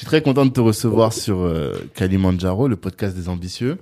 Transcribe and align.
Je 0.00 0.04
suis 0.06 0.08
très 0.08 0.22
content 0.22 0.46
de 0.46 0.50
te 0.50 0.60
recevoir 0.60 1.12
sur 1.12 1.40
euh, 1.40 1.74
Kalimandjaro, 1.94 2.68
le 2.68 2.76
podcast 2.76 3.14
des 3.14 3.28
ambitieux, 3.28 3.76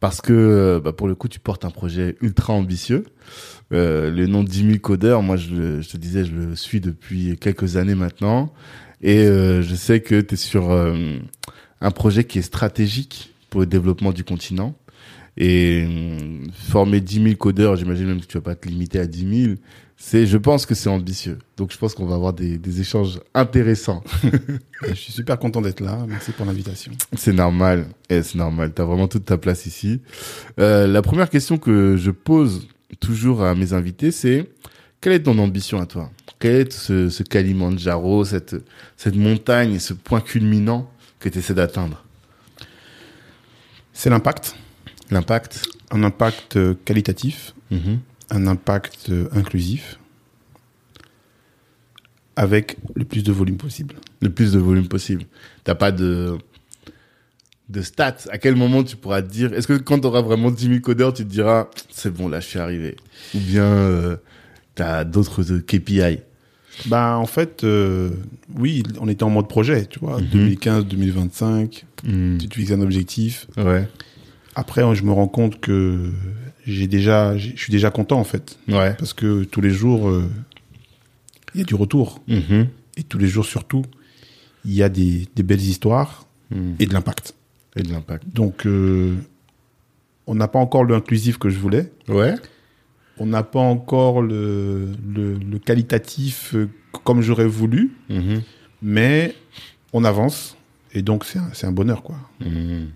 parce 0.00 0.22
que 0.22 0.32
euh, 0.32 0.80
bah, 0.80 0.94
pour 0.94 1.06
le 1.06 1.14
coup, 1.14 1.28
tu 1.28 1.38
portes 1.38 1.66
un 1.66 1.70
projet 1.70 2.16
ultra 2.22 2.54
ambitieux. 2.54 3.04
Euh, 3.70 4.10
le 4.10 4.26
nom 4.26 4.42
de 4.42 4.48
10 4.48 4.66
000 4.68 4.78
codeurs, 4.78 5.20
moi, 5.22 5.36
je, 5.36 5.82
je 5.82 5.88
te 5.90 5.98
disais, 5.98 6.24
je 6.24 6.32
le 6.34 6.56
suis 6.56 6.80
depuis 6.80 7.36
quelques 7.36 7.76
années 7.76 7.94
maintenant, 7.94 8.54
et 9.02 9.18
euh, 9.18 9.60
je 9.60 9.74
sais 9.74 10.00
que 10.00 10.22
tu 10.22 10.32
es 10.32 10.36
sur 10.38 10.72
un 10.72 11.90
projet 11.90 12.24
qui 12.24 12.38
est 12.38 12.42
stratégique 12.42 13.34
pour 13.50 13.60
le 13.60 13.66
développement 13.66 14.12
du 14.12 14.24
continent. 14.24 14.74
Et 15.36 15.86
former 16.54 17.02
10 17.02 17.22
000 17.22 17.34
codeurs, 17.34 17.76
j'imagine 17.76 18.06
même 18.06 18.20
que 18.22 18.26
tu 18.26 18.38
vas 18.38 18.44
pas 18.44 18.54
te 18.54 18.66
limiter 18.66 18.98
à 18.98 19.06
10 19.06 19.44
000. 19.44 19.54
C'est, 19.96 20.26
je 20.26 20.36
pense 20.36 20.66
que 20.66 20.74
c'est 20.74 20.88
ambitieux. 20.90 21.38
Donc, 21.56 21.72
je 21.72 21.78
pense 21.78 21.94
qu'on 21.94 22.04
va 22.04 22.16
avoir 22.16 22.32
des, 22.32 22.58
des 22.58 22.80
échanges 22.80 23.20
intéressants. 23.32 24.02
Je 24.88 24.92
suis 24.94 25.12
super 25.12 25.38
content 25.38 25.62
d'être 25.62 25.80
là. 25.80 26.04
Merci 26.06 26.32
pour 26.32 26.44
l'invitation. 26.44 26.92
C'est 27.16 27.32
normal. 27.32 27.86
Eh, 28.10 28.22
c'est 28.22 28.34
normal. 28.36 28.72
T'as 28.74 28.84
vraiment 28.84 29.08
toute 29.08 29.24
ta 29.24 29.38
place 29.38 29.64
ici. 29.66 30.00
Euh, 30.58 30.86
la 30.86 31.00
première 31.00 31.30
question 31.30 31.56
que 31.58 31.96
je 31.96 32.10
pose 32.10 32.66
toujours 33.00 33.42
à 33.44 33.54
mes 33.54 33.72
invités, 33.72 34.10
c'est 34.10 34.50
quelle 35.00 35.12
est 35.14 35.22
ton 35.22 35.38
ambition 35.38 35.80
à 35.80 35.86
toi? 35.86 36.10
Quel 36.38 36.54
est 36.56 36.72
ce, 36.72 37.08
ce 37.08 37.22
Kalimandjaro, 37.22 38.24
cette, 38.24 38.56
cette 38.96 39.16
montagne, 39.16 39.78
ce 39.78 39.94
point 39.94 40.20
culminant 40.20 40.90
que 41.20 41.28
tu 41.30 41.38
essaies 41.38 41.54
d'atteindre? 41.54 42.04
C'est 43.92 44.10
l'impact. 44.10 44.56
L'impact 45.10 45.62
Un 45.92 46.02
impact 46.02 46.56
euh, 46.56 46.74
qualitatif, 46.84 47.54
Mhm. 47.70 48.00
Un 48.30 48.46
impact 48.46 49.10
inclusif, 49.32 49.98
avec 52.36 52.76
le 52.94 53.04
plus 53.04 53.22
de 53.22 53.32
volume 53.32 53.56
possible. 53.56 53.94
Le 54.20 54.30
plus 54.30 54.52
de 54.52 54.58
volume 54.58 54.88
possible. 54.88 55.24
T'as 55.64 55.74
pas 55.74 55.92
de 55.92 56.36
de 57.70 57.80
stats. 57.80 58.16
À 58.30 58.36
quel 58.38 58.56
moment 58.56 58.82
tu 58.84 58.96
pourras 58.96 59.22
te 59.22 59.30
dire 59.30 59.52
Est-ce 59.54 59.66
que 59.66 59.72
quand 59.74 60.00
tu 60.00 60.06
auras 60.06 60.20
vraiment 60.20 60.50
10 60.50 60.66
000 60.68 60.80
codeurs, 60.80 61.14
tu 61.14 61.24
te 61.24 61.30
diras 61.30 61.68
c'est 61.90 62.12
bon 62.12 62.28
là, 62.28 62.40
je 62.40 62.46
suis 62.46 62.58
arrivé 62.58 62.96
Ou 63.34 63.38
bien 63.38 63.64
euh, 63.64 64.16
t'as 64.74 65.04
d'autres 65.04 65.50
euh, 65.52 65.60
KPI 65.60 66.18
Bah, 66.86 67.16
en 67.16 67.24
fait, 67.26 67.64
euh, 67.64 68.10
oui, 68.56 68.82
on 69.00 69.08
était 69.08 69.22
en 69.22 69.30
mode 69.30 69.48
projet, 69.48 69.86
tu 69.86 69.98
vois. 70.00 70.20
Mhm. 70.20 70.26
2015, 70.32 70.86
2025, 70.86 71.86
Hmm. 72.06 72.36
tu 72.36 72.48
te 72.48 72.54
fixes 72.56 72.70
un 72.72 72.82
objectif. 72.82 73.46
Ouais. 73.56 73.88
Après, 74.54 74.82
je 74.94 75.02
me 75.04 75.12
rends 75.12 75.26
compte 75.28 75.58
que 75.58 76.10
j'ai 76.66 76.86
déjà, 76.86 77.36
je 77.36 77.56
suis 77.56 77.70
déjà 77.72 77.90
content, 77.90 78.18
en 78.18 78.24
fait. 78.24 78.58
Ouais. 78.68 78.94
Parce 78.94 79.12
que 79.12 79.44
tous 79.44 79.60
les 79.60 79.70
jours, 79.70 80.08
euh, 80.08 80.28
il 81.54 81.58
y 81.60 81.62
a 81.62 81.66
du 81.66 81.74
retour. 81.74 82.20
Mhm. 82.28 82.68
Et 82.96 83.02
tous 83.02 83.18
les 83.18 83.26
jours, 83.28 83.44
surtout, 83.44 83.82
il 84.64 84.72
y 84.72 84.82
a 84.82 84.88
des, 84.88 85.26
des 85.34 85.42
belles 85.42 85.60
histoires 85.62 86.26
Hmm. 86.50 86.74
et 86.78 86.84
de 86.86 86.92
l'impact. 86.92 87.34
Et 87.74 87.82
de 87.82 87.90
l'impact. 87.90 88.24
Donc, 88.32 88.66
euh, 88.66 89.16
on 90.26 90.34
n'a 90.34 90.46
pas 90.46 90.58
encore 90.58 90.84
l'inclusif 90.84 91.38
que 91.38 91.48
je 91.48 91.58
voulais. 91.58 91.90
Ouais. 92.06 92.34
On 93.18 93.24
n'a 93.26 93.42
pas 93.42 93.60
encore 93.60 94.20
le, 94.20 94.92
le, 95.08 95.34
le 95.38 95.58
qualitatif 95.58 96.54
euh, 96.54 96.68
comme 97.02 97.22
j'aurais 97.22 97.46
voulu. 97.46 97.92
Mhm. 98.10 98.42
Mais 98.82 99.34
on 99.94 100.04
avance. 100.04 100.56
Et 100.92 101.00
donc, 101.00 101.24
c'est 101.24 101.38
un, 101.38 101.50
un 101.68 101.72
bonheur, 101.72 102.02
quoi. 102.02 102.16
Mhm. 102.40 102.88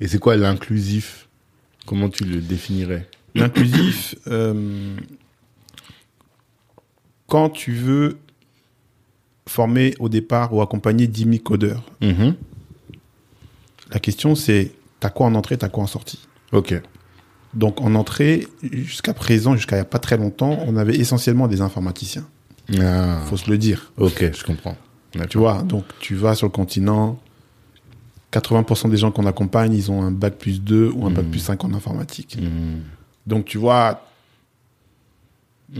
Et 0.00 0.08
c'est 0.08 0.18
quoi 0.18 0.36
l'inclusif? 0.36 1.28
Comment 1.86 2.08
tu 2.08 2.24
le 2.24 2.40
définirais? 2.40 3.06
L'inclusif, 3.40 4.14
euh, 4.28 4.96
quand 7.26 7.50
tu 7.50 7.72
veux 7.72 8.18
former 9.48 9.94
au 9.98 10.08
départ 10.08 10.52
ou 10.52 10.60
accompagner 10.62 11.06
10 11.06 11.24
000 11.24 11.36
codeurs, 11.38 11.82
Mhm. 12.00 12.34
la 13.92 13.98
question 14.00 14.34
c'est 14.34 14.72
t'as 15.00 15.10
quoi 15.10 15.26
en 15.26 15.34
entrée, 15.34 15.56
t'as 15.58 15.68
quoi 15.68 15.84
en 15.84 15.86
sortie? 15.86 16.26
Ok. 16.52 16.74
Donc 17.54 17.80
en 17.80 17.94
entrée, 17.94 18.46
jusqu'à 18.62 19.14
présent, 19.14 19.54
jusqu'à 19.56 19.76
il 19.76 19.78
n'y 19.78 19.82
a 19.82 19.86
pas 19.86 19.98
très 19.98 20.16
longtemps, 20.16 20.58
on 20.66 20.76
avait 20.76 20.96
essentiellement 20.96 21.48
des 21.48 21.60
informaticiens. 21.60 22.26
Ah. 22.80 23.20
faut 23.26 23.36
se 23.36 23.48
le 23.48 23.58
dire. 23.58 23.92
Ok, 23.96 24.32
je 24.36 24.42
comprends. 24.44 24.76
Tu 25.30 25.38
vois, 25.38 25.62
donc 25.62 25.84
tu 26.00 26.16
vas 26.16 26.34
sur 26.34 26.48
le 26.48 26.50
continent, 26.52 27.18
80% 28.32 28.88
des 28.88 28.96
gens 28.96 29.12
qu'on 29.12 29.24
accompagne, 29.24 29.72
ils 29.72 29.90
ont 29.90 30.02
un 30.02 30.10
bac 30.10 30.34
plus 30.36 30.60
2 30.60 30.90
ou 30.92 31.06
un 31.06 31.10
bac 31.10 31.24
Mhm. 31.26 31.30
plus 31.30 31.38
5 31.40 31.64
en 31.64 31.72
informatique. 31.72 32.36
Mhm. 32.40 32.80
Donc 33.26 33.44
tu 33.44 33.58
vois, 33.58 34.02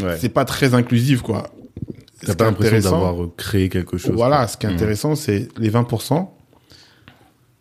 Ouais. 0.01 0.17
c'est 0.19 0.29
pas 0.31 0.45
très 0.45 0.75
inclusif, 0.75 1.23
quoi. 1.23 1.49
T'as 2.25 2.35
pas 2.35 2.45
l'impression 2.47 2.91
d'avoir 2.91 3.15
créé 3.37 3.69
quelque 3.69 3.99
chose. 3.99 4.13
Voilà, 4.17 4.49
ce 4.49 4.57
qui 4.57 4.67
est 4.67 4.69
Mhm. 4.69 4.75
intéressant, 4.75 5.15
c'est 5.15 5.49
les 5.59 5.69
20%. 5.69 6.33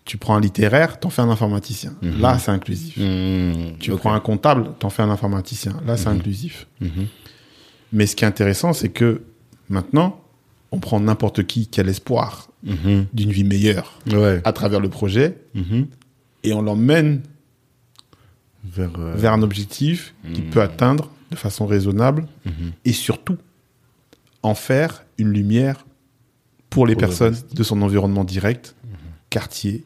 Tu 0.05 0.17
prends 0.17 0.35
un 0.35 0.39
littéraire, 0.39 0.99
t'en 0.99 1.09
fais 1.09 1.21
un 1.21 1.29
informaticien. 1.29 1.93
Mhm. 2.01 2.21
Là, 2.21 2.37
c'est 2.39 2.51
inclusif. 2.51 2.97
Mhm. 2.97 3.77
Tu 3.79 3.91
prends 3.91 4.13
un 4.13 4.19
comptable, 4.19 4.71
t'en 4.79 4.89
fais 4.89 5.03
un 5.03 5.09
informaticien. 5.09 5.77
Là, 5.85 5.97
c'est 5.97 6.07
inclusif. 6.07 6.67
Mais 7.91 8.07
ce 8.07 8.15
qui 8.15 8.23
est 8.23 8.27
intéressant, 8.27 8.73
c'est 8.73 8.89
que 8.89 9.21
maintenant, 9.69 10.19
on 10.71 10.79
prend 10.79 10.99
n'importe 10.99 11.45
qui 11.45 11.67
qui 11.67 11.79
a 11.79 11.83
l'espoir 11.83 12.49
d'une 12.63 13.31
vie 13.31 13.43
meilleure 13.43 13.99
Ouais. 14.11 14.41
à 14.43 14.53
travers 14.53 14.79
le 14.79 14.89
projet 14.89 15.37
et 16.43 16.53
on 16.53 16.61
l'emmène 16.61 17.21
Vers. 18.73 18.91
euh, 18.99 19.13
vers 19.15 19.33
un 19.33 19.41
objectif 19.41 20.13
qu'il 20.33 20.45
Mhm. 20.45 20.49
peut 20.51 20.61
atteindre 20.61 21.09
de 21.31 21.35
façon 21.35 21.65
raisonnable 21.65 22.27
mhm. 22.45 22.71
et 22.85 22.93
surtout 22.93 23.37
en 24.43 24.55
faire 24.55 25.03
une 25.17 25.29
lumière 25.31 25.85
pour 26.69 26.85
les 26.87 26.93
Pour 26.95 27.01
personnes 27.01 27.37
de 27.53 27.63
son 27.63 27.81
environnement 27.81 28.23
direct, 28.23 28.75
quartier, 29.29 29.83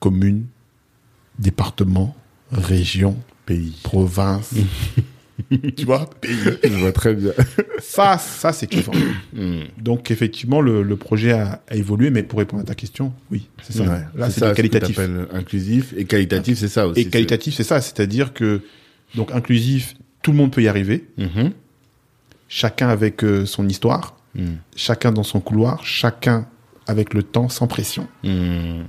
commune, 0.00 0.46
département, 1.38 2.14
région, 2.52 3.16
Pays. 3.46 3.76
province. 3.82 4.54
tu 5.76 5.84
vois, 5.84 6.08
pays. 6.20 6.36
Je 6.64 6.68
vois 6.78 6.92
très 6.92 7.14
bien. 7.14 7.32
Ça, 7.80 8.18
ça 8.18 8.52
c'est 8.52 8.66
kiffant. 8.66 8.92
Mhm. 9.32 9.66
Donc 9.80 10.10
effectivement, 10.10 10.60
le, 10.60 10.82
le 10.82 10.96
projet 10.96 11.32
a, 11.32 11.62
a 11.68 11.76
évolué, 11.76 12.10
mais 12.10 12.22
pour 12.24 12.38
répondre 12.40 12.62
à 12.62 12.66
ta 12.66 12.74
question, 12.74 13.12
oui, 13.30 13.48
c'est 13.62 13.72
ça. 13.74 13.84
Ouais. 13.84 14.00
Là, 14.16 14.30
c'est 14.30 14.52
qualitatif. 14.54 14.96
ce 14.96 15.34
inclusif 15.34 15.94
et 15.96 16.04
qualitatif, 16.04 16.58
c'est 16.58 16.68
ça 16.68 16.88
aussi. 16.88 17.00
Et 17.00 17.04
qualitatif, 17.08 17.54
c'est 17.54 17.62
ça, 17.64 17.80
c'est-à-dire 17.80 18.32
que 18.34 18.62
donc 19.14 19.30
inclusif, 19.32 19.94
tout 20.22 20.32
le 20.32 20.36
monde 20.38 20.50
peut 20.52 20.62
y 20.62 20.68
arriver, 20.68 21.04
Mhm. 21.16 21.52
chacun 22.48 22.88
avec 22.88 23.22
euh, 23.24 23.46
son 23.46 23.68
histoire, 23.68 24.16
Mhm. 24.34 24.58
chacun 24.76 25.12
dans 25.12 25.22
son 25.22 25.40
couloir, 25.40 25.84
chacun 25.84 26.46
avec 26.86 27.14
le 27.14 27.22
temps, 27.22 27.48
sans 27.48 27.66
pression. 27.66 28.08
Mhm. 28.24 28.84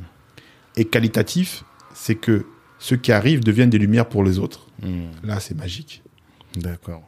Et 0.77 0.85
qualitatif, 0.85 1.63
c'est 1.93 2.15
que 2.15 2.45
ceux 2.79 2.95
qui 2.97 3.11
arrivent 3.11 3.43
deviennent 3.43 3.69
des 3.69 3.77
lumières 3.77 4.07
pour 4.07 4.23
les 4.23 4.39
autres. 4.39 4.67
Hmm. 4.81 5.07
Là, 5.23 5.39
c'est 5.41 5.55
magique. 5.57 6.01
D'accord. 6.55 7.03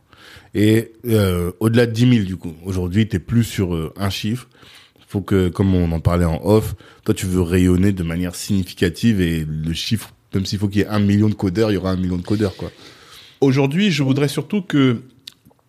Et 0.54 0.92
euh, 1.08 1.52
au-delà 1.60 1.86
de 1.86 1.92
10 1.92 2.14
000, 2.14 2.26
du 2.26 2.38
coup, 2.38 2.54
aujourd'hui, 2.66 3.08
tu 3.08 3.20
plus 3.20 3.44
sur 3.44 3.74
euh, 3.76 3.94
un 3.98 4.10
chiffre. 4.10 4.48
faut 5.08 5.22
que, 5.22 5.50
comme 5.50 5.74
on 5.76 5.92
en 5.92 6.00
parlait 6.00 6.26
en 6.26 6.40
off, 6.44 6.76
toi, 7.04 7.14
tu 7.14 7.26
veux 7.26 7.42
rayonner 7.42 7.92
de 7.92 8.04
manière 8.04 8.36
significative 8.36 9.20
et 9.22 9.46
le 9.46 9.74
chiffre, 9.74 10.14
même 10.34 10.46
s'il 10.46 10.60
faut 10.60 10.68
qu'il 10.70 10.80
y 10.82 10.84
ait 10.84 10.88
un 10.88 11.00
million 11.00 11.28
de 11.30 11.34
codeurs, 11.34 11.72
il 11.72 11.76
y 11.76 11.78
aura 11.78 11.92
un 11.92 11.98
million 11.98 12.18
de 12.18 12.22
codeurs, 12.22 12.56
quoi. 12.56 12.72
Aujourd'hui, 13.42 13.92
je 13.92 14.04
voudrais 14.04 14.28
surtout 14.28 14.62
que 14.62 15.02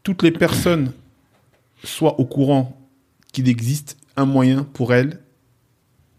toutes 0.02 0.22
les 0.22 0.30
personnes 0.30 0.92
soient 1.82 2.20
au 2.20 2.24
courant 2.24 2.78
qu'il 3.32 3.48
existe 3.48 3.96
un 4.16 4.26
moyen 4.26 4.62
pour 4.64 4.92
elles 4.92 5.20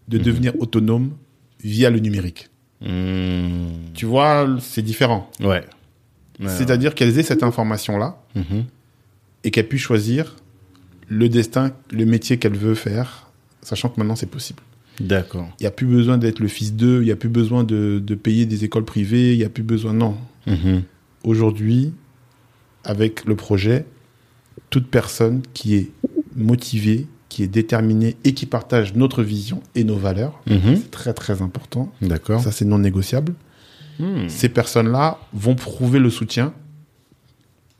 de 0.08 0.18
Mhm. 0.18 0.24
devenir 0.24 0.54
autonomes 0.60 1.12
via 1.64 1.90
le 1.92 2.00
numérique. 2.00 2.50
Hmm. 2.82 3.68
Tu 3.94 4.06
vois, 4.06 4.58
c'est 4.60 4.82
différent. 4.82 5.30
Ouais. 5.40 5.64
Ouais, 6.40 6.48
C'est-à-dire 6.50 6.96
qu'elles 6.96 7.18
aient 7.20 7.24
cette 7.24 7.44
information-là. 7.44 8.18
Mhm. 8.36 8.66
et 9.46 9.52
qu'elles 9.52 9.68
puissent 9.68 9.82
choisir 9.82 10.36
le 11.10 11.28
destin, 11.30 11.72
le 11.92 12.06
métier 12.06 12.38
qu'elles 12.40 12.56
veulent 12.58 12.76
faire, 12.78 13.30
sachant 13.62 13.90
que 13.90 14.00
maintenant 14.00 14.16
c'est 14.16 14.26
possible. 14.30 14.62
D'accord. 15.02 15.50
Il 15.60 15.64
n'y 15.64 15.68
a 15.68 15.72
plus 15.72 15.86
besoin 15.88 16.18
d'être 16.18 16.40
le 16.40 16.48
fils 16.48 16.74
d'eux, 16.74 17.02
il 17.02 17.06
n'y 17.06 17.12
a 17.12 17.16
plus 17.18 17.30
besoin 17.30 17.64
de, 17.66 18.00
de 18.04 18.16
payer 18.16 18.46
des 18.46 18.64
écoles 18.64 18.86
privées, 18.86 19.34
il 19.34 19.38
n'y 19.38 19.44
a 19.44 19.50
plus 19.50 19.64
besoin. 19.64 19.94
Non. 19.94 20.16
Mhm. 20.48 20.84
Aujourd'hui, 21.26 21.92
avec 22.86 23.26
le 23.26 23.36
projet, 23.36 23.86
toute 24.70 24.88
personne 24.88 25.42
qui 25.54 25.76
est 25.76 25.92
motivée, 26.36 27.08
qui 27.30 27.44
est 27.44 27.48
déterminée 27.48 28.16
et 28.24 28.34
qui 28.34 28.46
partage 28.46 28.94
notre 28.96 29.24
vision 29.24 29.62
et 29.76 29.84
nos 29.84 29.96
valeurs, 29.98 30.42
Mhm. 30.48 30.76
c'est 30.78 30.92
très 30.92 31.14
très 31.14 31.42
important. 31.42 31.92
D'accord. 32.02 32.42
Ça, 32.42 32.52
c'est 32.52 32.66
non 32.66 32.78
négociable. 32.80 33.34
Hmm. 34.04 34.28
Ces 34.30 34.50
personnes-là 34.50 35.18
vont 35.34 35.56
prouver 35.56 36.00
le 36.00 36.10
soutien 36.10 36.54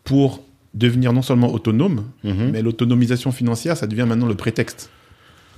pour 0.04 0.44
devenir 0.74 1.14
non 1.14 1.22
seulement 1.22 1.54
autonomes, 1.54 2.06
Mhm. 2.24 2.50
mais 2.52 2.62
l'autonomisation 2.62 3.32
financière, 3.32 3.78
ça 3.78 3.88
devient 3.88 4.06
maintenant 4.08 4.28
le 4.28 4.36
prétexte. 4.36 4.90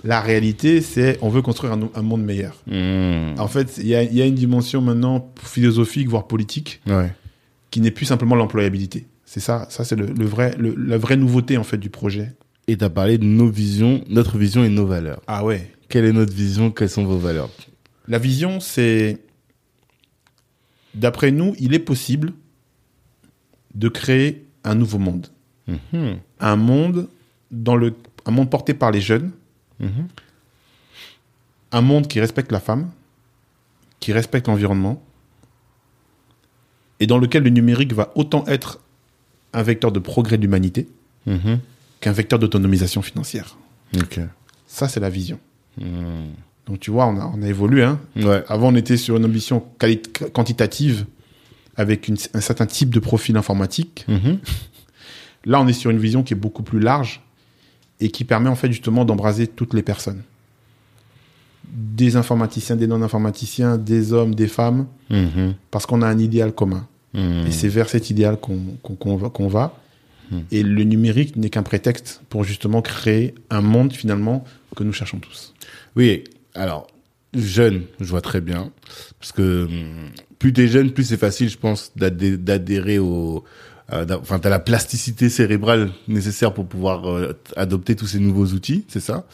La 0.04 0.20
réalité, 0.22 0.82
c'est 0.82 1.18
on 1.22 1.30
veut 1.30 1.42
construire 1.42 1.74
un, 1.74 1.90
un 1.96 2.02
monde 2.02 2.24
meilleur. 2.24 2.56
Hmm. 2.68 3.40
En 3.40 3.48
fait, 3.48 3.78
il 3.78 3.88
y 3.88 3.96
a, 3.96 4.04
il 4.04 4.14
y 4.14 4.22
a 4.22 4.26
une 4.26 4.36
dimension 4.36 4.82
maintenant 4.82 5.32
philosophique, 5.42 6.10
voire 6.10 6.28
politique, 6.28 6.82
Ouais. 6.86 7.12
qui 7.72 7.80
n'est 7.82 7.92
plus 7.92 8.06
simplement 8.06 8.36
l'employabilité. 8.36 9.06
C'est 9.26 9.40
ça, 9.40 9.66
ça 9.70 9.84
c'est 9.84 9.96
le, 9.96 10.08
le 10.08 10.26
vrai, 10.26 10.54
le- 10.60 10.76
la 10.76 10.98
vraie 10.98 11.18
nouveauté 11.18 11.58
en 11.58 11.64
fait 11.64 11.78
du 11.78 11.90
projet. 11.90 12.34
Et 12.68 12.78
t'as 12.78 12.90
parlé 12.90 13.18
de 13.18 13.24
nos 13.26 13.48
visions, 13.50 14.04
notre 14.10 14.38
vision 14.38 14.64
et 14.64 14.70
nos 14.70 14.86
valeurs. 14.86 15.22
Ah 15.28 15.44
ouais. 15.46 15.72
Quelle 15.88 16.06
est 16.06 16.14
notre 16.14 16.34
vision? 16.34 16.72
Quelles 16.72 16.90
sont 16.90 17.06
vos 17.06 17.18
valeurs? 17.18 17.50
La 18.08 18.18
vision, 18.18 18.60
c'est, 18.60 19.20
d'après 20.96 21.32
nous, 21.32 21.54
il 21.60 21.74
est 21.74 21.80
possible 21.80 22.34
de 23.74 23.90
créer 23.90 24.46
un 24.64 24.76
nouveau 24.76 24.98
monde, 24.98 25.28
Mhm. 25.68 26.18
un 26.40 26.56
monde 26.56 27.08
dans 27.52 27.76
le, 27.76 27.94
un 28.26 28.32
monde 28.32 28.50
porté 28.50 28.74
par 28.74 28.92
les 28.92 29.02
jeunes, 29.02 29.32
Mhm. 29.80 30.08
un 31.72 31.82
monde 31.82 32.08
qui 32.08 32.20
respecte 32.20 32.52
la 32.52 32.60
femme, 32.60 32.90
qui 34.00 34.14
respecte 34.14 34.48
l'environnement, 34.48 35.02
et 37.00 37.08
dans 37.08 37.18
lequel 37.18 37.44
le 37.44 37.50
numérique 37.50 37.94
va 37.94 38.12
autant 38.16 38.46
être 38.48 38.80
un 39.54 39.64
vecteur 39.64 39.92
de 39.92 40.00
progrès 40.00 40.38
de 40.38 40.42
l'humanité 40.44 40.88
Mhm. 41.26 41.60
qu'un 42.00 42.12
vecteur 42.14 42.40
d'autonomisation 42.40 43.02
financière. 43.02 43.58
Ça, 44.68 44.88
c'est 44.88 45.00
la 45.00 45.10
vision. 45.10 45.40
Donc 46.68 46.80
tu 46.80 46.92
vois, 46.92 47.06
on 47.08 47.18
a, 47.20 47.32
on 47.36 47.42
a 47.44 47.48
évolué. 47.48 47.84
Hein. 47.84 48.00
Ouais. 48.16 48.44
Avant, 48.48 48.70
on 48.70 48.76
était 48.76 48.98
sur 48.98 49.18
une 49.18 49.26
ambition 49.26 49.64
quantitative 50.34 51.06
avec 51.78 52.08
une- 52.08 52.18
un 52.34 52.42
certain 52.42 52.66
type 52.66 52.90
de 52.90 53.00
profil 53.00 53.38
informatique. 53.38 54.06
Mhm. 54.08 54.40
Là, 55.46 55.62
on 55.62 55.68
est 55.68 55.74
sur 55.74 55.92
une 55.92 56.00
vision 56.00 56.24
qui 56.24 56.34
est 56.34 56.38
beaucoup 56.38 56.64
plus 56.64 56.80
large 56.80 57.22
et 58.00 58.10
qui 58.10 58.24
permet 58.24 58.50
en 58.50 58.56
fait 58.56 58.72
justement 58.72 59.06
d'embraser 59.06 59.46
toutes 59.48 59.74
les 59.76 59.84
personnes. 59.84 60.24
Des 61.68 62.16
informaticiens, 62.16 62.76
des 62.76 62.88
non-informaticiens, 62.88 63.78
des 63.78 64.14
hommes, 64.14 64.34
des 64.36 64.48
femmes, 64.48 64.88
Mhm. 65.10 65.54
parce 65.72 65.86
qu'on 65.86 66.02
a 66.02 66.08
un 66.08 66.18
idéal 66.20 66.52
commun. 66.54 66.88
Mhm. 67.14 67.46
Et 67.48 67.52
c'est 67.52 67.68
vers 67.68 67.90
cet 67.90 68.10
idéal 68.10 68.38
qu'on 68.38 69.18
va. 69.18 69.32
va. 69.50 69.78
Et 70.52 70.64
le 70.64 70.84
numérique 70.84 71.36
n'est 71.36 71.50
qu'un 71.52 71.62
prétexte 71.64 72.22
pour 72.30 72.44
justement 72.44 72.82
créer 72.82 73.36
un 73.52 73.62
monde 73.62 73.94
finalement 73.94 74.44
que 74.76 74.84
nous 74.84 74.92
cherchons 74.94 75.20
tous. 75.20 75.54
Oui, 75.96 76.24
alors, 76.56 76.88
jeune, 77.36 77.84
je 78.00 78.06
vois 78.06 78.22
très 78.22 78.42
bien. 78.42 78.72
Parce 79.20 79.32
que 79.32 79.66
hum, 79.66 80.10
plus 80.40 80.54
t'es 80.54 80.68
jeune, 80.68 80.92
plus 80.92 81.04
c'est 81.04 81.18
facile, 81.18 81.50
je 81.50 81.58
pense, 81.58 81.92
d'adhé- 81.96 82.38
d'adhérer 82.38 83.00
au... 83.00 83.44
Enfin, 83.92 84.40
t'as 84.40 84.50
la 84.50 84.58
plasticité 84.60 85.30
cérébrale 85.30 85.92
nécessaire 86.08 86.54
pour 86.56 86.66
pouvoir 86.66 87.08
euh, 87.08 87.34
adopter 87.56 87.96
tous 87.96 88.08
ces 88.08 88.20
nouveaux 88.20 88.48
outils, 88.48 88.84
c'est 88.88 89.00
ça. 89.00 89.28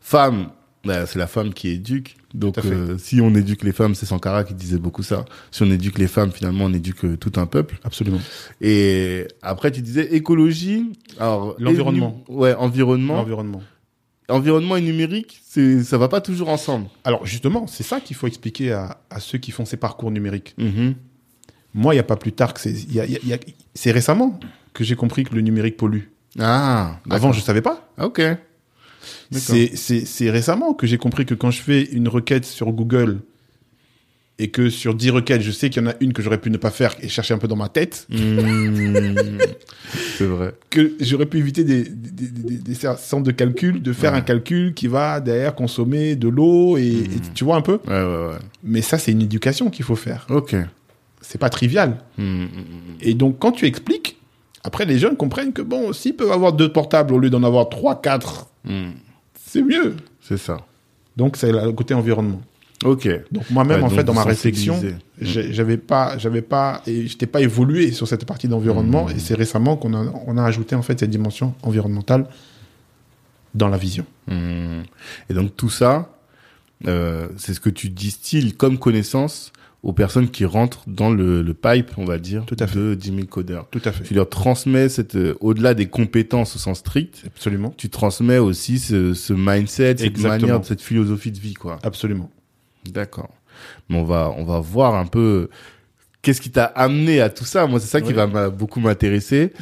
Femme, 0.00 0.50
bah, 0.84 1.06
c'est 1.06 1.18
la 1.18 1.26
femme 1.26 1.52
qui 1.52 1.70
éduque. 1.70 2.16
Donc, 2.32 2.56
euh, 2.58 2.96
si 2.98 3.20
on 3.20 3.34
éduque 3.34 3.64
les 3.64 3.72
femmes, 3.72 3.96
c'est 3.96 4.06
Sankara 4.06 4.44
qui 4.44 4.54
disait 4.54 4.78
beaucoup 4.78 5.02
ça. 5.02 5.24
Si 5.50 5.62
on 5.64 5.70
éduque 5.72 5.98
les 5.98 6.06
femmes, 6.06 6.30
finalement, 6.30 6.66
on 6.66 6.72
éduque 6.72 7.04
euh, 7.04 7.16
tout 7.16 7.32
un 7.36 7.46
peuple. 7.46 7.80
Absolument. 7.82 8.20
Et 8.60 9.26
après, 9.42 9.72
tu 9.72 9.80
disais 9.82 10.14
écologie. 10.14 10.92
Alors, 11.18 11.56
L'environnement. 11.58 12.22
Ouais, 12.28 12.54
environnement. 12.54 13.16
L'environnement. 13.16 13.62
Environnement 14.28 14.76
et 14.76 14.80
numérique, 14.80 15.40
c'est 15.48 15.82
ça 15.84 15.98
va 15.98 16.08
pas 16.08 16.20
toujours 16.20 16.48
ensemble. 16.48 16.86
Alors 17.04 17.24
justement, 17.26 17.66
c'est 17.66 17.82
ça 17.84 18.00
qu'il 18.00 18.16
faut 18.16 18.26
expliquer 18.26 18.72
à, 18.72 18.98
à 19.10 19.20
ceux 19.20 19.38
qui 19.38 19.50
font 19.52 19.64
ces 19.64 19.76
parcours 19.76 20.10
numériques. 20.10 20.54
Mhm. 20.58 20.94
Moi, 21.74 21.92
il 21.94 21.96
n'y 21.96 22.00
a 22.00 22.04
pas 22.04 22.16
plus 22.16 22.32
tard 22.32 22.54
que 22.54 22.60
c'est... 22.60 22.72
il 22.72 22.92
y 22.94 23.00
a- 23.00 23.04
il 23.04 23.12
y 23.12 23.16
a- 23.16 23.20
il 23.22 23.28
y 23.28 23.32
a- 23.34 23.38
C'est 23.74 23.90
récemment 23.90 24.40
que 24.72 24.82
j'ai 24.84 24.96
compris 24.96 25.24
que 25.24 25.34
le 25.34 25.42
numérique 25.42 25.76
pollue. 25.76 26.04
Ah, 26.38 26.98
Avant, 27.10 27.32
je 27.32 27.40
savais 27.40 27.62
pas. 27.62 27.88
Ah, 27.98 28.06
Ok. 28.06 28.18
D'accord. 28.20 28.38
C'est 29.30 29.76
c'est- 29.76 30.04
c'est 30.04 30.30
récemment 30.30 30.74
que 30.74 30.86
j'ai 30.86 30.98
compris 30.98 31.24
que 31.26 31.34
quand 31.34 31.50
je 31.50 31.62
fais 31.62 31.82
une 31.84 32.08
requête 32.08 32.44
sur 32.44 32.72
Google 32.72 33.20
et 34.38 34.48
que 34.50 34.68
sur 34.68 34.94
10 34.94 35.10
requêtes, 35.10 35.40
je 35.42 35.50
sais 35.50 35.70
qu'il 35.70 35.82
y 35.82 35.86
en 35.86 35.90
a 35.90 35.94
une 36.00 36.12
que 36.12 36.20
j'aurais 36.22 36.38
pu 36.40 36.50
ne 36.50 36.58
pas 36.58 36.70
faire 36.70 36.94
et 37.00 37.08
chercher 37.08 37.32
un 37.34 37.38
peu 37.38 37.48
dans 37.48 37.56
ma 37.56 37.68
tête, 37.70 38.06
Mmh. 38.10 38.18
c'est 40.18 40.26
vrai. 40.26 40.54
que 40.70 40.92
j'aurais 41.00 41.26
pu 41.26 41.38
éviter 41.38 41.64
des, 41.64 41.84
des, 41.84 42.28
des- 42.28 42.58
des 42.58 42.74
centres 42.74 43.22
de 43.22 43.30
calcul, 43.30 43.82
de 43.82 43.92
faire 43.92 44.12
Ouais. 44.12 44.18
un 44.18 44.22
calcul 44.22 44.74
qui 44.74 44.88
va 44.88 45.20
derrière 45.20 45.54
consommer 45.54 46.16
de 46.16 46.28
l'eau 46.28 46.76
et, 46.76 46.82
et 46.86 47.08
tu 47.34 47.44
vois 47.44 47.56
un 47.56 47.60
peu. 47.62 47.78
Ouais, 47.86 47.92
ouais, 47.92 48.26
ouais. 48.30 48.38
Mais 48.62 48.82
ça, 48.82 48.98
c'est 48.98 49.12
une 49.12 49.22
éducation 49.22 49.70
qu'il 49.70 49.84
faut 49.84 49.96
faire. 49.96 50.26
Ok. 50.30 50.54
C'est 51.20 51.38
pas 51.38 51.48
trivial. 51.50 51.96
Mmh, 52.18 52.22
mmh, 52.24 52.44
mmh. 52.44 52.48
Et 53.00 53.14
donc, 53.14 53.38
quand 53.38 53.52
tu 53.52 53.64
expliques, 53.66 54.18
après, 54.64 54.84
les 54.84 54.98
jeunes 54.98 55.16
comprennent 55.16 55.52
que 55.52 55.62
bon, 55.62 55.92
s'ils 55.92 56.14
peuvent 56.14 56.30
avoir 56.32 56.52
deux 56.52 56.70
portables 56.72 57.14
au 57.14 57.18
lieu 57.18 57.30
d'en 57.30 57.42
avoir 57.42 57.68
trois, 57.68 58.00
quatre, 58.00 58.48
Mmh. 58.64 58.90
c'est 59.46 59.62
mieux. 59.62 59.94
C'est 60.20 60.36
ça. 60.38 60.58
Donc, 61.16 61.36
c'est 61.36 61.52
le 61.52 61.70
côté 61.72 61.94
environnement. 61.94 62.42
Ok. 62.84 63.08
Donc, 63.32 63.48
moi-même, 63.50 63.78
Ouais, 63.78 63.84
en 63.84 63.88
donc 63.88 63.96
fait, 63.96 64.04
dans 64.04 64.12
ma 64.14 64.24
réflexion, 64.24 64.80
j'avais 65.20 65.76
pas, 65.78 66.18
j'avais 66.18 66.42
pas, 66.42 66.82
et 66.86 67.06
j'étais 67.06 67.26
pas 67.26 67.40
évolué 67.40 67.90
sur 67.92 68.06
cette 68.06 68.24
partie 68.26 68.48
d'environnement. 68.48 69.06
Mmh. 69.06 69.12
Et 69.16 69.18
c'est 69.18 69.34
récemment 69.34 69.76
qu'on 69.76 69.94
a, 69.94 70.12
on 70.26 70.36
a 70.36 70.44
ajouté, 70.44 70.74
en 70.74 70.82
fait, 70.82 71.00
cette 71.00 71.10
dimension 71.10 71.54
environnementale 71.62 72.26
dans 73.54 73.68
la 73.68 73.78
vision. 73.78 74.04
Mmh. 74.28 74.82
Et 75.30 75.34
donc 75.34 75.56
tout 75.56 75.70
ça, 75.70 76.10
euh, 76.86 77.28
c'est 77.38 77.54
ce 77.54 77.60
que 77.60 77.70
tu 77.70 77.88
distilles 77.88 78.52
comme 78.52 78.78
connaissance 78.78 79.52
aux 79.82 79.92
personnes 79.92 80.28
qui 80.28 80.44
rentrent 80.44 80.82
dans 80.88 81.10
le, 81.10 81.42
le 81.42 81.54
pipe, 81.54 81.92
on 81.96 82.04
va 82.04 82.18
dire, 82.18 82.44
Tout 82.44 82.56
à 82.58 82.66
fait. 82.66 82.76
de 82.78 82.94
10 82.94 83.08
000 83.14 83.20
codeurs. 83.28 83.68
Tout 83.70 83.80
à 83.84 83.92
fait. 83.92 84.02
Tu 84.04 84.14
leur 84.14 84.28
transmets 84.28 84.88
cette, 84.88 85.14
euh, 85.14 85.34
au-delà 85.40 85.74
des 85.74 85.86
compétences 85.86 86.56
au 86.56 86.58
sens 86.58 86.78
strict, 86.80 87.22
Absolument. 87.26 87.72
tu 87.76 87.88
transmets 87.88 88.38
aussi 88.38 88.78
ce, 88.80 89.14
ce 89.14 89.32
mindset, 89.32 89.96
cette 89.98 90.02
Exactement. 90.02 90.48
manière, 90.48 90.64
cette 90.66 90.82
philosophie 90.82 91.30
de 91.30 91.38
vie, 91.38 91.54
quoi. 91.54 91.78
Absolument. 91.84 92.30
D'accord. 92.92 93.30
Mais 93.88 93.96
on 93.96 94.04
va, 94.04 94.32
on 94.36 94.44
va 94.44 94.60
voir 94.60 94.94
un 94.94 95.06
peu 95.06 95.48
qu'est-ce 96.22 96.40
qui 96.40 96.50
t'a 96.50 96.64
amené 96.64 97.20
à 97.20 97.30
tout 97.30 97.44
ça. 97.44 97.66
Moi, 97.66 97.80
c'est 97.80 97.86
ça 97.86 98.00
qui 98.00 98.08
Oui. 98.08 98.14
va 98.14 98.50
beaucoup 98.50 98.80
m'intéresser. 98.80 99.52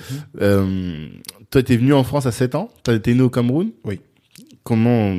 Euh, 0.40 1.07
toi, 1.50 1.62
t'es 1.62 1.76
venu 1.76 1.93
en 1.93 2.04
France 2.04 2.26
à 2.26 2.33
7 2.33 2.54
ans. 2.54 2.71
T'as 2.83 2.95
été 2.95 3.14
né 3.14 3.21
au 3.23 3.31
Cameroun? 3.31 3.71
Oui. 3.85 4.00
Comment 4.62 5.14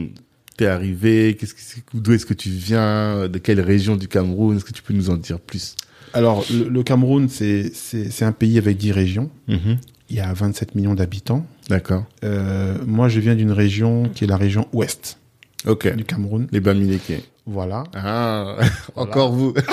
t'es 0.57 0.65
arrivé? 0.65 1.35
Qu'est-ce 1.39 1.53
que, 1.53 1.81
d'où 1.93 2.13
est-ce 2.13 2.25
que 2.25 2.33
tu 2.33 2.49
viens? 2.49 3.27
De 3.27 3.37
quelle 3.37 3.61
région 3.61 3.95
du 3.95 4.07
Cameroun? 4.07 4.57
Est-ce 4.57 4.65
que 4.65 4.73
tu 4.73 4.81
peux 4.81 4.93
nous 4.93 5.09
en 5.09 5.17
dire 5.17 5.39
plus? 5.39 5.75
Alors, 6.13 6.45
le, 6.51 6.67
le 6.69 6.83
Cameroun, 6.83 7.29
c'est, 7.29 7.71
c'est, 7.73 8.09
c'est 8.09 8.25
un 8.25 8.31
pays 8.31 8.57
avec 8.57 8.77
10 8.77 8.91
régions. 8.91 9.29
Mhm. 9.47 9.77
Il 10.09 10.15
y 10.15 10.19
a 10.19 10.31
27 10.33 10.75
millions 10.75 10.93
d'habitants. 10.93 11.45
D'accord. 11.69 12.05
Euh, 12.23 12.77
moi, 12.85 13.07
je 13.09 13.19
viens 13.19 13.35
d'une 13.35 13.51
région 13.51 14.09
qui 14.09 14.23
est 14.23 14.27
la 14.27 14.37
région 14.37 14.67
ouest 14.73 15.19
du 15.65 16.03
Cameroun. 16.05 16.47
Les 16.51 16.59
Bamileke. 16.59 17.23
Voilà. 17.45 17.83
Ah, 17.93 18.57
encore 18.95 19.31
vous. 19.31 19.53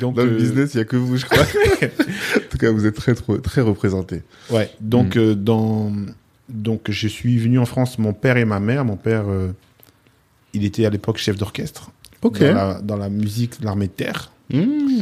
Donc, 0.00 0.16
Dans 0.16 0.24
le 0.24 0.32
euh, 0.32 0.36
business, 0.38 0.74
il 0.74 0.78
y 0.78 0.80
a 0.80 0.84
que 0.84 0.96
vous, 0.96 1.16
je 1.16 1.24
crois. 1.24 1.42
en 2.36 2.48
tout 2.50 2.58
cas, 2.58 2.70
vous 2.70 2.84
êtes 2.86 2.96
très, 2.96 3.14
très 3.14 3.60
représentés. 3.60 4.22
Ouais. 4.50 4.70
Donc, 4.80 5.14
Mm. 5.14 5.18
euh, 5.20 5.34
dans, 5.34 5.92
donc, 6.48 6.90
je 6.90 7.08
suis 7.08 7.38
venu 7.38 7.58
en 7.58 7.64
France. 7.64 7.98
Mon 7.98 8.12
père 8.12 8.36
et 8.36 8.44
ma 8.44 8.58
mère. 8.60 8.84
Mon 8.84 8.96
père, 8.96 9.24
euh, 9.28 9.52
il 10.52 10.64
était 10.64 10.84
à 10.84 10.90
l'époque 10.90 11.18
chef 11.18 11.36
d'orchestre 11.38 11.90
Ok. 12.22 12.40
dans, 12.40 12.52
la, 12.54 12.80
dans 12.82 12.96
la 12.96 13.08
musique, 13.08 13.62
l'armée 13.62 13.86
de 13.86 13.92
terre. 13.92 14.32
Mmh. 14.52 15.00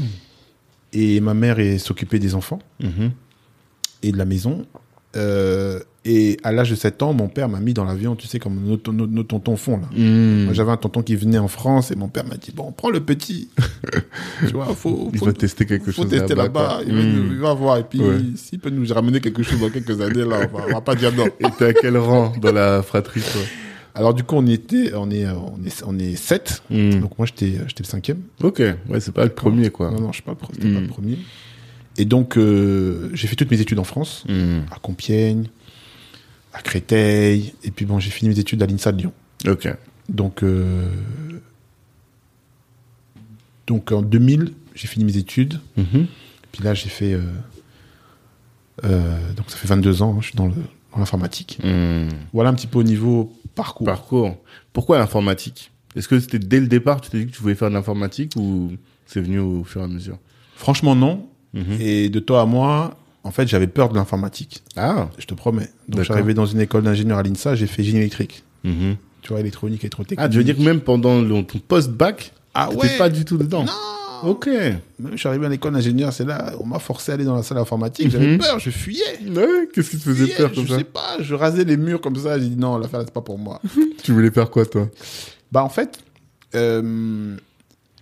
Et 0.92 1.20
ma 1.20 1.32
mère 1.34 1.56
s'occupait 1.80 2.18
des 2.18 2.34
enfants 2.34 2.58
Mhm. 2.80 3.12
et 4.02 4.12
de 4.12 4.18
la 4.18 4.26
maison. 4.26 4.66
Euh, 5.16 5.78
et 6.04 6.36
à 6.42 6.50
l'âge 6.52 6.70
de 6.70 6.74
7 6.74 7.02
ans, 7.02 7.12
mon 7.12 7.28
père 7.28 7.48
m'a 7.48 7.60
mis 7.60 7.74
dans 7.74 7.84
l'avion, 7.84 8.16
tu 8.16 8.26
sais, 8.26 8.38
comme 8.40 8.60
nos, 8.64 8.92
nos- 8.92 9.06
nos 9.06 9.22
tontons 9.22 9.56
font 9.56 9.76
là. 9.78 9.86
Mmh. 9.96 10.52
J'avais 10.52 10.72
un 10.72 10.76
tonton 10.76 11.02
qui 11.02 11.14
venait 11.14 11.38
en 11.38 11.46
France 11.48 11.90
et 11.92 11.96
mon 11.96 12.08
père 12.08 12.24
m'a 12.26 12.36
dit 12.36 12.50
Bon, 12.50 12.72
prends 12.72 12.90
le 12.90 13.00
petit. 13.00 13.48
tu 14.40 14.52
vois, 14.54 14.66
faut, 14.74 15.10
Il 15.12 15.18
faut, 15.18 15.26
va 15.26 15.32
tester 15.32 15.64
quelque 15.66 15.92
faut 15.92 16.02
chose 16.02 16.10
tester 16.10 16.34
là-bas. 16.34 16.78
quoi. 16.78 16.80
il, 16.86 16.94
va- 16.94 17.02
Mmh. 17.02 17.28
il 17.32 17.38
va 17.38 17.54
voir. 17.54 17.78
Et 17.78 17.84
puis, 17.84 18.00
Ouais. 18.00 18.16
s'il 18.36 18.58
peut 18.58 18.70
nous 18.70 18.92
ramener 18.92 19.20
quelque 19.20 19.42
chose 19.42 19.60
dans 19.60 19.70
quelques 19.70 20.00
années, 20.00 20.24
là, 20.24 20.48
on 20.52 20.56
va, 20.58 20.64
on 20.68 20.72
va 20.72 20.80
pas 20.80 20.94
dire 20.96 21.12
non. 21.14 21.26
Et 21.38 21.44
t'es 21.56 21.66
à 21.66 21.72
quel 21.74 21.96
rang 21.98 22.32
dans 22.40 22.52
la 22.52 22.82
fratrie, 22.82 23.20
toi? 23.20 23.40
Alors, 23.94 24.14
du 24.14 24.24
coup, 24.24 24.36
on 24.36 24.46
était, 24.46 24.92
on 24.94 25.10
est, 25.10 25.26
on 25.28 25.58
est, 25.64 25.82
on 25.86 25.98
est 25.98 26.16
7. 26.16 26.62
Mmh. 26.70 27.00
Donc, 27.00 27.18
moi, 27.18 27.26
j'étais, 27.26 27.58
j'étais 27.68 27.82
le 27.82 27.88
cinquième. 27.88 28.18
Ok, 28.42 28.58
ouais, 28.60 29.00
c'est 29.00 29.12
pas 29.12 29.24
le 29.24 29.30
premier, 29.30 29.68
quoi. 29.70 29.90
Non, 29.90 30.00
non, 30.00 30.08
je 30.08 30.14
suis 30.14 30.22
pas, 30.22 30.32
le 30.32 30.36
pas 30.38 30.66
Mm. 30.66 30.80
le 30.80 30.86
premier. 30.88 31.18
Et 31.98 32.04
donc, 32.04 32.36
euh, 32.38 33.10
j'ai 33.12 33.26
fait 33.28 33.36
toutes 33.36 33.50
mes 33.50 33.60
études 33.60 33.78
en 33.78 33.84
France, 33.84 34.24
Mmh. 34.28 34.60
à 34.70 34.78
Compiègne, 34.80 35.48
à 36.54 36.62
Créteil. 36.62 37.54
Et 37.64 37.70
puis, 37.70 37.84
bon, 37.84 37.98
j'ai 37.98 38.10
fini 38.10 38.28
mes 38.30 38.38
études 38.38 38.62
à 38.62 38.66
l'INSA 38.66 38.92
de 38.92 38.98
Lyon. 38.98 39.12
Ok. 39.46 39.68
Donc, 40.08 40.42
euh, 40.42 40.88
donc 43.66 43.92
en 43.92 44.02
2000, 44.02 44.52
j'ai 44.74 44.88
fini 44.88 45.04
mes 45.04 45.16
études. 45.16 45.60
Mhm. 45.76 46.06
Puis 46.50 46.62
là, 46.62 46.74
j'ai 46.74 46.88
fait. 46.88 47.14
euh, 48.84 49.32
donc, 49.36 49.50
ça 49.50 49.56
fait 49.56 49.68
22 49.68 50.02
ans, 50.02 50.14
hein, 50.16 50.18
je 50.20 50.26
suis 50.26 50.36
dans 50.36 50.50
l'informatique. 50.96 51.58
Mmh. 51.62 52.08
Voilà 52.32 52.50
un 52.50 52.54
petit 52.54 52.66
peu 52.66 52.78
au 52.78 52.82
niveau 52.82 53.32
parcours. 53.54 53.86
Parcours. 53.86 54.36
Pourquoi 54.72 54.98
l'informatique? 54.98 55.70
Est-ce 55.94 56.08
que 56.08 56.18
c'était 56.20 56.38
dès 56.38 56.60
le 56.60 56.66
départ, 56.68 57.00
tu 57.00 57.10
t'es 57.10 57.18
dit 57.18 57.26
que 57.26 57.32
tu 57.36 57.42
voulais 57.42 57.54
faire 57.54 57.68
de 57.68 57.74
l'informatique 57.74 58.32
ou 58.36 58.72
c'est 59.06 59.20
venu 59.20 59.38
au 59.38 59.62
fur 59.64 59.82
et 59.82 59.84
à 59.84 59.88
mesure? 59.88 60.18
Franchement, 60.56 60.94
non. 60.94 61.28
Mhm. 61.54 61.76
Et 61.80 62.08
de 62.08 62.18
toi 62.20 62.42
à 62.42 62.46
moi, 62.46 62.96
en 63.24 63.30
fait, 63.30 63.46
j'avais 63.46 63.66
peur 63.66 63.88
de 63.90 63.94
l'informatique. 63.94 64.62
Ah. 64.76 65.08
Je 65.18 65.26
te 65.26 65.34
promets. 65.34 65.68
Donc, 65.88 66.00
je 66.00 66.04
suis 66.04 66.12
arrivé 66.12 66.34
dans 66.34 66.46
une 66.46 66.60
école 66.60 66.82
d'ingénieur 66.84 67.18
à 67.18 67.22
l'INSA, 67.22 67.54
j'ai 67.54 67.66
fait 67.66 67.82
génie 67.82 67.98
électrique. 67.98 68.42
Mhm. 68.64 68.96
Tu 69.22 69.28
vois, 69.28 69.40
électronique, 69.40 69.80
électrotechnique. 69.82 70.18
Ah, 70.20 70.28
tu 70.28 70.38
veux 70.38 70.44
dire 70.44 70.56
que 70.56 70.62
même 70.62 70.80
pendant 70.80 71.20
le- 71.20 71.42
ton 71.44 71.58
post-bac, 71.60 72.32
Ah 72.54 72.68
t'étais 72.70 72.82
ouais 72.82 72.98
pas 72.98 73.08
du 73.08 73.24
tout 73.24 73.36
dedans 73.38 73.64
Non 73.64 73.72
Ok. 74.30 74.46
Même 74.46 74.78
je 75.12 75.16
suis 75.16 75.28
arrivé 75.28 75.46
à 75.46 75.48
l'école 75.48 75.72
d'ingénieur, 75.72 76.12
c'est 76.12 76.24
là, 76.24 76.52
on 76.60 76.66
m'a 76.66 76.78
forcé 76.78 77.10
à 77.10 77.14
aller 77.16 77.24
dans 77.24 77.34
la 77.34 77.42
salle 77.42 77.58
informatique. 77.58 78.08
J'avais 78.10 78.28
Mhm. 78.34 78.38
peur, 78.38 78.58
je 78.60 78.70
fuyais. 78.70 79.02
Ouais, 79.34 79.68
qu'est-ce 79.74 79.90
qui 79.90 79.98
te 79.98 80.02
faisait 80.04 80.24
fuyais, 80.26 80.36
peur 80.36 80.52
comme 80.52 80.64
je 80.64 80.70
ça 80.72 80.78
sais 80.78 80.84
pas, 80.84 81.16
je 81.20 81.34
rasais 81.34 81.64
les 81.64 81.76
murs 81.76 82.00
comme 82.00 82.14
ça. 82.16 82.38
J'ai 82.38 82.48
dit 82.48 82.56
non, 82.56 82.78
l'affaire, 82.78 83.00
c'est 83.04 83.12
pas 83.12 83.20
pour 83.20 83.38
moi. 83.38 83.60
Tu 84.04 84.12
voulais 84.12 84.30
faire 84.30 84.48
quoi, 84.50 84.64
toi? 84.64 84.88
Bah, 85.50 85.64
en 85.64 85.68
fait, 85.68 85.98
euh, 86.54 87.36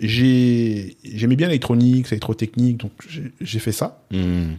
j'ai, 0.01 0.97
j'aimais 1.05 1.37
bien 1.37 1.47
l'électronique, 1.49 2.11
l'électrotechnique, 2.11 2.79
donc 2.79 2.93
j'ai, 3.41 3.59
fait 3.59 3.73
ça. 3.73 4.03
Mhm. 4.11 4.57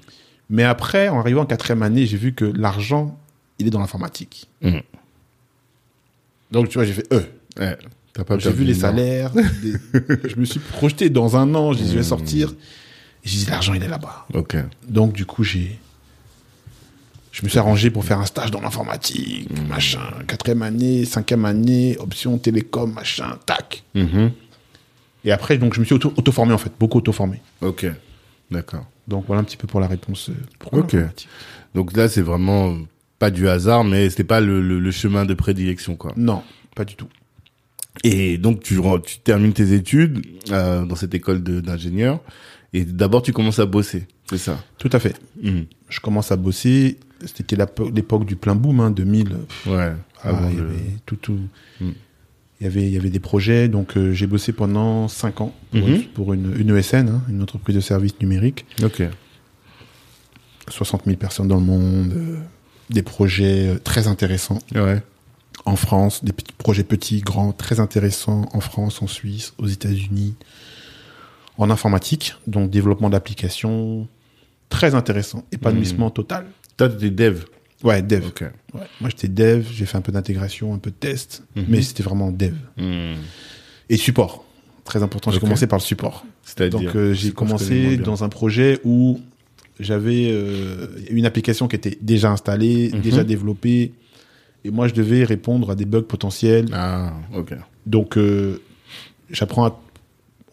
Mais 0.50 0.64
après, 0.64 1.10
en 1.10 1.20
arrivant 1.20 1.42
en 1.42 1.46
quatrième 1.46 1.82
année, 1.84 2.06
j'ai 2.06 2.18
vu 2.18 2.34
que 2.34 2.46
l'argent, 2.46 3.18
il 3.60 3.68
est 3.68 3.70
dans 3.70 3.80
l'informatique. 3.80 4.48
Mhm. 4.62 4.82
Donc, 6.52 6.70
tu 6.70 6.76
vois, 6.78 6.86
j'ai 6.86 6.94
fait, 6.94 7.12
euh, 7.14 7.22
Ouais, 7.60 7.78
t'as 8.14 8.24
pas 8.24 8.38
J'ai 8.40 8.52
vu 8.52 8.64
les 8.64 8.74
salaires. 8.74 9.32
des- 9.32 9.74
je 10.30 10.36
me 10.38 10.46
suis 10.46 10.60
projeté 10.60 11.10
dans 11.10 11.36
un 11.36 11.54
an. 11.56 11.74
J'ai 11.74 11.84
dit, 11.84 11.90
je 11.90 11.94
Hmm. 11.94 11.98
vais 11.98 12.04
sortir. 12.04 12.52
Et 13.24 13.28
j'ai 13.28 13.40
dit, 13.40 13.46
l'argent, 13.50 13.74
il 13.74 13.84
est 13.84 13.88
là-bas. 13.90 14.26
Ok. 14.34 14.56
Donc, 14.88 15.14
du 15.14 15.26
coup, 15.26 15.44
j'ai. 15.44 15.78
Je 17.34 17.44
me 17.44 17.50
suis 17.50 17.60
arrangé 17.60 17.90
pour 17.90 18.04
faire 18.04 18.20
un 18.20 18.26
stage 18.26 18.52
dans 18.52 18.60
l'informatique, 18.62 19.50
Hmm. 19.50 19.68
machin. 19.68 20.02
Quatrième 20.28 20.62
année, 20.62 21.06
cinquième 21.06 21.46
année, 21.46 21.98
option 22.00 22.38
télécom, 22.38 22.92
machin, 22.94 23.38
tac. 23.46 23.84
Mhm. 23.96 24.32
Et 25.24 25.32
après, 25.32 25.58
donc, 25.58 25.74
je 25.74 25.80
me 25.80 25.86
suis 25.86 25.94
auto- 25.96 26.13
auto-formé, 26.16 26.54
en 26.54 26.58
fait, 26.58 26.72
beaucoup 26.80 26.98
auto-formé. 26.98 27.42
Ok. 27.62 27.86
D'accord. 28.50 28.86
Donc, 29.08 29.25
voilà 29.28 29.42
un 29.42 29.44
petit 29.44 29.58
peu 29.58 29.68
pour 29.68 29.80
la 29.80 29.88
réponse. 29.88 30.30
euh, 30.30 30.78
Ok. 30.78 30.96
Donc 31.75 31.96
là, 31.96 32.10
c'est 32.10 32.22
vraiment 32.22 32.78
pas 33.20 33.30
du 33.32 33.48
hasard, 33.48 33.84
mais 33.84 34.10
c'était 34.10 34.24
pas 34.24 34.42
le, 34.42 34.62
le- 34.62 34.80
le 34.80 34.92
chemin 34.92 35.25
de 35.25 35.34
prédilection, 35.34 35.96
quoi. 35.96 36.13
Non, 36.18 36.44
pas 36.75 36.86
du 36.86 36.96
tout. 36.96 37.08
Et 38.04 38.38
donc, 38.38 38.62
tu, 38.63 38.80
termines 39.24 39.54
tes 39.54 39.74
études 39.74 40.25
euh, 40.51 40.86
dans 40.86 40.96
cette 40.96 41.13
école 41.13 41.42
d'ingénieur. 41.44 42.20
Et 42.74 42.86
d'abord, 42.86 43.22
tu 43.22 43.34
commences 43.34 43.60
à 43.60 43.66
bosser. 43.66 44.08
C'est 44.30 44.38
ça? 44.38 44.63
Tout 44.78 44.90
à 44.94 45.00
fait. 45.00 45.16
Mhm. 45.44 45.66
Je 45.90 46.00
commence 46.00 46.32
à 46.32 46.38
bosser. 46.38 46.98
C'était 47.36 47.56
l'époque 47.94 48.25
du 48.25 48.36
plein 48.36 48.56
boom, 48.56 48.80
hein, 48.80 48.92
2000. 48.92 49.38
Ouais. 49.68 49.92
Ah, 50.24 50.30
Avant 50.30 50.50
le- 50.50 50.70
tout, 51.06 51.18
tout. 51.18 51.38
Mm. 51.80 51.90
Il 52.62 52.65
y 52.65 52.68
avait, 52.68 52.84
il 52.84 52.94
y 52.94 52.98
avait 52.98 53.10
des 53.10 53.20
projets, 53.20 53.68
donc 53.68 53.98
euh, 53.98 54.13
j'ai 54.13 54.27
bossé 54.27 54.53
pendant 54.53 55.08
5 55.08 55.41
ans 55.41 55.53
pour, 55.72 55.80
Mhm. 55.82 55.96
une, 55.96 56.03
pour 56.10 56.34
une, 56.34 56.56
une 56.60 56.70
ESN, 56.77 57.10
hein, 57.10 57.22
une 57.27 57.41
entreprise 57.41 57.75
de 57.75 57.82
services 57.82 58.13
numériques. 58.22 58.65
Ok. 58.84 59.01
60 60.70 61.03
000 61.06 61.18
personnes 61.18 61.48
dans 61.48 61.56
le 61.56 61.63
monde, 61.65 62.13
euh, 62.15 62.38
des 62.91 63.01
projets 63.01 63.68
euh, 63.70 63.80
très 63.80 64.08
intéressants 64.08 64.60
Ouais. 64.75 65.01
en 65.65 65.75
France, 65.75 66.24
des 66.24 66.34
petits 66.34 66.53
projets 66.53 66.84
petits, 66.84 67.22
grands, 67.22 67.51
très 67.51 67.80
intéressants 67.80 68.48
en 68.53 68.60
France, 68.62 69.01
en 69.01 69.08
Suisse, 69.08 69.53
aux 69.58 69.68
États-Unis, 69.68 70.36
en 71.58 71.70
informatique, 71.72 72.36
donc 72.48 72.70
développement 72.70 73.10
d'applications, 73.10 74.08
très 74.70 74.94
intéressant, 74.96 75.46
épanouissement 75.51 76.10
total. 76.12 76.46
Toi, 76.77 76.89
tu 76.89 76.96
étais 76.98 77.10
dev. 77.10 77.44
Ouais, 77.84 78.02
dev. 78.02 78.26
Ok. 78.28 78.42
Ouais. 78.74 78.82
Moi, 79.00 79.10
j'étais 79.10 79.28
dev, 79.28 79.66
j'ai 79.72 79.86
fait 79.86 79.98
un 79.98 80.02
peu 80.02 80.12
d'intégration, 80.12 80.74
un 80.74 80.78
peu 80.78 80.92
de 80.92 80.96
test, 80.96 81.44
Mhm. 81.56 81.66
mais 81.68 81.82
c'était 81.82 82.04
vraiment 82.04 82.32
dev. 82.32 82.54
Mhm. 82.78 83.16
Et 83.90 83.98
support. 83.98 84.46
Très 84.86 85.02
important. 85.04 85.32
J'ai 85.32 85.40
commencé 85.40 85.68
par 85.68 85.80
le 85.80 85.84
support. 85.84 86.26
Donc, 86.72 86.96
euh, 86.96 87.14
j'ai 87.14 87.32
commencé 87.32 87.98
dans 87.98 88.24
un 88.24 88.30
projet 88.30 88.80
où 88.84 89.20
j'avais 89.80 90.30
euh, 90.32 90.88
une 91.10 91.26
application 91.26 91.68
qui 91.68 91.76
était 91.76 91.98
déjà 92.02 92.32
installée, 92.32 92.92
Mhm. 92.94 93.02
déjà 93.02 93.24
développée. 93.24 93.94
Et 94.64 94.70
moi, 94.70 94.88
je 94.88 94.94
devais 94.94 95.24
répondre 95.24 95.72
à 95.72 95.76
des 95.76 95.86
bugs 95.86 96.02
potentiels. 96.04 96.68
Ah, 96.74 97.14
ok. 97.34 97.54
Donc, 97.86 98.18
euh, 98.18 98.62
j'apprends 99.30 99.66
à- 99.66 99.80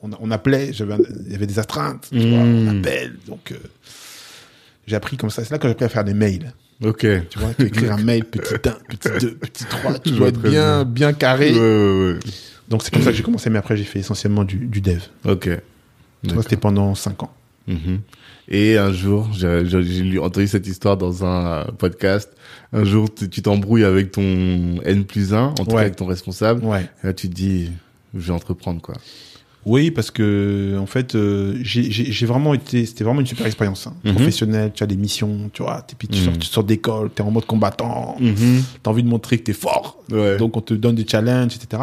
on, 0.02 0.10
on 0.20 0.30
appelait, 0.30 0.70
il 0.70 1.30
y 1.30 1.34
avait 1.34 1.46
des 1.46 1.58
astreintes, 1.58 2.08
tu 2.10 2.18
vois, 2.30 2.38
on 2.38 2.78
appelle. 2.78 3.16
Donc, 3.26 3.52
j'ai 4.86 4.96
appris 4.96 5.16
comme 5.16 5.30
ça. 5.30 5.44
C'est 5.44 5.50
là 5.50 5.58
que 5.58 5.68
j'ai 5.68 5.72
appris 5.72 5.84
à 5.84 5.88
faire 5.90 6.04
des 6.04 6.14
mails. 6.14 6.52
Ok. 6.84 7.06
Tu 7.28 7.38
vois, 7.38 7.54
tu 7.54 7.66
écrire 7.66 7.92
un 7.92 8.02
mail 8.02 8.24
petit 8.24 8.54
1, 8.54 8.58
petit 8.58 9.26
2, 9.26 9.34
petit 9.34 9.64
3. 9.64 9.98
Tu 9.98 10.10
dois 10.12 10.28
être 10.28 10.40
bien, 10.40 10.84
bien 10.84 11.12
carré. 11.12 11.52
Ouais, 11.52 11.58
ouais, 11.58 12.12
ouais. 12.14 12.18
Donc, 12.68 12.82
c'est 12.82 12.92
comme 12.92 13.02
ça 13.02 13.10
que 13.10 13.16
j'ai 13.16 13.22
commencé. 13.22 13.50
Mais 13.50 13.58
après, 13.58 13.76
j'ai 13.76 13.84
fait 13.84 13.98
essentiellement 13.98 14.44
du, 14.44 14.56
du 14.58 14.80
dev. 14.80 15.00
Ok. 15.24 15.48
C'était 16.24 16.56
pendant 16.56 16.94
5 16.94 17.22
ans. 17.22 17.32
Mhm. 17.66 18.00
Et 18.50 18.78
un 18.78 18.92
jour, 18.92 19.28
j'ai 19.32 20.18
entendu 20.18 20.46
cette 20.46 20.66
histoire 20.66 20.96
dans 20.96 21.24
un 21.24 21.64
podcast. 21.76 22.30
Un 22.72 22.84
jour, 22.84 23.08
tu 23.12 23.42
t'embrouilles 23.42 23.84
avec 23.84 24.12
ton 24.12 24.80
N 24.84 25.04
plus 25.04 25.34
1, 25.34 25.38
en 25.38 25.54
tout 25.54 25.64
cas 25.64 25.80
avec 25.80 25.96
ton 25.96 26.06
responsable. 26.06 26.64
Ouais. 26.64 26.88
Et 27.02 27.08
là, 27.08 27.12
tu 27.12 27.28
te 27.28 27.34
dis, 27.34 27.70
je 28.14 28.26
vais 28.26 28.32
entreprendre, 28.32 28.80
quoi. 28.80 28.94
Oui, 29.68 29.90
parce 29.90 30.10
que 30.10 30.76
en 30.80 30.86
fait, 30.86 31.14
euh, 31.14 31.58
j'ai- 31.62 32.24
vraiment 32.26 32.54
été, 32.54 32.86
c'était 32.86 33.04
vraiment 33.04 33.20
une 33.20 33.26
super 33.26 33.44
expérience 33.46 33.86
hein. 33.86 33.94
Mhm. 34.02 34.14
professionnelle. 34.14 34.72
Tu 34.74 34.82
as 34.82 34.86
des 34.86 34.96
missions, 34.96 35.50
tu 35.52 35.62
vois, 35.62 35.84
et 35.90 35.94
puis 35.96 36.08
tu 36.08 36.18
Mhm. 36.18 36.24
sors, 36.24 36.38
tu 36.38 36.46
sors 36.46 36.64
d'école, 36.64 37.10
tu 37.14 37.20
es 37.22 37.24
en 37.24 37.30
mode 37.30 37.44
combattant, 37.44 38.16
Mhm. 38.18 38.34
tu 38.34 38.80
as 38.84 38.88
envie 38.88 39.02
de 39.02 39.08
montrer 39.08 39.36
que 39.38 39.44
tu 39.44 39.50
es 39.50 39.54
fort, 39.54 39.98
Ouais. 40.10 40.38
donc 40.38 40.56
on 40.56 40.62
te 40.62 40.72
donne 40.74 40.94
des 40.94 41.06
challenges, 41.06 41.54
etc. 41.56 41.82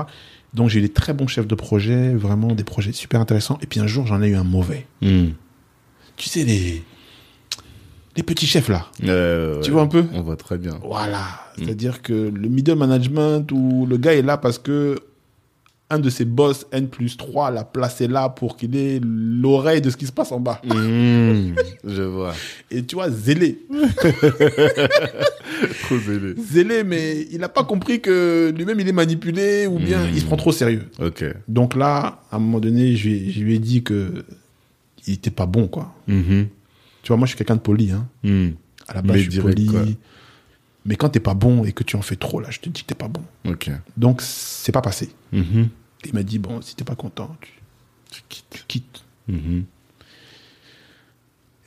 Donc 0.56 0.70
j'ai 0.70 0.80
eu 0.80 0.82
des 0.82 0.90
très 0.90 1.14
bons 1.14 1.28
chefs 1.28 1.46
de 1.48 1.54
projet, 1.56 2.14
vraiment 2.16 2.54
des 2.54 2.64
projets 2.64 2.92
super 2.92 3.22
intéressants. 3.22 3.60
Et 3.62 3.68
puis 3.68 3.80
un 3.80 3.88
jour, 3.88 4.08
j'en 4.08 4.22
ai 4.24 4.30
eu 4.30 4.36
un 4.36 4.44
mauvais. 4.44 4.88
Mhm. 5.02 5.34
Tu 6.18 6.28
sais 6.30 6.44
les 6.44 6.82
les 8.18 8.24
petits 8.24 8.48
chefs 8.48 8.70
là, 8.70 8.88
Euh, 9.04 9.60
tu 9.62 9.68
ouais. 9.70 9.74
vois 9.74 9.82
un 9.84 9.88
peu? 9.88 10.06
On 10.14 10.22
voit 10.22 10.38
très 10.38 10.58
bien. 10.58 10.80
Voilà, 10.82 11.22
c'est-à-dire 11.58 12.02
que 12.02 12.14
le 12.14 12.48
middle 12.48 12.76
management 12.76 13.52
où 13.52 13.86
le 13.86 13.98
gars 13.98 14.14
est 14.16 14.22
là 14.22 14.38
parce 14.38 14.58
que 14.58 14.96
un 15.90 16.00
de 16.00 16.10
ses 16.10 16.26
boss 16.26 16.66
N 16.72 16.88
plus 16.88 17.16
3 17.16 17.52
l'a 17.52 17.64
placé 17.64 18.08
là 18.08 18.30
pour 18.30 18.58
qu'il 18.58 18.76
ait 18.76 19.00
l'oreille 19.04 19.82
de 19.82 19.90
ce 19.92 19.98
qui 19.98 20.08
se 20.08 20.12
passe 20.12 20.32
en 20.32 20.40
bas. 20.40 20.60
Mhm. 20.66 21.54
Je 21.88 22.02
vois. 22.02 22.34
Et 22.72 22.84
tu 22.84 22.96
vois, 22.96 23.10
zélé. 23.12 23.60
Trop 25.84 25.98
zélé. 26.00 26.34
Zélé, 26.38 26.84
mais 26.84 27.28
il 27.32 27.40
n'a 27.40 27.50
pas 27.50 27.64
compris 27.64 28.02
que 28.02 28.54
lui-même 28.56 28.80
il 28.80 28.88
est 28.88 28.92
manipulé 28.94 29.68
ou 29.68 29.78
bien 29.80 30.04
Mm. 30.06 30.10
il 30.14 30.20
se 30.22 30.26
prend 30.26 30.36
trop 30.38 30.52
sérieux. 30.52 30.84
Ok. 31.00 31.24
Donc 31.48 31.76
là, 31.76 32.20
à 32.32 32.36
un 32.36 32.40
moment 32.40 32.60
donné, 32.60 32.96
je, 32.96 33.08
lui 33.10 33.16
ai- 33.16 33.32
je 33.32 33.40
lui 33.42 33.56
ai 33.56 33.60
dit 33.60 33.84
que 33.84 34.26
il 35.08 35.14
était 35.14 35.30
pas 35.32 35.46
bon, 35.46 35.68
quoi. 35.68 35.94
Mhm. 36.08 36.48
Tu 37.04 37.08
vois, 37.10 37.18
moi 37.18 37.26
je 37.28 37.30
suis 37.30 37.38
quelqu'un 37.38 37.56
de 37.56 37.62
poli, 37.62 37.92
hein. 37.92 38.08
À 38.88 38.96
la 38.96 39.02
base, 39.02 39.12
Mais 39.18 39.18
je 39.24 39.30
suis 39.32 39.40
direct, 39.40 39.56
poli. 39.56 39.68
quoi. 39.68 39.82
Mais 40.86 40.96
quand 40.96 41.10
t'es 41.10 41.20
pas 41.20 41.34
bon 41.34 41.64
et 41.66 41.72
que 41.72 41.84
tu 41.84 41.96
en 41.96 42.02
fais 42.02 42.16
trop, 42.16 42.40
là, 42.40 42.50
je 42.52 42.60
te 42.60 42.70
dis 42.70 42.82
que 42.84 42.88
t'es 42.88 42.96
pas 42.96 43.08
bon. 43.08 43.22
Ok. 43.48 43.72
Donc 43.98 44.22
c'est 44.22 44.72
pas 44.72 44.82
passé. 44.82 45.10
Mhm. 45.32 45.70
Il 46.06 46.14
m'a 46.14 46.22
dit, 46.24 46.38
bon, 46.38 46.62
si 46.62 46.76
t'es 46.76 46.84
pas 46.84 46.96
content, 46.96 47.36
tu, 47.42 47.50
Tu 48.12 48.22
quittes. 48.30 48.46
tu 48.52 48.64
quittes. 48.68 49.04
Mhm. 49.28 49.64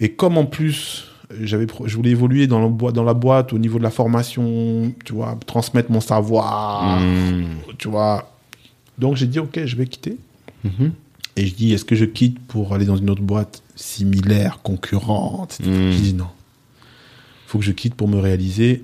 Et 0.00 0.12
comme 0.12 0.38
en 0.38 0.46
plus, 0.46 1.06
j'avais, 1.40 1.66
je 1.86 1.96
voulais 1.96 2.10
évoluer 2.10 2.46
dans 2.46 2.60
la, 2.60 2.68
boîte, 2.68 2.94
dans 2.94 3.02
la 3.04 3.14
boîte 3.14 3.52
au 3.52 3.58
niveau 3.58 3.78
de 3.78 3.82
la 3.82 3.90
formation, 3.90 4.94
tu 5.04 5.12
vois, 5.12 5.36
transmettre 5.46 5.90
mon 5.90 6.00
savoir, 6.00 7.00
Mhm. 7.00 7.46
tu 7.78 7.88
vois. 7.88 8.32
Donc 8.98 9.16
j'ai 9.16 9.26
dit, 9.26 9.40
ok, 9.40 9.64
je 9.64 9.76
vais 9.76 9.86
quitter. 9.86 10.16
Mhm. 10.64 10.92
Et 11.36 11.46
je 11.46 11.54
dis, 11.54 11.72
est-ce 11.72 11.84
que 11.84 11.94
je 11.96 12.04
quitte 12.04 12.38
pour 12.46 12.72
aller 12.74 12.84
dans 12.84 12.96
une 12.96 13.10
autre 13.10 13.22
boîte 13.22 13.62
similaire, 13.76 14.60
concurrente. 14.62 15.58
Mm. 15.60 15.92
Je 15.92 15.98
dis 15.98 16.14
non. 16.14 16.26
faut 17.46 17.58
que 17.60 17.64
je 17.64 17.70
quitte 17.72 17.94
pour 17.94 18.08
me 18.08 18.18
réaliser. 18.18 18.82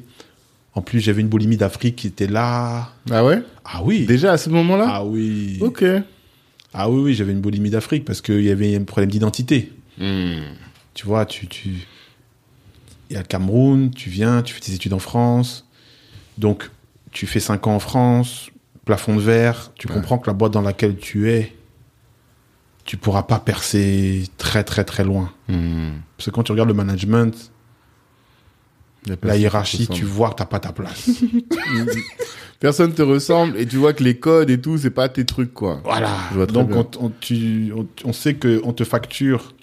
En 0.75 0.83
plus, 0.83 1.01
j'avais 1.01 1.21
une 1.21 1.29
boulimie 1.29 1.57
d'Afrique 1.57 1.97
qui 1.97 2.07
était 2.09 2.27
là. 2.27 2.91
Ah 3.11 3.25
ouais? 3.25 3.43
Ah 3.65 3.83
oui. 3.85 4.07
Déjà 4.07 4.33
à 4.33 4.39
ce 4.39 4.51
moment-là? 4.51 4.87
Ah 4.89 5.05
oui. 5.05 5.59
Ok. 5.61 5.85
Ah 6.73 6.91
oui, 6.91 7.01
oui, 7.01 7.15
j'avais 7.15 7.33
une 7.33 7.41
boulimie 7.41 7.71
d'Afrique 7.71 8.05
parce 8.05 8.21
qu'il 8.21 8.43
y 8.43 8.51
avait 8.51 8.75
un 8.75 8.83
problème 8.83 9.11
d'identité. 9.11 9.73
Hmm. 9.99 10.41
Tu 10.95 11.07
vois, 11.07 11.25
tu, 11.27 11.47
tu, 11.47 11.69
il 13.09 13.13
y 13.15 13.17
a 13.17 13.21
le 13.21 13.27
Cameroun, 13.27 13.91
tu 13.93 14.11
viens, 14.11 14.43
tu 14.43 14.53
fais 14.55 14.61
tes 14.61 14.73
études 14.75 14.93
en 14.93 14.99
France. 14.99 15.67
Donc, 16.39 16.69
tu 17.13 17.27
fais 17.29 17.39
5 17.39 17.67
ans 17.69 17.77
en 17.77 17.79
France, 17.81 18.51
plafond 18.85 19.15
de 19.15 19.21
verre, 19.21 19.71
tu 19.77 19.87
Ouais. 19.87 19.95
comprends 19.95 20.19
que 20.19 20.27
la 20.29 20.33
boîte 20.35 20.53
dans 20.53 20.63
laquelle 20.63 20.97
tu 20.97 21.31
es, 21.31 21.55
tu 22.85 22.97
pourras 22.97 23.23
pas 23.23 23.39
percer 23.39 24.25
très, 24.37 24.65
très, 24.65 24.83
très 24.85 25.05
loin. 25.05 25.33
Hmm. 25.49 25.91
Parce 26.17 26.27
que 26.27 26.31
quand 26.35 26.43
tu 26.43 26.51
regardes 26.53 26.69
le 26.69 26.75
management, 26.75 27.53
la 29.23 29.37
hiérarchie, 29.37 29.87
tu 29.89 30.05
vois 30.05 30.31
que 30.31 30.37
t'as 30.37 30.47
pas 30.47 30.61
ta 30.61 30.73
place. 30.73 31.11
Personne 32.61 32.95
te 32.95 33.03
ressemble 33.03 33.59
et 33.59 33.67
tu 33.67 33.77
vois 33.77 33.93
que 33.93 34.03
les 34.03 34.17
codes 34.17 34.49
et 34.49 34.61
tout, 34.61 34.79
c'est 34.79 34.91
pas 34.91 35.09
tes 35.09 35.25
trucs, 35.25 35.53
quoi. 35.53 35.81
voilà. 35.85 36.09
Donc, 36.47 36.71
on, 36.75 37.07
on- 37.07 37.13
tu- 37.21 37.73
on- 37.77 37.87
on 38.05 38.13
sait 38.13 38.35
qu'on 38.35 38.73
te 38.73 38.85
facture 38.85 39.55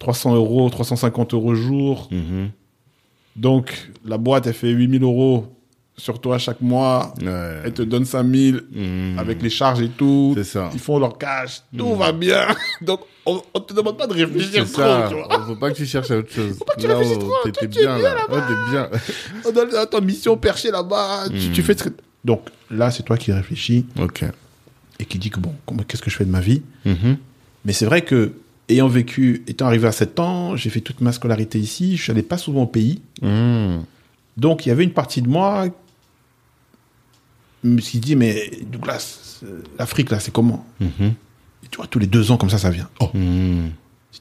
300 0.00 0.34
euros, 0.34 0.68
350 0.70 1.34
euros 1.34 1.54
jour. 1.54 2.08
Mhm. 2.10 2.50
Donc, 3.36 3.90
la 4.04 4.18
boîte, 4.18 4.46
elle 4.46 4.54
fait 4.54 4.70
8000 4.70 5.02
euros 5.02 5.53
sur 5.96 6.20
toi 6.20 6.38
chaque 6.38 6.60
mois. 6.60 7.14
Ouais. 7.22 7.60
Elle 7.64 7.72
te 7.72 7.82
donne 7.82 8.04
5000 8.04 8.62
Mhm. 8.72 9.18
avec 9.18 9.40
les 9.42 9.50
charges 9.50 9.80
et 9.80 9.88
tout. 9.88 10.34
C'est 10.36 10.44
ça. 10.44 10.70
Ils 10.74 10.80
font 10.80 10.98
leur 10.98 11.16
cash. 11.18 11.62
Tout 11.76 11.94
va 11.94 12.12
bien. 12.12 12.46
Donc, 12.82 13.00
on, 13.26 13.40
on 13.54 13.60
te 13.60 13.72
demande 13.72 13.96
pas 13.96 14.06
de 14.06 14.12
réfléchir 14.14 14.64
trop. 14.64 14.82
ça. 14.82 15.06
Tu 15.08 15.14
vois. 15.14 15.44
Faut 15.46 15.56
pas 15.56 15.70
que 15.70 15.76
tu 15.76 15.86
cherches 15.86 16.10
à 16.10 16.18
autre 16.18 16.30
chose. 16.32 16.56
Faut 16.58 16.64
pas 16.64 16.74
que 16.74 16.80
tu 16.80 16.86
réfléchisses 16.88 17.18
trop. 17.18 17.32
T'étais 17.44 17.60
Toi, 17.60 17.68
tu 17.68 17.78
es 17.78 17.82
bien, 17.82 17.96
bien 17.98 18.14
là. 18.14 18.26
T'es 18.28 18.70
bien. 18.70 18.90
On 19.46 19.52
donne 19.52 19.74
à 19.76 19.86
ta 19.86 20.00
mission 20.00 20.36
perchée 20.36 20.70
là-bas. 20.70 21.24
Tu, 21.28 21.48
Mm. 21.48 21.52
tu 21.52 21.62
fais 21.62 21.76
ce 21.78 21.84
que- 21.84 21.94
Donc, 22.24 22.48
là, 22.70 22.90
c'est 22.90 23.02
toi 23.04 23.16
qui 23.16 23.32
réfléchis 23.32 23.86
Ok. 24.00 24.24
et 24.98 25.04
qui 25.04 25.18
dis 25.18 25.30
que 25.30 25.38
bon, 25.40 25.54
qu'est-ce 25.86 26.02
que 26.02 26.10
je 26.10 26.16
fais 26.16 26.24
de 26.24 26.30
ma 26.30 26.40
vie 26.40 26.62
Mhm. 26.84 27.16
Mais 27.64 27.72
c'est 27.72 27.86
vrai 27.86 28.02
que, 28.02 28.32
ayant 28.68 28.88
vécu, 28.88 29.42
étant 29.46 29.66
arrivé 29.66 29.86
à 29.88 29.92
7 29.92 30.18
ans, 30.20 30.56
j'ai 30.56 30.68
fait 30.70 30.80
toute 30.80 31.00
ma 31.00 31.12
scolarité 31.12 31.58
ici. 31.58 31.96
Je 31.96 32.10
allé 32.12 32.22
pas 32.22 32.36
souvent 32.38 32.62
au 32.62 32.66
pays. 32.66 33.00
Donc, 34.36 34.66
il 34.66 34.68
y 34.68 34.72
avait 34.72 34.84
une 34.84 34.92
partie 34.92 35.22
de 35.22 35.28
moi 35.28 35.66
me 37.64 37.80
suis 37.80 37.98
dit, 37.98 38.16
mais 38.16 38.50
Douglas, 38.70 39.40
euh, 39.44 39.62
l'Afrique, 39.78 40.10
là, 40.10 40.20
c'est 40.20 40.32
comment 40.32 40.66
Mhm. 40.80 41.14
Et 41.64 41.68
tu 41.70 41.76
vois, 41.78 41.86
tous 41.86 41.98
les 41.98 42.06
deux 42.06 42.30
ans, 42.30 42.36
comme 42.36 42.50
ça, 42.50 42.58
ça 42.58 42.70
vient. 42.70 42.88
Oh, 43.00 43.10
Hmm. 43.14 43.68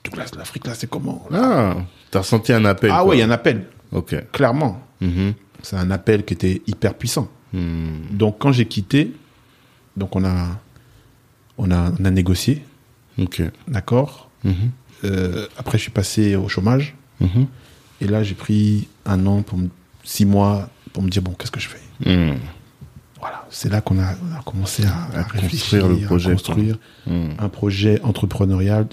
Douglas, 0.04 0.32
l'Afrique, 0.38 0.66
là, 0.68 0.74
c'est 0.76 0.90
comment 0.90 1.26
Ah, 1.32 1.76
t'as 2.12 2.20
ressenti 2.20 2.52
un 2.54 2.66
appel. 2.66 2.90
Ah 2.94 3.06
ouais, 3.06 3.16
il 3.18 3.20
y 3.20 3.22
a 3.22 3.26
un 3.26 3.32
appel, 3.32 3.68
Ok. 3.92 4.16
clairement. 4.32 4.82
Mhm. 5.02 5.34
C'est 5.62 5.76
un 5.78 5.92
appel 5.92 6.26
qui 6.26 6.34
était 6.34 6.62
hyper 6.68 6.94
puissant. 6.96 7.30
Hmm. 7.54 8.00
Donc, 8.12 8.38
quand 8.40 8.52
j'ai 8.52 8.66
quitté, 8.66 9.12
donc 9.96 10.16
on 10.16 10.26
a, 10.26 10.60
on 11.58 11.70
a, 11.72 11.92
on 12.00 12.06
a 12.06 12.12
négocié, 12.12 12.64
Ok. 13.20 13.42
d'accord 13.68 14.30
Mhm. 14.44 14.72
Euh, 15.06 15.48
Après, 15.58 15.78
je 15.78 15.84
suis 15.84 15.92
passé 15.92 16.36
au 16.36 16.48
chômage. 16.50 16.96
Mhm. 17.20 17.48
Et 18.02 18.08
là, 18.08 18.24
j'ai 18.24 18.36
pris 18.36 18.88
un 19.06 19.26
an, 19.28 19.42
pour 19.44 19.60
six 20.04 20.26
mois, 20.26 20.70
pour 20.92 21.04
me 21.04 21.10
dire, 21.10 21.22
bon, 21.22 21.32
qu'est-ce 21.34 21.52
que 21.52 21.60
je 21.60 21.70
fais? 21.70 21.80
Hmm. 22.06 22.36
Voilà, 23.24 23.46
c'est 23.50 23.72
là 23.72 23.80
qu'on 23.80 24.00
a, 24.00 24.08
a 24.10 24.42
commencé 24.46 24.84
à, 24.86 25.20
À 25.20 25.24
réfléchir, 25.24 25.82
construire 25.82 25.88
le 25.88 26.06
projet, 26.06 26.30
à 26.30 26.34
construire 26.34 26.78
Hmm. 27.08 27.30
un 27.40 27.48
projet 27.50 28.02
entrepreneurial 28.02 28.88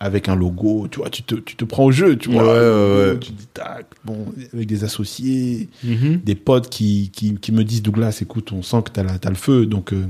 avec 0.00 0.30
un 0.30 0.34
logo. 0.34 0.88
Tu 0.90 0.98
vois, 1.00 1.10
tu 1.10 1.22
te, 1.22 1.34
tu 1.34 1.54
te 1.56 1.64
prends 1.66 1.84
au 1.84 1.90
jeu, 1.92 2.16
tu 2.16 2.30
vois. 2.30 2.42
Ouais, 2.42 2.58
le 2.58 2.60
ouais, 2.60 2.98
logo, 3.04 3.12
ouais. 3.14 3.18
Tu 3.20 3.32
dis, 3.32 3.46
tac, 3.52 3.86
bon, 4.04 4.32
avec 4.54 4.66
des 4.66 4.82
associés, 4.84 5.68
Mhm. 5.84 6.20
des 6.24 6.34
potes 6.36 6.70
qui, 6.70 7.10
qui, 7.12 7.34
qui 7.34 7.52
me 7.52 7.64
disent, 7.64 7.82
Douglas, 7.82 8.18
écoute, 8.22 8.50
on 8.52 8.62
sent 8.62 8.82
que 8.84 8.90
t'as, 8.92 9.02
la- 9.02 9.18
t'as 9.18 9.28
le 9.28 9.34
feu, 9.36 9.66
donc 9.66 9.92
euh, 9.92 10.06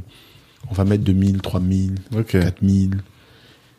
on 0.70 0.74
va 0.74 0.84
mettre 0.84 1.02
2000, 1.02 1.40
3000, 1.40 1.96
Ok. 2.14 2.38
4000. 2.38 2.98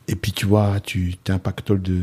Et 0.09 0.15
puis, 0.15 0.33
tu 0.33 0.47
vois, 0.47 0.79
tu 0.81 1.15
as 1.29 1.33
un 1.33 1.39
pactole 1.39 1.81
de, 1.81 2.01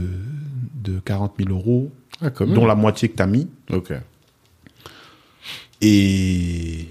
de 0.83 1.01
40 1.01 1.35
000 1.39 1.51
euros, 1.51 1.93
Ah, 2.23 2.31
même. 2.41 2.55
dont 2.55 2.65
la 2.65 2.77
moitié 2.77 3.09
que 3.11 3.17
tu 3.17 3.23
as 3.23 3.27
mis. 3.27 3.47
Ok. 3.71 3.93
Et, 5.83 6.87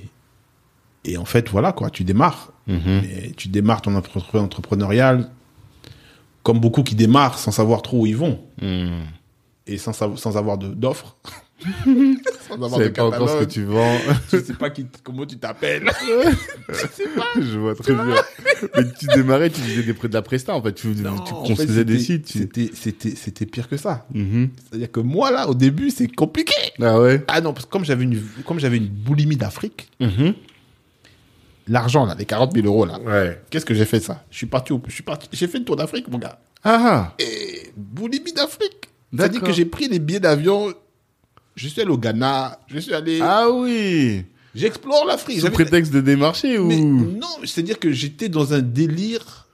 et 1.06 1.18
en 1.18 1.26
fait, 1.26 1.50
voilà, 1.50 1.72
quoi, 1.72 1.90
tu 1.90 2.04
démarres. 2.04 2.52
Mhm. 2.68 3.02
Tu 3.38 3.48
démarres 3.50 3.82
ton 3.82 3.96
entrepreneur 3.96 4.44
entrepreneurial 4.46 5.30
comme 6.44 6.60
beaucoup 6.60 6.84
qui 6.84 6.96
démarrent 6.96 7.38
sans 7.40 7.52
savoir 7.52 7.82
trop 7.82 8.02
où 8.02 8.06
ils 8.06 8.18
vont 8.18 8.40
Hmm. 8.62 9.02
et 9.68 9.78
sans, 9.78 9.94
sans 9.94 10.38
avoir 10.38 10.58
de- 10.58 10.74
d'offres. 10.74 11.18
sans 12.48 12.58
Tu 12.58 12.64
avoir 12.64 12.80
sais 12.82 12.90
pas 12.92 13.04
encore 13.06 13.30
ce 13.30 13.34
que 13.40 13.46
catalogue. 13.46 13.48
tu 13.50 13.64
vends. 13.64 13.98
Tu 14.30 14.40
sais 14.42 14.54
pas 14.54 14.70
qui, 14.70 14.86
comment 15.04 15.26
tu 15.26 15.38
t'appelles. 15.38 15.90
Je 17.40 17.58
vois 17.60 17.76
très 17.76 17.94
bien. 17.94 18.16
Mais 18.76 18.84
tu 19.00 19.08
démarrais, 19.08 19.50
tu 19.50 19.62
faisais 19.62 19.84
des 19.84 19.94
prêts 19.94 20.08
de 20.08 20.14
la 20.14 20.22
presta, 20.22 20.56
en 20.56 20.62
fait. 20.62 20.74
Tu, 20.74 20.94
tu 20.94 21.02
Non, 21.02 21.12
en 21.18 21.26
fait, 21.26 21.34
construisais 21.34 21.86
des 21.86 22.00
sites. 22.00 22.26
tu- 22.26 22.72
C'était, 23.16 23.46
pire 23.46 23.68
que 23.68 23.78
ça. 23.78 24.06
Mhm. 24.14 24.50
C'est-à-dire 24.70 24.92
que 24.92 25.00
moi, 25.00 25.32
là, 25.32 25.48
au 25.50 25.54
début, 25.56 25.90
c'est 25.90 26.08
compliqué. 26.08 26.54
Ah 26.82 27.00
ouais? 27.00 27.24
Ah 27.28 27.42
non, 27.42 27.54
parce 27.54 27.66
que 27.66 27.72
comme 27.72 27.86
j'avais 27.86 28.04
une, 28.04 28.22
comme 28.46 28.60
j'avais 28.60 28.78
une 28.78 28.88
boulimie 28.88 29.38
d'Afrique, 29.38 29.90
Mhm. 30.00 30.34
L'argent, 31.68 32.06
là, 32.06 32.16
les 32.18 32.26
40 32.26 32.54
000 32.54 32.66
euros, 32.68 32.86
là, 32.86 33.00
Ouais. 33.00 33.42
qu'est-ce 33.50 33.66
que 33.66 33.74
j'ai 33.74 33.86
fait 33.86 34.00
ça? 34.00 34.24
Je 34.32 34.38
suis 34.38 34.46
parti, 34.48 34.74
au- 34.74 34.82
je 34.88 34.94
suis 34.94 35.04
parti, 35.04 35.28
j'ai 35.32 35.48
fait 35.48 35.60
le 35.60 35.66
tour 35.66 35.76
d'Afrique, 35.76 36.08
mon 36.10 36.18
gars. 36.18 36.40
Ah 36.64 37.14
Et 37.20 37.72
boulimie 37.76 38.34
d'Afrique. 38.34 38.90
C'est-à-dire 39.16 39.42
que 39.42 39.52
j'ai 39.54 39.66
pris 39.66 39.88
les 39.88 40.00
billets 40.00 40.20
d'avion. 40.20 40.74
Je 41.56 41.68
suis 41.68 41.80
allé 41.82 41.92
au 41.92 41.98
Ghana. 41.98 42.60
Je 42.68 42.80
suis 42.80 42.94
allé. 42.94 43.20
Ah 43.22 43.50
oui 43.50 44.26
J'explore 44.54 45.06
l'Afrique. 45.06 45.40
Sous 45.42 45.52
prétexte 45.52 45.92
de 45.94 46.02
démarcher 46.02 46.58
ou 46.58 46.66
Mais 46.68 46.80
non, 46.80 47.28
c'est-à-dire 47.44 47.78
que 47.80 47.92
j'étais 47.92 48.30
dans 48.30 48.54
un 48.54 48.60
délire. 48.62 49.48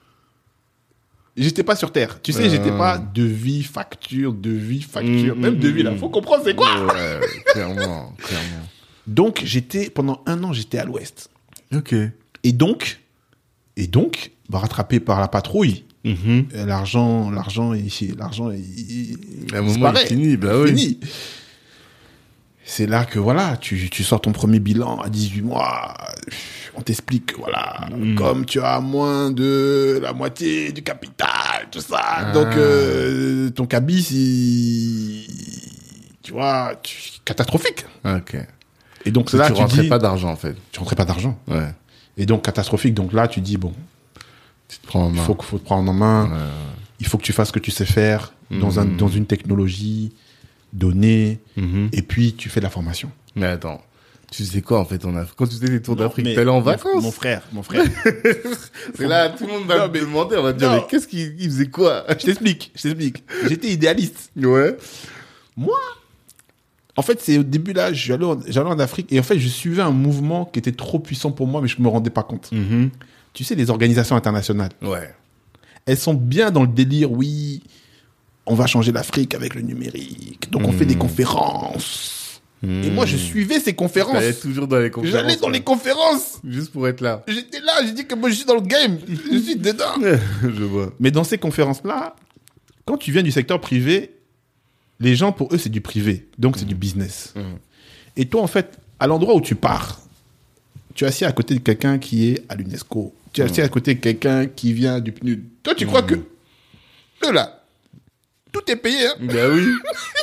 J'étais 1.38 1.64
pas 1.64 1.76
sur 1.76 1.92
Terre. 1.92 2.22
Tu 2.22 2.34
sais, 2.34 2.46
Euh. 2.46 2.50
j'étais 2.50 2.72
pas 2.72 2.98
de 2.98 3.24
vie, 3.24 3.64
facture, 3.64 4.34
de 4.34 4.50
vie, 4.52 4.82
facture. 4.82 5.36
Mm, 5.36 5.40
Même 5.40 5.56
mm, 5.56 5.60
de 5.60 5.68
vie, 5.70 5.84
là. 5.84 5.92
mm. 5.92 5.98
Faut 5.98 6.10
comprendre, 6.10 6.44
c'est 6.46 6.56
quoi? 6.56 6.70
Ouais, 6.86 7.20
clairement, 7.46 8.14
clairement. 8.18 8.68
Donc, 9.08 9.42
j'étais, 9.44 9.90
pendant 9.90 10.22
un 10.26 10.44
an, 10.44 10.54
j'étais 10.54 10.78
à 10.78 10.86
l'ouest. 10.86 11.30
Ok. 11.76 11.94
Et 12.44 12.52
donc, 12.52 13.00
et 13.78 13.88
donc, 13.88 14.32
bah, 14.50 14.60
rattrapé 14.60 15.00
par 15.00 15.20
la 15.20 15.28
patrouille, 15.28 15.86
Mhm. 16.04 16.48
euh, 16.56 16.66
l'argent, 16.66 17.30
l'argent, 17.30 17.74
l'argent, 18.18 18.50
À 18.50 19.58
un 19.58 19.62
moment, 19.62 19.94
il 19.94 20.08
finit, 20.08 20.38
bah 20.38 20.58
oui. 20.60 20.70
Fini. 20.70 21.00
C'est 22.64 22.88
là 22.88 23.06
que 23.06 23.20
voilà, 23.20 23.58
tu, 23.58 23.90
tu 23.90 24.04
sors 24.04 24.22
ton 24.22 24.32
premier 24.32 24.60
bilan 24.60 25.00
à 25.02 25.10
18 25.10 25.42
mois. 25.42 25.94
On 26.76 26.82
t'explique 26.82 27.34
que 27.34 27.38
voilà, 27.38 27.90
Mm. 27.98 28.16
comme 28.16 28.46
tu 28.46 28.62
as 28.62 28.80
moins 28.80 29.30
de 29.32 30.00
la 30.02 30.14
moitié 30.14 30.72
du 30.72 30.82
capital, 30.82 31.68
tout 31.70 31.82
ça. 31.82 32.00
Ah. 32.02 32.32
Donc 32.32 32.48
euh, 32.56 33.50
ton 33.50 33.66
cabis, 33.66 34.08
il- 34.12 35.28
tu 36.24 36.32
vois, 36.32 36.80
tu- 36.82 37.20
catastrophique. 37.26 37.86
Ok. 38.06 38.38
Et 39.06 39.12
donc 39.12 39.32
Là, 39.34 39.48
tu 39.48 39.54
tu 39.54 39.60
rentrais 39.62 39.82
dis, 39.84 39.90
pas 39.90 40.00
d'argent, 40.00 40.30
en 40.32 40.36
fait. 40.36 40.56
tu 40.72 40.80
rentrais 40.80 40.96
pas 40.96 41.06
d'argent. 41.06 41.38
Ouais. 41.48 41.74
Et 42.18 42.26
donc 42.26 42.44
catastrophique. 42.44 42.94
Donc 42.94 43.14
là, 43.14 43.28
tu 43.28 43.42
dis 43.42 43.58
bon, 43.58 43.74
Tu 44.68 44.78
te 44.80 44.88
prends 44.88 45.06
en 45.06 45.10
il 45.10 45.16
main. 45.18 45.24
faut, 45.24 45.38
faut 45.42 45.58
te 45.58 45.66
prendre 45.66 45.90
en 45.90 45.94
main. 45.94 46.26
Ouais. 46.30 46.38
Il 47.00 47.08
faut 47.08 47.18
que 47.18 47.24
tu 47.24 47.34
fasses 47.34 47.48
ce 47.50 47.54
que 47.54 47.60
tu 47.60 47.72
sais 47.72 47.86
faire 47.86 48.34
dans 48.52 48.80
un 48.80 48.86
Mm. 48.86 48.98
dans 48.98 49.08
une 49.08 49.26
technologie 49.26 50.12
donnée. 50.74 51.40
Mhm. 51.58 51.90
Et 51.94 52.02
puis 52.02 52.34
tu 52.34 52.50
fais 52.50 52.60
de 52.60 52.66
la 52.66 52.70
formation. 52.70 53.12
Mais 53.36 53.48
attends. 53.48 53.82
Tu 54.32 54.46
sais 54.46 54.62
quoi, 54.62 54.80
en 54.80 54.86
fait, 54.86 55.04
on 55.04 55.14
a... 55.18 55.26
quand 55.36 55.46
tu 55.46 55.56
faisais 55.56 55.68
des 55.68 55.82
tours 55.82 55.98
d'Afrique, 55.98 56.26
allé 56.38 56.50
en 56.50 56.62
vacances? 56.62 57.04
Mon 57.04 57.12
frère, 57.12 57.42
mon 57.52 57.64
frère. 57.64 57.84
C'est 58.96 59.06
là, 59.08 59.28
tout 59.30 59.46
le 59.46 59.52
monde 59.52 59.68
va 59.68 59.90
me 59.90 60.00
demander, 60.00 60.38
on 60.38 60.44
va 60.44 60.54
te 60.54 60.60
dire, 60.60 60.70
Non. 60.70 60.78
mais 60.78 60.84
qu'est-ce 60.90 61.06
qu'il 61.08 61.36
il 61.38 61.50
faisait 61.50 61.68
quoi? 61.68 62.06
Je 62.08 62.14
t'explique, 62.28 62.72
je 62.76 62.82
t'explique. 62.84 63.24
J'étais 63.50 63.68
idéaliste. 63.68 64.32
Ouais. 64.38 64.78
Moi, 65.58 65.78
en 66.98 67.02
fait, 67.02 67.20
c'est 67.22 67.38
au 67.38 67.44
début 67.44 67.74
là, 67.74 67.94
j'allais 67.94 68.26
en, 68.26 68.40
en 68.68 68.80
Afrique 68.80 69.08
et 69.12 69.20
en 69.20 69.24
fait, 69.24 69.40
je 69.40 69.48
suivais 69.48 69.82
un 69.82 69.92
mouvement 69.92 70.46
qui 70.46 70.60
était 70.60 70.72
trop 70.74 71.00
puissant 71.00 71.32
pour 71.32 71.48
moi, 71.48 71.62
mais 71.62 71.68
je 71.68 71.82
me 71.82 71.88
rendais 71.88 72.10
pas 72.10 72.24
compte. 72.24 72.52
Mhm. 72.52 72.90
Tu 73.34 73.44
sais, 73.44 73.56
les 73.56 73.70
organisations 73.70 74.16
internationales, 74.16 74.72
Ouais. 74.82 75.14
elles 75.86 75.98
sont 75.98 76.14
bien 76.14 76.52
dans 76.52 76.62
le 76.64 76.68
délire, 76.68 77.12
oui, 77.12 77.64
on 78.46 78.56
va 78.56 78.68
changer 78.68 78.92
l'Afrique 78.92 79.34
avec 79.36 79.56
le 79.56 79.62
numérique, 79.62 80.52
donc 80.52 80.68
on 80.68 80.72
fait 80.74 80.86
des 80.86 80.96
Mhm. 80.96 81.00
conférences. 81.02 82.42
Et 82.64 82.92
moi, 82.92 83.08
je 83.08 83.18
suivais 83.18 83.60
ces 83.60 83.74
conférences. 83.74 84.14
J'allais 84.14 84.34
toujours 84.36 84.68
dans 84.68 84.78
les 84.78 84.92
conférences. 84.92 85.20
J'allais 85.20 85.36
dans 85.38 85.50
les 85.50 85.62
conférences. 85.62 86.40
Juste 86.48 86.72
pour 86.72 86.88
être 86.88 87.02
là. 87.02 87.24
J'étais 87.28 87.60
là, 87.60 87.72
j'ai 87.84 87.92
dit 87.92 88.06
que 88.06 88.14
moi, 88.14 88.30
je 88.30 88.36
suis 88.36 88.46
dans 88.46 88.54
le 88.54 88.62
game. 88.62 89.00
Je 89.08 89.38
suis 89.40 89.56
dedans. 89.56 89.96
je 90.44 90.64
vois. 90.64 90.94
Mais 91.00 91.10
dans 91.10 91.24
ces 91.24 91.40
conférences-là, 91.40 92.16
quand 92.86 92.98
tu 92.98 93.12
viens 93.12 93.24
du 93.24 93.32
secteur 93.32 93.60
privé, 93.62 94.12
les 95.02 95.16
gens, 95.16 95.32
pour 95.32 95.54
eux, 95.54 95.58
c'est 95.58 95.70
du 95.70 95.82
privé. 95.82 96.28
Donc, 96.38 96.58
c'est 96.58 96.66
du 96.66 96.76
business. 96.76 97.34
Mhm. 97.36 97.58
Et 98.18 98.26
toi, 98.26 98.42
en 98.42 98.48
fait, 98.48 98.80
à 99.00 99.08
l'endroit 99.08 99.36
où 99.36 99.42
tu 99.42 99.56
pars, 99.56 100.00
tu 100.94 101.04
es 101.04 101.08
assis 101.08 101.26
à 101.26 101.32
côté 101.32 101.56
de 101.56 101.60
quelqu'un 101.60 101.98
qui 101.98 102.30
est 102.30 102.44
à 102.50 102.56
l'UNESCO, 102.56 103.14
Tu 103.34 103.42
es 103.42 103.44
assis 103.44 103.62
à 103.62 103.70
côté 103.70 103.96
de 103.96 104.00
quelqu'un 104.00 104.46
qui 104.46 104.74
vient 104.74 105.00
du 105.00 105.12
PNUD. 105.12 105.44
Toi, 105.64 105.74
tu 105.76 105.86
crois 105.88 106.04
que, 106.04 106.16
eux 106.16 107.32
là, 107.32 107.61
tout 108.52 108.62
est 108.70 108.76
payé, 108.76 109.08
hein. 109.08 109.14
Bah 109.22 109.34
oui. 109.54 109.66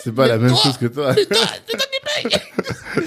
C'est 0.04 0.12
pas 0.14 0.26
la 0.28 0.38
même 0.38 0.54
chose 0.56 0.76
que 0.76 0.86
toi. 0.86 1.14
C'est 1.14 1.26
toi, 1.28 1.38
c'est 1.68 1.76
toi 1.76 1.86
qui 2.22 2.28
paye. 2.28 2.40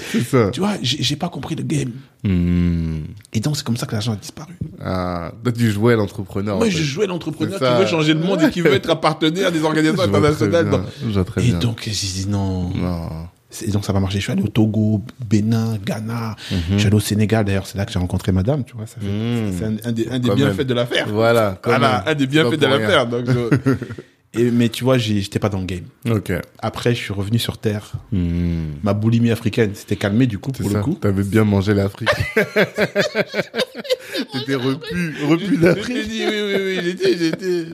C'est 0.10 0.20
ça. 0.24 0.50
tu 0.50 0.60
vois, 0.60 0.72
j'ai 0.82 1.16
pas 1.16 1.28
compris 1.28 1.54
le 1.54 1.62
game. 1.64 1.90
Hmm. 2.24 3.04
Et 3.32 3.40
donc, 3.40 3.56
c'est 3.56 3.64
comme 3.64 3.76
ça 3.76 3.84
que 3.86 3.92
l'argent 3.92 4.12
a 4.12 4.16
disparu. 4.16 4.52
Ah, 4.80 5.32
toi, 5.42 5.52
tu 5.52 5.70
jouais 5.70 5.96
l'entrepreneur. 5.96 6.56
Moi, 6.56 6.66
en 6.66 6.70
je 6.70 6.76
fait. 6.78 6.82
jouais 6.82 7.06
l'entrepreneur 7.06 7.58
qui 7.58 7.80
veut 7.82 7.86
changer 7.86 8.14
le 8.14 8.20
monde 8.20 8.42
et 8.42 8.50
qui 8.50 8.60
veut 8.62 8.72
être 8.72 8.88
un 8.90 8.96
partenaire 8.96 9.52
des 9.52 9.62
organisations 9.64 10.02
Je 10.04 10.08
internationales. 10.08 10.68
bien. 10.68 10.84
Je 11.10 11.20
Et 11.40 11.42
bien. 11.50 11.58
donc, 11.58 11.80
j'ai 11.84 11.90
dit 11.90 12.26
non. 12.28 12.70
Non. 12.74 13.08
Et 13.66 13.70
donc, 13.70 13.84
ça 13.84 13.92
va 13.92 14.00
marcher. 14.00 14.18
Je 14.18 14.22
suis 14.22 14.32
allé 14.32 14.42
au 14.42 14.48
Togo, 14.48 15.02
Bénin, 15.28 15.76
Ghana. 15.84 16.36
Je 16.70 16.78
suis 16.78 16.86
allé 16.86 16.96
au 16.96 17.00
Sénégal. 17.00 17.44
D'ailleurs, 17.44 17.66
c'est 17.66 17.76
là 17.76 17.84
que 17.84 17.92
j'ai 17.92 17.98
rencontré 17.98 18.32
madame, 18.32 18.64
tu 18.64 18.74
vois. 18.74 18.86
Ça 18.86 18.96
fait- 19.00 19.06
Mhm. 19.06 19.52
C'est 19.58 19.64
un, 19.64 19.90
un 19.90 19.92
des, 19.92 20.08
un 20.08 20.18
des 20.18 20.28
Quand 20.28 20.34
bienfaits 20.36 20.62
de 20.66 20.74
l'affaire. 20.74 21.06
Voilà. 21.10 21.58
Voilà, 21.64 22.08
un 22.08 22.14
des 22.14 22.26
bienfaits 22.26 22.58
de 22.58 22.66
l'affaire. 22.66 23.06
Donc, 23.06 23.26
je- 23.26 23.74
Et, 24.34 24.50
mais 24.50 24.70
tu 24.70 24.82
vois, 24.82 24.96
j'étais 24.96 25.38
pas 25.38 25.50
dans 25.50 25.58
le 25.60 25.66
game. 25.66 25.84
rien. 26.06 26.14
Ok. 26.14 26.32
Après, 26.58 26.94
je 26.94 27.00
suis 27.02 27.12
revenu 27.12 27.38
sur 27.38 27.58
Terre. 27.58 27.92
Hmm. 28.12 28.68
Ma 28.82 28.94
boulimie 28.94 29.30
africaine 29.30 29.74
s'était 29.74 29.96
calmée, 29.96 30.26
du 30.26 30.38
coup, 30.38 30.52
pour 30.52 30.70
ça. 30.70 30.78
le 30.78 30.82
coup. 30.84 30.94
T'avais 30.94 31.22
bien 31.22 31.44
mangé 31.44 31.74
l'Afrique. 31.74 32.08
T'étais 34.32 34.54
repu, 34.54 35.14
repu 35.28 35.56
d'Afrique. 35.58 35.96
Oui, 36.10 36.24
oui, 36.28 36.54
oui, 36.58 36.80
j'étais, 36.82 37.16
j'étais, 37.18 37.64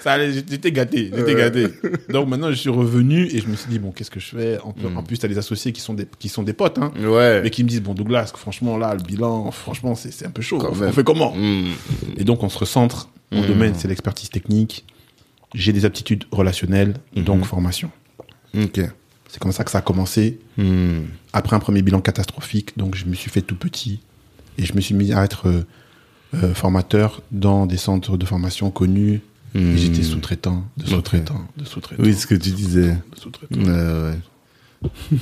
ça 0.00 0.12
allait, 0.12 0.32
j'étais 0.32 0.72
gâté, 0.72 1.10
j'étais 1.14 1.34
Ouais. 1.34 1.34
gâté. 1.34 1.66
Donc 2.10 2.28
maintenant, 2.28 2.50
je 2.50 2.56
suis 2.56 2.70
revenu 2.70 3.26
et 3.26 3.40
je 3.40 3.46
me 3.48 3.56
suis 3.56 3.68
dit, 3.70 3.78
bon, 3.78 3.90
qu'est-ce 3.92 4.10
que 4.10 4.20
je 4.20 4.26
fais? 4.36 4.58
En, 4.60 4.72
Mm. 4.82 4.96
en 4.96 5.02
plus, 5.02 5.18
t'as 5.18 5.28
des 5.28 5.38
associés 5.38 5.72
qui 5.72 5.80
sont 5.80 5.94
des, 5.94 6.06
qui 6.18 6.28
sont 6.28 6.42
des 6.42 6.52
potes, 6.54 6.78
hein. 6.78 6.92
Ouais. 7.02 7.40
Mais 7.42 7.50
qui 7.50 7.62
me 7.64 7.68
disent, 7.68 7.82
bon, 7.82 7.94
Douglas, 7.94 8.32
franchement, 8.36 8.76
là, 8.78 8.94
le 8.94 9.02
bilan, 9.02 9.50
franchement, 9.50 9.94
c'est, 9.94 10.24
un 10.26 10.30
peu 10.30 10.42
chaud. 10.42 10.58
Quand 10.58 10.72
On, 10.72 10.76
même. 10.76 10.92
fait 10.92 11.04
comment? 11.04 11.34
Hmm. 11.36 11.68
Et 12.16 12.24
donc, 12.24 12.42
on 12.42 12.48
se 12.48 12.58
recentre. 12.58 13.08
Mon 13.30 13.46
domaine, 13.46 13.74
c'est 13.76 13.88
l'expertise 13.88 14.28
technique. 14.28 14.84
J'ai 15.54 15.72
des 15.72 15.84
aptitudes 15.84 16.24
relationnelles, 16.30 16.94
Mhm. 17.16 17.24
donc 17.24 17.44
formation. 17.44 17.90
Ok. 18.56 18.80
C'est 19.28 19.38
comme 19.40 19.52
ça 19.52 19.64
que 19.64 19.70
ça 19.70 19.78
a 19.78 19.82
commencé. 19.82 20.38
Hmm. 20.58 21.04
Après 21.32 21.56
un 21.56 21.58
premier 21.58 21.80
bilan 21.82 22.00
catastrophique, 22.00 22.76
donc 22.76 22.94
je 22.94 23.06
me 23.06 23.14
suis 23.14 23.30
fait 23.30 23.40
tout 23.42 23.56
petit 23.56 24.00
et 24.58 24.66
je 24.66 24.74
me 24.74 24.80
suis 24.82 24.94
mis 24.94 25.12
à 25.14 25.24
être 25.24 25.48
euh, 25.48 25.62
euh, 26.34 26.54
formateur 26.54 27.22
dans 27.30 27.64
des 27.66 27.78
centres 27.78 28.16
de 28.18 28.26
formation 28.26 28.70
connus. 28.70 29.20
Et 29.54 29.76
j'étais 29.76 30.02
sous-traitant, 30.02 30.64
de 30.78 30.86
sous-traitant, 30.86 31.46
de 31.58 31.64
sous-traitant. 31.66 32.02
Oui, 32.02 32.14
ce 32.14 32.26
que 32.26 32.34
tu 32.34 32.50
disais. 32.52 32.92
de 32.92 33.18
sous-traitant. 33.18 33.60
Ouais, 33.60 34.10
ouais. 34.10 34.18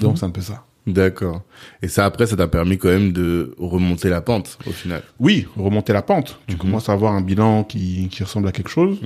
Donc 0.00 0.18
c'est 0.18 0.24
un 0.24 0.30
peu 0.30 0.40
ça. 0.40 0.64
D'accord. 0.86 1.42
Et 1.82 1.88
ça, 1.88 2.04
après, 2.06 2.26
ça 2.26 2.36
t'a 2.36 2.48
permis 2.48 2.78
quand 2.78 2.88
même 2.88 3.12
de 3.12 3.54
remonter 3.58 4.08
la 4.08 4.20
pente, 4.22 4.58
au 4.66 4.70
final. 4.70 5.02
Oui, 5.20 5.46
remonter 5.56 5.92
la 5.92 6.02
pente. 6.02 6.40
Tu 6.46 6.54
Mhm. 6.54 6.60
commences 6.60 6.88
à 6.88 6.92
avoir 6.92 7.12
un 7.14 7.20
bilan 7.20 7.64
qui, 7.64 8.08
qui 8.10 8.22
ressemble 8.24 8.48
à 8.48 8.52
quelque 8.52 8.70
chose. 8.70 8.98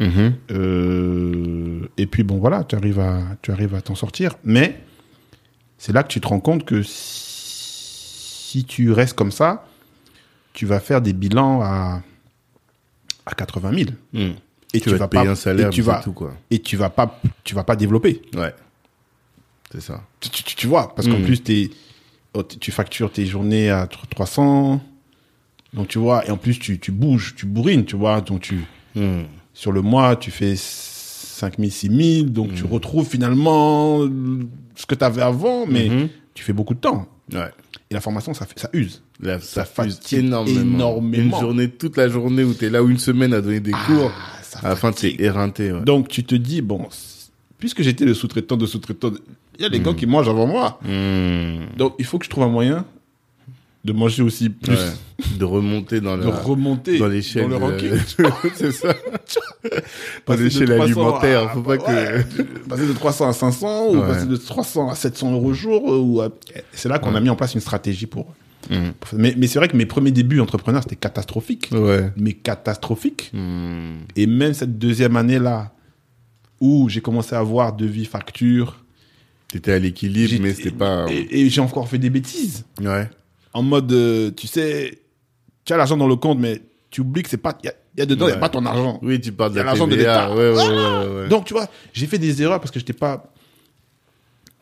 Euh, 0.50 1.80
et 1.96 2.06
puis 2.06 2.22
bon 2.22 2.38
voilà, 2.38 2.64
tu 2.64 2.76
arrives 2.76 3.00
à 3.00 3.20
tu 3.42 3.50
arrives 3.52 3.74
à 3.74 3.80
t'en 3.80 3.94
sortir. 3.94 4.36
Mais 4.44 4.80
c'est 5.78 5.92
là 5.92 6.02
que 6.02 6.08
tu 6.08 6.20
te 6.20 6.28
rends 6.28 6.40
compte 6.40 6.64
que 6.64 6.82
si 6.84 8.64
tu 8.64 8.92
restes 8.92 9.14
comme 9.16 9.32
ça, 9.32 9.66
tu 10.52 10.66
vas 10.66 10.80
faire 10.80 11.00
des 11.00 11.12
bilans 11.12 11.60
à 11.62 12.02
à 13.26 13.34
80 13.34 13.72
000 13.74 13.90
Hmm. 14.12 14.34
et 14.74 14.80
Tu, 14.80 14.90
vas 14.90 15.06
te 15.08 15.10
payer 15.16 15.28
un 15.28 15.34
salaire, 15.34 15.68
et 15.68 15.70
tu 15.70 15.80
vas 15.82 16.00
tout, 16.04 16.12
quoi. 16.12 16.34
et 16.50 16.58
tu 16.60 16.76
vas 16.76 16.90
pas 16.90 17.20
tu 17.42 17.54
vas 17.54 17.64
pas 17.64 17.74
développer. 17.76 18.22
Ouais. 18.36 18.54
C'est 19.74 19.80
ça. 19.80 20.02
Tu, 20.20 20.30
tu- 20.30 20.42
tu- 20.44 20.54
tu 20.56 20.66
vois 20.68 20.94
parce 20.94 21.08
qu'en 21.08 21.18
Mhm. 21.18 21.24
plus 21.24 21.42
t'es- 21.42 21.70
oh, 22.34 22.42
tu 22.44 22.70
factures 22.70 23.10
tes 23.10 23.26
journées 23.26 23.70
à 23.70 23.86
tr- 23.86 24.06
300 24.08 24.80
donc 25.72 25.88
tu 25.88 25.98
vois 25.98 26.24
et 26.26 26.30
en 26.30 26.36
plus 26.36 26.58
tu, 26.60 26.78
tu 26.78 26.92
bouges, 26.92 27.34
tu 27.36 27.46
bourrines, 27.46 27.84
tu 27.84 27.96
vois 27.96 28.20
donc 28.20 28.40
tu 28.42 28.64
Hmm. 28.94 29.22
sur 29.52 29.72
le 29.72 29.82
mois, 29.82 30.14
tu 30.14 30.30
fais 30.30 30.54
5 30.56 31.58
000, 31.58 31.70
6 31.70 31.88
000, 32.20 32.28
donc 32.30 32.52
Hmm. 32.52 32.54
tu 32.54 32.64
retrouves 32.64 33.08
finalement 33.08 34.00
ce 34.76 34.86
que 34.86 34.94
tu 34.94 35.04
avais 35.04 35.22
avant, 35.22 35.66
mais 35.66 35.90
tu 36.34 36.44
fais 36.44 36.52
beaucoup 36.52 36.74
de 36.74 36.78
temps. 36.80 37.08
Ouais. 37.32 37.50
Et 37.90 37.94
la 37.94 38.00
formation, 38.00 38.34
ça, 38.34 38.46
fait, 38.46 38.58
ça 38.58 38.68
use. 38.72 39.02
Là, 39.20 39.40
ça, 39.40 39.46
Ça 39.46 39.64
fatigue 39.64 40.18
énormément. 40.20 40.60
énormément. 40.60 41.36
Une 41.36 41.40
journée, 41.40 41.68
toute 41.70 41.96
la 41.96 42.08
journée 42.08 42.44
où 42.44 42.54
t'es 42.54 42.70
là, 42.70 42.82
ou 42.84 42.88
une 42.90 42.98
semaine 42.98 43.32
à 43.34 43.40
donner 43.40 43.60
des 43.60 43.72
cours, 43.72 44.12
Ah, 44.14 44.42
ça 44.42 44.58
à 44.60 44.68
la 44.70 44.76
fin, 44.76 44.92
éreinté. 45.18 45.72
Ouais. 45.72 45.80
Donc 45.82 46.08
tu 46.08 46.22
te 46.24 46.34
dis, 46.36 46.60
bon, 46.62 46.86
puisque 47.58 47.82
j'étais 47.82 48.04
le 48.04 48.14
sous-traitant 48.14 48.56
de 48.56 48.66
sous-traitant, 48.66 49.10
il 49.58 49.62
y 49.62 49.66
a 49.66 49.68
des 49.68 49.80
gars 49.80 49.94
qui 49.94 50.06
mangent 50.06 50.28
avant 50.28 50.46
moi. 50.46 50.78
Hmm. 50.82 51.76
Donc 51.76 51.94
il 51.98 52.04
faut 52.04 52.18
que 52.18 52.24
je 52.24 52.30
trouve 52.30 52.44
un 52.44 52.48
moyen 52.48 52.84
de 53.84 53.92
manger 53.92 54.22
aussi 54.22 54.48
plus, 54.48 54.72
Ouais. 54.72 55.36
De 55.38 55.44
remonter 55.44 56.00
dans, 56.00 56.16
de 56.16 56.24
la, 56.24 56.30
remonter 56.34 56.98
dans 56.98 57.06
l'échelle. 57.06 57.48
dans 57.50 57.58
le 57.58 57.64
ranking. 57.66 57.90
c'est 58.54 58.72
ça. 58.72 58.92
Dans 59.64 59.70
Passer 60.24 60.38
de 60.40 60.44
l'échelle 60.44 60.66
300 60.68 60.82
alimentaire. 60.84 61.42
à- 61.44 61.48
Faut 61.50 61.60
pas 61.62 61.76
que. 61.78 61.84
ouais, 61.86 62.24
passer 62.68 62.86
de 62.86 62.92
300 62.94 63.28
à 63.28 63.32
500 63.32 63.86
ou 63.90 63.96
Ouais. 63.96 64.06
passer 64.08 64.26
de 64.26 64.36
300 64.36 64.88
à 64.90 64.94
700 64.94 65.32
euros 65.32 65.52
jour. 65.52 65.82
Ou 65.84 66.20
à- 66.22 66.30
C'est 66.72 66.88
là 66.88 66.98
qu'on 66.98 67.14
a 67.14 67.20
mis 67.20 67.28
en 67.30 67.36
place 67.36 67.54
une 67.54 67.60
stratégie 67.60 68.06
pour. 68.06 68.26
Faire- 68.68 68.92
Mais, 69.12 69.34
mais 69.36 69.46
c'est 69.46 69.58
vrai 69.58 69.68
que 69.68 69.76
mes 69.76 69.84
premiers 69.86 70.10
débuts 70.12 70.40
entrepreneurs, 70.40 70.82
c'était 70.82 70.96
catastrophique. 70.96 71.70
Mais 72.16 72.32
catastrophique. 72.32 73.30
Hmm. 73.34 73.98
Et 74.16 74.26
même 74.26 74.54
cette 74.54 74.78
deuxième 74.78 75.16
année-là, 75.16 75.72
où 76.60 76.88
j'ai 76.88 77.02
commencé 77.02 77.34
à 77.34 77.38
avoir 77.40 77.74
devis, 77.74 78.06
facture. 78.06 78.78
T'étais 79.54 79.72
à 79.72 79.78
l'équilibre, 79.78 80.34
mais 80.42 80.52
c'était 80.52 80.72
pas. 80.72 81.06
Et, 81.08 81.42
et 81.42 81.48
j'ai 81.48 81.60
encore 81.60 81.88
fait 81.88 81.98
des 81.98 82.10
bêtises. 82.10 82.64
Ouais. 82.80 83.08
En 83.52 83.62
mode, 83.62 83.92
euh, 83.92 84.32
tu 84.32 84.48
sais, 84.48 84.98
tu 85.64 85.72
as 85.72 85.76
l'argent 85.76 85.96
dans 85.96 86.08
le 86.08 86.16
compte, 86.16 86.40
mais 86.40 86.60
tu 86.90 87.02
oublies 87.02 87.22
que 87.22 87.28
c'est 87.30 87.36
pas. 87.36 87.56
Il 87.62 87.66
y 87.66 88.00
a, 88.00 88.02
y 88.02 88.06
dedans, 88.08 88.26
il 88.26 88.30
Ouais. 88.32 88.36
a 88.36 88.40
pas 88.40 88.48
ton 88.48 88.66
argent. 88.66 88.98
Oui, 89.00 89.20
tu 89.20 89.30
parles 89.30 89.52
de 89.52 89.54
Il 89.54 89.58
y 89.58 89.60
a 89.60 89.62
la 89.62 89.70
l'argent 89.70 89.86
de 89.86 89.94
l'État. 89.94 90.34
Ouais, 90.34 90.50
ouais. 90.50 91.28
Donc, 91.28 91.44
tu 91.44 91.54
vois, 91.54 91.68
j'ai 91.92 92.08
fait 92.08 92.18
des 92.18 92.42
erreurs 92.42 92.58
parce 92.58 92.72
que 92.72 92.80
j'étais 92.80 92.92
pas. 92.92 93.32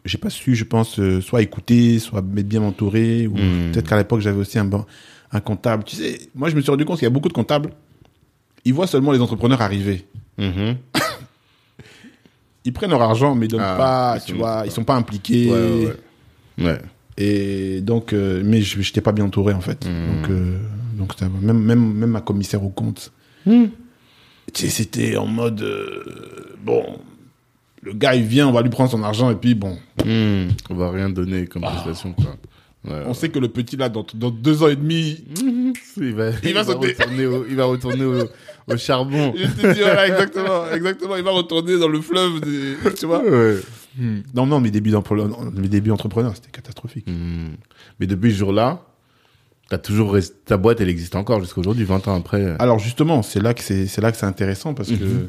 J'ai 0.05 0.19
pas 0.19 0.29
su, 0.29 0.55
je 0.55 0.65
pense, 0.65 0.99
euh, 0.99 1.23
soit 1.23 1.41
écouter, 1.41 1.99
soit 1.99 2.21
m'être 2.21 2.49
bien 2.49 2.61
entouré. 2.63 3.27
Ou 3.29 3.35
Hmm. 3.37 3.73
peut-être 3.73 3.89
qu'à 3.89 3.97
l'époque, 3.97 4.21
j'avais 4.21 4.37
aussi 4.37 4.59
un, 4.59 4.67
bon, 4.67 4.85
un 5.31 5.41
comptable. 5.41 5.85
Tu 5.85 5.97
sais, 5.97 6.19
moi, 6.35 6.51
je 6.51 6.55
me 6.55 6.61
suis 6.61 6.71
rendu 6.71 6.85
compte 6.85 6.99
qu'il 6.99 7.07
y 7.07 7.11
a 7.11 7.11
beaucoup 7.11 7.29
de 7.29 7.33
comptables. 7.33 7.71
Ils 8.67 8.75
voient 8.75 8.87
seulement 8.87 9.13
les 9.13 9.21
entrepreneurs 9.21 9.63
arriver. 9.63 10.05
Mhm. 10.37 10.77
Ils 12.65 12.73
prennent 12.73 12.91
leur 12.91 13.03
argent, 13.03 13.35
mais 13.35 13.47
ils 13.47 13.49
donnent 13.49 13.61
Ah, 13.63 13.75
pas, 13.77 14.17
ils 14.19 14.25
tu 14.25 14.33
sont- 14.33 14.39
vois, 14.39 14.63
ils 14.65 14.71
sont 14.71 14.85
pas 14.85 14.95
impliqués. 14.95 15.51
Ouais, 15.51 15.59
ouais, 15.59 15.87
ouais. 16.59 16.65
Ouais. 16.65 16.81
Et 17.19 17.81
donc, 17.81 18.13
euh, 18.13 18.43
mais 18.45 18.63
je 18.63 18.79
n'étais 18.79 19.01
pas 19.01 19.13
bien 19.13 19.25
entouré, 19.25 19.53
en 19.53 19.61
fait. 19.61 19.85
Hmm. 19.87 20.07
Donc, 20.23 20.31
euh, 20.31 20.59
donc 20.97 21.21
même, 21.43 21.59
même, 21.59 21.93
même 21.95 22.11
ma 22.11 22.21
commissaire 22.21 22.63
au 22.65 22.69
compte, 22.71 23.13
Hmm. 23.47 23.67
c'était 24.55 25.17
en 25.17 25.27
mode, 25.27 25.61
euh, 25.63 26.05
bon, 26.65 26.85
le 27.83 27.93
gars, 27.93 28.15
il 28.15 28.25
vient, 28.25 28.47
on 28.49 28.53
va 28.53 28.63
lui 28.63 28.71
prendre 28.71 28.91
son 28.91 29.03
argent, 29.03 29.31
et 29.31 29.35
puis 29.37 29.55
bon, 29.55 29.77
Hmm. 30.05 30.49
On 30.71 30.75
va 30.75 30.91
rien 30.91 31.09
donner 31.11 31.47
comme 31.47 31.63
prestation, 31.63 32.13
quoi. 32.13 32.37
Ouais, 32.85 33.03
on 33.07 33.15
sait 33.15 33.29
que 33.29 33.39
le 33.39 33.47
petit, 33.49 33.77
là, 33.77 33.89
dans, 33.89 34.05
dans 34.15 34.31
deux 34.31 34.63
ans 34.65 34.69
et 34.69 34.75
demi, 34.75 35.23
Il 35.97 36.15
va, 36.15 36.31
Il 36.43 36.53
va 36.55 36.65
sauter. 36.65 36.89
retourner 36.99 37.27
au, 37.27 37.47
il 37.49 37.55
va 37.55 37.65
retourner 37.67 38.05
au, 38.05 38.25
au 38.69 38.77
charbon. 38.77 39.35
je 39.37 39.45
te 39.47 39.73
dis, 39.75 39.81
voilà, 39.81 40.07
exactement, 40.09 40.71
exactement, 40.73 41.17
il 41.17 41.23
va 41.25 41.31
retourner 41.33 41.79
dans 41.79 41.89
le 41.89 42.01
fleuve, 42.01 42.41
des, 42.41 42.77
tu 42.99 43.07
vois. 43.07 43.23
Ouais. 43.25 43.57
Non, 44.35 44.47
non, 44.47 44.61
mes 44.61 44.71
débuts, 44.71 44.93
mes 45.55 45.69
débuts 45.69 45.91
entrepreneurs, 45.91 46.35
c'était 46.35 46.51
catastrophique. 46.51 47.07
Hmm. 47.07 47.55
Mais 48.01 48.07
depuis 48.07 48.33
ce 48.33 48.39
jour-là, 48.39 48.85
t'as 49.69 49.79
toujours 49.79 50.17
ta 50.45 50.57
boîte, 50.57 50.81
elle 50.81 50.89
existe 50.89 51.15
encore 51.17 51.41
jusqu'à 51.41 51.61
aujourd'hui, 51.61 51.85
20 51.85 52.09
ans 52.09 52.17
après. 52.17 52.57
Alors 52.59 52.79
justement, 52.79 53.23
c'est 53.23 53.41
là 53.41 53.55
que 53.55 53.63
c'est 53.63 53.87
c'est 53.87 54.01
là 54.01 54.11
que 54.13 54.19
c'est 54.19 54.27
intéressant 54.27 54.75
parce 54.75 54.91
que 54.91 54.95
Mhm. 54.95 55.29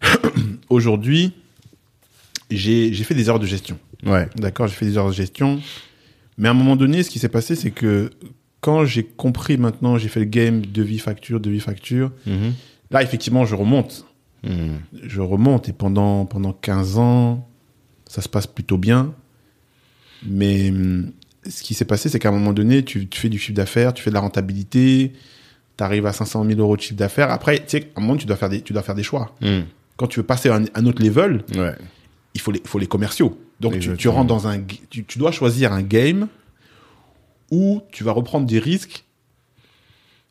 aujourd'hui, 0.70 1.32
j'ai 2.50 2.92
j'ai 2.92 3.04
fait 3.04 3.14
des 3.14 3.26
erreurs 3.28 3.40
de 3.40 3.46
gestion. 3.46 3.78
Ouais. 4.04 4.28
D'accord, 4.36 4.68
j'ai 4.68 4.74
fait 4.74 4.86
des 4.86 4.94
erreurs 4.94 5.08
de 5.10 5.14
gestion. 5.14 5.60
Mais 6.36 6.48
à 6.48 6.52
un 6.52 6.54
moment 6.54 6.76
donné, 6.76 7.02
ce 7.02 7.10
qui 7.10 7.18
s'est 7.18 7.28
passé, 7.28 7.56
c'est 7.56 7.72
que 7.72 8.10
quand 8.60 8.84
j'ai 8.84 9.04
compris 9.04 9.56
maintenant, 9.56 9.98
j'ai 9.98 10.08
fait 10.08 10.20
le 10.20 10.26
game 10.26 10.64
de 10.64 10.82
vie 10.82 10.98
facture, 10.98 11.40
de 11.40 11.50
vie 11.50 11.60
facture. 11.60 12.10
Mhm. 12.26 12.54
Là, 12.90 13.02
effectivement, 13.02 13.44
je 13.44 13.54
remonte. 13.54 14.06
Hmm. 14.44 14.76
Je 15.02 15.20
remonte 15.20 15.68
et 15.68 15.72
pendant 15.72 16.24
pendant 16.24 16.52
15 16.52 16.98
ans, 16.98 17.48
ça 18.06 18.22
se 18.22 18.28
passe 18.28 18.46
plutôt 18.46 18.78
bien. 18.78 19.12
Mais 20.26 20.70
hum, 20.70 21.10
ce 21.48 21.62
qui 21.62 21.74
s'est 21.74 21.84
passé, 21.84 22.08
c'est 22.08 22.18
qu'à 22.18 22.28
un 22.28 22.32
moment 22.32 22.52
donné, 22.52 22.84
tu, 22.84 23.08
tu 23.08 23.20
fais 23.20 23.28
du 23.28 23.38
chiffre 23.38 23.56
d'affaires, 23.56 23.92
tu 23.94 24.02
fais 24.02 24.10
de 24.10 24.14
la 24.14 24.20
rentabilité, 24.20 25.12
tu 25.76 25.84
arrives 25.84 26.06
à 26.06 26.12
500 26.12 26.44
000 26.44 26.60
euros 26.60 26.76
de 26.76 26.82
chiffre 26.82 26.96
d'affaires. 26.96 27.30
Après, 27.30 27.58
tu 27.58 27.64
sais, 27.66 27.90
à 27.94 27.98
un 27.98 28.02
moment, 28.02 28.16
tu 28.16 28.26
dois 28.26 28.36
faire 28.36 28.48
des, 28.48 28.62
tu 28.62 28.72
dois 28.72 28.82
faire 28.82 28.94
des 28.94 29.02
choix. 29.02 29.34
Hmm. 29.40 29.62
Quand 29.96 30.06
tu 30.06 30.20
veux 30.20 30.26
passer 30.26 30.48
à 30.48 30.56
un, 30.56 30.64
un 30.74 30.86
autre 30.86 31.02
level, 31.02 31.44
Ouais. 31.56 31.74
il 32.34 32.40
faut 32.40 32.52
les, 32.52 32.62
faut 32.64 32.78
les 32.78 32.86
commerciaux. 32.86 33.38
Donc, 33.60 33.76
tu, 33.80 34.08
rentres 34.08 34.28
dans 34.28 34.46
un, 34.46 34.60
tu 34.88 35.18
dois 35.18 35.32
choisir 35.32 35.72
un 35.72 35.82
game 35.82 36.28
où 37.50 37.80
tu 37.92 38.04
vas 38.04 38.12
reprendre 38.12 38.46
des 38.46 38.58
risques, 38.58 39.04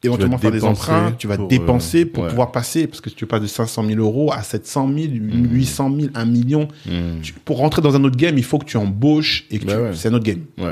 éventuellement 0.04 0.38
faire 0.38 0.52
des 0.52 0.64
emprunts, 0.64 1.14
tu 1.18 1.28
vas 1.28 1.36
pour, 1.38 1.48
dépenser 1.48 2.04
euh, 2.04 2.06
pour 2.12 2.24
ouais. 2.24 2.30
pouvoir 2.30 2.52
passer, 2.52 2.88
parce 2.88 3.02
que 3.02 3.10
tu 3.10 3.26
passes 3.26 3.42
de 3.42 3.48
500 3.48 3.86
000 3.88 4.00
euros 4.00 4.32
à 4.32 4.44
700 4.44 4.90
000, 4.94 5.08
800 5.12 5.96
000, 6.00 6.08
1 6.14 6.26
million. 6.26 6.68
Hmm. 6.86 7.20
Tu- 7.22 7.34
pour 7.34 7.58
rentrer 7.58 7.82
dans 7.82 7.96
un 7.96 8.04
autre 8.04 8.16
game, 8.18 8.38
il 8.38 8.44
faut 8.44 8.60
que 8.60 8.66
tu 8.66 8.78
embauches 8.78 9.46
et 9.52 9.60
que 9.60 9.66
Bah 9.66 9.82
ouais. 9.82 9.92
c'est 9.96 10.10
un 10.10 10.14
autre 10.14 10.24
game. 10.26 10.44
Ouais. 10.58 10.72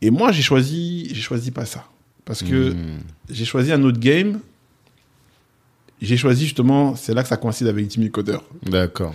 Et 0.00 0.10
moi, 0.10 0.32
j'ai 0.32 0.42
choisi, 0.42 1.08
j'ai 1.12 1.20
choisi 1.22 1.50
pas 1.50 1.64
ça. 1.64 1.84
Parce 2.24 2.42
que 2.42 2.70
Hmm. 2.72 3.00
j'ai 3.28 3.44
choisi 3.44 3.70
un 3.72 3.82
autre 3.82 3.98
game 4.00 4.38
j'ai 6.02 6.16
choisi 6.18 6.44
justement, 6.44 6.96
c'est 6.96 7.14
là 7.14 7.22
que 7.22 7.28
ça 7.28 7.38
coïncide 7.38 7.66
avec 7.66 7.88
Timmy 7.88 8.10
Coder. 8.10 8.36
D'accord. 8.64 9.14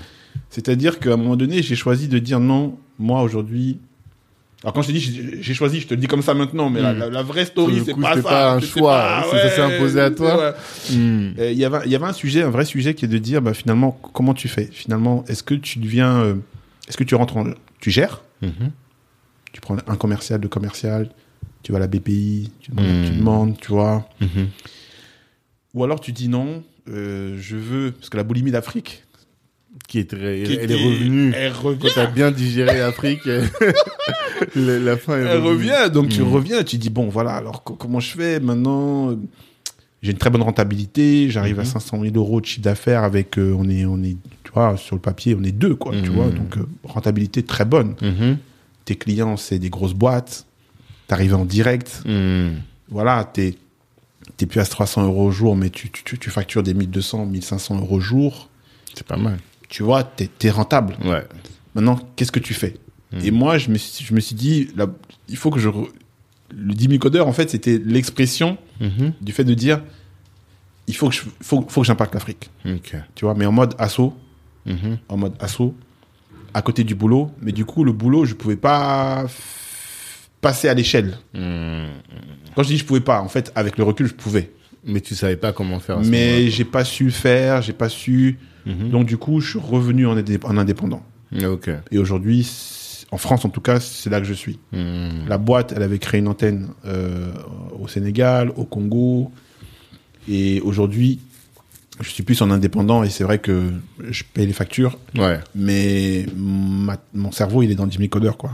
C'est-à-dire 0.50 0.98
qu'à 0.98 1.14
un 1.14 1.18
moment 1.18 1.36
donné, 1.36 1.62
j'ai 1.62 1.76
choisi 1.76 2.08
de 2.08 2.18
dire 2.18 2.40
non, 2.40 2.78
moi 2.98 3.22
aujourd'hui. 3.22 3.78
Alors 4.64 4.74
quand 4.74 4.82
je 4.82 4.88
te 4.88 4.92
dis 4.92 5.40
j'ai- 5.42 5.54
choisi, 5.54 5.80
je 5.80 5.88
te 5.88 5.94
le 5.94 6.02
dis 6.02 6.08
comme 6.08 6.22
ça 6.22 6.34
maintenant, 6.34 6.70
mais 6.70 6.82
la, 6.82 6.94
Mm. 6.94 7.00
la- 7.00 7.10
la 7.10 7.24
vraie 7.24 7.46
story, 7.46 7.82
c'est 7.86 7.94
pas 7.96 8.16
ça. 8.16 8.22
pas 8.22 8.52
un 8.56 8.60
choix, 8.60 9.24
c'est- 9.32 9.38
ça 9.38 9.50
s'est 9.56 9.62
imposé 9.62 10.02
à 10.02 10.12
toi. 10.12 10.38
ouais. 10.38 10.96
Hmm. 10.96 11.32
Il 11.40 11.54
y 11.58 11.64
avait, 11.64 11.80
il 11.86 11.92
y 11.92 11.96
avait 11.96 12.06
un 12.08 12.14
sujet, 12.14 12.42
un 12.44 12.50
vrai 12.50 12.66
sujet 12.66 12.94
qui 12.94 13.06
est 13.06 13.08
de 13.08 13.18
dire, 13.18 13.42
bah, 13.42 13.54
finalement, 13.54 13.92
comment 14.14 14.34
tu 14.34 14.50
fais? 14.50 14.68
Finalement, 14.72 15.24
est-ce 15.30 15.44
que 15.44 15.54
tu 15.56 15.80
deviens, 15.80 16.20
euh, 16.22 16.36
est-ce 16.90 16.98
que 16.98 17.06
tu 17.06 17.16
rentres 17.16 17.38
en, 17.38 17.46
tu 17.80 17.90
gères? 17.90 18.22
Mhm. 18.42 18.72
Tu 19.54 19.62
prends 19.62 19.78
un 19.88 19.96
commercial, 19.96 20.42
deux 20.42 20.50
commercial, 20.50 21.10
tu 21.64 21.72
vas 21.72 21.78
à 21.78 21.82
la 21.82 21.88
BPI, 21.88 22.52
tu 22.60 22.72
demandes, 22.72 22.86
Mm. 22.86 23.06
tu 23.06 23.12
demandes, 23.18 23.58
tu 23.62 23.72
vois. 23.72 24.10
Mhm. 24.20 24.48
Ou 25.74 25.84
alors 25.86 26.02
tu 26.02 26.12
dis 26.12 26.28
non, 26.28 26.64
euh, 26.90 27.38
je 27.40 27.56
veux, 27.56 27.92
parce 27.92 28.10
que 28.10 28.18
la 28.18 28.24
boulimie 28.24 28.52
d'Afrique, 28.52 29.04
Qui 29.88 30.00
est 30.00 30.10
très, 30.10 30.44
qui 30.44 30.54
elle 30.60 30.72
est 30.72 30.76
revenue. 30.84 31.32
Elle 31.36 31.54
Quand 31.54 31.70
revient. 31.70 31.90
t'as 31.96 32.08
bien 32.08 32.32
digéré 32.32 32.78
l'Afrique, 32.80 33.22
la, 34.56 34.80
la 34.80 34.98
fin 34.98 35.18
Elle 35.18 35.42
revient, 35.42 35.90
donc 35.94 36.10
tu 36.10 36.22
Mm. 36.22 36.28
reviens, 36.34 36.64
tu 36.64 36.78
dis 36.78 36.90
bon 36.90 37.10
voilà, 37.10 37.32
alors 37.36 37.64
co- 37.64 37.76
comment 37.76 38.00
je 38.00 38.12
fais 38.12 38.40
maintenant 38.40 39.16
J'ai 40.02 40.12
une 40.12 40.18
très 40.18 40.30
bonne 40.30 40.42
rentabilité, 40.44 41.30
j'arrive 41.30 41.60
à 41.60 41.64
Mhm. 41.64 41.70
500 41.70 42.02
000 42.04 42.16
euros 42.16 42.40
de 42.40 42.46
chiffre 42.46 42.62
d'affaires 42.62 43.04
avec, 43.04 43.38
euh, 43.38 43.54
on 43.58 43.68
est, 43.70 43.84
on 43.86 44.02
est, 44.02 44.16
tu 44.44 44.52
vois, 44.54 44.78
sur 44.78 44.96
le 44.96 45.02
papier, 45.02 45.36
on 45.38 45.44
est 45.44 45.52
deux 45.52 45.76
quoi, 45.76 45.94
tu 46.02 46.10
vois, 46.10 46.30
donc 46.30 46.56
euh, 46.58 46.66
rentabilité 46.86 47.44
très 47.44 47.66
bonne. 47.66 47.96
Tes 48.86 48.96
clients 48.96 49.36
c'est 49.38 49.60
des 49.60 49.70
grosses 49.70 49.94
boîtes, 49.94 50.46
t'arrives 51.08 51.36
en 51.36 51.44
direct, 51.46 52.02
Hmm. 52.06 52.52
voilà, 52.90 53.24
t'es 53.26 53.56
t'es 54.38 54.46
plus 54.46 54.62
à 54.62 54.66
300 54.66 55.04
euros 55.04 55.26
au 55.26 55.32
jour, 55.32 55.56
mais 55.58 55.70
tu, 55.70 55.90
tu, 55.90 56.04
tu- 56.06 56.18
tu 56.18 56.30
factures 56.30 56.64
des 56.64 56.74
1200, 56.74 57.26
1500 57.26 57.78
euros 57.80 57.98
au 57.98 58.00
jour, 58.00 58.48
C'est 58.94 59.06
pas 59.06 59.18
mal. 59.18 59.38
tu 59.68 59.84
vois, 59.84 60.04
t'es 60.06 60.30
es 60.44 60.50
rentable. 60.50 60.96
Ouais. 61.04 61.26
Maintenant, 61.76 62.00
qu'est-ce 62.16 62.32
que 62.32 62.40
tu 62.40 62.54
fais? 62.54 62.76
Mhm. 63.12 63.20
Et 63.26 63.32
moi, 63.32 63.58
je 63.58 63.70
me, 63.70 63.78
suis- 63.78 64.06
je 64.06 64.14
me 64.14 64.20
suis 64.20 64.36
dit, 64.36 64.70
là, 64.76 64.88
il 65.28 65.38
faut 65.38 65.50
que 65.50 65.60
je... 65.60 65.70
re- 65.70 65.90
Le 66.56 66.74
10 66.74 66.86
000 66.88 66.98
codeurs, 67.00 67.28
en 67.28 67.34
fait, 67.34 67.50
c'était 67.50 67.80
l'expression 67.84 68.58
Mhm. 68.80 69.14
du 69.22 69.32
fait 69.32 69.44
de 69.44 69.54
dire, 69.54 69.82
il 70.88 70.96
faut 70.96 71.10
que 71.10 71.16
je, 71.16 71.22
faut, 71.42 71.64
faut 71.70 71.82
que 71.82 71.88
j'impacte 71.88 72.14
l'Afrique. 72.16 72.50
Tu 73.16 73.26
vois, 73.26 73.36
mais 73.36 73.46
en 73.46 73.52
mode 73.52 73.76
assaut, 73.78 74.16
Mhm. 74.66 74.98
en 75.10 75.18
mode 75.18 75.34
assaut, 75.40 75.76
à 76.54 76.62
côté 76.64 76.84
du 76.84 76.96
boulot. 76.96 77.30
Mais 77.42 77.52
du 77.52 77.66
coup, 77.66 77.84
le 77.84 77.92
boulot, 77.92 78.26
je 78.26 78.34
pouvais 78.34 78.56
pas 78.56 79.26
passer 80.42 80.68
à 80.70 80.74
l'échelle. 80.74 81.18
Hmm. 81.34 81.88
Quand 82.56 82.64
je 82.64 82.70
dis 82.70 82.78
je 82.78 82.86
pouvais 82.86 83.00
pas, 83.02 83.22
en 83.22 83.28
fait, 83.30 83.52
avec 83.56 83.78
le 83.78 83.84
recul, 83.84 84.08
je 84.08 84.14
pouvais. 84.14 84.52
Mais 84.86 85.02
tu 85.02 85.14
savais 85.14 85.36
pas 85.36 85.52
comment 85.52 85.80
faire. 85.80 86.00
à 86.00 86.04
ce 86.04 86.10
Mais 86.10 86.50
j'ai 86.50 86.64
pas 86.66 86.84
su 86.86 87.12
faire, 87.12 87.62
j'ai 87.62 87.74
pas 87.74 87.90
su. 87.90 88.40
Mhm. 88.66 88.90
Donc, 88.90 89.06
du 89.06 89.18
coup, 89.18 89.40
je 89.42 89.50
suis 89.52 89.60
revenu 89.60 90.08
en, 90.08 90.18
en 90.18 90.58
indépendant. 90.58 91.04
Et 91.92 91.98
aujourd'hui, 92.00 92.44
en 93.12 93.18
France, 93.18 93.44
en 93.46 93.50
tout 93.50 93.62
cas, 93.62 93.80
c'est 93.80 94.10
là 94.10 94.20
que 94.20 94.28
je 94.28 94.34
suis. 94.34 94.60
Hmm. 94.72 95.28
La 95.28 95.38
boîte, 95.38 95.74
elle 95.76 95.84
avait 95.84 96.00
créé 96.00 96.20
une 96.20 96.28
antenne 96.28 96.70
euh, 96.86 97.32
au 97.80 97.88
Sénégal, 97.88 98.52
au 98.56 98.66
Congo. 98.66 99.32
Et 100.28 100.62
aujourd'hui, 100.62 101.20
je 102.02 102.10
suis 102.10 102.24
plus 102.24 102.42
en 102.42 102.52
indépendant 102.52 103.04
et 103.04 103.10
c'est 103.10 103.24
vrai 103.24 103.40
que 103.40 103.72
je 104.10 104.24
paye 104.34 104.46
les 104.46 104.54
factures, 104.54 104.98
Ouais. 105.18 105.40
mais 105.56 106.26
ma- 106.38 106.98
mon 107.14 107.32
cerveau, 107.32 107.64
il 107.64 107.72
est 107.72 107.76
dans 107.76 107.88
10 107.88 107.98
000 107.98 108.10
codeurs, 108.10 108.38
quoi. 108.38 108.52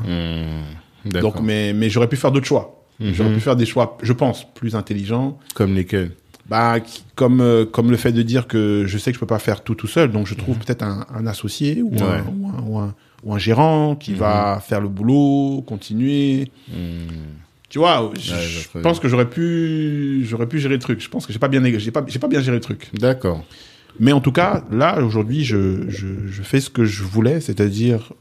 D'accord. 1.05 1.33
Donc, 1.33 1.43
mais, 1.43 1.73
mais 1.73 1.89
j'aurais 1.89 2.07
pu 2.07 2.15
faire 2.15 2.31
d'autres 2.31 2.47
choix. 2.47 2.83
Mhm. 2.99 3.13
J'aurais 3.13 3.33
pu 3.33 3.41
faire 3.41 3.55
des 3.57 3.65
choix, 3.65 3.97
je 4.01 4.13
pense, 4.13 4.45
plus 4.53 4.75
intelligents. 4.75 5.37
Comme 5.53 5.75
lesquels? 5.75 6.11
Bah, 6.47 6.77
comme, 7.15 7.41
euh, 7.41 7.65
comme 7.65 7.91
le 7.91 7.97
fait 7.97 8.11
de 8.11 8.21
dire 8.21 8.47
que 8.47 8.85
je 8.87 8.97
sais 8.97 9.11
que 9.11 9.15
je 9.15 9.19
peux 9.19 9.25
pas 9.27 9.39
faire 9.39 9.61
tout 9.61 9.75
tout 9.75 9.87
seul, 9.87 10.11
donc 10.11 10.27
je 10.27 10.33
trouve 10.35 10.57
peut-être 10.59 10.83
un, 10.83 11.05
un 11.13 11.27
associé 11.27 11.81
ou, 11.81 11.89
Mhm. 11.91 11.97
Ouais. 11.97 12.03
un, 12.03 12.25
ou, 12.27 12.47
un, 12.47 12.63
ou, 12.67 12.77
un, 12.79 12.95
ou 13.25 13.33
un 13.33 13.37
gérant 13.39 13.95
qui 13.95 14.11
Mhm. 14.11 14.17
va 14.17 14.61
faire 14.65 14.79
le 14.79 14.87
boulot, 14.87 15.63
continuer. 15.67 16.49
Hmm. 16.69 17.07
Tu 17.67 17.79
vois, 17.79 18.11
je, 18.17 18.33
Ouais, 18.75 18.81
pense 18.83 18.99
que 18.99 19.07
j'aurais 19.09 19.29
pu, 19.29 20.23
j'aurais 20.23 20.47
pu 20.47 20.59
gérer 20.59 20.75
le 20.75 20.79
truc. 20.79 21.01
Je 21.01 21.09
pense 21.09 21.25
que 21.25 21.33
j'ai 21.33 21.39
pas 21.39 21.47
bien, 21.49 21.61
j'ai 21.77 21.91
pas, 21.91 22.03
j'ai 22.07 22.19
pas 22.19 22.27
bien 22.27 22.39
géré 22.39 22.55
le 22.57 22.61
truc. 22.61 22.89
D'accord. 22.93 23.43
Mais 23.99 24.11
en 24.11 24.21
tout 24.21 24.31
cas, 24.31 24.63
là, 24.71 25.01
aujourd'hui, 25.01 25.43
je, 25.43 25.89
je, 25.89 26.07
je 26.27 26.41
fais 26.43 26.61
ce 26.61 26.69
que 26.69 26.85
je 26.85 27.03
voulais, 27.03 27.41
c'est-à-dire 27.41 28.13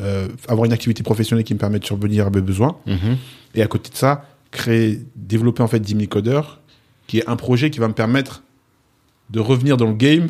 euh, 0.00 0.28
avoir 0.48 0.66
une 0.66 0.72
activité 0.72 1.02
professionnelle 1.02 1.44
qui 1.44 1.54
me 1.54 1.58
permet 1.58 1.78
de 1.78 1.84
survenir 1.84 2.26
à 2.26 2.30
mes 2.30 2.40
besoins. 2.40 2.76
Mhm. 2.86 3.16
Et 3.54 3.62
à 3.62 3.66
côté 3.66 3.90
de 3.90 3.96
ça, 3.96 4.26
créer, 4.50 5.00
développer 5.16 5.62
en 5.62 5.68
fait 5.68 5.80
10 5.80 5.92
000 5.94 6.06
codeurs, 6.06 6.60
qui 7.06 7.18
est 7.18 7.28
un 7.28 7.36
projet 7.36 7.70
qui 7.70 7.78
va 7.80 7.88
me 7.88 7.94
permettre 7.94 8.42
de 9.30 9.40
revenir 9.40 9.76
dans 9.76 9.86
le 9.88 9.94
game. 9.94 10.28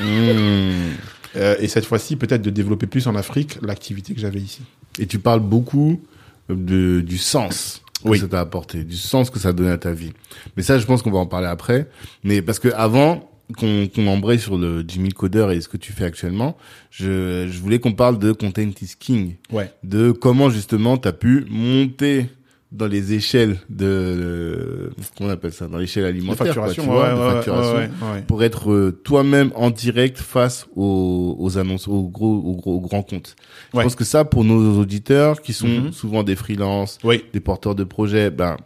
Hmm. 0.00 0.92
Euh, 1.36 1.56
et 1.60 1.68
cette 1.68 1.84
fois-ci, 1.84 2.16
peut-être 2.16 2.42
de 2.42 2.50
développer 2.50 2.86
plus 2.86 3.06
en 3.06 3.14
Afrique 3.16 3.58
l'activité 3.62 4.14
que 4.14 4.20
j'avais 4.20 4.40
ici. 4.40 4.62
Et 4.98 5.06
tu 5.06 5.18
parles 5.18 5.40
beaucoup 5.40 6.00
de, 6.48 7.00
du 7.00 7.18
sens 7.18 7.82
que 8.04 8.08
Oui. 8.08 8.18
ça 8.18 8.28
t'a 8.28 8.40
apporté, 8.40 8.84
du 8.84 8.96
sens 8.96 9.30
que 9.30 9.38
ça 9.38 9.50
a 9.50 9.52
donné 9.52 9.70
à 9.70 9.78
ta 9.78 9.92
vie. 9.92 10.12
Mais 10.56 10.62
ça, 10.62 10.78
je 10.78 10.84
pense 10.86 11.02
qu'on 11.02 11.10
va 11.12 11.18
en 11.20 11.26
parler 11.26 11.46
après. 11.46 11.88
Mais 12.24 12.42
parce 12.42 12.58
que 12.58 12.68
avant 12.74 13.28
qu'on 13.58 13.86
qu'on 13.86 14.06
embraye 14.06 14.38
sur 14.38 14.56
le 14.56 14.82
Jimmy 14.86 15.10
Coder 15.10 15.48
et 15.52 15.60
ce 15.60 15.68
que 15.68 15.76
tu 15.76 15.92
fais 15.92 16.04
actuellement, 16.04 16.56
je, 16.90 17.48
je 17.50 17.58
voulais 17.60 17.78
qu'on 17.80 17.92
parle 17.92 18.18
de 18.18 18.32
Content 18.32 18.62
is 18.80 18.94
King, 18.98 19.34
Ouais. 19.52 19.70
de 19.84 20.10
comment 20.10 20.48
justement 20.50 20.96
tu 20.96 21.06
as 21.08 21.12
pu 21.12 21.44
monter 21.50 22.26
dans 22.72 22.86
les 22.86 23.12
échelles 23.12 23.58
de 23.68 24.90
comment 25.16 25.28
on 25.30 25.32
appelle 25.32 25.52
ça 25.52 25.68
dans 25.68 25.76
l'échelle 25.78 26.04
De 26.04 26.08
alimentaire 26.08 26.54
quoi, 26.54 26.68
facturation, 26.68 26.82
tu 26.82 26.88
vois, 26.88 27.02
ouais, 27.04 27.14
de 27.14 27.20
ouais, 27.20 27.32
facturation 27.34 27.74
ouais, 28.14 28.22
pour 28.26 28.42
être 28.42 28.72
euh, 28.72 28.92
toi-même 29.04 29.52
en 29.54 29.70
direct 29.70 30.18
face 30.18 30.66
aux, 30.74 31.36
aux 31.38 31.58
annonces, 31.58 31.86
aux 31.86 32.08
gros, 32.08 32.34
aux 32.34 32.56
gros, 32.56 32.76
aux 32.76 32.80
grands 32.80 33.02
comptes. 33.02 33.36
Je 33.74 33.80
pense 33.80 33.94
que 33.94 34.04
ça, 34.04 34.24
pour 34.24 34.44
nos 34.44 34.78
auditeurs 34.80 35.42
qui 35.42 35.52
sont 35.52 35.68
Mhm. 35.68 35.92
souvent 35.92 36.22
des 36.22 36.34
freelances, 36.36 36.98
Oui. 37.04 37.24
des 37.32 37.40
porteurs 37.40 37.74
de 37.74 37.84
projets, 37.84 38.30
ben, 38.30 38.56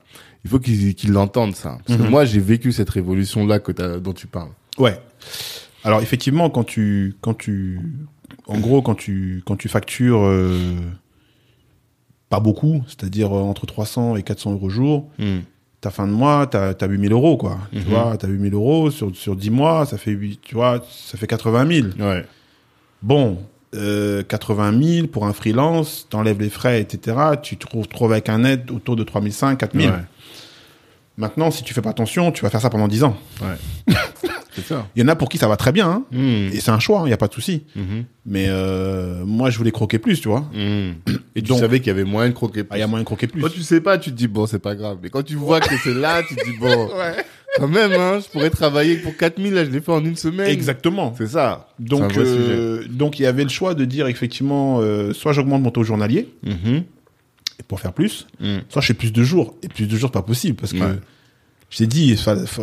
il 0.45 0.51
faut 0.51 0.61
qu'ils 0.61 0.95
qu'ils 0.95 1.11
l'entendent 1.13 1.57
ça. 1.57 1.79
Parce 1.87 1.99
que 1.99 2.05
Mhm. 2.05 2.11
moi, 2.11 2.25
j'ai 2.25 2.41
vécu 2.41 2.71
cette 2.73 2.91
révolution-là 2.91 3.59
que 3.59 3.73
t'as- 3.73 3.99
dont 3.99 4.13
tu 4.13 4.27
parles. 4.29 4.51
Ouais. 4.79 4.99
Alors 5.83 6.01
effectivement, 6.01 6.49
quand 6.51 6.65
tu, 6.65 7.15
quand 7.21 7.35
tu, 7.35 7.81
en 8.47 8.59
gros, 8.61 8.83
quand 8.83 8.95
tu, 8.95 9.43
quand 9.47 9.57
tu 9.57 9.69
factures 9.69 10.23
euh, 10.25 10.77
pas 12.29 12.41
beaucoup, 12.41 12.83
c'est-à-dire 12.87 13.33
euh, 13.37 13.41
entre 13.43 13.67
300 13.67 14.17
et 14.17 14.23
400 14.23 14.53
euros 14.53 14.69
jour, 14.69 15.09
Hmm. 15.19 15.41
ta 15.81 15.91
fin 15.91 16.07
de 16.07 16.13
mois, 16.13 16.47
t'as 16.47 16.73
as 16.81 16.87
8000 16.87 17.13
euros, 17.13 17.37
quoi. 17.37 17.59
Mhm. 17.73 17.83
Tu 17.83 17.89
vois, 17.89 18.17
t'as 18.19 18.27
8000 18.29 18.55
euros 18.55 18.91
sur, 18.91 19.15
sur 19.15 19.37
10 19.37 19.51
mois, 19.51 19.87
ça 19.87 19.99
fait 19.99 20.11
8, 20.11 20.41
tu 20.43 20.55
vois, 20.57 20.85
ça 20.91 21.17
fait 21.19 21.27
80 21.27 21.67
000. 21.71 21.89
Ouais. 22.01 22.25
Bon, 23.03 23.39
euh, 23.75 24.23
80 24.25 24.83
000 24.83 25.07
pour 25.09 25.27
un 25.27 25.33
freelance, 25.33 26.07
t'enlèves 26.11 26.41
les 26.41 26.51
frais, 26.51 26.81
etc. 26.81 27.17
Tu 27.43 27.57
te 27.57 27.67
retrouves 27.77 28.13
avec 28.13 28.29
un 28.29 28.39
net 28.39 28.71
autour 28.71 28.97
de 28.97 29.05
3500, 29.05 29.57
4000. 29.57 29.91
Ouais. 29.91 29.95
Maintenant, 31.19 31.51
si 31.51 31.63
tu 31.63 31.73
fais 31.73 31.81
pas 31.83 31.91
attention, 31.91 32.31
tu 32.33 32.43
vas 32.43 32.51
faire 32.51 32.61
ça 32.61 32.69
pendant 32.71 32.89
10 32.89 33.05
ans. 33.05 33.17
Ouais. 33.43 33.95
Il 34.95 35.03
y 35.03 35.05
en 35.05 35.09
a 35.09 35.17
pour 35.17 35.29
qui 35.29 35.39
ça 35.39 35.49
va 35.49 35.57
très 35.57 35.73
bien, 35.73 35.89
hein. 35.89 36.03
Hmm. 36.13 36.49
Et 36.53 36.61
c'est 36.61 36.71
un 36.71 36.79
choix, 36.79 37.03
il 37.05 37.09
n'y 37.09 37.13
a 37.13 37.17
pas 37.17 37.29
de 37.29 37.35
souci. 37.35 37.65
Mhm. 37.75 38.05
Mais 38.27 38.47
euh, 38.49 39.25
moi, 39.25 39.51
je 39.51 39.59
voulais 39.59 39.71
croquer 39.71 39.99
plus, 39.99 40.21
tu 40.21 40.29
vois. 40.29 40.41
Hmm. 40.55 40.93
Et 41.35 41.43
tu 41.43 41.49
Donc- 41.49 41.61
savais 41.61 41.79
qu'il 41.81 41.89
y 41.89 41.91
avait 41.91 42.05
moyen 42.05 42.31
de 42.31 42.35
croquer 42.35 42.65
Ah, 42.71 42.77
Il 42.77 42.81
y 42.81 42.83
a 42.83 42.87
moyen 42.87 43.03
de 43.03 43.07
croquer 43.07 43.27
plus. 43.27 43.41
Quand 43.43 43.49
tu 43.49 43.63
sais 43.63 43.81
pas, 43.81 43.99
tu 43.99 44.11
te 44.11 44.17
dis 44.17 44.27
bon, 44.29 44.47
c'est 44.47 44.59
pas 44.59 44.75
grave. 44.75 44.99
Mais 45.03 45.11
quand 45.11 45.23
tu 45.23 45.35
vois 45.35 45.61
que 45.61 45.75
c'est 45.83 45.95
là, 45.95 46.23
tu 46.23 46.35
te 46.37 46.45
dis 46.45 46.57
bon, 46.59 46.89
quand 47.57 47.69
même, 47.69 47.93
hein, 47.93 48.19
je 48.23 48.29
pourrais 48.31 48.51
travailler 48.51 48.97
pour 48.97 49.17
4000, 49.17 49.55
là, 49.55 49.65
je 49.65 49.71
l'ai 49.71 49.81
fait 49.81 49.93
en 49.93 50.05
une 50.05 50.17
semaine. 50.17 50.49
Exactement. 50.51 51.15
C'est 51.17 51.29
ça. 51.29 51.69
Donc, 51.79 52.17
euh, 52.17 52.85
donc 52.91 53.19
il 53.19 53.23
y 53.23 53.27
avait 53.27 53.45
le 53.45 53.49
choix 53.51 53.75
de 53.75 53.85
dire 53.85 54.07
effectivement, 54.09 54.81
euh, 54.81 55.13
soit 55.13 55.33
j'augmente 55.33 55.63
mon 55.63 55.71
taux 55.71 55.85
journalier 55.85 56.29
Mhm. 56.43 56.83
pour 57.69 57.81
faire 57.81 57.93
plus, 57.93 58.27
Hmm. 58.41 58.59
soit 58.69 58.83
je 58.83 58.89
fais 58.89 58.95
plus 58.95 59.13
de 59.13 59.23
jours. 59.23 59.55
Et 59.63 59.69
plus 59.69 59.87
de 59.87 59.97
jours, 59.97 60.11
pas 60.11 60.23
possible 60.23 60.57
parce 60.57 60.73
que 60.73 60.79
Ouais. 60.79 60.99
Je 61.71 61.79
t'ai 61.79 61.87
dit, 61.87 62.17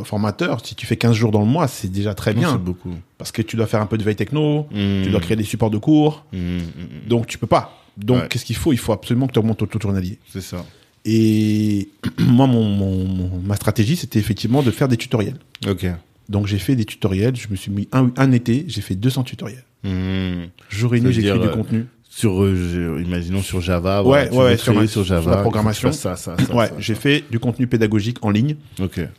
formateur, 0.03 0.65
si 0.65 0.75
tu 0.75 0.85
fais 0.85 0.95
15 0.97 1.15
jours 1.15 1.31
dans 1.31 1.41
le 1.41 1.45
mois, 1.45 1.67
c'est 1.67 1.91
déjà 1.91 2.13
très 2.13 2.33
Non, 2.33 2.39
bien 2.39 2.51
C'est 2.53 2.57
beaucoup. 2.63 2.93
parce 3.17 3.31
que 3.31 3.41
tu 3.41 3.55
dois 3.55 3.67
faire 3.67 3.81
un 3.81 3.85
peu 3.85 3.97
de 3.97 4.03
veille 4.03 4.15
techno, 4.15 4.67
Hmm. 4.71 5.03
tu 5.03 5.09
dois 5.11 5.19
créer 5.19 5.35
des 5.37 5.43
supports 5.43 5.69
de 5.71 5.77
cours, 5.77 6.25
Hmm, 6.31 6.57
hmm, 6.57 6.61
donc 7.07 7.27
tu 7.27 7.37
peux 7.37 7.47
pas. 7.47 7.79
Donc 7.97 8.21
Ouais. 8.21 8.27
qu'est-ce 8.29 8.45
qu'il 8.45 8.55
faut? 8.55 8.73
Il 8.73 8.77
faut 8.79 8.93
absolument 8.93 9.27
que 9.27 9.33
tu 9.33 9.39
augmentes 9.39 9.57
ton 9.59 9.65
taux 9.67 9.79
journalier. 9.79 10.17
C'est 10.31 10.41
ça. 10.41 10.65
Et 11.05 11.89
moi, 12.19 12.47
mon, 12.47 12.63
mon- 12.63 13.05
mon- 13.05 13.39
ma 13.45 13.55
stratégie, 13.55 13.95
c'était 13.95 14.19
effectivement 14.19 14.63
de 14.63 14.71
faire 14.71 14.87
des 14.87 14.97
tutoriels. 14.97 15.37
Ok. 15.67 15.85
Donc 16.29 16.47
j'ai 16.47 16.57
fait 16.57 16.75
des 16.75 16.85
tutoriels, 16.85 17.35
je 17.35 17.49
me 17.49 17.55
suis 17.57 17.69
mis 17.71 17.87
un, 17.91 18.09
un 18.17 18.31
été, 18.31 18.63
j'ai 18.67 18.81
fait 18.81 18.95
200 18.95 19.23
tutoriels. 19.23 19.63
Hmm. 19.83 20.45
Jour 20.69 20.95
et 20.95 21.01
nuit, 21.01 21.11
j'écris 21.13 21.37
du 21.39 21.45
euh, 21.47 21.53
contenu. 21.53 21.85
Sur, 22.15 22.43
euh, 22.43 23.01
imaginons 23.03 23.41
sur 23.41 23.59
Java. 23.59 24.03
Ouais, 24.03 24.29
voilà, 24.29 24.51
ouais, 24.51 24.57
sur 24.57 24.73
ma- 24.75 24.81
sur 24.81 24.89
sur 25.01 25.03
Java. 25.03 25.31
la 25.31 25.37
que 25.37 25.39
tu 25.39 25.41
programmation. 25.41 25.91
Ça, 25.91 26.15
ça, 26.15 26.35
ça. 26.37 26.55
Ouais, 26.55 26.69
j'ai 26.77 26.93
fait 26.93 27.23
du 27.31 27.39
contenu 27.39 27.65
pédagogique 27.65 28.23
en 28.23 28.29
ligne 28.29 28.55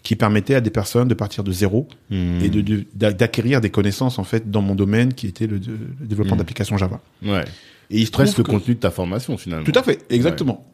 qui 0.05 0.15
permettait 0.15 0.55
à 0.55 0.61
des 0.61 0.71
personnes 0.71 1.09
de 1.09 1.15
partir 1.15 1.43
de 1.43 1.51
zéro 1.51 1.89
Hmm. 2.11 2.39
et 2.41 2.49
de- 2.49 2.61
de 2.61 2.85
d'a- 2.95 3.13
d'acquérir 3.13 3.61
des 3.61 3.71
connaissances 3.71 4.21
en 4.21 4.25
fait 4.25 4.49
dans 4.49 4.63
mon 4.63 4.77
domaine 4.77 5.13
qui 5.13 5.27
était 5.27 5.49
le, 5.49 5.59
développement 6.01 6.37
Mm. 6.37 6.39
d'applications 6.39 6.77
Java. 6.77 7.01
Ouais. 7.25 7.45
Et 7.91 7.99
il 7.99 8.07
se 8.07 8.13
trouve 8.13 8.27
le 8.27 8.33
que- 8.45 8.51
contenu 8.51 8.75
de 8.75 8.81
ta 8.81 8.93
formation 8.93 9.37
finalement. 9.37 9.65
Tout 9.65 9.77
à 9.79 9.83
fait, 9.83 9.99
exactement. 10.09 10.65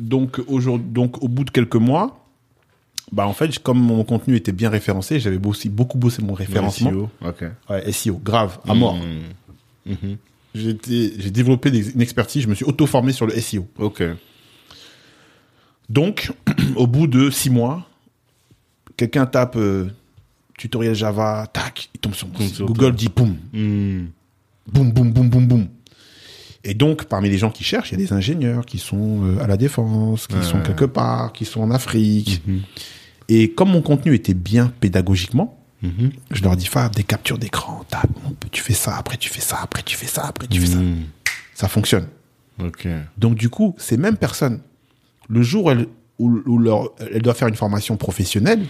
Donc 0.00 0.40
aujourd'hui, 0.48 0.88
donc 0.90 1.22
au 1.22 1.28
bout 1.28 1.44
de 1.44 1.50
quelques 1.50 1.76
mois, 1.76 2.24
Bah 3.10 3.26
en 3.26 3.32
fait, 3.32 3.58
comme 3.60 3.78
mon 3.80 4.04
contenu 4.04 4.36
était 4.36 4.52
bien 4.52 4.68
référencé, 4.68 5.18
j'avais 5.18 5.38
aussi 5.46 5.70
beaucoup 5.70 5.96
bossé 5.96 6.20
mon 6.22 6.34
référencement. 6.34 6.90
SEO. 6.90 7.08
Ouais, 7.70 7.90
SEO, 7.92 8.20
grave, 8.22 8.58
à 8.68 8.74
mort. 8.74 8.98
Mhm. 9.86 10.16
J'ai 10.54 10.72
développé 11.30 11.70
des- 11.70 11.90
une 11.92 12.00
expertise, 12.00 12.42
je 12.42 12.48
me 12.48 12.54
suis 12.54 12.64
auto-formé 12.64 13.12
sur 13.12 13.26
le 13.26 13.34
SEO. 13.40 13.66
Ok. 13.78 14.02
Donc, 15.88 16.32
au 16.76 16.86
bout 16.86 17.06
de 17.06 17.30
six 17.30 17.50
mois, 17.50 17.86
quelqu'un 18.96 19.26
tape 19.26 19.56
euh, 19.56 19.88
tutoriel 20.58 20.94
Java, 20.94 21.46
tac, 21.52 21.88
il 21.94 22.00
tombe 22.00 22.14
sur 22.14 22.28
sur 22.52 22.66
Google 22.66 22.94
dit 22.94 23.08
boum, 23.14 23.36
Mhm. 23.52 24.08
boum, 24.72 24.92
boum, 24.92 25.12
boum, 25.12 25.30
boum, 25.30 25.46
boum. 25.46 25.68
Et 26.64 26.74
donc, 26.74 27.04
parmi 27.04 27.30
les 27.30 27.38
gens 27.38 27.50
qui 27.50 27.62
cherchent, 27.64 27.90
il 27.92 27.98
y 28.00 28.02
a 28.02 28.04
des 28.06 28.12
ingénieurs 28.12 28.66
qui 28.66 28.78
sont 28.78 29.24
euh, 29.24 29.38
à 29.42 29.46
la 29.46 29.56
défense, 29.56 30.26
qui 30.26 30.34
Ouais. 30.34 30.42
sont 30.42 30.60
quelque 30.60 30.84
part, 30.84 31.32
qui 31.32 31.44
sont 31.44 31.60
en 31.60 31.70
Afrique. 31.70 32.42
Mhm. 32.46 32.60
Et 33.28 33.50
comme 33.52 33.70
mon 33.70 33.82
contenu 33.82 34.14
était 34.14 34.34
bien 34.34 34.72
pédagogiquement, 34.80 35.57
Mhm. 35.82 36.10
je 36.32 36.42
leur 36.42 36.56
dis, 36.56 36.66
Fab, 36.66 36.94
des 36.94 37.04
captures 37.04 37.38
d'écran, 37.38 37.84
tape, 37.88 38.08
tu 38.50 38.62
fais 38.62 38.74
ça, 38.74 38.96
après 38.96 39.16
tu 39.16 39.28
fais 39.30 39.40
ça, 39.40 39.58
après 39.62 39.82
tu 39.84 39.96
fais 39.96 40.06
ça, 40.08 40.24
après 40.26 40.46
tu 40.48 40.60
fais 40.60 40.66
ça. 40.66 40.78
Mhm. 40.78 41.04
Ça 41.54 41.68
fonctionne. 41.68 42.08
Donc 43.16 43.36
du 43.36 43.48
coup, 43.48 43.74
ces 43.78 43.96
mêmes 43.96 44.16
personnes, 44.16 44.60
le 45.28 45.42
jour 45.42 45.66
où, 45.66 45.70
elles, 45.70 45.86
où, 46.18 46.40
où 46.46 46.58
leur, 46.58 46.90
elles 47.12 47.22
doivent 47.22 47.36
faire 47.36 47.48
une 47.48 47.54
formation 47.54 47.96
professionnelle, 47.96 48.64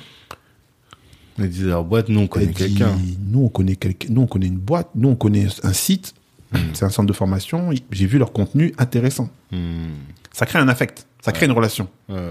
Ils 1.38 1.48
disent 1.48 1.64
leur 1.66 1.84
boîte, 1.84 2.08
nous 2.08 2.20
on 2.20 2.26
connaît 2.26 2.46
elles 2.46 2.52
quelqu'un. 2.54 2.98
nous 3.26 3.44
on 3.44 3.48
connaît 3.48 3.76
quelqu'un, 3.76 4.08
nous 4.10 4.22
on 4.22 4.26
connaît 4.26 4.48
une 4.48 4.58
boîte, 4.58 4.88
nous 4.94 5.08
on 5.08 5.16
connaît 5.16 5.46
un 5.62 5.72
site, 5.72 6.14
Hmm. 6.50 6.56
c'est 6.72 6.86
un 6.86 6.88
centre 6.88 7.06
de 7.06 7.12
formation, 7.12 7.68
j'ai 7.90 8.06
vu 8.06 8.16
leur 8.16 8.32
contenu 8.32 8.72
intéressant. 8.78 9.28
Mhm. 9.52 9.90
Ça 10.32 10.46
crée 10.46 10.58
un 10.58 10.68
affect, 10.68 11.06
ça 11.20 11.30
crée 11.30 11.44
une 11.44 11.52
relation. 11.52 11.88
Ouais, 12.08 12.14
ouais. 12.16 12.22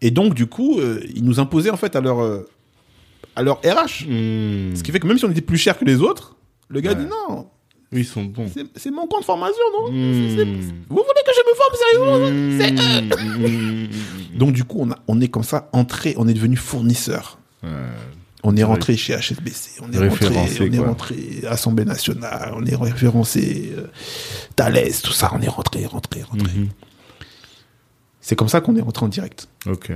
Et 0.00 0.10
donc 0.10 0.34
du 0.34 0.46
coup, 0.46 0.80
euh, 0.80 1.00
ils 1.14 1.22
nous 1.24 1.38
imposaient 1.38 1.70
en 1.70 1.76
fait 1.76 1.94
à 1.94 2.00
leur 2.00 2.20
euh, 2.20 2.48
à 3.36 3.42
leur 3.42 3.56
RH, 3.60 4.06
Mhm. 4.06 4.76
ce 4.76 4.82
qui 4.82 4.92
fait 4.92 5.00
que 5.00 5.06
même 5.06 5.18
si 5.18 5.24
on 5.24 5.30
était 5.30 5.40
plus 5.40 5.58
cher 5.58 5.78
que 5.78 5.84
les 5.84 6.00
autres, 6.00 6.36
le 6.68 6.80
gars 6.80 6.90
Ouais. 6.90 6.96
dit 6.96 7.06
non, 7.06 7.48
Oui, 7.94 8.00
Ils 8.00 8.04
sont 8.06 8.24
bons. 8.24 8.50
c'est- 8.76 8.90
mon 8.90 9.06
compte 9.06 9.24
formation, 9.24 9.60
non 9.78 9.88
c'est- 9.88 10.44
Vous 10.44 10.96
voulez 10.96 11.22
que 11.26 11.32
je 11.36 11.42
me 11.46 11.54
forme 11.54 11.74
sérieusement 11.76 12.58
C'est 12.58 12.72
eux. 13.42 13.88
Donc 14.38 14.52
du 14.52 14.64
coup, 14.64 14.78
on, 14.80 14.90
a, 14.90 14.96
on 15.08 15.20
est 15.20 15.28
comme 15.28 15.42
ça 15.42 15.68
entré, 15.74 16.14
on 16.16 16.26
est 16.26 16.32
devenu 16.32 16.56
fournisseur. 16.56 17.38
Ouais. 17.62 17.68
On 18.44 18.56
est 18.56 18.64
rentré 18.64 18.96
chez 18.96 19.12
HSBC, 19.14 19.80
on 19.82 19.92
est 19.92 20.08
rentré, 20.08 20.26
on 20.60 20.72
est 20.72 20.78
rentré 20.78 21.16
Assemblée 21.46 21.84
nationale, 21.84 22.52
on 22.56 22.64
est 22.64 22.74
référencé 22.74 23.72
euh, 23.76 23.86
Thales, 24.56 24.90
tout 25.04 25.12
ça, 25.12 25.30
on 25.34 25.40
est 25.42 25.48
rentré, 25.48 25.84
rentré, 25.86 26.22
rentré. 26.22 26.58
Mhm. 26.58 26.68
C'est 28.20 28.36
comme 28.36 28.48
ça 28.48 28.60
qu'on 28.60 28.74
est 28.76 28.80
rentré 28.80 29.04
en 29.04 29.08
direct. 29.08 29.48
Ok. 29.66 29.92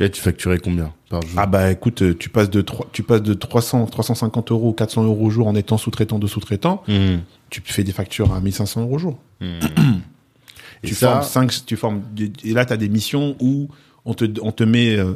Et 0.00 0.04
là, 0.04 0.08
tu 0.08 0.20
facturais 0.20 0.58
combien 0.58 0.92
par 1.10 1.22
jour? 1.22 1.30
Ah 1.38 1.46
bah 1.46 1.70
écoute, 1.70 2.02
euh, 2.02 2.14
tu 2.18 2.28
passes 2.28 2.50
de 2.50 2.60
trois- 2.62 2.88
tu 2.92 3.02
passes 3.02 3.22
de 3.22 3.34
300, 3.34 3.86
350 3.86 4.50
euros, 4.50 4.72
400 4.72 5.04
euros 5.04 5.26
au 5.26 5.30
jour 5.30 5.46
en 5.46 5.54
étant 5.54 5.76
sous-traitant 5.78 6.18
de 6.18 6.26
sous-traitant, 6.26 6.82
Mhm. 6.88 7.20
tu 7.50 7.62
fais 7.64 7.84
des 7.84 7.92
factures 7.92 8.32
à 8.34 8.40
1500 8.40 8.80
euros 8.82 8.94
au 8.96 8.98
jour. 8.98 9.18
Et 9.40 10.88
tu 10.88 10.94
ça- 10.94 11.10
formes 11.10 11.22
cinq, 11.22 11.64
tu 11.66 11.76
formes, 11.76 12.02
et 12.44 12.52
là 12.52 12.64
tu 12.64 12.72
as 12.72 12.76
des 12.76 12.88
missions 12.88 13.36
où 13.40 13.68
on 14.04 14.14
te, 14.14 14.24
on 14.40 14.50
te 14.50 14.64
met, 14.64 14.96
euh, 14.96 15.14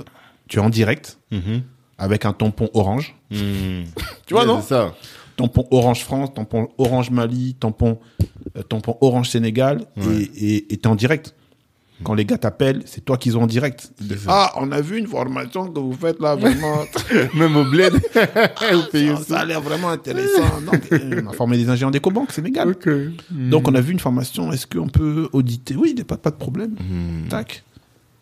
tu 0.48 0.58
es 0.58 0.60
en 0.62 0.68
direct 0.70 1.18
Mhm. 1.32 1.62
avec 1.98 2.24
un 2.24 2.32
tampon 2.32 2.70
orange. 2.74 3.16
Tu 4.26 4.34
vois, 4.34 4.44
non 4.44 4.60
ça. 4.62 4.94
tampon 5.36 5.66
Orange 5.70 6.00
France, 6.04 6.32
tampon 6.34 6.68
Orange 6.78 7.10
Mali, 7.10 7.54
tampon, 7.58 7.98
euh, 8.56 8.62
tampon 8.62 8.96
Orange 9.00 9.28
Sénégal, 9.30 9.82
Ouais. 9.96 10.30
et 10.36 10.72
et 10.72 10.76
t'es 10.78 10.86
en 10.88 10.94
direct. 10.94 11.34
Quand 12.04 12.12
les 12.14 12.24
gars 12.26 12.37
t'appellent, 12.37 12.82
c'est 12.85 13.04
toi 13.04 13.16
qu'ils 13.16 13.38
ont 13.38 13.42
en 13.42 13.46
direct. 13.46 13.90
Ah, 14.28 14.52
on 14.56 14.70
a 14.70 14.80
vu 14.82 14.98
une 14.98 15.06
formation 15.06 15.66
que 15.68 15.78
vous 15.80 15.94
faites 15.94 16.20
là, 16.20 16.35
vraiment. 16.37 16.80
Même 17.35 17.56
au 17.56 17.64
bled. 17.64 17.94
Ça, 19.24 19.38
a 19.40 19.44
l'air 19.44 19.61
vraiment 19.61 19.88
intéressant. 19.88 20.61
Donc, 20.64 20.82
euh, 20.92 21.22
on 21.24 21.30
a 21.30 21.32
formé 21.32 21.56
des 21.56 21.68
ingénieurs 21.68 21.90
d'éco-banque, 21.90 22.32
Sénégal. 22.32 22.68
Ok. 22.70 22.88
Donc, 23.30 23.66
on 23.68 23.74
a 23.74 23.80
vu 23.80 23.92
une 23.92 23.98
formation. 24.00 24.52
Est-ce 24.52 24.66
qu'on 24.66 24.88
peut 24.88 25.28
auditer? 25.32 25.74
Oui, 25.76 25.88
il 25.90 25.94
n'y 25.94 26.02
a 26.02 26.04
pas, 26.04 26.16
pas 26.18 26.30
de 26.30 26.37
problème. 26.37 26.72
Mhm. 26.72 27.28
Tac. 27.28 27.62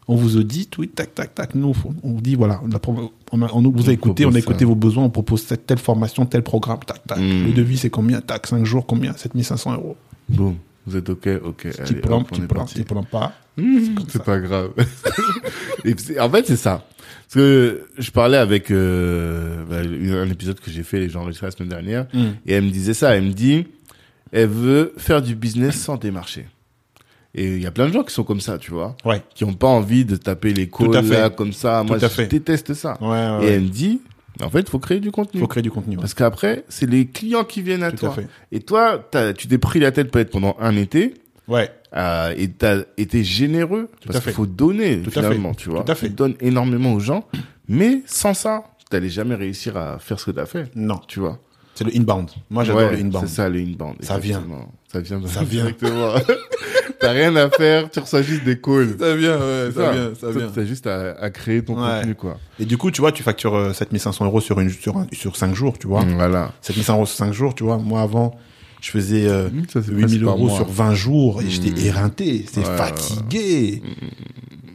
On 0.06 0.16
vous 0.16 0.36
audite, 0.36 0.76
oui, 0.76 0.88
tac, 0.88 1.14
tac, 1.14 1.34
tac. 1.34 1.54
Nous, 1.54 1.72
on 2.02 2.10
vous 2.12 2.20
dit, 2.20 2.34
voilà, 2.34 2.60
on, 2.62 2.70
a, 2.72 2.78
pro- 2.78 3.10
on, 3.32 3.40
a- 3.42 3.50
on 3.54 3.62
vous 3.62 3.88
a 3.88 3.92
écouté, 3.92 4.26
on 4.26 4.34
a 4.34 4.38
écouté 4.38 4.60
ça. 4.60 4.66
vos 4.66 4.74
besoins, 4.74 5.04
on 5.04 5.08
propose 5.10 5.42
cette, 5.42 5.66
telle 5.66 5.78
formation, 5.78 6.26
tel 6.26 6.42
programme, 6.42 6.80
tac, 6.86 7.06
tac. 7.06 7.18
Mm. 7.18 7.46
Le 7.46 7.52
devis, 7.54 7.78
c'est 7.78 7.88
combien? 7.90 8.20
Tac, 8.20 8.46
5 8.46 8.64
jours, 8.66 8.84
combien? 8.86 9.14
7500 9.14 9.72
euros. 9.72 9.96
Boum. 10.28 10.56
Vous 10.86 10.96
êtes 10.96 11.08
ok 11.08 11.28
Ok. 11.44 11.60
Tu 11.62 11.68
allez, 11.68 11.84
tu 11.88 11.94
est 11.94 12.00
prends, 12.00 12.22
parti. 12.22 12.74
tu 12.74 12.84
prends 12.84 13.02
pas. 13.04 13.32
Mmh, 13.56 13.78
c'est 14.08 14.22
pas 14.24 14.38
grave. 14.38 14.70
Et 15.84 16.20
en 16.20 16.30
fait, 16.30 16.46
c'est 16.46 16.56
ça. 16.56 16.84
Parce 17.22 17.34
que 17.34 17.86
je 17.98 18.10
parlais 18.10 18.36
avec 18.38 18.70
euh, 18.70 19.64
bah, 19.68 19.78
un 19.78 20.28
épisode 20.30 20.60
que 20.60 20.70
j'ai 20.70 20.82
fait, 20.82 20.98
les 21.00 21.08
gens 21.08 21.22
enregistrés 21.22 21.46
la 21.46 21.50
semaine 21.52 21.68
dernière, 21.70 22.06
Mm. 22.12 22.18
et 22.46 22.52
elle 22.54 22.64
me 22.64 22.70
disait 22.70 22.94
ça. 22.94 23.14
Elle 23.16 23.24
me 23.24 23.32
dit, 23.32 23.66
elle 24.32 24.48
veut 24.48 24.92
faire 24.96 25.22
du 25.22 25.34
business 25.34 25.76
sans 25.80 25.96
démarcher. 25.96 26.46
Et 27.36 27.54
il 27.56 27.62
y 27.62 27.66
a 27.66 27.70
plein 27.72 27.88
de 27.88 27.92
gens 27.92 28.04
qui 28.04 28.14
sont 28.14 28.22
comme 28.22 28.40
ça, 28.40 28.58
tu 28.58 28.70
vois, 28.70 28.96
Ouais. 29.04 29.22
qui 29.34 29.42
ont 29.44 29.54
pas 29.54 29.66
envie 29.66 30.04
de 30.04 30.14
taper 30.16 30.52
les 30.54 30.68
fait. 31.02 31.20
là 31.20 31.30
comme 31.30 31.52
ça. 31.52 31.82
Moi, 31.82 31.98
Tout 31.98 32.04
à 32.04 32.08
je 32.08 32.14
déteste 32.28 32.74
ça. 32.74 32.96
Ouais, 33.00 33.08
ouais, 33.08 33.38
Et 33.46 33.48
elle 33.54 33.62
me 33.62 33.68
dit, 33.68 34.00
en 34.42 34.50
fait, 34.50 34.60
il 34.60 34.68
faut 34.70 34.78
créer 34.78 35.00
du 35.00 35.10
contenu. 35.10 35.40
faut 35.40 35.46
créer 35.46 35.62
du 35.62 35.70
contenu. 35.70 35.96
ouais. 35.96 36.00
Parce 36.00 36.14
qu'après, 36.14 36.64
c'est 36.68 36.88
les 36.88 37.06
clients 37.06 37.44
qui 37.44 37.62
viennent 37.62 37.82
à 37.84 37.90
Tout 37.90 38.06
à 38.06 38.08
toi. 38.10 38.14
fait. 38.14 38.28
Et 38.52 38.60
toi, 38.60 39.08
tu 39.36 39.46
t'es 39.48 39.58
pris 39.58 39.78
la 39.80 39.92
tête 39.92 40.10
peut-être 40.10 40.30
pendant 40.30 40.56
un 40.60 40.76
été. 40.76 41.14
Ouais. 41.46 41.70
Euh, 41.96 42.34
et 42.36 42.48
t'as 42.48 42.78
été 42.96 43.22
généreux 43.22 43.88
Tout 44.00 44.06
parce 44.08 44.16
à 44.16 44.20
fait. 44.20 44.30
qu'il 44.30 44.36
faut 44.36 44.46
donner 44.46 45.00
Tout 45.02 45.10
à 45.10 45.12
finalement, 45.12 45.50
fait. 45.52 45.58
tu 45.60 45.68
vois. 45.68 45.84
Tout 45.84 45.92
à 45.92 45.94
fait. 45.94 46.08
Tu 46.08 46.14
donnes 46.14 46.34
énormément 46.40 46.92
aux 46.94 47.00
gens, 47.00 47.24
mais 47.68 48.02
sans 48.06 48.34
ça, 48.34 48.64
t'allais 48.90 49.08
jamais 49.10 49.34
réussir 49.36 49.76
à 49.76 49.98
faire 50.00 50.18
ce 50.18 50.24
que 50.26 50.30
t'as 50.32 50.46
fait, 50.46 50.70
Non. 50.74 51.00
tu 51.06 51.20
vois. 51.20 51.38
C'est 51.76 51.84
le 51.84 51.96
inbound. 51.96 52.30
Moi, 52.50 52.64
j'adore 52.64 52.82
Ouais, 52.82 52.96
le 52.96 53.02
inbound. 53.04 53.26
C'est 53.28 53.34
ça 53.34 53.48
le 53.48 53.60
inbound. 53.60 53.96
Ça 54.00 54.18
vient. 54.18 54.42
Ça 54.94 55.00
vient. 55.00 55.20
Ça 55.26 55.42
vient. 55.42 55.66
Exactement. 55.66 56.14
T'as 57.00 57.10
rien 57.10 57.34
à 57.36 57.50
faire, 57.50 57.90
tu 57.90 57.98
reçois 58.00 58.22
juste 58.22 58.44
des 58.44 58.58
calls. 58.60 58.96
Ça 58.98 59.14
vient, 59.16 59.36
ouais, 59.38 59.68
C'est 59.74 60.32
Toi, 60.32 60.42
T'as 60.54 60.64
juste 60.64 60.86
à, 60.86 61.12
à 61.20 61.30
créer 61.30 61.62
ton 61.64 61.74
Ouais. 61.74 61.98
contenu, 61.98 62.14
quoi. 62.14 62.38
Et 62.60 62.64
du 62.64 62.78
coup, 62.78 62.90
tu 62.90 63.00
vois, 63.00 63.10
tu 63.12 63.22
factures 63.22 63.54
euh, 63.56 63.72
7500 63.72 64.24
euros 64.26 64.40
sur 64.40 64.60
une, 64.60 64.70
sur 64.70 64.96
un, 64.96 65.06
sur 65.12 65.36
5 65.36 65.54
jours, 65.54 65.78
tu 65.78 65.86
vois. 65.88 66.04
Mm, 66.04 66.14
Voilà. 66.14 66.52
7500 66.62 66.94
euros 66.94 67.06
sur 67.06 67.16
5 67.16 67.32
jours, 67.32 67.54
tu 67.54 67.64
vois. 67.64 67.76
Moi, 67.78 68.00
avant, 68.00 68.38
je 68.80 68.90
faisais 68.90 69.26
euh, 69.28 69.48
Mm, 69.50 69.62
ça, 69.68 69.82
c'est 69.82 69.90
8000 69.90 70.06
presque 70.06 70.24
par 70.24 70.34
euros 70.36 70.48
sur 70.56 70.68
20 70.70 70.94
jours 70.94 71.42
et 71.42 71.46
Mm. 71.46 71.50
j'étais 71.50 71.86
éreinté, 71.86 72.44
Ouais, 72.56 72.62
fatigué. 72.64 73.82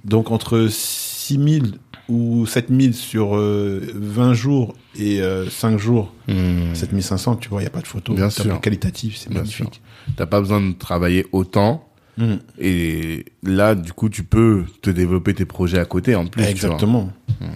Donc, 0.03 0.31
entre 0.31 0.67
6000 0.69 1.75
ou 2.09 2.45
7000 2.47 2.95
sur 2.95 3.35
euh, 3.37 3.81
20 3.95 4.33
jours 4.33 4.73
et 4.97 5.21
euh, 5.21 5.49
5 5.49 5.77
jours, 5.79 6.13
Mm. 6.27 6.75
7500, 6.75 7.37
tu 7.37 7.49
vois, 7.49 7.61
il 7.61 7.63
n'y 7.63 7.67
a 7.67 7.71
pas 7.71 7.81
de 7.81 7.87
photo. 7.87 8.13
Bien 8.13 8.29
sûr. 8.29 8.59
qualitatif, 8.61 9.17
c'est 9.17 9.31
magnifique. 9.33 9.81
T'as 10.15 10.25
pas 10.25 10.39
besoin 10.39 10.61
de 10.61 10.73
travailler 10.73 11.25
autant. 11.31 11.85
Mm. 12.17 12.35
Et 12.59 13.25
là, 13.43 13.75
du 13.75 13.93
coup, 13.93 14.09
tu 14.09 14.23
peux 14.23 14.65
te 14.81 14.89
développer 14.89 15.33
tes 15.33 15.45
projets 15.45 15.79
à 15.79 15.85
côté 15.85 16.15
en 16.15 16.25
plus. 16.25 16.41
tu 16.41 16.41
vois. 16.41 16.49
Exactement. 16.49 17.09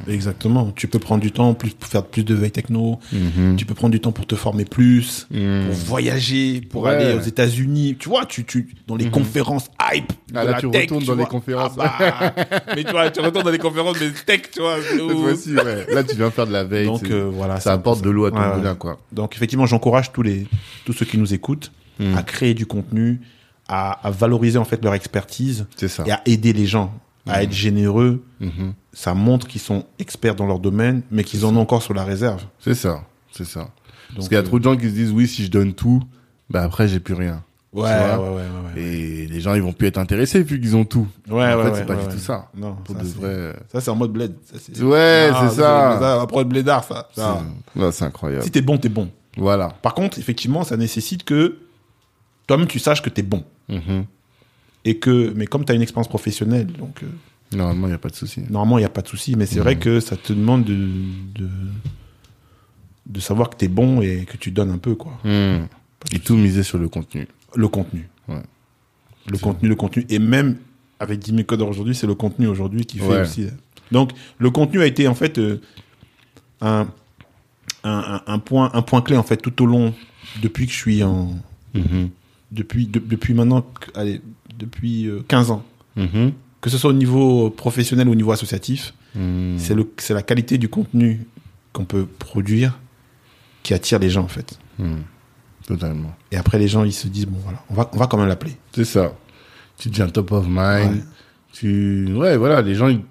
Exactement. 0.08 0.72
Tu 0.74 0.88
peux 0.88 1.00
prendre 1.00 1.22
du 1.22 1.34
temps 1.34 1.54
plus, 1.54 1.72
pour 1.72 1.90
faire 1.90 2.06
plus 2.06 2.24
de 2.24 2.34
veille 2.34 2.52
techno. 2.52 3.00
Mhm. 3.12 3.58
Tu 3.58 3.66
peux 3.66 3.74
prendre 3.74 3.92
du 3.92 4.00
temps 4.00 4.14
pour 4.14 4.26
te 4.26 4.36
former 4.36 4.64
plus. 4.64 5.28
Mm. 5.32 5.66
pour 5.66 5.76
voyager, 5.76 6.62
pour 6.62 6.84
Ouais. 6.84 6.92
aller 6.92 7.14
aux 7.14 7.22
États-Unis. 7.22 7.98
Tu 8.00 8.08
vois, 8.08 8.26
tu, 8.26 8.46
tu, 8.46 8.74
dans 8.88 8.96
les 8.96 9.10
conférences 9.10 9.70
hype. 9.94 10.14
Ah, 10.34 10.46
là, 10.46 10.52
la 10.52 10.60
tu 10.60 10.72
tech, 10.72 10.84
retournes 10.84 11.02
tu 11.02 11.08
dans 11.08 11.16
les 11.16 11.26
conférences. 11.26 11.74
Ah 11.78 11.98
bah, 12.00 12.34
mais 12.76 12.86
tu 12.86 12.92
vois, 12.92 13.12
tu 13.12 13.20
retournes 13.20 13.44
dans 13.44 13.52
les 13.52 13.58
conférences 13.58 14.00
de 14.00 14.12
tech, 14.26 14.44
tu 14.54 14.62
vois. 14.62 14.78
Ouais. 14.78 15.94
Là, 15.94 16.04
tu 16.06 16.16
viens 16.16 16.32
faire 16.32 16.48
de 16.48 16.54
la 16.54 16.64
veille. 16.64 16.86
Donc, 16.86 17.04
euh, 17.10 17.30
voilà. 17.34 17.60
ça 17.60 17.74
apporte 17.74 18.02
de 18.02 18.10
l'eau 18.10 18.26
à 18.26 18.32
ton 18.32 18.38
ouais. 18.40 18.56
moulin, 18.56 18.76
quoi. 18.76 19.00
Donc, 19.12 19.36
effectivement, 19.36 19.66
j'encourage 19.66 20.14
tous 20.14 20.22
les, 20.22 20.48
tous 20.86 20.94
ceux 20.94 21.06
qui 21.06 21.18
nous 21.18 21.34
écoutent 21.34 21.72
À 22.16 22.24
créer 22.24 22.54
du 22.54 22.66
contenu, 22.66 23.22
à, 23.68 23.92
à 24.08 24.12
valoriser, 24.12 24.58
en 24.58 24.66
fait, 24.66 24.84
leur 24.84 24.94
expertise 24.94 25.66
ça. 25.88 26.04
et 26.06 26.12
à 26.12 26.22
aider 26.26 26.52
les 26.54 26.66
gens, 26.66 26.94
à 27.28 27.44
être 27.44 27.54
généreux. 27.54 28.24
Mhm. 28.40 28.74
Ça 28.92 29.14
montre 29.14 29.48
qu'ils 29.48 29.62
sont 29.62 29.86
experts 30.00 30.36
dans 30.36 30.46
leur 30.46 30.60
domaine, 30.60 31.02
mais 31.12 31.24
qu'ils 31.24 31.46
en 31.46 31.56
ont 31.56 31.62
encore 31.62 31.82
sur 31.84 31.94
la 31.94 32.04
réserve. 32.04 32.44
C'est 32.60 32.76
ça. 32.76 33.04
C'est 33.32 33.46
ça. 33.46 33.70
Parce 34.16 34.28
qu'il 34.28 34.36
y 34.36 34.38
a 34.38 34.42
euh, 34.42 34.46
trop 34.46 34.60
de 34.60 34.64
gens 34.64 34.76
qui 34.78 34.86
se 34.90 34.94
disent, 34.94 35.12
oui, 35.12 35.28
si 35.28 35.44
je 35.46 35.50
donne 35.52 35.74
tout, 35.74 36.02
bah 36.50 36.62
après, 36.64 36.88
j'ai 36.88 37.00
plus 37.00 37.14
rien. 37.16 37.44
Ouais, 37.72 37.82
ouais, 37.90 38.28
ouais. 38.76 38.82
Et 38.82 39.26
les 39.26 39.40
gens, 39.40 39.56
ils 39.56 39.62
vont 39.64 39.74
plus 39.74 39.88
être 39.88 39.98
intéressés 39.98 40.44
vu 40.44 40.60
qu'ils 40.62 40.76
ont 40.76 40.86
tout. 40.86 41.08
Ouais, 41.28 41.52
en 41.54 41.58
ouais, 41.58 41.64
fait, 41.72 41.76
c'est 41.78 41.86
pas 41.88 41.96
du 41.96 42.08
tout 42.08 42.20
ça. 42.20 42.50
Non, 42.56 42.76
Pour 42.84 42.96
ça, 42.96 43.02
de 43.02 43.08
c'est- 43.08 43.18
vrai. 43.18 43.56
Ça, 43.72 43.82
c'est 43.82 43.90
en 43.90 43.96
mode 43.96 44.12
bled. 44.12 44.36
Ça, 44.44 44.84
Ouais, 44.86 45.32
Ah, 45.34 45.48
c'est 45.50 45.56
ça. 45.56 45.98
c'est 46.00 46.06
Après 46.22 46.44
blédard, 46.46 46.84
ça. 46.84 47.10
ça. 47.16 47.42
C'est- 47.74 47.80
Non, 47.80 47.90
c'est 47.92 48.06
incroyable. 48.06 48.44
Si 48.44 48.52
t'es 48.52 48.62
bon, 48.62 48.78
t'es 48.78 48.90
bon. 48.90 49.10
Voilà. 49.38 49.70
Par 49.82 49.96
contre, 49.96 50.20
effectivement, 50.20 50.64
ça 50.64 50.78
nécessite 50.78 51.24
que 51.24 51.58
toi-même 52.48 52.68
tu 52.68 52.80
saches 52.80 53.02
que 53.02 53.10
t'es 53.10 53.24
bon. 53.24 53.44
Mhm. 53.70 54.06
Et 54.86 54.98
que, 54.98 55.32
mais 55.36 55.46
comme 55.48 55.64
t'as 55.64 55.74
une 55.76 55.82
expérience 55.82 56.10
professionnelle, 56.10 56.68
donc 56.68 57.04
euh, 57.04 57.08
Normalement, 57.56 57.88
il 57.88 57.92
n'y 57.92 57.96
a 57.96 58.00
pas 58.00 58.10
de 58.10 58.16
souci. 58.16 58.42
normalement 58.50 58.78
il 58.80 58.82
n'y 58.82 58.86
a 58.86 58.90
pas 58.90 59.02
de 59.04 59.08
souci. 59.08 59.36
Mais 59.38 59.46
c'est 59.46 59.60
vrai 59.60 59.78
que 59.78 60.00
ça 60.00 60.18
te 60.18 60.34
demande 60.34 60.64
de, 60.66 60.74
de 61.36 61.50
de 63.06 63.20
savoir 63.20 63.50
que 63.50 63.56
t'es 63.58 63.68
bon 63.68 64.02
et 64.02 64.26
que 64.26 64.38
tu 64.38 64.50
donnes 64.52 64.72
un 64.72 64.78
peu 64.78 64.96
quoi. 64.96 65.20
Mhm. 65.24 65.68
Et 66.14 66.20
tout 66.20 66.36
miser 66.36 66.64
sur 66.64 66.78
le 66.80 66.90
contenu. 66.90 67.28
Le 67.56 67.68
contenu. 67.68 68.10
Ouais. 68.28 68.42
Le 69.30 69.38
contenu, 69.38 69.70
le 69.70 69.76
contenu. 69.76 70.06
Et 70.10 70.20
même 70.20 70.58
avec 71.00 71.20
10 71.20 71.32
000 71.32 71.44
codeurs 71.44 71.68
aujourd'hui, 71.70 71.96
c'est 71.96 72.08
le 72.08 72.16
contenu 72.16 72.48
aujourd'hui 72.48 72.86
qui 72.86 72.98
fait 73.00 73.06
Ouais. 73.08 73.22
aussi. 73.22 73.48
Donc, 73.92 74.12
le 74.38 74.50
contenu 74.50 74.82
a 74.82 74.86
été 74.86 75.08
en 75.08 75.16
fait 75.16 75.38
euh, 75.38 75.60
un, 76.62 76.88
un, 77.84 78.40
point, 78.40 78.72
un 78.74 78.82
point 78.82 79.02
clé 79.02 79.18
en 79.18 79.24
fait 79.24 79.38
tout 79.38 79.62
au 79.62 79.66
long 79.66 79.94
depuis 80.42 80.66
que 80.66 80.72
je 80.72 80.78
suis 80.78 81.04
en. 81.04 81.34
Mhm. 81.74 82.10
Depuis, 82.54 82.86
de- 82.88 83.00
depuis 83.00 83.34
maintenant, 83.34 83.66
allez, 83.96 84.22
depuis 84.58 85.08
euh, 85.08 85.24
15 85.28 85.52
ans. 85.52 85.64
Mhm. 85.96 86.32
Que 86.62 86.70
ce 86.70 86.78
soit 86.78 86.92
au 86.92 86.94
niveau 86.94 87.50
professionnel 87.50 88.08
ou 88.08 88.12
au 88.12 88.16
niveau 88.16 88.32
associatif, 88.32 88.94
Mhm. 89.16 89.58
c'est 89.98 90.14
la 90.14 90.22
qualité 90.22 90.58
du 90.58 90.70
contenu 90.70 91.22
qu'on 91.74 91.86
peut 91.86 92.06
produire 92.06 92.80
qui 93.64 93.74
attire 93.74 94.00
les 94.00 94.10
gens 94.10 94.24
en 94.24 94.28
fait. 94.28 94.58
Mhm. 94.80 95.04
Totalement. 95.68 96.14
Et 96.32 96.36
après, 96.38 96.60
les 96.60 96.68
gens, 96.68 96.84
ils 96.84 96.92
se 96.94 97.08
disent, 97.08 97.26
bon 97.26 97.40
voilà, 97.44 97.64
on 97.70 97.74
va, 97.74 97.90
on 97.94 97.98
va 97.98 98.08
quand 98.08 98.18
même 98.18 98.28
l'appeler. 98.28 98.54
C'est 98.76 98.86
ça. 98.86 99.14
Tu 99.78 99.90
deviens 99.90 100.08
top 100.10 100.32
of 100.34 100.46
mind. 100.48 100.92
Ouais. 100.96 101.02
Tu, 101.54 102.14
ouais, 102.14 102.36
voilà, 102.38 102.62
les 102.62 102.76
gens, 102.76 102.88
ils 102.90 103.02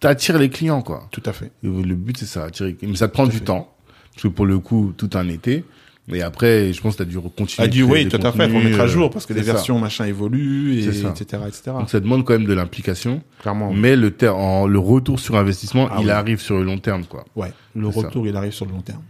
t'attirent 0.00 0.38
les 0.38 0.48
clients, 0.50 0.80
quoi. 0.82 1.06
Tout 1.10 1.22
à 1.26 1.32
fait. 1.32 1.52
Et 1.62 1.66
le 1.68 1.94
but, 1.94 2.16
c'est 2.16 2.26
ça, 2.26 2.44
attirer. 2.44 2.76
Mais 2.82 2.96
ça 2.96 3.08
te 3.08 3.12
prend 3.12 3.24
Tout 3.24 3.32
du 3.32 3.38
fait. 3.38 3.44
temps. 3.44 3.74
Parce 4.14 4.22
que 4.22 4.28
pour 4.28 4.46
le 4.46 4.58
coup, 4.58 4.92
tout 4.96 5.10
un 5.14 5.28
été. 5.28 5.64
Et 6.12 6.22
après, 6.22 6.72
je 6.72 6.80
pense 6.80 6.94
que 6.96 7.02
tu 7.02 7.08
as 7.08 7.12
dû 7.12 7.18
continuer. 7.20 7.66
Ah, 7.66 7.68
du, 7.68 7.82
oui, 7.82 8.08
tout 8.08 8.16
à 8.16 8.32
fait. 8.32 8.46
Contenus, 8.48 8.64
mettre 8.64 8.80
à 8.80 8.84
euh, 8.84 8.88
jour 8.88 9.10
parce 9.10 9.26
que 9.26 9.34
les 9.34 9.42
ça. 9.42 9.52
versions 9.52 9.78
machin 9.78 10.06
évoluent, 10.06 10.74
et, 10.78 10.84
etc., 10.86 11.38
etc. 11.46 11.62
Donc 11.78 11.90
ça 11.90 12.00
demande 12.00 12.24
quand 12.24 12.32
même 12.32 12.46
de 12.46 12.54
l'implication. 12.54 13.22
Clairement. 13.42 13.72
Mais 13.72 13.94
le, 13.96 14.10
ter- 14.10 14.36
en, 14.36 14.66
le 14.66 14.78
retour 14.78 15.20
sur 15.20 15.36
investissement, 15.36 15.88
Ah 15.90 15.98
il 16.00 16.10
arrive 16.10 16.40
sur 16.40 16.56
le 16.56 16.64
long 16.64 16.78
terme, 16.78 17.04
quoi. 17.04 17.24
Ouais. 17.36 17.52
Le 17.74 17.90
ça. 17.92 18.00
retour, 18.00 18.26
il 18.26 18.36
arrive 18.36 18.52
sur 18.52 18.64
le 18.66 18.72
long 18.72 18.80
terme. 18.80 19.02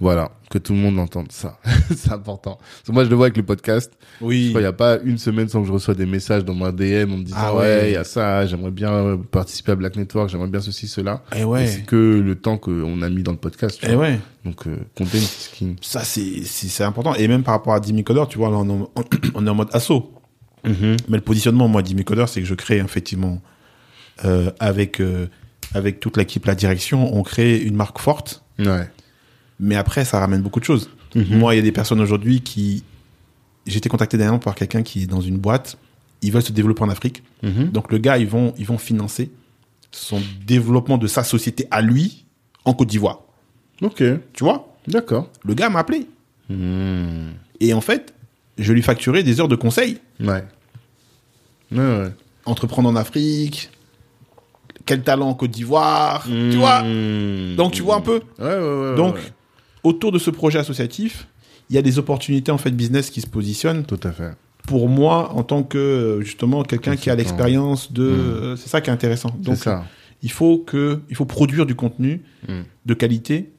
Voilà. 0.00 0.30
Que 0.50 0.56
tout 0.56 0.72
le 0.72 0.78
monde 0.78 0.98
entende 0.98 1.30
ça. 1.30 1.58
c'est 1.94 2.10
important. 2.10 2.56
Parce 2.58 2.82
que 2.86 2.92
moi, 2.92 3.04
je 3.04 3.10
le 3.10 3.16
vois 3.16 3.26
avec 3.26 3.36
le 3.36 3.42
podcast. 3.42 3.92
Oui. 4.22 4.50
Il 4.54 4.58
n'y 4.58 4.64
a 4.64 4.72
pas 4.72 4.98
une 5.04 5.18
semaine 5.18 5.48
sans 5.48 5.60
que 5.60 5.68
je 5.68 5.72
reçois 5.72 5.94
des 5.94 6.06
messages 6.06 6.42
dans 6.44 6.54
mon 6.54 6.70
DM 6.72 7.12
en 7.12 7.18
me 7.18 7.22
disant 7.22 7.36
Ah 7.38 7.54
ouais, 7.54 7.60
ouais. 7.60 7.90
il 7.90 7.92
y 7.92 7.96
a 7.96 8.04
ça, 8.04 8.46
j'aimerais 8.46 8.70
bien 8.70 9.18
participer 9.30 9.72
à 9.72 9.76
Black 9.76 9.96
Network, 9.96 10.30
j'aimerais 10.30 10.48
bien 10.48 10.60
ceci, 10.60 10.88
cela. 10.88 11.22
Et 11.36 11.40
Et 11.40 11.44
ouais. 11.44 11.66
C'est 11.66 11.82
que 11.84 11.96
le 11.96 12.34
temps 12.34 12.56
qu'on 12.56 13.02
a 13.02 13.10
mis 13.10 13.22
dans 13.22 13.32
le 13.32 13.38
podcast. 13.38 13.78
tu 13.80 13.90
Et 13.90 13.94
vois. 13.94 14.04
ouais. 14.06 14.18
Donc, 14.44 14.66
euh. 14.66 14.76
Ça, 15.82 16.02
c'est, 16.02 16.44
c'est, 16.44 16.82
important. 16.84 17.14
Et 17.14 17.28
même 17.28 17.42
par 17.42 17.54
rapport 17.54 17.74
à 17.74 17.80
Jimmy 17.82 18.02
Coder, 18.02 18.24
tu 18.28 18.38
vois, 18.38 18.48
là, 18.50 18.56
on, 18.56 18.66
est 18.68 18.72
en- 18.72 18.90
on 19.34 19.46
est 19.46 19.50
en 19.50 19.54
mode 19.54 19.68
assaut. 19.74 20.14
Mais 20.64 20.96
le 21.08 21.20
positionnement, 21.20 21.68
moi, 21.68 21.82
Jimmy 21.84 22.04
Coder, 22.04 22.24
c'est 22.26 22.40
que 22.40 22.46
je 22.46 22.54
crée, 22.54 22.78
effectivement, 22.78 23.40
euh, 24.24 24.50
avec, 24.60 25.00
euh, 25.00 25.26
avec 25.74 26.00
toute 26.00 26.16
l'équipe, 26.16 26.44
la 26.46 26.54
direction, 26.54 27.14
on 27.16 27.22
crée 27.22 27.58
une 27.58 27.76
marque 27.76 27.98
forte. 27.98 28.42
Ouais. 28.58 28.88
Mais 29.60 29.76
après, 29.76 30.04
ça 30.04 30.18
ramène 30.18 30.40
beaucoup 30.40 30.58
de 30.58 30.64
choses. 30.64 30.90
Mhm. 31.14 31.38
Moi, 31.38 31.54
il 31.54 31.58
y 31.58 31.60
a 31.60 31.62
des 31.62 31.72
personnes 31.72 32.00
aujourd'hui 32.00 32.40
qui. 32.40 32.82
J'ai 33.66 33.76
été 33.76 33.88
contacté 33.88 34.16
dernièrement 34.16 34.38
par 34.40 34.54
quelqu'un 34.54 34.82
qui 34.82 35.02
est 35.02 35.06
dans 35.06 35.20
une 35.20 35.36
boîte. 35.36 35.76
Ils 36.22 36.32
veulent 36.32 36.42
se 36.42 36.52
développer 36.52 36.82
en 36.82 36.88
Afrique. 36.88 37.22
Mhm. 37.42 37.68
Donc, 37.70 37.92
le 37.92 37.98
gars, 37.98 38.18
ils 38.18 38.26
vont, 38.26 38.54
ils 38.58 38.66
vont 38.66 38.78
financer 38.78 39.30
son 39.92 40.20
développement 40.46 40.98
de 40.98 41.06
sa 41.06 41.22
société 41.22 41.66
à 41.70 41.82
lui 41.82 42.24
en 42.64 42.72
Côte 42.74 42.88
d'Ivoire. 42.88 43.20
Ok. 43.82 44.02
Tu 44.32 44.44
vois? 44.44 44.74
D'accord. 44.88 45.30
Le 45.44 45.54
gars 45.54 45.68
m'a 45.68 45.80
appelé. 45.80 46.06
Mhm. 46.48 47.32
Et 47.60 47.74
en 47.74 47.80
fait, 47.80 48.14
je 48.58 48.72
lui 48.72 48.82
facturais 48.82 49.22
des 49.22 49.40
heures 49.40 49.48
de 49.48 49.56
conseil. 49.56 49.98
Ouais. 50.20 50.44
Ouais, 51.72 51.78
ouais. 51.78 52.12
Entreprendre 52.46 52.88
en 52.88 52.96
Afrique. 52.96 53.70
Quel 54.86 55.02
talent 55.02 55.28
en 55.28 55.34
Côte 55.34 55.50
d'Ivoire. 55.50 56.24
Tu 56.24 56.56
vois? 56.56 56.82
Mhm. 56.82 57.56
Donc, 57.56 57.72
tu 57.72 57.82
vois 57.82 57.96
un 57.96 58.00
peu 58.00 58.22
Ouais. 58.38 58.96
Donc, 58.96 59.16
ouais. 59.16 59.20
Autour 59.84 60.12
de 60.12 60.18
ce 60.18 60.30
projet 60.30 60.58
associatif, 60.58 61.26
il 61.70 61.76
y 61.76 61.78
a 61.78 61.82
des 61.82 61.98
opportunités 61.98 62.50
en 62.52 62.58
fait 62.58 62.70
business 62.72 63.10
qui 63.10 63.20
se 63.20 63.26
positionnent. 63.26 63.84
Tout 63.84 64.00
à 64.02 64.12
fait. 64.12 64.32
pour 64.66 64.88
moi, 64.88 65.32
en 65.32 65.42
tant 65.42 65.62
que 65.62 65.78
euh, 65.78 66.20
justement 66.22 66.62
quelqu'un 66.64 66.96
qui 66.96 67.10
a 67.10 67.14
l'expérience 67.14 67.92
de, 67.92 68.02
euh, 68.04 68.56
c'est 68.56 68.68
ça 68.68 68.80
qui 68.80 68.90
est 68.90 68.92
intéressant. 68.92 69.34
Donc, 69.40 69.56
ça. 69.56 69.84
il 70.22 70.30
faut 70.30 70.58
que, 70.58 71.00
il 71.08 71.16
faut 71.16 71.24
produire 71.24 71.66
du 71.66 71.74
contenu 71.74 72.20
Mm. 72.48 72.60
de 72.86 72.94
qualité, 72.94 73.50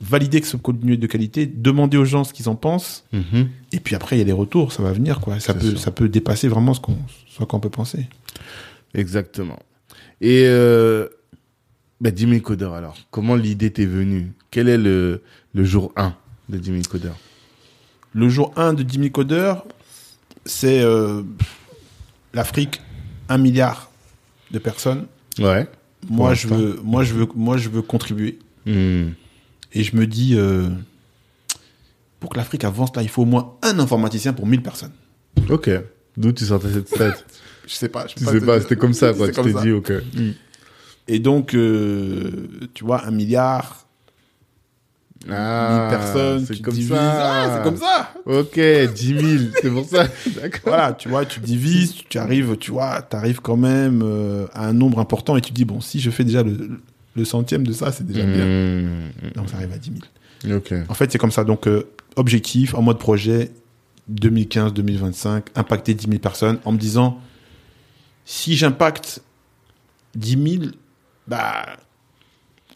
valider 0.00 0.40
que 0.40 0.46
ce 0.46 0.56
contenu 0.56 0.92
est 0.92 0.96
de 0.96 1.06
qualité, 1.08 1.46
demander 1.46 1.96
aux 1.96 2.04
gens 2.04 2.22
ce 2.24 2.32
qu'ils 2.32 2.48
en 2.48 2.54
pensent, 2.54 3.04
Mhm. 3.12 3.48
et 3.72 3.80
puis 3.80 3.94
après 3.96 4.14
il 4.16 4.20
y 4.20 4.22
a 4.22 4.24
les 4.26 4.32
retours, 4.32 4.72
ça 4.72 4.82
va 4.82 4.92
venir 4.92 5.18
quoi. 5.20 5.40
Ça 5.40 5.54
peut, 5.54 5.70
sûr. 5.70 5.78
ça 5.78 5.90
peut 5.90 6.08
dépasser 6.08 6.46
vraiment 6.48 6.72
ce 6.74 6.80
qu'on, 6.80 6.96
ce 7.28 7.42
qu'on 7.44 7.58
peut 7.60 7.68
penser. 7.70 8.06
Exactement. 8.94 9.58
Et 10.20 10.44
euh, 10.46 11.08
bah, 12.00 12.10
Jimmy 12.14 12.40
Coder, 12.40 12.70
alors, 12.74 12.96
comment 13.10 13.34
l'idée 13.36 13.70
t'est 13.72 13.86
venue? 13.86 14.32
Quel 14.50 14.68
est 14.68 14.78
le, 14.78 15.22
le 15.58 15.64
jour 15.64 15.92
1 15.96 16.14
de 16.48 16.62
Jimmy 16.62 16.82
Coder 16.82 17.10
Le 18.14 18.28
jour 18.28 18.52
1 18.54 18.74
de 18.74 18.88
Jimmy 18.88 19.10
Coder, 19.10 19.54
c'est 20.44 20.80
euh, 20.80 21.22
l'Afrique, 22.32 22.80
un 23.28 23.38
milliard 23.38 23.90
de 24.52 24.60
personnes. 24.60 25.06
Ouais. 25.40 25.66
Moi 26.08 26.34
je 26.34 26.46
veux, 26.46 26.80
moi 26.84 27.02
je 27.02 27.12
veux, 27.12 27.26
moi 27.34 27.56
je 27.56 27.68
veux 27.70 27.82
contribuer. 27.82 28.38
Hmm. 28.66 29.08
Et 29.72 29.82
je 29.82 29.96
me 29.96 30.06
dis, 30.06 30.36
euh, 30.36 30.68
pour 32.20 32.30
que 32.30 32.36
l'Afrique 32.36 32.62
avance, 32.62 32.94
là, 32.94 33.02
il 33.02 33.08
faut 33.08 33.22
au 33.22 33.26
moins 33.26 33.56
un 33.62 33.80
informaticien 33.80 34.32
pour 34.32 34.46
1000 34.46 34.62
personnes. 34.62 34.92
Ok. 35.50 35.70
D'où 36.16 36.30
tu 36.32 36.44
sortais 36.44 36.72
cette 36.72 36.88
stat 36.88 37.14
Je 37.66 37.74
sais 37.74 37.88
pas. 37.88 38.06
Je 38.06 38.14
Tu 38.14 38.24
sais 38.24 38.40
pas, 38.40 38.60
c'était 38.60 38.76
comme 38.76 38.94
ça, 38.94 39.12
quoi. 39.12 39.28
Tu 39.28 39.42
t'es 39.42 39.60
dit, 39.60 39.72
ok. 39.72 39.92
Et 41.08 41.18
donc, 41.18 41.54
euh, 41.54 42.46
tu 42.74 42.84
vois, 42.84 43.04
un 43.04 43.10
milliard, 43.10 43.87
Ah, 45.30 45.88
1000 45.90 45.98
personnes, 45.98 46.46
c'est 46.46 46.62
comme 46.62 46.74
divises. 46.74 46.90
ça. 46.90 47.42
Ah, 47.42 47.56
c'est 47.56 47.62
comme 47.64 47.76
ça. 47.76 48.12
Ok, 48.24 48.58
10 48.58 49.20
000, 49.20 49.50
c'est 49.62 49.70
pour 49.70 49.84
ça. 49.84 50.06
D'accord. 50.40 50.60
Voilà, 50.64 50.92
tu 50.92 51.08
vois, 51.08 51.24
tu 51.24 51.40
divises, 51.40 51.94
tu, 52.08 52.18
arrives, 52.18 52.56
tu 52.58 52.70
vois, 52.70 53.02
quand 53.42 53.56
même 53.56 54.02
euh, 54.04 54.46
à 54.54 54.66
un 54.66 54.72
nombre 54.72 55.00
important 55.00 55.36
et 55.36 55.40
tu 55.40 55.50
te 55.50 55.54
dis, 55.54 55.64
bon, 55.64 55.80
si 55.80 56.00
je 56.00 56.10
fais 56.10 56.24
déjà 56.24 56.42
le, 56.42 56.80
le 57.16 57.24
centième 57.24 57.66
de 57.66 57.72
ça, 57.72 57.90
c'est 57.92 58.06
déjà 58.06 58.24
bien. 58.24 58.44
Hmm. 58.44 59.10
Donc, 59.34 59.48
ça 59.50 59.56
arrive 59.56 59.72
à 59.72 59.78
10 59.78 59.92
000. 60.44 60.56
Ok. 60.56 60.72
En 60.88 60.94
fait, 60.94 61.10
c'est 61.10 61.18
comme 61.18 61.32
ça. 61.32 61.44
Donc, 61.44 61.66
euh, 61.66 61.84
objectif, 62.16 62.74
en 62.74 62.82
mode 62.82 62.98
projet, 62.98 63.50
2015-2025, 64.12 65.42
impacter 65.56 65.94
10 65.94 66.06
000 66.06 66.18
personnes 66.20 66.58
en 66.64 66.72
me 66.72 66.78
disant, 66.78 67.20
si 68.24 68.56
j'impacte 68.56 69.20
10 70.14 70.58
000, 70.60 70.64
bah, 71.26 71.66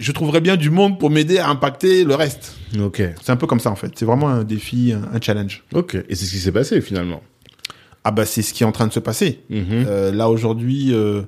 je 0.03 0.13
trouverais 0.13 0.41
bien 0.41 0.57
du 0.57 0.71
monde 0.71 0.99
pour 0.99 1.11
m'aider 1.11 1.39
à 1.39 1.49
impacter 1.49 2.05
le 2.05 2.15
reste. 2.15 2.57
Ok. 2.79 3.03
C'est 3.23 3.31
un 3.33 3.37
peu 3.37 3.47
comme 3.47 3.61
ça, 3.61 3.71
en 3.71 3.77
fait. 3.77 3.93
C'est 3.95 4.05
vraiment 4.05 4.29
un 4.29 4.45
défi, 4.45 4.93
un, 4.93 5.17
un 5.17 5.21
challenge. 5.21 5.63
Ok. 5.75 5.95
Et 6.09 6.15
c'est 6.15 6.25
ce 6.27 6.31
qui 6.33 6.39
s'est 6.39 6.53
passé, 6.53 6.81
finalement. 6.81 7.23
Ah, 8.05 8.11
bah, 8.11 8.27
c'est 8.27 8.43
ce 8.43 8.53
qui 8.53 8.65
est 8.65 8.67
en 8.67 8.73
train 8.73 8.89
de 8.89 8.93
se 8.93 9.01
passer. 9.01 9.41
Mhm. 9.49 9.65
Euh, 9.87 10.11
là, 10.13 10.29
aujourd'hui, 10.29 10.93
euh, 10.93 11.23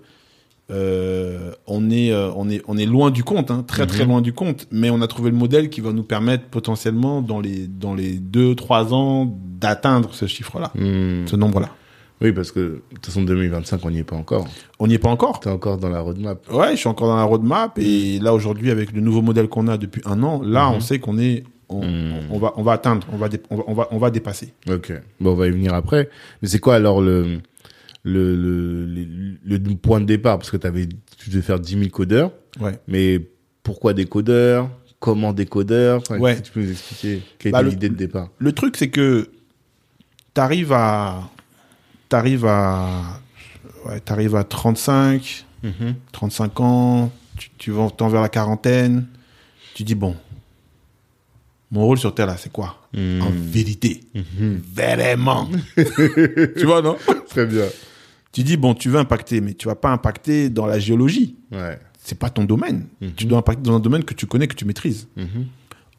euh, 0.70 1.52
on, 1.66 1.90
est, 1.90 2.12
on, 2.14 2.48
est, 2.50 2.62
on 2.66 2.76
est 2.78 2.86
loin 2.86 3.10
du 3.10 3.22
compte, 3.22 3.50
hein, 3.50 3.64
très 3.66 3.86
très 3.86 4.04
Mhm. 4.04 4.08
loin 4.10 4.20
du 4.22 4.32
compte, 4.32 4.66
mais 4.70 4.90
on 4.90 5.00
a 5.02 5.06
trouvé 5.06 5.30
le 5.30 5.36
modèle 5.36 5.68
qui 5.70 5.80
va 5.80 5.92
nous 5.92 6.02
permettre 6.02 6.44
potentiellement, 6.46 7.20
dans 7.22 7.40
les, 7.40 7.66
dans 7.68 7.94
les 7.94 8.18
2-3 8.18 8.92
ans, 8.92 9.32
d'atteindre 9.60 10.10
ce 10.14 10.26
chiffre-là, 10.26 10.72
Hmm. 10.74 11.26
ce 11.26 11.36
nombre-là. 11.36 11.70
Oui, 12.24 12.32
parce 12.32 12.50
que, 12.50 12.58
de 12.60 12.82
toute 12.94 13.06
façon, 13.06 13.22
2025, 13.22 13.84
on 13.84 13.90
n'y 13.90 13.98
est 13.98 14.04
pas 14.04 14.16
encore. 14.16 14.48
On 14.78 14.86
n'y 14.86 14.94
est 14.94 14.98
pas 14.98 15.10
encore. 15.10 15.38
T'es 15.40 15.50
encore 15.50 15.76
dans 15.78 15.90
la 15.90 16.00
roadmap. 16.00 16.50
Ouais, 16.50 16.70
je 16.72 16.76
suis 16.76 16.88
encore 16.88 17.08
dans 17.08 17.16
la 17.16 17.22
roadmap 17.24 17.78
et 17.78 18.18
là 18.18 18.32
aujourd'hui 18.34 18.70
avec 18.70 18.92
le 18.92 19.00
nouveau 19.02 19.20
modèle 19.22 19.46
qu'on 19.48 19.68
a 19.68 19.76
depuis 19.76 20.00
un 20.06 20.22
an, 20.22 20.40
là 20.42 20.70
on 20.70 20.80
sait 20.80 20.98
qu'on 20.98 21.18
est, 21.18 21.44
on, 21.68 21.84
Mhm. 21.84 22.14
on 22.30 22.38
va, 22.38 22.52
on 22.56 22.62
va 22.62 22.72
atteindre, 22.72 23.06
on 23.12 23.16
va, 23.18 23.28
on 23.50 23.74
va, 23.74 23.88
on 23.90 23.98
va, 23.98 24.10
dépasser. 24.10 24.54
Ok. 24.70 24.92
Bon, 25.20 25.32
on 25.32 25.34
va 25.34 25.46
y 25.46 25.50
venir 25.50 25.74
après. 25.74 26.08
Mais 26.40 26.48
c'est 26.48 26.58
quoi 26.60 26.76
alors 26.76 27.00
le, 27.02 27.38
le, 28.04 28.34
le, 28.34 28.86
le, 28.86 29.56
le 29.58 29.74
point 29.76 30.00
de 30.00 30.06
départ? 30.06 30.38
Parce 30.38 30.50
que 30.50 30.56
t'avais, 30.56 30.86
tu 31.18 31.30
devais 31.30 31.42
faire 31.42 31.60
10 31.60 31.78
000 31.78 31.90
codeurs. 31.90 32.32
Ouais. 32.60 32.78
Mais 32.88 33.20
pourquoi 33.62 33.92
des 33.92 34.06
codeurs? 34.06 34.70
Comment 34.98 35.34
des 35.34 35.44
codeurs? 35.46 36.00
Enfin, 36.00 36.18
Ouais. 36.18 36.40
Tu 36.40 36.52
peux 36.52 36.60
nous 36.62 36.70
expliquer 36.70 37.20
quelle 37.38 37.52
Bah, 37.52 37.60
était 37.60 37.68
l'idée 37.70 37.88
de 37.90 37.94
départ 37.96 38.30
Le 38.38 38.52
truc 38.52 38.76
c'est 38.78 38.88
que 38.88 39.28
t'arrives 40.32 40.72
à, 40.72 41.30
t'arrives 42.08 42.46
à, 42.46 43.20
ouais, 43.86 44.00
t'arrives 44.00 44.36
à 44.36 44.44
35, 44.44 45.44
35 46.12 46.60
ans, 46.60 47.12
tu, 47.36 47.50
tu 47.58 47.70
vas 47.70 47.88
vers 48.08 48.20
la 48.22 48.28
quarantaine, 48.28 49.06
tu 49.74 49.82
dis 49.84 49.94
bon, 49.94 50.14
mon 51.70 51.84
rôle 51.86 51.98
sur 51.98 52.14
Terre 52.14 52.26
là 52.26 52.36
c'est 52.36 52.52
quoi? 52.52 52.76
Hmm. 52.92 53.20
En 53.22 53.30
vérité, 53.30 54.02
Mhm. 54.14 54.62
vraiment. 54.74 55.48
tu 55.76 56.64
vois 56.66 56.82
non? 56.82 56.96
Très 57.28 57.46
bien. 57.46 57.64
Tu 58.32 58.42
dis 58.42 58.56
bon, 58.56 58.74
tu 58.74 58.88
veux 58.88 58.98
impacter, 58.98 59.40
mais 59.40 59.54
tu 59.54 59.66
vas 59.68 59.74
pas 59.74 59.90
impacter 59.90 60.48
dans 60.50 60.66
la 60.66 60.78
géologie. 60.78 61.36
Ouais. 61.52 61.78
c'est 62.06 62.18
pas 62.18 62.28
ton 62.30 62.44
domaine. 62.44 62.86
Mhm. 63.00 63.12
Tu 63.16 63.24
dois 63.24 63.38
impacter 63.38 63.62
dans 63.62 63.76
un 63.76 63.80
domaine 63.80 64.04
que 64.04 64.12
tu 64.14 64.26
connais, 64.26 64.46
que 64.46 64.54
tu 64.54 64.64
maîtrises. 64.66 65.08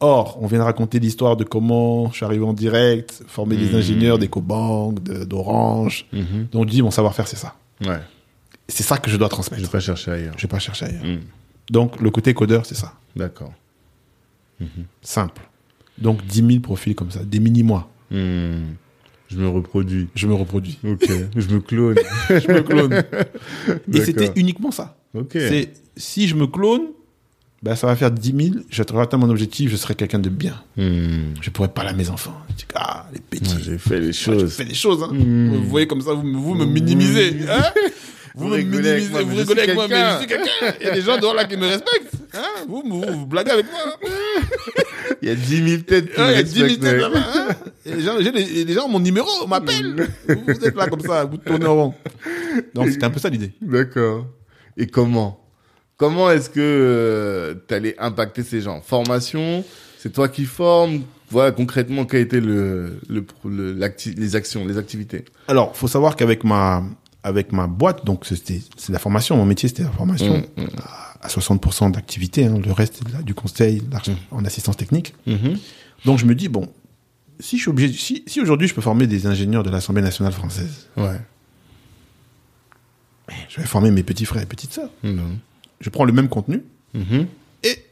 Mhm. 0.00 0.08
Or, 0.08 0.38
on 0.42 0.46
vient 0.46 0.58
de 0.58 0.64
raconter 0.64 0.98
l'histoire 0.98 1.36
de 1.36 1.44
comment 1.44 2.10
je 2.10 2.16
suis 2.16 2.24
arrivé 2.24 2.44
en 2.44 2.52
direct, 2.52 3.22
former 3.26 3.56
des 3.56 3.70
Mhm. 3.70 3.76
ingénieurs 3.76 4.18
d'EcoBank, 4.18 5.02
de- 5.02 5.24
d'Orange. 5.24 6.06
Mhm. 6.12 6.48
Donc, 6.52 6.66
je 6.66 6.70
dis, 6.72 6.82
mon 6.82 6.90
savoir-faire, 6.90 7.26
c'est 7.28 7.36
ça. 7.36 7.54
Ouais. 7.84 8.00
C'est 8.68 8.82
ça 8.82 8.98
que 8.98 9.08
je 9.10 9.16
dois 9.16 9.28
Je 9.28 9.32
transmettre. 9.32 9.62
vais 9.62 9.68
pas 9.68 9.80
chercher 9.80 10.10
ailleurs. 10.10 10.34
Je 10.36 10.42
vais 10.42 10.48
pas 10.48 10.58
chercher 10.58 10.86
ailleurs. 10.86 11.04
Hmm. 11.04 11.20
Donc, 11.70 12.00
le 12.00 12.10
côté 12.10 12.34
codeur, 12.34 12.66
c'est 12.66 12.74
ça. 12.74 12.94
D'accord. 13.14 13.52
Simple. 15.02 15.42
Donc, 15.98 16.24
10 16.26 16.44
000 16.46 16.60
profils 16.60 16.94
comme 16.94 17.10
ça, 17.10 17.20
des 17.24 17.40
mini-mois. 17.40 17.88
Hmm. 18.10 18.74
Je 19.28 19.38
me 19.38 19.48
reproduis. 19.48 20.08
je 20.14 20.26
me 20.26 20.34
reproduis. 20.34 20.78
Ok. 20.86 21.08
je 21.36 21.48
me 21.48 21.60
clone. 21.60 21.96
je 22.28 22.52
me 22.52 22.60
clone. 22.62 23.02
Et 23.92 24.00
c'était 24.00 24.32
uniquement 24.36 24.70
ça. 24.70 24.96
Ok. 25.14 25.30
C'est 25.32 25.72
si 25.96 26.28
je 26.28 26.34
me 26.36 26.46
clone, 26.46 26.88
bah, 27.62 27.74
ça 27.74 27.86
va 27.86 27.96
faire 27.96 28.10
10 28.10 28.34
000, 28.52 28.56
j'aurai 28.70 29.02
atteint 29.02 29.16
mon 29.16 29.30
objectif, 29.30 29.70
je 29.70 29.76
serai 29.76 29.94
quelqu'un 29.94 30.18
de 30.18 30.28
bien. 30.28 30.54
Hmm. 30.76 31.34
Je 31.40 31.50
pourrais 31.50 31.68
parler 31.68 31.90
à 31.90 31.94
mes 31.94 32.10
enfants. 32.10 32.36
Je 32.50 32.54
dis, 32.56 32.64
ah, 32.74 33.06
les 33.12 33.20
petits. 33.20 33.54
Ouais, 33.54 33.60
J'ai 33.62 33.78
fait 33.78 34.00
les 34.00 34.06
Ouais, 34.08 34.12
choses. 34.12 34.52
fais 34.54 34.64
des 34.64 34.74
choses. 34.74 35.02
Hein. 35.02 35.12
Mm. 35.12 35.56
Vous 35.56 35.68
voyez 35.68 35.86
comme 35.86 36.00
ça, 36.00 36.12
vous, 36.12 36.22
me- 36.22 36.36
vous 36.36 36.54
me 36.54 36.64
minimisez. 36.66 37.34
Hein 37.48 37.62
vous, 38.34 38.48
Vous 38.48 38.54
me 38.54 38.58
minimisez, 38.58 39.08
moi, 39.10 39.22
vous 39.22 39.36
rigolez 39.36 39.62
avec 39.62 39.74
moi, 39.74 39.86
mais 39.88 40.12
je 40.12 40.18
suis 40.18 40.26
quelqu'un. 40.26 40.74
Il 40.80 40.86
y 40.86 40.90
a 40.90 40.94
des 40.94 41.00
gens 41.02 41.18
dehors 41.18 41.34
là 41.34 41.44
qui 41.46 41.56
me 41.56 41.66
respectent. 41.66 42.12
Hein 42.34 42.44
vous, 42.68 42.82
vous, 42.86 43.00
vous 43.00 43.26
blaguez 43.26 43.50
avec 43.52 43.66
moi. 43.70 43.80
Il 45.22 45.28
y 45.28 45.32
a 45.32 45.34
10 45.34 45.68
000 45.68 45.82
têtes 45.82 46.12
qui 46.14 46.20
me 46.20 46.26
il 46.30 46.34
y 46.34 46.38
a 46.38 46.42
10 46.42 46.50
000 46.52 46.64
respectent, 46.66 46.82
têtes 46.84 47.00
là-bas. 47.00 47.26
Hein 47.34 47.48
les, 47.86 48.00
gens, 48.02 48.12
j'ai 48.20 48.32
les, 48.32 48.64
les 48.64 48.72
gens 48.74 48.84
ont 48.84 48.88
mon 48.90 49.00
numéro, 49.00 49.28
on 49.42 49.48
m'appelle. 49.48 50.08
vous, 50.28 50.34
vous 50.46 50.64
êtes 50.64 50.76
là 50.76 50.86
comme 50.88 51.00
ça, 51.00 51.24
vous 51.24 51.38
tournez 51.38 51.64
en 51.66 51.74
rond. 51.74 51.94
Donc 52.74 52.88
c'était 52.90 53.04
un 53.04 53.10
peu 53.10 53.18
ça 53.20 53.28
l'idée. 53.30 53.52
D'accord. 53.62 54.26
Et 54.76 54.86
comment? 54.86 55.45
Comment 55.96 56.30
est-ce 56.30 56.50
que 56.50 57.62
tu 57.68 57.74
allais 57.74 57.94
impacter 57.98 58.42
ces 58.42 58.60
gens? 58.60 58.80
Formation 58.82 59.64
C'est 59.98 60.12
toi 60.12 60.28
qui 60.28 60.44
formes? 60.44 61.02
Voilà 61.30 61.50
concrètement 61.52 62.04
quelles 62.04 62.20
étaient 62.22 62.40
le, 62.40 63.00
le, 63.08 63.24
le- 63.46 63.72
l'acti- 63.72 64.14
les 64.14 64.36
actions, 64.36 64.64
les 64.66 64.78
activités? 64.78 65.24
Alors, 65.48 65.74
faut 65.76 65.88
savoir 65.88 66.14
qu'avec 66.14 66.44
ma, 66.44 66.84
avec 67.24 67.50
ma 67.52 67.66
boîte, 67.66 68.04
donc 68.04 68.26
c'était, 68.26 68.60
c'est 68.76 68.92
la 68.92 68.98
formation. 69.00 69.36
Mon 69.36 69.46
métier, 69.46 69.68
c'était 69.68 69.82
la 69.84 69.90
formation 69.90 70.44
Mm, 70.56 70.62
mm. 70.62 70.66
à, 70.78 71.26
à 71.26 71.28
60% 71.28 71.90
d'activité. 71.92 72.44
Hein, 72.44 72.60
le 72.64 72.70
reste, 72.72 73.02
du 73.24 73.34
conseil, 73.34 73.82
l'arch- 73.90 74.10
en 74.30 74.44
assistance 74.44 74.76
technique. 74.76 75.14
Donc, 76.04 76.18
je 76.18 76.26
me 76.26 76.34
dis, 76.36 76.48
bon, 76.48 76.68
si 77.40 77.56
je 77.56 77.62
suis 77.62 77.70
obligé, 77.70 77.92
si, 77.94 78.22
si 78.28 78.40
aujourd'hui 78.40 78.68
je 78.68 78.74
peux 78.74 78.80
former 78.82 79.06
des 79.08 79.26
ingénieurs 79.26 79.62
de 79.64 79.70
l'Assemblée 79.70 80.02
nationale 80.02 80.32
française, 80.32 80.86
Ouais. 80.96 81.18
je 83.48 83.60
vais 83.60 83.66
former 83.66 83.90
mes 83.90 84.02
petits 84.04 84.26
frères 84.26 84.42
et 84.42 84.46
petites 84.46 84.72
sœurs. 84.74 84.90
Je 85.80 85.90
prends 85.90 86.04
le 86.04 86.12
même 86.12 86.28
contenu 86.28 86.62
Mhm. 86.94 87.26
et 87.62 87.84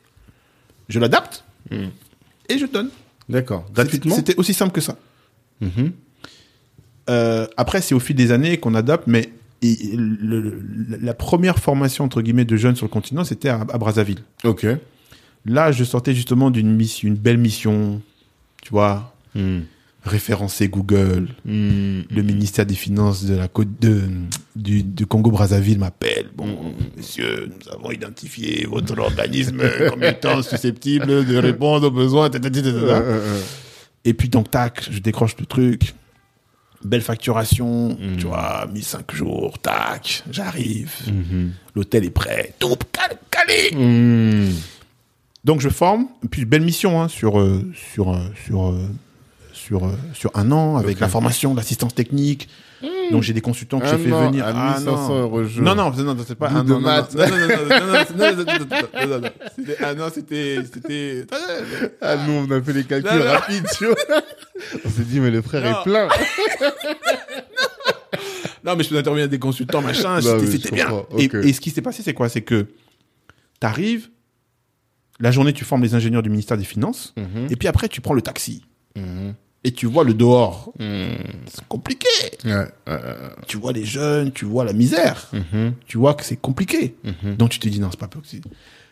je 0.88 0.98
l'adapte 0.98 1.44
Mm. 1.70 1.86
et 2.48 2.58
je 2.58 2.66
donne. 2.66 2.90
D'accord. 3.28 3.64
Gratuitement 3.74 4.14
C'était 4.14 4.36
aussi 4.36 4.52
simple 4.54 4.72
que 4.72 4.80
ça. 4.80 4.96
Mhm. 5.60 5.92
Euh, 7.10 7.46
après, 7.56 7.80
c'est 7.80 7.94
au 7.94 8.00
fil 8.00 8.16
des 8.16 8.32
années 8.32 8.58
qu'on 8.58 8.74
adapte, 8.74 9.06
mais 9.06 9.30
et 9.62 9.76
le- 9.96 10.40
le- 10.40 10.98
la 11.00 11.14
première 11.14 11.58
formation 11.58 12.04
entre 12.04 12.20
guillemets 12.20 12.44
de 12.44 12.56
jeunes 12.56 12.76
sur 12.76 12.84
le 12.84 12.90
continent, 12.90 13.24
c'était 13.24 13.48
à, 13.48 13.60
à 13.60 13.78
Brazzaville. 13.78 14.18
Ok. 14.44 14.66
Là, 15.46 15.72
je 15.72 15.84
sortais 15.84 16.14
justement 16.14 16.50
d'une 16.50 16.74
mission, 16.74 17.08
une 17.08 17.14
belle 17.16 17.38
mission, 17.38 18.00
tu 18.62 18.70
vois. 18.70 19.14
Référencé 20.04 20.68
Google. 20.68 21.28
Mm. 21.44 22.00
Le 22.10 22.22
ministère 22.22 22.66
des 22.66 22.74
Finances 22.74 23.24
de 23.24 23.34
la 23.34 23.48
côte 23.48 23.80
de, 23.80 24.02
du, 24.54 24.82
du 24.82 25.06
Congo 25.06 25.30
Brazzaville 25.30 25.78
m'appelle. 25.78 26.26
Bon, 26.36 26.74
monsieur, 26.96 27.48
nous 27.48 27.72
avons 27.72 27.90
identifié 27.90 28.66
votre 28.70 28.98
organisme 28.98 29.62
comme 29.88 30.02
étant 30.04 30.42
susceptible 30.42 31.24
de 31.24 31.36
répondre 31.36 31.86
aux 31.88 31.90
besoins. 31.90 32.28
ta, 32.30 32.38
ta, 32.38 32.50
ta, 32.50 32.60
ta, 32.60 32.70
ta, 32.70 32.76
Euh, 32.76 32.90
euh, 32.90 33.20
euh. 33.36 33.40
Et 34.04 34.12
puis 34.12 34.28
donc 34.28 34.50
tac, 34.50 34.86
je 34.90 34.98
décroche 34.98 35.34
le 35.40 35.46
truc. 35.46 35.94
Belle 36.84 37.00
facturation, 37.00 37.96
tu 38.18 38.26
vois, 38.26 38.66
mis 38.70 38.82
cinq 38.82 39.14
jours, 39.14 39.58
tac, 39.58 40.22
j'arrive. 40.30 40.92
L'hôtel 41.74 42.04
est 42.04 42.10
prêt, 42.10 42.52
tout 42.58 42.76
cal- 42.92 43.16
calé. 43.30 43.70
Donc 45.44 45.62
je 45.62 45.70
forme, 45.70 46.08
et 46.22 46.28
puis 46.28 46.44
belle 46.44 46.60
mission 46.62 47.00
hein, 47.02 47.08
sur 47.08 47.34
sur 47.74 48.18
sur 48.44 48.74
sur, 49.64 49.90
sur 50.12 50.30
un 50.34 50.52
an 50.52 50.76
avec 50.76 50.96
okay. 50.96 51.00
la 51.00 51.08
formation, 51.08 51.54
l'assistance 51.54 51.94
technique. 51.94 52.48
Mmh. 52.82 53.12
Donc 53.12 53.22
j'ai 53.22 53.32
des 53.32 53.40
consultants 53.40 53.80
que 53.80 53.86
j'ai 53.86 53.96
fait 53.96 54.12
an, 54.12 54.26
venir. 54.26 54.44
À 54.46 54.52
ah, 54.54 54.78
1500 54.78 55.20
euros. 55.20 55.42
Non, 55.60 55.74
non, 55.74 55.90
non, 55.90 56.16
c'est 56.26 56.34
pas 56.34 56.50
un 56.50 56.60
an. 56.60 56.64
Non, 56.64 56.80
non, 56.80 57.02
non, 59.96 60.08
c'était 60.12 60.62
c'était. 60.64 61.26
Ah, 62.02 62.16
nous, 62.26 62.32
on 62.32 62.50
a 62.50 62.60
fait 62.60 62.72
les 62.74 62.84
calculs 62.84 63.22
rapides. 63.22 63.66
On 64.84 64.90
s'est 64.90 65.02
dit, 65.02 65.20
mais 65.20 65.30
le 65.30 65.40
frère 65.40 65.64
est 65.64 65.82
plein. 65.82 66.08
non, 68.64 68.76
mais 68.76 68.84
je 68.84 68.90
peux 68.90 68.98
intervenir 68.98 69.28
des 69.28 69.38
consultants, 69.38 69.80
machin, 69.80 70.20
c'était 70.20 70.74
bien. 70.74 71.04
Et, 71.18 71.24
et 71.24 71.52
ce 71.52 71.60
qui 71.60 71.70
s'est 71.70 71.82
passé, 71.82 72.02
c'est 72.02 72.14
quoi 72.14 72.28
C'est 72.28 72.42
que 72.42 72.66
t'arrives, 73.60 74.10
la 75.20 75.30
journée, 75.30 75.54
tu 75.54 75.64
formes 75.64 75.82
les 75.82 75.94
ingénieurs 75.94 76.22
du 76.22 76.28
ministère 76.28 76.58
des 76.58 76.64
Finances, 76.64 77.14
mmh. 77.16 77.46
et 77.50 77.56
puis 77.56 77.68
après, 77.68 77.88
tu 77.88 78.02
prends 78.02 78.14
le 78.14 78.22
taxi. 78.22 78.62
Mmh. 78.96 79.30
Et 79.66 79.72
tu 79.72 79.86
vois 79.86 80.04
le 80.04 80.12
dehors. 80.14 80.72
Mm. 80.78 81.14
C'est 81.50 81.66
compliqué. 81.68 82.08
Ouais. 82.44 82.66
Tu 83.46 83.56
vois 83.56 83.72
les 83.72 83.84
jeunes, 83.86 84.30
tu 84.32 84.44
vois 84.44 84.64
la 84.64 84.74
misère. 84.74 85.28
Mhm. 85.32 85.72
Tu 85.86 85.96
vois 85.96 86.12
que 86.14 86.22
c'est 86.24 86.36
compliqué. 86.36 86.94
Mhm. 87.02 87.36
Donc 87.36 87.48
tu 87.50 87.58
te 87.58 87.68
dis, 87.68 87.80
non, 87.80 87.88
c'est 87.90 87.98
pas 88.00 88.06
possible. 88.08 88.48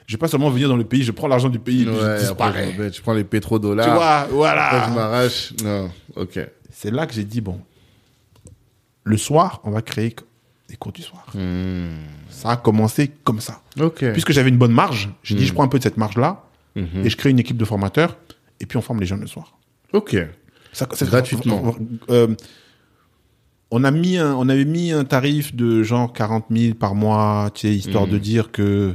Je 0.07 0.15
vais 0.15 0.19
pas 0.19 0.29
seulement 0.29 0.51
venir 0.51 0.69
dans 0.69 0.77
le 0.77 0.85
pays, 0.85 1.03
je 1.03 1.13
prends 1.13 1.29
l'argent 1.29 1.49
du 1.51 1.59
pays 1.59 1.83
et 1.83 1.87
Ouais, 1.89 1.95
je 1.95 2.01
après, 2.01 2.19
disparais. 2.67 2.93
je 2.93 3.03
prends 3.03 3.13
les 3.13 3.25
pétrodollars. 3.25 3.87
Tu 3.87 3.93
vois, 3.93 4.17
Après, 4.17 4.31
je 4.31 4.35
voilà. 4.35 4.89
m'arrache. 4.95 5.53
Non, 5.63 5.91
ok. 6.17 6.41
C'est 6.71 6.91
là 6.91 7.07
que 7.07 7.13
j'ai 7.15 7.25
dit, 7.25 7.41
bon, 7.43 7.61
le 9.05 9.17
soir, 9.17 9.61
on 9.65 9.71
va 9.71 9.83
créer 9.83 10.15
des 10.69 10.77
cours 10.77 10.93
du 10.93 11.03
soir. 11.03 11.27
Hmm. 11.35 11.91
Ça 12.31 12.51
a 12.51 12.57
commencé 12.57 13.13
comme 13.25 13.41
ça. 13.41 13.61
Ok. 13.81 14.05
Puisque 14.13 14.33
j'avais 14.33 14.49
une 14.49 14.59
bonne 14.59 14.73
marge, 14.73 15.11
j'ai 15.23 15.35
dit, 15.35 15.45
Mm. 15.45 15.47
je 15.47 15.53
prends 15.53 15.65
un 15.65 15.69
peu 15.69 15.79
de 15.79 15.83
cette 15.83 15.97
marge-là 15.99 16.43
Mhm. 16.77 17.05
et 17.05 17.11
je 17.11 17.17
crée 17.17 17.29
une 17.31 17.39
équipe 17.39 17.57
de 17.59 17.65
formateurs 17.65 18.17
et 18.61 18.65
puis 18.67 18.79
on 18.79 18.83
forme 18.83 19.01
les 19.01 19.07
jeunes 19.07 19.21
le 19.21 19.27
soir. 19.27 19.59
Ok. 19.93 20.17
Ça, 20.73 20.89
c'est- 20.95 21.07
Gratuitement. 21.07 21.75
Euh, 22.11 22.29
on 23.71 23.85
a 23.85 23.91
mis 23.91 24.19
un, 24.19 24.35
on 24.35 24.49
avait 24.49 24.65
mis 24.65 24.93
un 24.93 25.05
tarif 25.05 25.55
de 25.55 25.83
genre 25.83 26.13
40 26.13 26.47
000 26.51 26.75
par 26.75 26.95
mois, 26.95 27.51
tu 27.55 27.63
sais, 27.63 27.75
histoire 27.75 28.07
de 28.07 28.19
dire 28.19 28.51
que, 28.53 28.95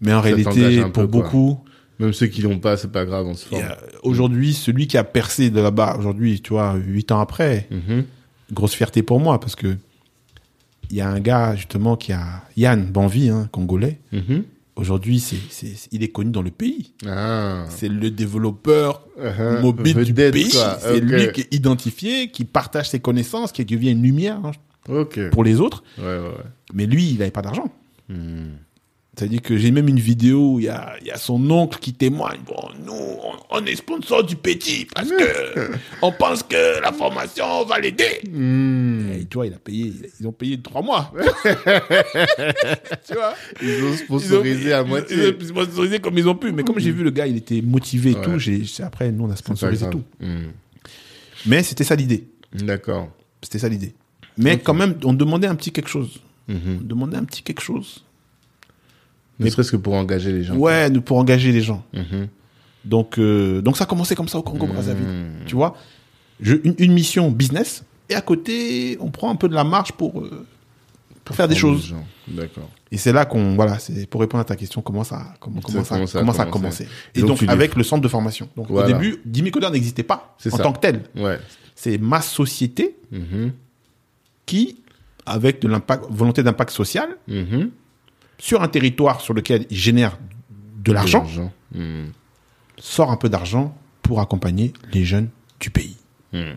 mais 0.00 0.12
en 0.12 0.16
Ça 0.16 0.20
réalité, 0.22 0.80
pour 0.82 0.92
peu, 0.92 1.06
quoi. 1.06 1.22
beaucoup, 1.22 1.60
Même 1.98 2.12
ceux 2.12 2.26
qui 2.26 2.42
l'ont 2.42 2.58
pas, 2.58 2.76
c'est 2.76 2.90
pas 2.92 3.04
grave, 3.04 3.26
on 3.26 3.34
se 3.34 3.46
forme. 3.46 3.62
aujourd'hui, 4.02 4.52
celui 4.52 4.86
qui 4.86 4.96
a 4.98 5.04
percé 5.04 5.50
de 5.50 5.60
là-bas, 5.60 5.96
aujourd'hui, 5.98 6.40
tu 6.40 6.50
vois, 6.50 6.74
huit 6.74 7.10
ans 7.12 7.20
après, 7.20 7.68
Mhm. 7.70 8.04
grosse 8.52 8.74
fierté 8.74 9.02
pour 9.02 9.20
moi 9.20 9.40
parce 9.40 9.56
que 9.56 9.76
il 10.90 10.96
y 10.96 11.00
a 11.00 11.08
un 11.08 11.18
gars 11.20 11.56
justement 11.56 11.96
qui 11.96 12.12
a 12.12 12.42
Yann 12.56 12.84
Banvi, 12.84 13.30
hein, 13.30 13.48
congolais. 13.52 13.98
Mhm. 14.12 14.44
Aujourd'hui, 14.76 15.20
c'est, 15.20 15.36
c'est, 15.50 15.88
il 15.92 16.02
est 16.02 16.08
connu 16.08 16.30
dans 16.32 16.42
le 16.42 16.50
pays. 16.50 16.94
Ah. 17.06 17.64
C'est 17.68 17.88
le 17.88 18.10
développeur 18.10 19.00
Uh-huh. 19.16 19.60
mobile 19.60 20.02
du 20.02 20.12
pays. 20.12 20.50
quoi. 20.50 20.76
C'est 20.80 20.98
lui 20.98 21.30
qui 21.30 21.42
est 21.42 21.54
identifié, 21.54 22.30
qui 22.32 22.44
partage 22.44 22.90
ses 22.90 22.98
connaissances, 22.98 23.52
qui 23.52 23.64
devient 23.64 23.92
une 23.92 24.02
lumière 24.02 24.40
hein, 24.44 24.50
pour 25.30 25.44
les 25.44 25.60
autres. 25.60 25.84
Ouais, 25.98 26.04
ouais, 26.04 26.18
ouais. 26.18 26.44
Mais 26.72 26.86
lui, 26.86 27.10
il 27.10 27.18
n'avait 27.18 27.30
pas 27.30 27.42
d'argent. 27.42 27.70
Hmm. 28.08 28.56
C'est-à-dire 29.16 29.42
que 29.42 29.56
j'ai 29.56 29.70
même 29.70 29.88
une 29.88 30.00
vidéo 30.00 30.54
où 30.54 30.58
il 30.60 30.64
y 30.64 30.68
a, 30.68 30.96
y 31.04 31.10
a 31.10 31.16
son 31.18 31.48
oncle 31.50 31.78
qui 31.78 31.92
témoigne. 31.92 32.40
Bon, 32.46 32.56
nous, 32.84 32.92
on, 32.92 33.32
on 33.50 33.64
est 33.64 33.76
sponsor 33.76 34.24
du 34.24 34.34
petit 34.34 34.86
parce 34.92 35.08
que 35.08 35.70
on 36.02 36.10
pense 36.10 36.42
que 36.42 36.80
la 36.82 36.92
formation 36.92 37.64
va 37.64 37.78
l'aider. 37.78 38.22
Hmm. 38.28 39.12
Et 39.12 39.24
tu 39.26 39.34
vois, 39.36 39.46
il 39.46 39.54
a 39.54 39.58
payé, 39.58 39.92
ils 40.18 40.26
ont 40.26 40.32
payé 40.32 40.60
trois 40.60 40.82
mois. 40.82 41.12
tu 43.06 43.14
vois? 43.14 43.34
Ils 43.62 43.84
ont 43.84 43.96
sponsorisé 43.96 44.72
à 44.72 44.82
moitié. 44.84 45.16
Ils 45.40 45.52
ont 45.52 45.64
sponsorisé 45.64 46.00
comme 46.00 46.18
ils 46.18 46.28
ont 46.28 46.34
pu. 46.34 46.52
Mais 46.52 46.64
comme 46.64 46.78
j'ai 46.78 46.90
vu 46.90 47.04
le 47.04 47.10
gars, 47.10 47.26
il 47.26 47.36
était 47.36 47.62
motivé 47.62 48.10
et 48.10 48.14
Ouais. 48.16 48.22
tout, 48.22 48.38
j'ai, 48.38 48.62
après, 48.82 49.10
nous, 49.12 49.24
on 49.24 49.30
a 49.30 49.36
sponsorisé 49.36 49.88
tout. 49.90 50.02
Hmm. 50.20 50.46
Mais 51.46 51.62
c'était 51.62 51.84
ça 51.84 51.94
l'idée. 51.94 52.26
D'accord. 52.52 53.08
C'était 53.42 53.58
ça 53.58 53.68
l'idée. 53.68 53.94
Mais 54.38 54.58
quand 54.58 54.74
même, 54.74 54.94
on 55.04 55.12
demandait 55.12 55.46
un 55.46 55.54
petit 55.54 55.70
quelque 55.70 55.88
chose. 55.90 56.20
Mhm. 56.48 56.78
On 56.80 56.84
demandait 56.84 57.16
un 57.16 57.24
petit 57.24 57.42
quelque 57.42 57.62
chose. 57.62 58.04
Ne 59.38 59.50
serait-ce 59.50 59.72
que 59.72 59.76
pour 59.76 59.94
engager 59.94 60.32
les 60.32 60.44
gens. 60.44 60.54
Ouais, 60.56 60.88
nous, 60.90 61.00
pour 61.02 61.18
engager 61.18 61.50
les 61.52 61.60
gens. 61.62 61.84
Mhm. 61.92 62.28
Donc, 62.84 63.18
euh, 63.18 63.62
donc 63.62 63.76
ça 63.76 63.84
a 63.84 63.86
commencé 63.86 64.14
comme 64.14 64.28
ça 64.28 64.38
au 64.38 64.42
Congo 64.42 64.66
Brazzaville. 64.66 65.04
Mhm. 65.06 65.44
Tu 65.46 65.54
vois, 65.54 65.74
je, 66.40 66.56
une, 66.64 66.74
une 66.78 66.92
mission 66.92 67.30
business 67.30 67.82
et 68.10 68.14
à 68.14 68.20
côté, 68.20 68.96
on 69.00 69.10
prend 69.10 69.30
un 69.30 69.36
peu 69.36 69.48
de 69.48 69.54
la 69.54 69.64
marge 69.64 69.92
pour 69.92 70.20
euh, 70.20 70.46
pour 71.24 71.34
faire 71.34 71.48
des 71.48 71.54
choses. 71.54 71.94
D'accord. 72.28 72.68
Et 72.92 72.98
c'est 72.98 73.12
là 73.12 73.24
qu'on 73.24 73.54
voilà, 73.54 73.78
c'est 73.78 74.06
pour 74.06 74.20
répondre 74.20 74.42
à 74.42 74.44
ta 74.44 74.54
question, 74.56 74.82
comment 74.82 75.02
ça 75.04 75.34
comment, 75.40 75.60
Ça, 75.62 75.66
comment 75.72 75.84
ça 76.06 76.18
a 76.18 76.20
comment 76.20 76.32
ça 76.34 76.42
a 76.42 76.46
commencé. 76.46 76.86
Et 77.14 77.20
Et 77.20 77.22
donc, 77.22 77.42
avec 77.48 77.74
le 77.76 77.82
centre 77.82 78.02
de 78.02 78.08
formation. 78.08 78.48
Donc 78.56 78.66
Voilà. 78.68 78.88
au 78.88 78.92
début, 78.92 79.20
Dimi 79.24 79.50
Codeur 79.50 79.70
n'existait 79.70 80.02
pas 80.02 80.36
en 80.46 80.50
ça. 80.56 80.62
tant 80.62 80.72
que 80.74 80.80
tel. 80.80 81.02
Ouais. 81.16 81.38
C'est 81.74 81.96
ma 81.98 82.20
société 82.20 82.96
Mhm. 83.10 83.52
qui 84.46 84.76
avec 85.26 85.62
de 85.62 85.68
l'impact 85.68 86.04
volonté 86.10 86.42
d'impact 86.42 86.70
social. 86.70 87.08
Sur 88.38 88.62
un 88.62 88.68
territoire 88.68 89.20
sur 89.20 89.34
lequel 89.34 89.66
il 89.70 89.76
génère 89.76 90.18
de 90.82 90.92
l'argent, 90.92 91.26
Hmm. 91.74 92.06
sort 92.78 93.10
un 93.10 93.16
peu 93.16 93.28
d'argent 93.28 93.76
pour 94.02 94.20
accompagner 94.20 94.72
les 94.92 95.04
jeunes 95.04 95.28
du 95.60 95.70
pays. 95.70 95.96
Hmm. 96.32 96.52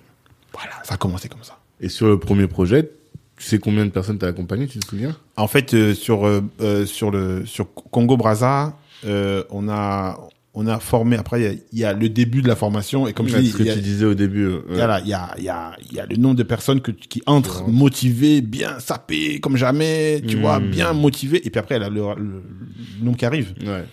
Voilà, 0.54 0.74
ça 0.84 0.96
a 0.96 0.98
commencé 0.98 1.28
comme 1.30 1.44
ça. 1.44 1.58
Et 1.80 1.90
sur 1.90 2.08
le 2.08 2.20
premier 2.20 2.48
projet, 2.48 2.92
tu 3.38 3.44
sais 3.46 3.60
combien 3.60 3.86
de 3.86 3.92
personnes 3.92 4.18
t'as 4.18 4.28
accompagné, 4.28 4.68
tu 4.68 4.80
te 4.80 4.86
souviens? 4.88 5.16
En 5.38 5.48
fait, 5.48 5.74
euh, 5.74 5.94
sur 5.94 6.26
euh, 6.28 6.42
euh, 6.62 6.86
sur 6.86 7.12
le 7.12 7.46
sur 7.46 7.72
Congo 7.74 8.18
Brazza, 8.18 8.78
euh, 9.06 9.44
on 9.50 9.70
a 9.70 10.20
on 10.60 10.66
a 10.66 10.80
formé. 10.80 11.18
Après, 11.18 11.40
il 11.40 11.44
y 11.44 11.48
a- 11.48 11.54
il 11.74 11.80
y, 11.80 11.86
a 11.86 11.94
le 11.94 12.10
début 12.10 12.42
de 12.42 12.48
la 12.48 12.56
formation 12.56 13.08
et 13.08 13.14
comme 13.14 13.28
je 13.28 13.38
dis, 13.38 13.52
ce 13.52 13.58
que 13.58 13.70
a- 13.70 13.74
tu 13.76 13.80
disais 13.82 14.06
au 14.06 14.16
début. 14.16 14.46
euh, 14.46 14.62
il 14.72 14.78
y 14.78 14.82
a, 14.82 14.88
là, 14.88 15.00
il 15.04 15.08
y 15.10 15.14
a, 15.14 15.36
il 15.38 15.44
y 15.44 15.50
a, 15.50 15.76
il 15.92 15.96
y 15.96 16.00
a 16.00 16.06
le 16.08 16.16
nombre 16.16 16.36
de 16.36 16.44
personnes 16.44 16.82
que, 16.82 16.92
qui 16.92 17.22
entrent 17.28 17.64
Ouais. 17.66 17.72
motivées, 17.72 18.42
bien 18.42 18.80
sapées, 18.80 19.40
comme 19.40 19.56
jamais, 19.56 20.22
tu 20.28 20.38
Mm. 20.38 20.40
vois, 20.42 20.60
bien 20.60 20.94
motivées. 20.94 21.46
Et 21.46 21.50
puis 21.52 21.60
après, 21.60 21.76
il 21.78 21.82
y 21.82 21.86
a 21.86 21.90
le, 21.90 21.96
le- 21.96 22.44
le 23.00 23.06
nombre 23.06 23.18
qui 23.18 23.26
arrive. 23.26 23.54
Ouais. 23.66 23.84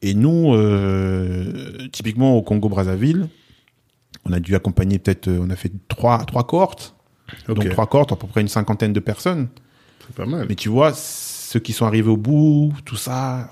Et 0.00 0.14
nous, 0.14 0.54
euh, 0.54 1.88
typiquement 1.92 2.36
au 2.36 2.42
Congo-Brazzaville, 2.42 3.28
on 4.24 4.32
a 4.32 4.40
dû 4.40 4.54
accompagner 4.54 4.98
peut-être, 4.98 5.28
euh, 5.28 5.38
on 5.42 5.50
a 5.50 5.56
fait 5.56 5.72
trois, 5.88 6.24
trois 6.24 6.46
cohortes. 6.46 6.94
Donc 7.48 7.68
trois 7.70 7.86
cohortes, 7.86 8.12
à 8.12 8.16
peu 8.16 8.26
près 8.26 8.40
une 8.40 8.48
cinquantaine 8.48 8.92
de 8.92 9.00
personnes. 9.00 9.48
C'est 10.06 10.14
pas 10.16 10.26
mal. 10.26 10.46
Mais 10.48 10.54
tu 10.54 10.68
vois, 10.68 10.92
ceux 10.94 11.60
qui 11.60 11.72
sont 11.72 11.86
arrivés 11.86 12.10
au 12.10 12.16
bout, 12.16 12.72
tout 12.84 12.96
ça, 12.96 13.50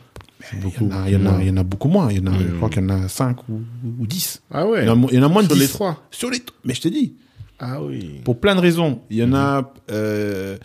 ben, 0.52 1.04
il 1.06 1.12
y, 1.12 1.16
en 1.16 1.26
a- 1.26 1.40
il 1.42 1.46
y, 1.46 1.50
en 1.58 1.64
beaucoup 1.64 1.88
moins. 1.88 2.10
Il 2.10 2.18
y 2.18 2.20
en 2.20 2.32
a, 2.32 2.38
Je 2.38 2.44
Mm. 2.44 2.56
crois 2.56 2.68
qu'il 2.68 2.82
y 2.82 2.86
en 2.86 2.88
a 2.90 3.08
cinq 3.08 3.48
ou, 3.48 3.60
ou 4.00 4.06
dix. 4.06 4.42
Ah 4.50 4.66
ouais. 4.66 4.82
Il 4.82 4.86
y 4.86 4.88
en 4.88 4.92
a, 4.92 4.96
mo- 4.96 5.08
il 5.10 5.16
y 5.16 5.20
en 5.20 5.24
a 5.24 5.28
moins 5.28 5.42
de 5.42 5.48
Sur 5.48 5.56
dix. 5.56 5.62
les 5.62 5.68
trois. 5.68 6.06
Sur 6.10 6.30
les, 6.30 6.42
mais 6.64 6.74
je 6.74 6.80
te 6.80 6.88
dis, 6.88 7.14
Ah 7.58 7.82
oui. 7.82 8.20
pour 8.24 8.40
plein 8.40 8.54
de 8.54 8.60
raisons. 8.60 9.02
Il 9.10 9.16
y 9.18 9.22
en 9.24 9.32
a, 9.34 9.72
euh, 9.90 10.56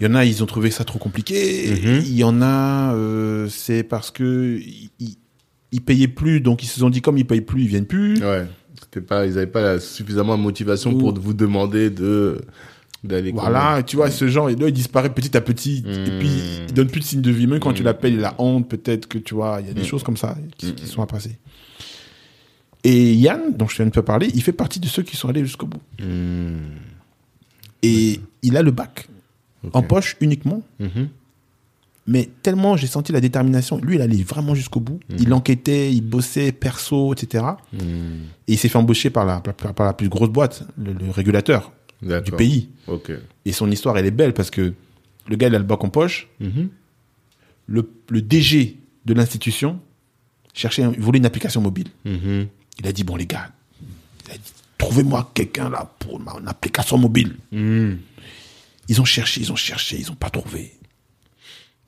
il 0.00 0.06
y 0.06 0.10
en 0.10 0.14
a, 0.14 0.24
ils 0.24 0.42
ont 0.42 0.46
trouvé 0.46 0.70
ça 0.70 0.84
trop 0.84 0.98
compliqué. 0.98 1.70
Mhm. 1.70 2.02
Il 2.04 2.16
y 2.16 2.24
en 2.24 2.40
a, 2.42 2.94
euh, 2.94 3.48
c'est 3.48 3.82
parce 3.82 4.10
que 4.10 4.60
ils, 5.72 5.80
payaient 5.80 6.08
plus, 6.08 6.40
donc 6.40 6.62
ils 6.62 6.66
se 6.66 6.80
sont 6.80 6.90
dit 6.90 7.02
comme 7.02 7.18
ils 7.18 7.26
payent 7.26 7.40
plus, 7.42 7.62
ils 7.62 7.68
viennent 7.68 7.86
plus. 7.86 8.18
Ouais. 8.22 8.46
C'était 8.80 9.00
pas, 9.00 9.26
ils 9.26 9.36
avaient 9.38 9.46
pas 9.46 9.62
la- 9.62 9.80
suffisamment 9.80 10.36
de 10.38 10.42
motivation 10.42 10.92
Ou- 10.92 10.98
pour 10.98 11.14
vous 11.18 11.34
demander 11.34 11.90
de. 11.90 12.40
Voilà, 13.40 13.82
tu 13.82 13.96
vois, 13.96 14.10
ce 14.10 14.28
genre, 14.28 14.48
là, 14.48 14.54
il 14.66 14.72
disparaît 14.72 15.12
petit 15.14 15.36
à 15.36 15.40
petit, 15.40 15.84
et 15.86 15.90
Mhm. 16.10 16.18
puis 16.18 16.30
il 16.68 16.74
donne 16.74 16.88
plus 16.88 17.00
de 17.00 17.04
signes 17.04 17.22
de 17.22 17.30
vie. 17.30 17.46
Même 17.46 17.60
quand 17.60 17.72
tu 17.72 17.80
Mhm. 17.82 17.86
l'appelles, 17.86 18.14
il 18.14 18.24
a 18.24 18.34
honte, 18.38 18.68
peut-être 18.68 19.06
que 19.08 19.18
tu 19.18 19.34
vois, 19.34 19.58
il 19.60 19.66
y 19.66 19.70
a 19.70 19.74
des 19.74 19.80
Mhm. 19.82 19.86
choses 19.86 20.02
comme 20.02 20.16
ça 20.16 20.36
qui, 20.56 20.74
qui 20.74 20.86
sont 20.86 21.02
à 21.02 21.06
passer. 21.06 21.38
Et 22.84 23.14
Yann, 23.14 23.52
dont 23.56 23.66
je 23.66 23.76
viens 23.76 23.86
de 23.86 23.90
te 23.90 24.00
parler, 24.00 24.30
il 24.34 24.42
fait 24.42 24.52
partie 24.52 24.78
de 24.78 24.86
ceux 24.86 25.02
qui 25.02 25.16
sont 25.16 25.28
allés 25.28 25.44
jusqu'au 25.44 25.66
bout. 25.66 25.80
Hmm. 26.00 26.76
Et 27.82 28.20
il 28.42 28.56
a 28.56 28.62
le 28.62 28.70
bac 28.70 29.08
en 29.72 29.82
poche 29.82 30.16
uniquement, 30.20 30.62
mais 32.06 32.28
tellement 32.42 32.76
j'ai 32.76 32.86
senti 32.86 33.10
la 33.12 33.20
détermination. 33.20 33.78
Lui, 33.78 33.96
il 33.96 34.00
allait 34.02 34.22
vraiment 34.22 34.54
jusqu'au 34.54 34.78
bout. 34.80 35.00
Il 35.18 35.32
enquêtait, 35.34 35.92
il 35.92 36.02
bossait 36.02 36.52
perso, 36.52 37.12
etc. 37.12 37.44
Hmm. 37.72 37.78
Et 38.46 38.52
il 38.52 38.58
s'est 38.58 38.68
fait 38.68 38.78
embaucher 38.78 39.10
par 39.10 39.24
la, 39.24 39.40
par, 39.40 39.74
par 39.74 39.86
la 39.86 39.92
plus 39.92 40.08
grosse 40.08 40.30
boîte, 40.30 40.62
le, 40.78 40.92
le 40.92 41.10
régulateur 41.10 41.72
du 42.02 42.32
pays. 42.32 42.68
Et 43.44 43.52
son 43.52 43.70
histoire, 43.70 43.96
elle 43.98 44.06
est 44.06 44.10
belle 44.10 44.32
parce 44.34 44.50
que 44.50 44.72
le 45.28 45.36
gars, 45.36 45.48
il 45.48 45.54
a 45.54 45.58
le 45.58 45.64
bac 45.64 45.82
en 45.84 45.88
poche. 45.88 46.28
Mhm. 46.40 46.68
Le, 47.66 47.90
le 48.10 48.22
DG 48.22 48.76
de 49.06 49.14
l'institution 49.14 49.80
cherchait, 50.54 50.82
un- 50.84 50.92
il 50.92 51.00
voulait 51.00 51.18
une 51.18 51.26
application 51.26 51.60
mobile. 51.60 51.88
Mhm. 52.04 52.46
Il 52.78 52.86
a 52.86 52.92
dit, 52.92 53.02
bon, 53.04 53.16
les 53.16 53.26
gars, 53.26 53.50
trouvez-moi 54.78 55.30
quelqu'un 55.34 55.70
là 55.70 55.90
pour 55.98 56.20
une 56.20 56.48
application 56.48 56.98
mobile. 56.98 57.36
Hmm. 57.50 57.94
Ils 58.88 59.00
ont 59.00 59.04
cherché, 59.04 59.40
ils 59.40 59.50
ont 59.50 59.56
cherché, 59.56 59.96
ils 59.98 60.10
ont 60.10 60.14
pas 60.14 60.30
trouvé. 60.30 60.72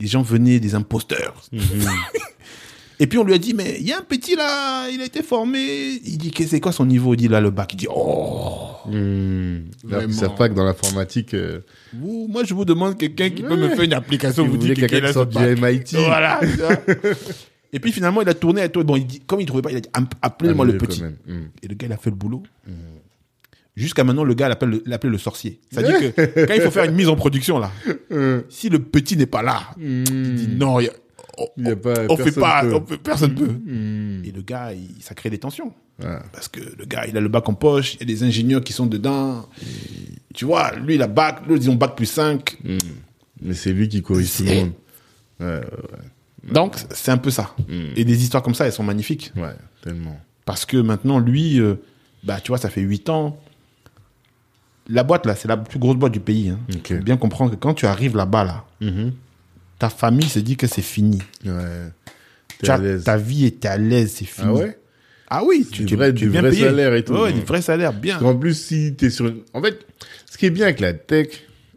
Les 0.01 0.07
gens 0.07 0.23
venaient 0.23 0.59
des 0.61 0.75
imposteurs. 0.75 1.43
Mhm. 1.53 1.61
Et 3.01 3.07
puis 3.07 3.19
on 3.19 3.25
lui 3.25 3.35
a 3.35 3.39
dit, 3.39 3.55
mais 3.55 3.77
il 3.79 3.87
y 3.87 3.93
a 3.93 3.99
un 3.99 4.03
petit 4.03 4.35
là, 4.35 4.89
il 4.91 5.01
a 5.01 5.05
été 5.05 5.23
formé. 5.23 6.01
Il 6.05 6.19
dit, 6.19 6.33
que 6.33 6.45
c'est 6.45 6.59
quoi 6.59 6.73
son 6.73 6.85
niveau? 6.87 7.15
Il 7.15 7.19
dit 7.19 7.29
là 7.29 7.41
le 7.41 7.51
bac. 7.51 7.73
Il 7.75 7.77
dit, 7.77 7.87
oh, 7.89 8.71
Vraiment. 8.91 10.09
Ils 10.09 10.15
savent 10.15 10.35
pas 10.37 10.49
que 10.49 10.55
dans 10.55 10.65
l'informatique, 10.65 11.35
euh, 11.35 11.61
vous, 11.95 12.27
moi 12.29 12.45
je 12.45 12.55
vous 12.55 12.65
demande 12.65 12.97
quelqu'un 12.99 13.31
qui 13.31 13.43
peut 13.43 13.57
me 13.57 13.69
faire 13.69 13.83
une 13.83 13.93
application. 13.95 14.45
vous 14.45 14.53
Vous 14.53 14.61
voulez 14.61 14.75
dites 14.75 14.87
quelqu'un 14.89 15.07
qui 15.09 15.13
sort 15.13 15.27
du. 15.27 15.39
MIT. 15.39 15.95
Voilà. 15.97 16.41
Et 17.73 17.81
puis 17.81 17.93
finalement 17.93 18.23
il 18.23 18.29
a 18.29 18.35
tourné 18.35 18.63
à 18.63 18.69
toi. 18.69 18.83
Bon, 18.85 18.97
il 18.97 19.07
dit, 19.07 19.21
comme 19.21 19.41
il 19.41 19.47
trouvait 19.47 19.63
pas, 19.63 19.71
il 19.71 19.77
a 19.77 19.81
dit, 19.81 19.89
App- 19.93 20.15
appelez-moi 20.23 20.65
le 20.65 20.79
petit. 20.79 21.03
Hmm. 21.03 21.49
Et 21.63 21.69
le 21.69 21.75
gars, 21.75 21.87
il 21.87 21.93
a 21.93 21.97
fait 21.99 22.11
le 22.11 22.17
boulot. 22.17 22.43
Jusqu'à 23.77 24.03
maintenant, 24.03 24.25
le 24.25 24.35
gars 24.35 24.49
l'appelle 24.49 25.11
le, 25.11 25.19
sorcier. 25.19 25.61
C'est-à-dire 25.71 26.13
que 26.15 26.47
quand 26.47 26.55
il 26.55 26.61
faut 26.63 26.71
faire 26.73 26.85
une 26.85 26.97
mise 26.97 27.09
en 27.09 27.15
production, 27.17 27.59
là, 27.61 27.71
Hmm. 28.11 28.41
si 28.49 28.69
le 28.71 28.79
petit 28.81 29.17
n'est 29.17 29.27
pas 29.27 29.43
là, 29.43 29.61
il 29.79 30.03
dit 30.35 30.49
non, 30.57 30.81
y 30.81 30.89
a- 30.89 30.93
on, 31.39 31.47
on 31.57 32.17
fait 32.17 32.25
personne 32.25 32.43
pas, 32.43 32.63
peut. 32.63 32.75
on 32.75 32.81
peut- 32.81 32.97
personne 32.99 33.35
peut. 33.35 33.51
Et 34.25 34.33
le 34.33 34.43
gars, 34.43 34.73
il- 34.73 35.01
ça 35.01 35.15
crée 35.15 35.31
des 35.31 35.39
tensions. 35.39 35.73
Parce 36.33 36.49
que 36.49 36.61
le 36.61 36.85
gars, 36.85 37.07
il 37.09 37.17
a 37.17 37.21
le 37.21 37.29
bac 37.29 37.49
en 37.49 37.55
poche, 37.55 37.95
il 37.95 38.01
y 38.01 38.03
a 38.05 38.07
des 38.07 38.23
ingénieurs 38.23 38.63
qui 38.63 38.73
sont 38.73 38.87
dedans. 38.87 39.49
Tu 40.35 40.45
vois, 40.45 40.75
lui, 40.77 40.95
il 40.95 41.03
a 41.03 41.09
bac, 41.09 41.41
l'autre, 41.49 41.63
ils 41.65 41.71
ont 41.71 41.75
bac 41.75 41.97
plus 41.97 42.07
5. 42.07 42.57
Hmm. 42.65 42.79
Mais 43.43 43.55
c'est 43.55 43.73
lui 43.73 43.89
qui 43.89 44.01
corrige 44.03 44.37
tout 44.37 44.45
le 44.45 44.55
monde. 44.55 44.73
Ouais, 45.41 45.47
ouais, 45.47 46.53
Donc, 46.53 46.77
c'est 46.91 47.11
un 47.11 47.19
peu 47.19 47.31
ça. 47.31 47.55
Hmm. 47.69 47.93
Et 47.97 48.05
des 48.05 48.23
histoires 48.23 48.43
comme 48.43 48.55
ça, 48.55 48.67
elles 48.67 48.73
sont 48.73 48.83
magnifiques. 48.85 49.33
ouais. 49.37 49.43
Ouais, 49.43 49.57
tellement. 49.83 50.21
Parce 50.45 50.65
que 50.65 50.77
maintenant, 50.77 51.19
lui, 51.19 51.61
euh, 51.61 51.75
bah, 52.25 52.41
tu 52.41 52.49
vois, 52.49 52.59
ça 52.59 52.71
fait 52.71 52.81
8 52.81 53.09
ans. 53.11 53.39
La 54.89 55.03
boîte, 55.03 55.27
là, 55.27 55.35
c'est 55.37 55.49
la 55.49 55.57
plus 55.59 55.79
grosse 55.79 55.97
boîte 55.97 56.13
du 56.13 56.21
pays. 56.21 56.49
Hein. 56.51 56.59
Ok. 56.75 56.97
Faut 56.97 57.03
bien 57.03 57.17
comprendre 57.19 57.51
que 57.51 57.57
quand 57.57 57.75
tu 57.75 57.87
arrives 57.87 58.17
là-bas, 58.17 58.45
là, 58.45 58.65
Mhm. 58.81 59.13
ta 59.79 59.91
famille 59.91 60.29
se 60.29 60.39
dit 60.39 60.57
que 60.57 60.67
c'est 60.67 60.81
fini. 60.83 61.19
Ouais. 61.45 61.91
Ta 63.05 63.17
vie 63.19 63.45
est 63.45 63.65
à 63.67 63.77
l'aise, 63.77 64.13
c'est 64.17 64.25
fini. 64.25 64.47
Ah 64.49 64.53
ouais? 64.55 64.78
Ah 65.31 65.45
oui, 65.45 65.67
tu, 65.71 65.81
Du 65.83 65.87
tu- 65.87 65.97
vrai- 65.97 66.13
tu 66.15 66.25
du 66.25 66.31
bien 66.31 66.41
vrai 66.41 66.51
payé. 66.51 66.65
salaire 66.65 66.95
et 66.95 67.05
tout. 67.05 67.13
Ouais, 67.13 67.33
du 67.33 67.41
vrai 67.41 67.61
salaire, 67.63 67.93
bien. 67.93 68.19
En 68.23 68.35
plus, 68.37 68.55
si 68.55 68.95
t'es 68.95 69.11
sur 69.11 69.27
une... 69.27 69.41
En 69.53 69.63
fait, 69.63 69.79
ce 70.31 70.39
qui 70.39 70.47
est 70.47 70.51
bien 70.51 70.65
avec 70.65 70.81
la 70.81 70.95
tech 70.95 71.29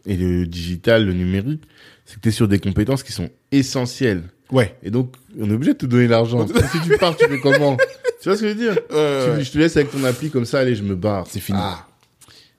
et 0.06 0.16
le 0.16 0.46
digital, 0.46 1.04
le 1.06 1.12
numérique, 1.12 1.62
c'est 2.06 2.16
que 2.16 2.20
t'es 2.20 2.30
sur 2.30 2.48
des 2.48 2.58
compétences 2.58 3.02
qui 3.02 3.12
sont 3.12 3.28
essentielles. 3.50 4.22
Ouais. 4.50 4.74
Et 4.82 4.90
donc, 4.90 5.14
on 5.38 5.48
est 5.50 5.52
obligé 5.52 5.74
de 5.74 5.78
te 5.78 5.86
donner 5.86 6.08
l'argent. 6.08 6.46
si 6.46 6.80
tu 6.88 6.96
pars, 6.98 7.14
tu 7.16 7.26
fais 7.26 7.40
comment? 7.40 7.76
Tu 8.22 8.28
vois 8.28 8.36
ce 8.36 8.42
que 8.42 8.48
je 8.48 8.54
veux 8.54 8.58
dire? 8.58 8.78
Euh, 8.92 9.38
Tu- 9.38 9.44
Je 9.44 9.50
te 9.52 9.58
laisse 9.58 9.76
avec 9.76 9.90
ton 9.90 10.02
appli 10.04 10.30
comme 10.30 10.44
ça, 10.46 10.60
allez, 10.60 10.74
je 10.74 10.82
me 10.82 10.94
barre. 10.94 11.26
C'est 11.28 11.40
fini. 11.40 11.58
Ah. 11.60 11.86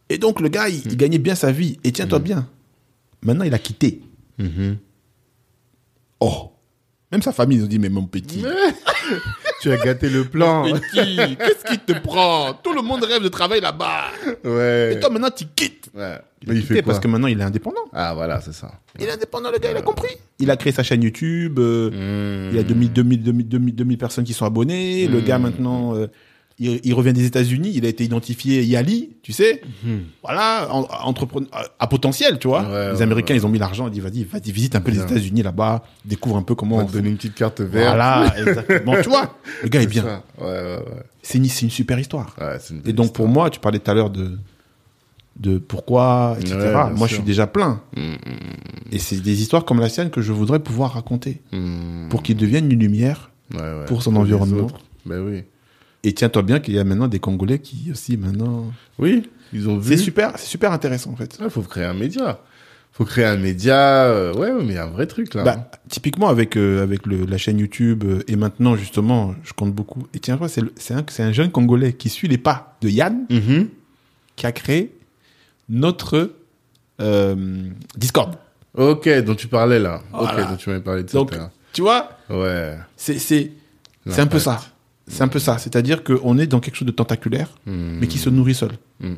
Et 0.10 0.18
donc, 0.20 0.42
le 0.42 0.50
gars, 0.50 0.70
il, 0.70 0.78
Mm. 0.80 0.82
il 0.92 0.98
gagnait 0.98 1.18
bien 1.18 1.36
sa 1.36 1.52
vie. 1.52 1.80
Et 1.84 1.92
tiens-toi 1.92 2.20
bien. 2.20 2.48
Maintenant, 3.24 3.46
il 3.46 3.54
a 3.54 3.60
quitté. 3.60 4.02
Mhm. 4.38 4.78
Oh. 6.20 6.52
Même 7.12 7.22
sa 7.22 7.32
famille, 7.32 7.58
ils 7.60 7.64
ont 7.64 7.68
dit, 7.68 7.80
mais 7.80 7.90
mon 7.90 8.04
petit. 8.06 8.44
Tu 9.64 9.72
as 9.72 9.78
gâté 9.78 10.10
le 10.10 10.26
plan. 10.26 10.64
Petit, 10.72 11.16
qu'est-ce 11.38 11.66
qui 11.72 11.80
te 11.80 11.94
prend? 11.94 12.54
Tout 12.62 12.74
le 12.74 12.82
monde 12.82 13.04
rêve 13.04 13.24
de 13.24 13.30
travailler 13.30 13.62
là-bas. 13.62 14.06
ouais. 14.44 14.94
Et 14.96 15.00
toi, 15.00 15.10
maintenant, 15.10 15.30
tu 15.36 15.46
quittes. 15.56 15.90
Ouais. 15.96 16.18
Il 16.46 16.54
Mais 16.54 16.60
fait 16.62 16.74
quoi 16.82 16.84
parce 16.92 17.00
que 17.00 17.08
maintenant, 17.08 17.28
il 17.28 17.40
est 17.40 17.44
indépendant. 17.44 17.86
Ah, 17.94 18.14
voilà, 18.14 18.42
c'est 18.42 18.52
ça. 18.54 18.72
Il 19.00 19.06
est 19.06 19.12
indépendant, 19.12 19.50
le 19.52 19.60
gars, 19.60 19.72
il 19.72 19.78
a 19.78 19.82
compris. 19.82 20.10
Il 20.40 20.52
a 20.52 20.58
créé 20.58 20.74
sa 20.74 20.84
chaîne 20.84 21.02
YouTube. 21.02 21.58
euh. 21.60 22.50
Il 22.52 22.58
y 22.58 22.60
a 22.60 22.64
2000, 22.64 22.92
2000, 22.92 23.24
2000, 23.24 23.48
2000, 23.48 23.76
2000 23.76 23.98
personnes 23.98 24.26
qui 24.26 24.34
sont 24.34 24.46
abonnées. 24.46 25.08
Le 25.08 25.20
Mm. 25.22 25.24
gars, 25.24 25.40
maintenant, 25.40 25.96
euh, 25.96 26.08
il, 26.60 26.80
il 26.84 26.94
revient 26.94 27.14
des 27.14 27.26
États-Unis. 27.26 27.72
Il 27.74 27.86
a 27.86 27.90
été 27.90 28.04
identifié 28.04 28.64
Yali, 28.64 29.12
tu 29.24 29.32
sais. 29.34 29.62
Mhm. 29.84 30.02
Voilà, 30.24 30.68
en- 30.72 30.88
entrepreneur 31.08 31.50
à- 31.80 31.88
potentiel, 31.88 32.40
tu 32.40 32.48
vois. 32.48 32.64
Ouais, 32.64 32.92
les 32.92 32.98
ouais, 32.98 33.02
Américains, 33.02 33.34
ouais. 33.34 33.40
ils 33.40 33.46
ont 33.46 33.50
mis 33.50 33.60
l'argent. 33.60 33.88
Ils 33.88 33.92
disent, 33.92 34.04
vas-y, 34.04 34.24
vas-y, 34.24 34.52
visite 34.52 34.76
un 34.76 34.82
peu 34.82 34.92
les 34.92 35.00
États-Unis 35.02 35.42
là-bas. 35.44 35.84
Découvre 36.06 36.38
un 36.38 36.44
peu 36.44 36.54
On 36.54 36.56
comment 36.56 36.78
on 36.78 36.86
te 36.86 36.92
donner 36.94 37.10
une 37.10 37.18
petite 37.18 37.36
carte 37.36 37.62
verte. 37.62 37.88
Voilà, 37.88 38.34
exactement. 38.38 38.96
tu 39.02 39.10
vois, 39.10 39.36
le 39.64 39.70
gars 39.70 39.80
est 39.80 39.84
C'est 39.84 39.90
bien. 39.90 40.04
ça. 40.04 40.24
Ouais, 40.40 40.46
ouais, 40.48 40.62
ouais. 40.78 41.04
C'est 41.22 41.38
une, 41.38 41.46
une 41.46 41.70
super 41.70 41.98
histoire. 42.00 42.36
Ouais, 42.40 42.58
c'est 42.60 42.74
une 42.74 42.82
Et 42.86 42.94
donc, 42.94 43.14
pour 43.14 43.28
moi, 43.28 43.50
tu 43.50 43.60
parlais 43.60 43.80
tout 43.80 43.90
à 43.90 43.94
l'heure 43.94 44.10
de, 44.10 44.38
de 45.40 45.58
pourquoi, 45.58 46.38
etc. 46.40 46.56
Moi, 46.96 47.08
je 47.08 47.16
suis 47.16 47.24
déjà 47.24 47.48
plein. 47.48 47.82
Mhm. 47.98 48.18
Et 48.92 49.00
c'est 49.00 49.18
des 49.22 49.42
histoires 49.42 49.66
comme 49.66 49.80
la 49.80 49.90
sienne 49.90 50.12
que 50.12 50.22
je 50.22 50.32
voudrais 50.32 50.60
pouvoir 50.60 50.94
raconter 50.94 51.42
pour 52.10 52.22
qu'ils 52.22 52.38
deviennent 52.38 52.72
une 52.72 52.80
lumière. 52.80 53.32
Pour 53.88 54.02
son 54.04 54.16
environnement. 54.16 54.68
Ben 55.06 55.20
oui. 55.22 55.44
Et 56.04 56.14
tiens-toi 56.14 56.42
bien 56.42 56.60
qu'il 56.60 56.74
y 56.74 56.80
a 56.80 56.84
maintenant 56.84 57.08
des 57.08 57.20
Congolais 57.20 57.60
qui 57.60 57.90
aussi 57.92 58.18
maintenant. 58.18 58.72
Oui, 59.00 59.30
ils 59.54 59.70
ont 59.70 59.78
vu. 59.78 59.90
C'est 59.96 60.04
super, 60.04 60.34
c'est 60.38 60.48
super 60.48 60.72
intéressant 60.72 61.12
en 61.12 61.16
fait. 61.16 61.38
Il 61.42 61.50
faut 61.50 61.62
créer 61.62 61.86
un 61.86 61.94
média. 61.94 62.40
faut 62.92 63.06
créer 63.06 63.26
un 63.26 63.38
média. 63.38 64.04
euh, 64.06 64.34
ouais, 64.34 64.52
mais 64.54 64.66
il 64.66 64.74
y 64.74 64.78
a 64.78 64.84
un 64.84 64.90
vrai 64.90 65.08
truc 65.08 65.34
là. 65.34 65.44
Bah, 65.44 65.72
typiquement 65.88 66.28
avec 66.28 66.58
euh, 66.58 66.84
avec 66.84 67.06
le, 67.06 67.26
la 67.26 67.38
chaîne 67.38 67.58
YouTube 67.58 68.04
euh, 68.06 68.20
et 68.28 68.36
maintenant 68.36 68.76
justement, 68.76 69.34
je 69.44 69.54
compte 69.54 69.74
beaucoup. 69.74 70.06
Et 70.14 70.20
tiens, 70.20 70.38
c'est 70.50 70.62
c'est 70.76 70.94
un 70.94 71.06
c'est 71.08 71.24
un 71.24 71.32
jeune 71.32 71.52
Congolais 71.52 71.94
qui 71.94 72.10
suit 72.10 72.28
les 72.28 72.38
pas 72.38 72.76
de 72.82 72.90
Yann 72.90 73.26
Mhm. 73.30 73.70
qui 74.36 74.46
a 74.46 74.52
créé 74.52 74.94
notre 75.70 76.34
euh, 77.02 77.70
Discord. 77.98 78.36
Ok, 78.76 79.08
dont 79.24 79.36
tu 79.36 79.48
parlais 79.48 79.80
là. 79.80 80.02
Voilà. 80.12 80.44
Ok, 80.44 80.50
dont 80.50 80.56
tu 80.58 80.70
m'avais 80.70 80.82
parlé 80.82 81.04
de. 81.04 81.12
Donc, 81.12 81.30
tout 81.30 81.36
à 81.36 81.38
l'heure. 81.38 81.50
tu 81.72 81.82
vois, 81.82 82.10
Ouais. 82.30 82.76
c'est 82.98 83.20
c'est 83.20 83.52
c'est 84.08 84.20
un 84.20 84.28
peu 84.28 84.40
ça. 84.40 84.60
C'est 85.08 85.22
un 85.22 85.28
peu 85.28 85.40
ça. 85.40 85.58
C'est-à-dire 85.58 86.04
qu'on 86.04 86.38
est 86.38 86.48
dans 86.48 86.60
quelque 86.60 86.76
chose 86.76 86.86
de 86.86 86.92
tentaculaire, 86.92 87.50
Mhm. 87.66 87.98
mais 88.00 88.08
qui 88.08 88.18
se 88.18 88.30
nourrit 88.30 88.56
seul. 88.56 88.72
Mhm. 89.00 89.16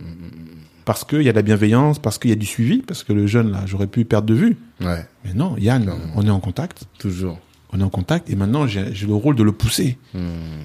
Parce 0.84 1.04
qu'il 1.04 1.22
y 1.24 1.30
a 1.30 1.32
de 1.32 1.38
la 1.38 1.42
bienveillance, 1.42 2.00
parce 2.00 2.18
qu'il 2.20 2.30
y 2.30 2.34
a 2.34 2.36
du 2.38 2.46
suivi, 2.46 2.80
parce 2.80 3.04
que 3.04 3.14
le 3.14 3.26
jeune, 3.28 3.52
là, 3.52 3.64
j'aurais 3.66 3.88
pu 3.88 4.06
perdre 4.06 4.28
de 4.28 4.34
vue. 4.36 4.58
Ouais, 4.82 5.06
Mais 5.24 5.34
non, 5.34 5.56
Yann, 5.58 5.92
on 6.16 6.26
est 6.26 6.30
en 6.30 6.40
contact. 6.40 6.84
toujours. 7.00 7.40
On 7.72 7.80
est 7.80 7.84
en 7.84 7.90
contact. 7.90 8.30
Et 8.30 8.36
maintenant, 8.36 8.68
j'ai 8.68 8.92
le 9.06 9.14
rôle 9.16 9.36
de 9.36 9.44
le 9.44 9.52
pousser 9.52 9.98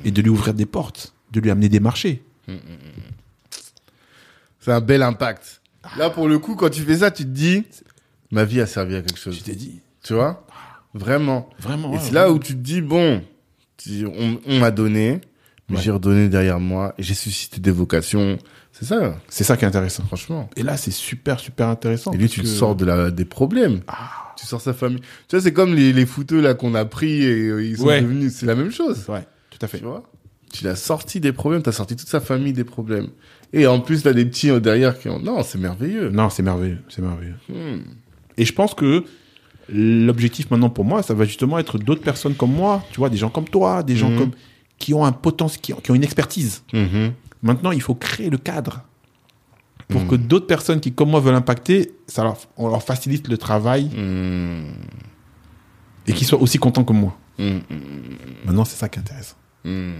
et 0.04 0.10
de 0.10 0.22
lui 0.22 0.28
ouvrir 0.30 0.54
des 0.54 0.66
portes, 0.66 1.14
de 1.32 1.40
lui 1.40 1.50
amener 1.50 1.68
des 1.68 1.80
marchés. 1.80 2.22
C'est 4.60 4.72
un 4.72 4.80
bel 4.80 5.02
impact. 5.02 5.60
Là, 5.96 6.10
pour 6.10 6.28
le 6.28 6.38
coup, 6.38 6.54
quand 6.54 6.68
tu 6.70 6.82
fais 6.82 6.98
ça, 6.98 7.10
tu 7.10 7.24
te 7.24 7.28
dis, 7.30 7.64
ma 8.30 8.44
vie 8.44 8.60
a 8.60 8.66
servi 8.66 8.94
à 8.96 9.02
quelque 9.02 9.18
chose. 9.18 9.36
Je 9.38 9.42
t'ai 9.42 9.54
dit. 9.54 9.80
Tu 10.02 10.12
vois? 10.14 10.46
Vraiment. 10.92 11.48
Vraiment. 11.58 11.92
Et 11.92 11.96
ouais, 11.96 12.00
c'est 12.02 12.12
là 12.12 12.30
où 12.30 12.38
tu 12.38 12.52
te 12.54 12.58
dis, 12.58 12.82
bon, 12.82 13.20
Tu- 13.20 13.26
On, 13.88 14.40
on 14.46 14.58
m'a 14.58 14.70
donné, 14.70 15.20
mais 15.68 15.76
Ouais. 15.76 15.82
j'ai 15.82 15.90
redonné 15.90 16.28
derrière 16.28 16.60
moi, 16.60 16.94
et 16.98 17.02
j'ai 17.02 17.14
suscité 17.14 17.60
des 17.60 17.70
vocations. 17.70 18.38
C'est 18.72 18.84
ça, 18.84 19.16
C'est 19.28 19.44
ça 19.44 19.56
qui 19.56 19.64
est 19.64 19.68
intéressant. 19.68 20.04
franchement. 20.04 20.48
Et 20.56 20.62
là, 20.62 20.76
c'est 20.76 20.90
super, 20.92 21.40
super 21.40 21.68
intéressant. 21.68 22.12
Et 22.12 22.16
lui, 22.16 22.28
tu 22.28 22.40
que- 22.42 22.46
sors 22.46 22.76
de 22.76 22.84
la, 22.84 23.10
des 23.10 23.24
problèmes. 23.24 23.80
Ah, 23.88 24.32
Tu 24.36 24.46
sors 24.46 24.60
sa 24.60 24.72
famille. 24.72 25.00
Tu 25.28 25.36
vois, 25.36 25.40
c'est 25.42 25.52
comme 25.52 25.74
les, 25.74 25.92
les 25.92 26.06
footeux 26.06 26.40
là 26.40 26.54
qu'on 26.54 26.74
a 26.74 26.84
pris 26.86 27.22
et 27.24 27.48
euh, 27.48 27.62
ils 27.64 27.76
sont 27.76 27.84
Ouais. 27.86 28.00
devenus. 28.00 28.32
C'est 28.34 28.46
la 28.46 28.54
même 28.54 28.70
chose. 28.70 29.04
ouais, 29.08 29.26
tout 29.50 29.58
à 29.60 29.66
fait. 29.66 29.78
Tu 29.78 29.84
vois? 29.84 30.02
Tu 30.52 30.64
l'as 30.64 30.76
sorti 30.76 31.20
des 31.20 31.32
problèmes, 31.32 31.62
t'as 31.62 31.72
sorti 31.72 31.94
toute 31.94 32.08
sa 32.08 32.20
famille 32.20 32.52
des 32.52 32.64
problèmes. 32.64 33.08
Et 33.52 33.66
en 33.66 33.80
plus, 33.80 34.02
t'as 34.02 34.12
des 34.12 34.24
petits 34.24 34.50
euh, 34.50 34.60
derrière 34.60 34.98
qui 34.98 35.08
ont. 35.08 35.18
Non, 35.20 35.42
c'est 35.42 35.58
merveilleux. 35.58 36.08
Non, 36.10 36.30
c'est 36.30 36.42
merveilleux, 36.42 36.78
c'est 36.88 37.02
merveilleux. 37.02 37.34
Hmm. 37.48 37.80
Et 38.38 38.44
je 38.44 38.52
pense 38.54 38.72
que 38.74 39.04
l'objectif 39.72 40.50
maintenant 40.50 40.70
pour 40.70 40.84
moi, 40.84 41.02
ça 41.02 41.14
va 41.14 41.24
justement 41.24 41.58
être 41.58 41.78
d'autres 41.78 42.02
personnes 42.02 42.34
comme 42.34 42.52
moi, 42.52 42.82
tu 42.92 42.98
vois, 42.98 43.08
des 43.10 43.16
gens 43.16 43.30
comme 43.30 43.48
toi, 43.48 43.82
des 43.82 43.96
gens 43.96 44.10
Mhm. 44.10 44.18
comme 44.18 44.30
qui 44.78 44.94
ont 44.94 45.04
un 45.04 45.12
potentiel, 45.12 45.60
qui 45.60 45.72
ont, 45.74 45.76
qui 45.76 45.90
ont 45.90 45.94
une 45.94 46.04
expertise. 46.04 46.62
Mhm. 46.72 47.12
Maintenant, 47.42 47.70
il 47.70 47.80
faut 47.82 47.94
créer 47.94 48.30
le 48.30 48.38
cadre 48.38 48.82
pour 49.88 50.02
Mhm. 50.02 50.08
que 50.08 50.14
d'autres 50.16 50.46
personnes 50.46 50.80
qui, 50.80 50.92
comme 50.92 51.10
moi, 51.10 51.20
veulent 51.20 51.34
impacter, 51.34 51.92
ça 52.06 52.22
leur, 52.22 52.36
on 52.56 52.68
leur 52.68 52.82
facilite 52.82 53.28
le 53.28 53.36
travail 53.38 53.90
et 56.06 56.12
qu'ils 56.12 56.26
soient 56.26 56.40
aussi 56.40 56.58
contents 56.58 56.84
que 56.84 56.92
moi. 56.92 57.16
Maintenant, 58.44 58.64
c'est 58.64 58.76
ça 58.76 58.88
qui. 58.88 59.00
Hmm. 59.64 59.92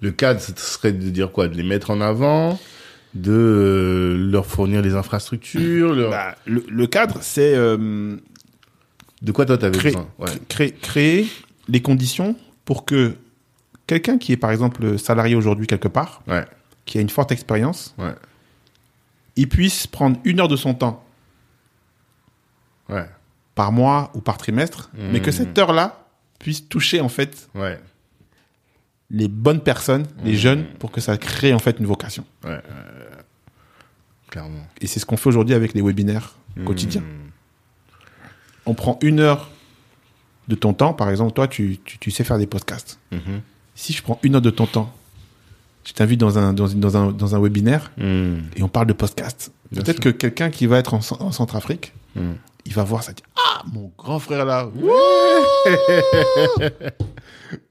Le 0.00 0.10
cadre, 0.12 0.40
ce 0.40 0.52
serait 0.56 0.92
de 0.92 1.10
dire 1.10 1.32
quoi? 1.32 1.48
De 1.48 1.54
les 1.56 1.62
mettre 1.64 1.90
en 1.90 2.00
avant, 2.00 2.58
de 3.14 3.32
euh, 3.32 4.16
leur 4.30 4.46
fournir 4.46 4.82
les 4.82 4.94
infrastructures? 4.94 5.94
leur- 5.94 6.10
Bah, 6.10 6.34
le, 6.46 6.64
le 6.68 6.86
cadre, 6.86 7.18
c'est 7.20 7.54
euh, 7.54 8.16
De 9.22 9.32
quoi 9.32 9.44
toi 9.46 9.58
t'avais 9.58 9.78
besoin? 9.78 10.08
Ouais. 10.18 10.30
créer, 10.48 10.72
créer 10.72 11.28
les 11.68 11.82
conditions 11.82 12.36
pour 12.64 12.84
que 12.84 13.16
quelqu'un 13.86 14.18
qui 14.18 14.32
est, 14.32 14.36
par 14.36 14.50
exemple, 14.52 14.98
salarié 14.98 15.34
aujourd'hui 15.34 15.66
quelque 15.66 15.88
part, 15.88 16.22
ouais, 16.28 16.44
qui 16.84 16.98
a 16.98 17.00
une 17.00 17.10
forte 17.10 17.32
expérience, 17.32 17.94
ouais, 17.98 18.14
il 19.36 19.48
puisse 19.48 19.86
prendre 19.86 20.18
une 20.24 20.40
heure 20.40 20.48
de 20.48 20.56
son 20.56 20.74
temps 20.74 21.04
ouais, 22.88 23.06
par 23.54 23.72
mois 23.72 24.10
ou 24.14 24.20
par 24.20 24.38
trimestre, 24.38 24.90
mais 24.94 25.20
que 25.20 25.30
cette 25.32 25.56
heure-là 25.58 26.06
puisse 26.38 26.68
toucher 26.68 27.00
en 27.00 27.08
fait 27.08 27.48
les 29.10 29.26
bonnes 29.28 29.60
personnes, 29.62 30.06
les 30.22 30.32
Mhm. 30.32 30.38
jeunes, 30.38 30.64
pour 30.78 30.90
que 30.92 31.00
ça 31.00 31.16
crée 31.16 31.52
en 31.54 31.58
fait 31.58 31.78
une 31.80 31.86
vocation. 31.86 32.24
clairement. 34.30 34.66
Et 34.82 34.86
c'est 34.86 35.00
ce 35.00 35.06
qu'on 35.06 35.16
fait 35.16 35.28
aujourd'hui 35.30 35.54
avec 35.54 35.72
les 35.72 35.80
webinaires 35.82 36.36
quotidiens. 36.66 37.02
On 38.68 38.74
prend 38.74 38.98
une 39.02 39.18
heure 39.20 39.50
de 40.48 40.54
ton 40.54 40.72
temps, 40.74 40.92
par 40.94 41.08
exemple, 41.10 41.32
toi, 41.32 41.48
tu, 41.48 41.78
tu, 41.84 41.98
tu 41.98 42.10
sais 42.10 42.22
faire 42.24 42.38
des 42.38 42.46
podcasts. 42.46 42.98
Mhm. 43.12 43.40
Si 43.74 43.92
je 43.92 44.02
prends 44.02 44.18
une 44.22 44.34
heure 44.34 44.42
de 44.42 44.50
ton 44.50 44.66
temps, 44.66 44.92
je 45.84 45.92
t'invite 45.92 46.20
dans 46.20 46.38
un, 46.38 46.52
dans, 46.52 46.68
dans, 46.68 46.96
un, 46.96 47.12
dans 47.12 47.34
un 47.34 47.40
webinaire 47.40 47.90
Hmm. 47.96 48.40
et 48.56 48.62
on 48.62 48.68
parle 48.68 48.86
de 48.86 48.92
podcast. 48.92 49.52
Peut-être 49.74 50.00
que 50.00 50.08
quelqu'un 50.10 50.50
qui 50.50 50.66
va 50.66 50.78
être 50.78 50.94
en, 50.94 51.00
en 51.20 51.32
Centrafrique, 51.32 51.92
Hmm. 52.14 52.32
il 52.66 52.72
va 52.74 52.82
voir 52.84 53.02
ça, 53.02 53.12
dit 53.12 53.22
Ah, 53.36 53.62
mon 53.72 53.90
grand 53.96 54.18
frère 54.18 54.44
là, 54.44 54.68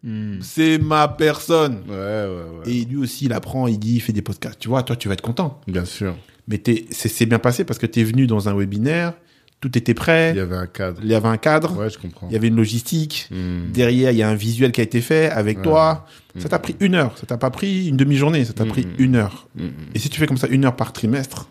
Hmm. 0.03 0.39
c'est 0.41 0.79
ma 0.79 1.07
personne. 1.07 1.83
Ouais, 1.87 1.93
ouais, 1.95 2.59
ouais. 2.65 2.71
Et 2.71 2.85
lui 2.85 2.97
aussi, 2.97 3.25
il 3.25 3.33
apprend, 3.33 3.67
il 3.67 3.77
dit, 3.77 3.95
il 3.95 3.99
fait 3.99 4.13
des 4.13 4.21
podcasts. 4.23 4.57
Tu 4.59 4.69
vois, 4.69 4.81
toi, 4.83 4.95
tu 4.95 5.07
vas 5.07 5.13
être 5.13 5.21
content. 5.21 5.61
Bien 5.67 5.85
sûr. 5.85 6.15
Mais 6.47 6.61
c'est 6.91 7.25
bien 7.25 7.39
passé 7.39 7.63
parce 7.65 7.77
que 7.77 7.85
tu 7.85 7.99
es 7.99 8.03
venu 8.03 8.25
dans 8.25 8.47
un 8.49 8.55
webinaire, 8.55 9.13
tout 9.59 9.75
était 9.77 9.93
prêt, 9.95 10.31
Il 10.31 10.37
y 10.37 10.39
avait 10.39 10.55
un 10.55 10.67
cadre. 10.67 10.99
il 11.03 11.09
y 11.09 11.15
avait 11.15 11.27
un 11.27 11.37
cadre, 11.37 11.75
Ouais, 11.77 11.89
je 11.89 11.97
comprends. 11.97 12.27
il 12.29 12.33
y 12.33 12.35
avait 12.35 12.47
une 12.47 12.55
logistique. 12.55 13.27
Hmm. 13.31 13.71
Derrière, 13.71 14.11
il 14.11 14.17
y 14.17 14.23
a 14.23 14.29
un 14.29 14.35
visuel 14.35 14.71
qui 14.71 14.81
a 14.81 14.83
été 14.83 15.01
fait 15.01 15.29
avec 15.31 15.57
Ouais. 15.57 15.63
toi. 15.63 16.05
Ça 16.37 16.47
t'a 16.49 16.59
pris 16.59 16.75
une 16.79 16.93
heure. 16.93 17.17
Ça 17.17 17.25
t'a 17.25 17.37
pas 17.37 17.49
pris 17.49 17.87
une 17.87 17.97
demi-journée. 17.97 18.45
Ça 18.45 18.53
t'a 18.53 18.65
Mm, 18.65 18.69
pris 18.69 18.87
une 18.99 19.15
heure. 19.15 19.47
Hmm. 19.55 19.69
Et 19.95 19.99
si 19.99 20.09
tu 20.09 20.19
fais 20.19 20.27
comme 20.27 20.37
ça 20.37 20.47
une 20.47 20.65
heure 20.65 20.75
par 20.75 20.93
trimestre, 20.93 21.49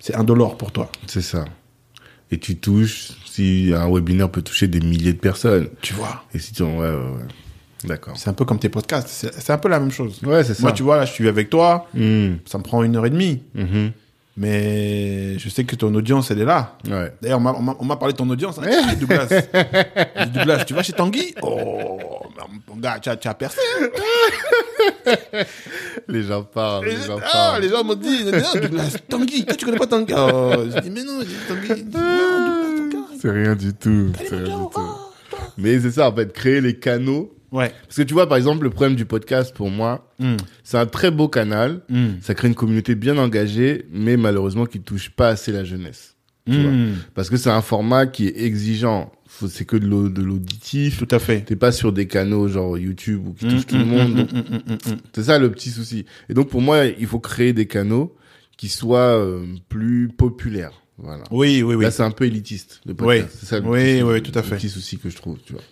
c'est 0.00 0.14
indolore 0.14 0.56
pour 0.56 0.72
toi. 0.72 0.90
C'est 1.06 1.20
ça. 1.22 1.44
Et 2.30 2.38
tu 2.38 2.56
touches, 2.56 3.10
si 3.26 3.72
un 3.76 3.88
webinaire 3.92 4.30
peut 4.30 4.40
toucher 4.42 4.66
des 4.68 4.80
milliers 4.80 5.12
de 5.12 5.18
personnes. 5.18 5.68
Tu 5.82 5.92
vois. 5.92 6.24
Et 6.32 6.38
si 6.38 6.52
tu. 6.54 6.62
Ouais, 6.62 6.70
ouais, 6.70 6.88
ouais. 6.88 7.26
D'accord. 7.84 8.16
C'est 8.16 8.30
un 8.30 8.32
peu 8.32 8.46
comme 8.46 8.58
tes 8.58 8.70
podcasts. 8.70 9.08
C'est 9.08 9.50
un 9.52 9.58
peu 9.58 9.68
la 9.68 9.78
même 9.78 9.90
chose. 9.90 10.18
Ouais, 10.22 10.42
c'est 10.42 10.54
ça. 10.54 10.62
Moi, 10.62 10.72
tu 10.72 10.82
vois, 10.82 10.96
là, 10.96 11.04
je 11.04 11.12
suis 11.12 11.28
avec 11.28 11.50
toi. 11.50 11.86
Hmm. 11.92 12.36
Ça 12.46 12.56
me 12.56 12.62
prend 12.62 12.82
une 12.82 12.96
heure 12.96 13.04
et 13.04 13.10
demie. 13.10 13.42
Mais 14.36 15.38
je 15.38 15.48
sais 15.48 15.62
que 15.64 15.76
ton 15.76 15.94
audience, 15.94 16.30
elle 16.32 16.40
est 16.40 16.44
là. 16.44 16.76
Ouais. 16.88 17.12
D'ailleurs, 17.22 17.38
on 17.38 17.84
m'a- 17.84 17.96
parlé 17.96 18.12
de 18.12 18.18
ton 18.18 18.28
audience. 18.28 18.58
Hein, 18.58 18.94
Douglas. 18.98 19.28
Douglas, 20.34 20.64
tu 20.64 20.74
vas 20.74 20.82
chez 20.82 20.92
Tanguy? 20.92 21.34
Oh, 21.40 21.98
mon 22.68 22.76
gars, 22.76 22.98
tu 23.00 23.08
as, 23.10 23.16
tu 23.16 23.28
as 23.28 23.34
percé. 23.34 23.60
Les 26.08 26.24
gens 26.24 26.42
parlent, 26.42 26.84
les 26.84 26.96
gens 26.96 27.18
ah, 27.22 27.30
parlent. 27.32 27.62
les 27.62 27.68
gens 27.68 27.84
m'ont 27.84 27.94
dit, 27.94 28.24
non, 28.24 28.60
Douglas, 28.60 28.96
Tanguy, 29.08 29.44
toi, 29.46 29.56
tu 29.56 29.64
connais 29.64 29.78
pas 29.78 29.86
Tanguy? 29.86 30.12
Oh, 30.16 30.52
j'ai 30.72 30.80
dit, 30.80 30.90
mais 30.90 31.04
non, 31.04 31.20
Tanguy. 31.48 31.86
C'est 33.20 33.30
rien 33.30 33.54
du 33.54 33.72
tout. 33.72 34.12
C'est 34.18 34.28
rien 34.36 34.44
du 34.44 34.64
tout. 34.74 34.80
Mais 35.56 35.78
c'est 35.80 35.92
ça, 35.92 36.08
en 36.10 36.14
fait, 36.14 36.32
créer 36.32 36.60
les 36.60 36.76
canaux. 36.78 37.33
Ouais. 37.54 37.72
Parce 37.84 37.96
que 37.96 38.02
tu 38.02 38.12
vois, 38.14 38.28
par 38.28 38.36
exemple, 38.36 38.64
le 38.64 38.70
problème 38.70 38.96
du 38.96 39.04
podcast, 39.06 39.54
pour 39.54 39.70
moi, 39.70 40.10
Mm, 40.18 40.36
c'est 40.64 40.76
un 40.78 40.86
très 40.86 41.10
beau 41.10 41.28
canal. 41.28 41.82
mm, 41.88 42.06
Ça 42.20 42.34
crée 42.34 42.48
une 42.48 42.54
communauté 42.54 42.94
bien 42.94 43.16
engagée, 43.16 43.86
mais 43.92 44.16
malheureusement 44.16 44.66
qui 44.66 44.80
touche 44.80 45.10
pas 45.10 45.28
assez 45.28 45.50
la 45.52 45.64
jeunesse. 45.64 46.16
Tu 46.50 46.60
vois. 46.60 46.70
mm. 46.70 46.94
Parce 47.14 47.30
que 47.30 47.36
c'est 47.36 47.50
un 47.50 47.62
format 47.62 48.06
qui 48.06 48.26
est 48.26 48.42
exigeant. 48.44 49.10
C'est 49.48 49.64
que 49.64 49.76
de 49.76 49.86
l'au- 49.86 50.08
de 50.08 50.22
l'auditif. 50.22 50.98
Tout 50.98 51.08
à 51.10 51.18
fait. 51.18 51.40
T'es 51.40 51.56
pas 51.56 51.72
sur 51.72 51.92
des 51.92 52.06
canaux 52.06 52.46
genre 52.48 52.76
YouTube 52.78 53.26
ou 53.28 53.32
qui 53.32 53.46
touchent 53.48 53.66
tout 53.66 53.76
le 53.78 53.84
monde. 53.84 54.28
C'est 55.14 55.24
ça 55.24 55.38
le 55.38 55.50
petit 55.50 55.70
souci. 55.70 56.04
Et 56.28 56.34
donc 56.34 56.48
pour 56.50 56.60
moi, 56.60 56.84
il 56.86 57.06
faut 57.06 57.18
créer 57.18 57.52
des 57.52 57.66
canaux 57.66 58.14
qui 58.56 58.68
soient 58.68 59.16
euh, 59.18 59.44
plus 59.68 60.08
populaires. 60.08 60.72
Voilà. 60.98 61.24
Oui, 61.32 61.62
oui, 61.64 61.74
oui. 61.74 61.82
Là, 61.84 61.90
c'est 61.90 62.04
un 62.04 62.12
peu 62.12 62.24
élitiste. 62.26 62.80
Le 62.86 62.94
podcast. 62.94 63.28
Oui. 63.32 63.36
C'est 63.40 63.46
ça 63.46 63.58
le 63.58 63.66
Oui, 63.66 63.80
petit, 63.80 64.02
oui, 64.04 64.22
tout 64.22 64.30
à 64.38 64.42
le 64.42 64.46
fait. 64.46 64.56
petit 64.56 64.68
souci 64.68 64.98
que 64.98 65.10
je 65.10 65.16
trouve, 65.16 65.38
tu 65.44 65.54
vois. 65.54 65.62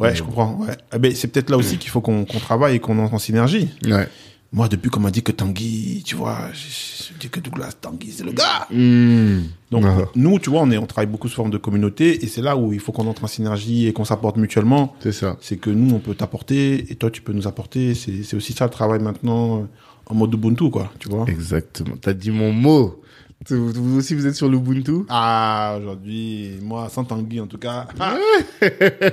Ouais, 0.00 0.10
Mais 0.10 0.16
je 0.16 0.22
comprends. 0.22 0.54
Ouais. 0.60 0.76
Ah 0.90 0.98
ben, 0.98 1.14
c'est 1.14 1.28
peut-être 1.28 1.50
là 1.50 1.56
aussi 1.56 1.76
qu'il 1.78 1.90
faut 1.90 2.00
qu'on 2.00 2.24
qu'on 2.24 2.38
travaille 2.38 2.76
et 2.76 2.78
qu'on 2.80 2.98
entre 2.98 3.14
en 3.14 3.18
synergie. 3.18 3.68
Ouais. 3.84 4.08
Moi, 4.52 4.66
depuis 4.66 4.90
qu'on 4.90 4.98
m'a 4.98 5.12
dit 5.12 5.22
que 5.22 5.30
Tanguy, 5.30 6.02
tu 6.04 6.16
vois, 6.16 6.48
je, 6.52 7.12
je 7.12 7.18
dis 7.20 7.28
que 7.28 7.38
Douglas, 7.38 7.72
Tanguy, 7.80 8.10
c'est 8.10 8.24
le 8.24 8.32
gars. 8.32 8.66
Mmh. 8.72 9.42
Donc, 9.70 9.84
Ah. 9.86 10.06
nous, 10.16 10.40
tu 10.40 10.50
vois, 10.50 10.62
on, 10.62 10.70
est, 10.72 10.76
on 10.78 10.86
travaille 10.86 11.06
beaucoup 11.08 11.28
sous 11.28 11.36
forme 11.36 11.50
de 11.52 11.56
communauté 11.58 12.24
et 12.24 12.26
c'est 12.26 12.42
là 12.42 12.56
où 12.56 12.72
il 12.72 12.80
faut 12.80 12.90
qu'on 12.90 13.06
entre 13.06 13.22
en 13.22 13.28
synergie 13.28 13.86
et 13.86 13.92
qu'on 13.92 14.04
s'apporte 14.04 14.36
mutuellement. 14.38 14.96
C'est 15.00 15.12
ça. 15.12 15.36
C'est 15.40 15.56
que 15.56 15.70
nous, 15.70 15.94
on 15.94 16.00
peut 16.00 16.14
t'apporter 16.16 16.90
et 16.90 16.96
toi, 16.96 17.12
tu 17.12 17.22
peux 17.22 17.32
nous 17.32 17.46
apporter. 17.46 17.94
C'est 17.94 18.24
c'est 18.24 18.34
aussi 18.36 18.52
ça 18.52 18.64
le 18.64 18.70
travail 18.72 18.98
maintenant 19.00 19.58
euh, 19.60 19.62
en 20.06 20.14
mode 20.16 20.34
Ubuntu, 20.34 20.68
quoi, 20.70 20.92
tu 20.98 21.08
vois. 21.08 21.26
Exactement. 21.28 21.94
T'as 22.00 22.12
dit 22.14 22.32
mon 22.32 22.52
mot. 22.52 23.00
Vous 23.48 23.72
vous 23.72 23.98
aussi, 23.98 24.14
vous 24.14 24.26
êtes 24.26 24.34
sur 24.34 24.48
l'Ubuntu? 24.50 25.06
Ah, 25.08 25.76
aujourd'hui, 25.78 26.58
moi, 26.60 26.90
sans 26.90 27.04
Tanguy, 27.04 27.40
en 27.40 27.46
tout 27.46 27.56
cas, 27.56 27.88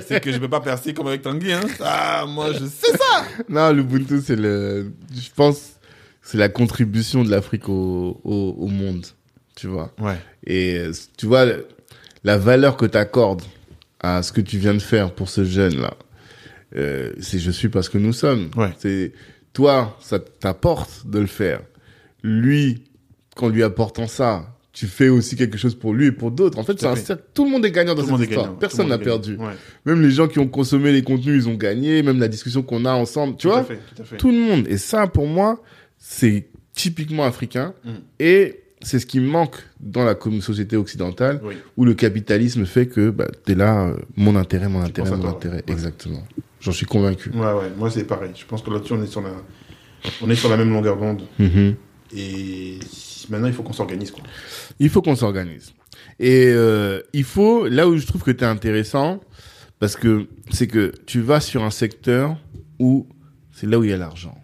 c'est 0.06 0.20
que 0.22 0.30
je 0.30 0.38
peux 0.38 0.50
pas 0.50 0.60
percer 0.60 0.92
comme 0.92 1.06
avec 1.06 1.22
Tanguy, 1.22 1.52
hein. 1.52 1.62
Ah, 1.80 2.26
moi, 2.28 2.52
je 2.52 2.66
sais 2.66 2.92
ça. 2.96 3.24
Non, 3.48 3.72
l'Ubuntu, 3.72 4.20
c'est 4.22 4.36
le. 4.36 4.92
Je 5.14 5.30
pense, 5.34 5.78
c'est 6.20 6.36
la 6.36 6.50
contribution 6.50 7.24
de 7.24 7.30
l'Afrique 7.30 7.70
au, 7.70 8.20
au, 8.22 8.54
au 8.58 8.66
monde. 8.66 9.06
Tu 9.56 9.66
vois. 9.66 9.94
Ouais. 9.98 10.18
Et 10.46 10.90
tu 11.16 11.24
vois, 11.26 11.46
la 12.22 12.36
valeur 12.36 12.76
que 12.76 12.84
tu 12.84 12.98
accordes 12.98 13.42
à 13.98 14.22
ce 14.22 14.30
que 14.32 14.42
tu 14.42 14.58
viens 14.58 14.74
de 14.74 14.78
faire 14.78 15.10
pour 15.14 15.30
ce 15.30 15.42
jeune-là, 15.44 15.94
euh, 16.76 17.12
c'est 17.18 17.38
je 17.38 17.50
suis 17.50 17.70
parce 17.70 17.88
que 17.88 17.96
nous 17.96 18.12
sommes. 18.12 18.50
Ouais. 18.56 18.74
C'est 18.78 19.14
toi, 19.54 19.96
ça 20.00 20.18
t'apporte 20.18 21.06
de 21.06 21.18
le 21.18 21.26
faire. 21.26 21.62
Lui, 22.22 22.84
qu'en 23.38 23.48
lui 23.48 23.62
apportant 23.62 24.06
ça, 24.08 24.54
tu 24.72 24.86
fais 24.86 25.08
aussi 25.08 25.36
quelque 25.36 25.56
chose 25.56 25.74
pour 25.74 25.94
lui 25.94 26.06
et 26.06 26.12
pour 26.12 26.30
d'autres. 26.30 26.58
En 26.58 26.64
fait, 26.64 26.74
Tout 26.74 26.86
c'est 26.94 27.04
cercle. 27.06 27.22
Le 27.38 27.44
monde 27.50 27.64
est 27.64 27.70
gagnant 27.70 27.94
dans 27.94 28.02
Tout 28.02 28.16
cette 28.18 28.28
histoire. 28.28 28.46
gagnant. 28.46 28.58
Personne 28.58 28.88
n'a 28.88 28.98
perdu. 28.98 29.36
Ouais. 29.36 29.54
Même 29.86 30.02
les 30.02 30.10
gens 30.10 30.28
qui 30.28 30.38
ont 30.38 30.48
consommé 30.48 30.92
les 30.92 31.02
contenus, 31.02 31.44
ils 31.44 31.48
ont 31.48 31.54
gagné. 31.54 32.02
Même 32.02 32.18
la 32.20 32.28
discussion 32.28 32.62
qu'on 32.62 32.84
a 32.84 32.92
ensemble, 32.92 33.36
tu 33.36 33.42
Tout 33.42 33.48
vois 33.50 33.60
à 33.60 33.64
fait, 33.64 33.78
tout 33.94 34.02
à 34.02 34.04
fait. 34.04 34.16
tout 34.18 34.30
le 34.30 34.38
monde. 34.38 34.66
Et 34.68 34.76
ça, 34.76 35.06
pour 35.06 35.26
moi, 35.26 35.62
c'est 35.98 36.48
typiquement 36.74 37.24
africain. 37.24 37.74
Mm. 37.84 37.90
Et 38.20 38.60
c'est 38.82 38.98
ce 39.00 39.06
qui 39.06 39.18
manque 39.20 39.56
dans 39.80 40.04
la 40.04 40.16
société 40.40 40.76
occidentale, 40.76 41.40
Oui. 41.44 41.54
où 41.76 41.84
le 41.84 41.94
capitalisme 41.94 42.64
fait 42.66 42.86
que 42.86 43.10
bah, 43.10 43.26
t'es 43.44 43.54
là, 43.56 43.86
euh, 43.88 43.96
mon 44.16 44.36
intérêt, 44.36 44.68
mon 44.68 44.82
intérêt, 44.82 45.10
mon 45.10 45.18
toi. 45.20 45.30
intérêt. 45.30 45.56
Ouais. 45.66 45.72
Exactement. 45.72 46.22
J'en 46.60 46.72
suis 46.72 46.86
convaincu. 46.86 47.30
Ouais, 47.30 47.40
ouais, 47.40 47.70
moi 47.76 47.90
c'est 47.90 48.04
pareil. 48.04 48.30
Je 48.36 48.44
pense 48.44 48.62
que 48.62 48.70
là-dessus, 48.70 48.92
on 48.92 49.02
est 49.02 49.06
sur 49.06 49.22
la, 49.22 49.30
on 50.22 50.28
est 50.30 50.34
sur 50.36 50.48
la 50.50 50.56
même 50.56 50.70
longueur 50.72 50.96
d'onde. 50.96 51.22
Mhm. 51.40 51.74
Et 52.16 52.78
maintenant, 53.30 53.46
il 53.48 53.52
faut 53.54 53.62
qu'on 53.62 53.72
s'organise, 53.72 54.10
quoi. 54.10 54.22
Il 54.78 54.88
faut 54.90 55.02
qu'on 55.02 55.16
s'organise. 55.16 55.72
Et 56.20 56.46
euh, 56.48 57.00
il 57.12 57.24
faut, 57.24 57.68
là 57.68 57.88
où 57.88 57.96
je 57.96 58.06
trouve 58.06 58.22
que 58.22 58.30
tu 58.30 58.44
es 58.44 58.46
intéressant, 58.46 59.20
parce 59.78 59.96
que 59.96 60.26
c'est 60.50 60.66
que 60.66 60.92
tu 61.06 61.20
vas 61.20 61.40
sur 61.40 61.62
un 61.64 61.70
secteur 61.70 62.36
où 62.78 63.06
c'est 63.52 63.66
là 63.66 63.78
où 63.78 63.84
il 63.84 63.90
y 63.90 63.92
a 63.92 63.96
l'argent. 63.96 64.36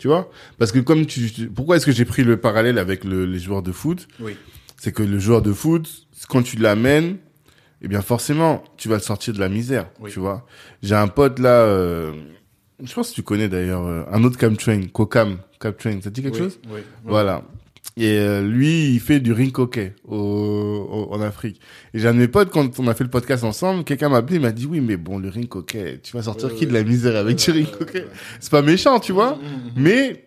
Tu 0.00 0.06
vois? 0.08 0.30
Parce 0.58 0.70
que 0.72 0.78
comme 0.78 1.06
tu... 1.06 1.30
tu- 1.32 1.48
Pourquoi 1.48 1.76
est-ce 1.76 1.86
que 1.86 1.92
j'ai 1.92 2.04
pris 2.04 2.22
le 2.22 2.36
parallèle 2.36 2.78
avec 2.78 3.04
le- 3.04 3.26
les 3.26 3.38
joueurs 3.40 3.62
de 3.62 3.72
foot? 3.72 4.06
Oui. 4.20 4.36
C'est 4.76 4.92
que 4.92 5.02
le 5.02 5.18
joueur 5.18 5.42
de 5.42 5.52
foot, 5.52 6.06
quand 6.28 6.42
tu 6.42 6.56
l'amènes, 6.56 7.16
eh 7.82 7.88
bien 7.88 8.00
forcément, 8.02 8.62
tu 8.76 8.88
vas 8.88 8.94
le 8.96 9.00
sortir 9.02 9.34
de 9.34 9.40
la 9.40 9.48
misère, 9.48 9.90
Oui. 10.00 10.10
tu 10.12 10.20
vois? 10.20 10.46
J'ai 10.84 10.94
un 10.94 11.08
pote 11.08 11.40
là, 11.40 11.62
euh, 11.62 12.12
je 12.82 12.92
pense 12.94 13.10
que 13.10 13.14
tu 13.16 13.22
connais 13.24 13.48
d'ailleurs, 13.48 13.84
euh, 13.86 14.04
un 14.12 14.22
autre 14.22 14.38
Camtrain, 14.38 14.82
Kokam, 14.92 15.38
Camtrain, 15.58 15.94
ça 16.00 16.10
te 16.10 16.14
dit 16.14 16.22
quelque 16.22 16.34
Oui, 16.34 16.38
chose? 16.42 16.60
oui. 16.72 16.80
Voilà. 17.04 17.42
Et 18.00 18.18
euh, 18.18 18.42
lui, 18.46 18.92
il 18.94 19.00
fait 19.00 19.20
du 19.20 19.32
ring 19.32 19.56
hockey 19.58 19.94
au, 20.06 20.16
au- 20.16 21.12
en 21.14 21.20
Afrique. 21.20 21.60
Et 21.94 21.98
j'ai 21.98 22.08
un 22.08 22.14
de 22.14 22.18
mes 22.18 22.28
potes, 22.28 22.50
quand 22.50 22.78
on 22.78 22.86
a 22.88 22.94
fait 22.94 23.04
le 23.04 23.10
podcast 23.10 23.44
ensemble, 23.44 23.84
quelqu'un 23.84 24.08
m'a 24.08 24.18
appelé, 24.18 24.36
il 24.36 24.42
m'a 24.42 24.52
dit, 24.52 24.66
oui, 24.66 24.80
mais 24.80 24.96
bon, 24.96 25.18
le 25.18 25.28
ring 25.28 25.52
hockey, 25.54 26.00
tu 26.02 26.16
vas 26.16 26.22
sortir 26.22 26.48
Ouais, 26.48 26.54
qui 26.54 26.66
de 26.66 26.72
la 26.72 26.84
misère 26.84 27.16
avec 27.16 27.36
du 27.38 27.50
ring 27.50 27.66
hockey? 27.80 28.04
C'est 28.40 28.50
pas 28.50 28.62
méchant, 28.62 29.00
tu 29.00 29.12
vois 29.12 29.36
Mhm, 29.36 29.42
mhm. 29.42 29.72
Mais 29.76 30.24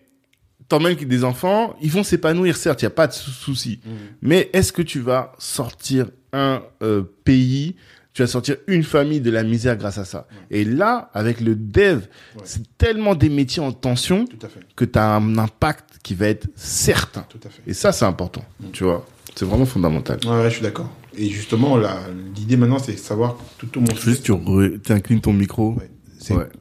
t'emmènes 0.68 0.96
des 0.96 1.24
enfants, 1.24 1.74
ils 1.82 1.90
vont 1.90 2.02
s'épanouir, 2.02 2.56
certes, 2.56 2.82
il 2.82 2.84
y 2.84 2.86
a 2.86 2.90
pas 2.90 3.06
de 3.06 3.12
sou- 3.12 3.30
souci. 3.30 3.80
Mais 4.22 4.50
est-ce 4.52 4.72
que 4.72 4.82
tu 4.82 5.00
vas 5.00 5.32
sortir 5.38 6.06
un 6.32 6.62
euh, 6.82 7.02
pays, 7.24 7.76
tu 8.14 8.22
vas 8.22 8.28
sortir 8.28 8.56
une 8.66 8.82
famille 8.82 9.20
de 9.20 9.30
la 9.30 9.42
misère 9.42 9.76
grâce 9.76 9.98
à 9.98 10.04
ça 10.04 10.26
Et 10.50 10.64
là, 10.64 11.10
avec 11.14 11.40
le 11.40 11.54
dev, 11.54 11.98
Ouais. 12.36 12.42
c'est 12.44 12.62
tellement 12.76 13.14
des 13.14 13.28
métiers 13.28 13.62
en 13.62 13.72
tension 13.72 14.26
Tout 14.26 14.44
à 14.46 14.48
fait. 14.48 14.60
que 14.76 14.84
tu 14.84 14.98
as 14.98 15.14
un 15.16 15.38
impact 15.38 15.98
qui 16.02 16.14
va 16.14 16.26
être 16.28 16.46
certain. 16.56 17.24
Tout 17.28 17.38
à 17.44 17.48
fait. 17.48 17.62
Et 17.66 17.74
ça, 17.74 17.92
c'est 17.92 18.04
important, 18.04 18.44
tu 18.72 18.84
vois. 18.84 19.06
C'est 19.34 19.44
vraiment 19.46 19.64
fondamental. 19.66 20.18
Ouais, 20.26 20.30
ouais, 20.30 20.44
je 20.50 20.54
suis 20.56 20.62
d'accord. 20.62 20.90
Et 21.16 21.28
justement, 21.30 21.76
là, 21.76 21.98
l'idée 22.36 22.56
maintenant, 22.58 22.78
c'est 22.78 22.92
de 22.92 22.98
savoir 22.98 23.36
tout 23.58 23.78
au 23.78 23.80
monde. 23.80 23.94
Juste, 23.98 24.24
tu 24.24 24.32
re- 24.32 24.80
tu 24.80 24.92
inclines 24.92 25.20
ton 25.20 25.32
micro. 25.32 25.74
Ouais. 25.74 25.88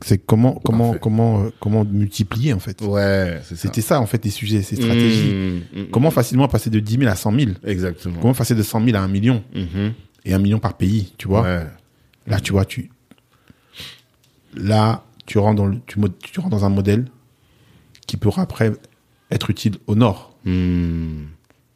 C'est 0.03 0.17
comment 0.17 0.59
comment 0.65 0.85
Parfait. 0.87 0.99
comment 1.03 1.43
euh, 1.43 1.49
comment 1.59 1.85
multiplier 1.85 2.51
en 2.53 2.57
fait. 2.59 2.81
Ouais, 2.81 3.41
ça. 3.43 3.55
C'était 3.55 3.81
ça 3.81 4.01
en 4.01 4.07
fait 4.07 4.25
les 4.25 4.31
sujets, 4.31 4.63
ces 4.63 4.75
stratégies. 4.75 5.31
Mmh, 5.31 5.79
mmh, 5.81 5.83
Comment 5.91 6.09
facilement 6.09 6.47
passer 6.47 6.71
de 6.71 6.79
10 6.79 6.97
000 6.97 7.11
à 7.11 7.15
100 7.15 7.31
000 7.39 7.51
Exactement. 7.63 8.19
Comment 8.19 8.33
passer 8.33 8.55
de 8.55 8.63
100 8.63 8.83
000 8.85 8.97
à 8.97 9.01
1 9.01 9.07
million? 9.07 9.43
Mhm. 9.53 9.93
Et 10.25 10.33
1 10.33 10.39
million 10.39 10.59
par 10.59 10.77
pays, 10.77 11.13
tu 11.17 11.27
vois 11.27 11.41
Ouais. 11.43 11.65
Là, 12.27 12.39
tu 12.39 12.51
vois, 12.51 12.65
tu 12.65 12.89
là, 14.53 15.03
tu 15.25 15.37
rentres 15.37 15.55
dans 15.57 15.65
le, 15.65 15.77
tu, 15.87 15.99
mo- 15.99 16.07
tu 16.09 16.39
rentres 16.39 16.51
dans 16.55 16.65
un 16.65 16.69
modèle 16.69 17.05
qui 18.07 18.17
pourra 18.17 18.43
après 18.43 18.71
être 19.31 19.49
utile 19.49 19.77
au 19.87 19.95
nord. 19.95 20.37
Mmh. 20.45 20.51
Mmh, 20.51 21.25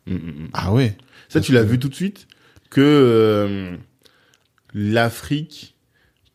mmh, 0.07 0.15
mmh. 0.15 0.47
Ah 0.53 0.73
ouais. 0.73 0.95
Ça, 1.29 1.39
tu 1.41 1.51
l'as 1.53 1.63
vu 1.63 1.79
tout 1.79 1.89
de 1.89 1.95
suite 1.95 2.27
que 2.69 2.81
euh, 2.81 3.75
l'Afrique 4.73 5.75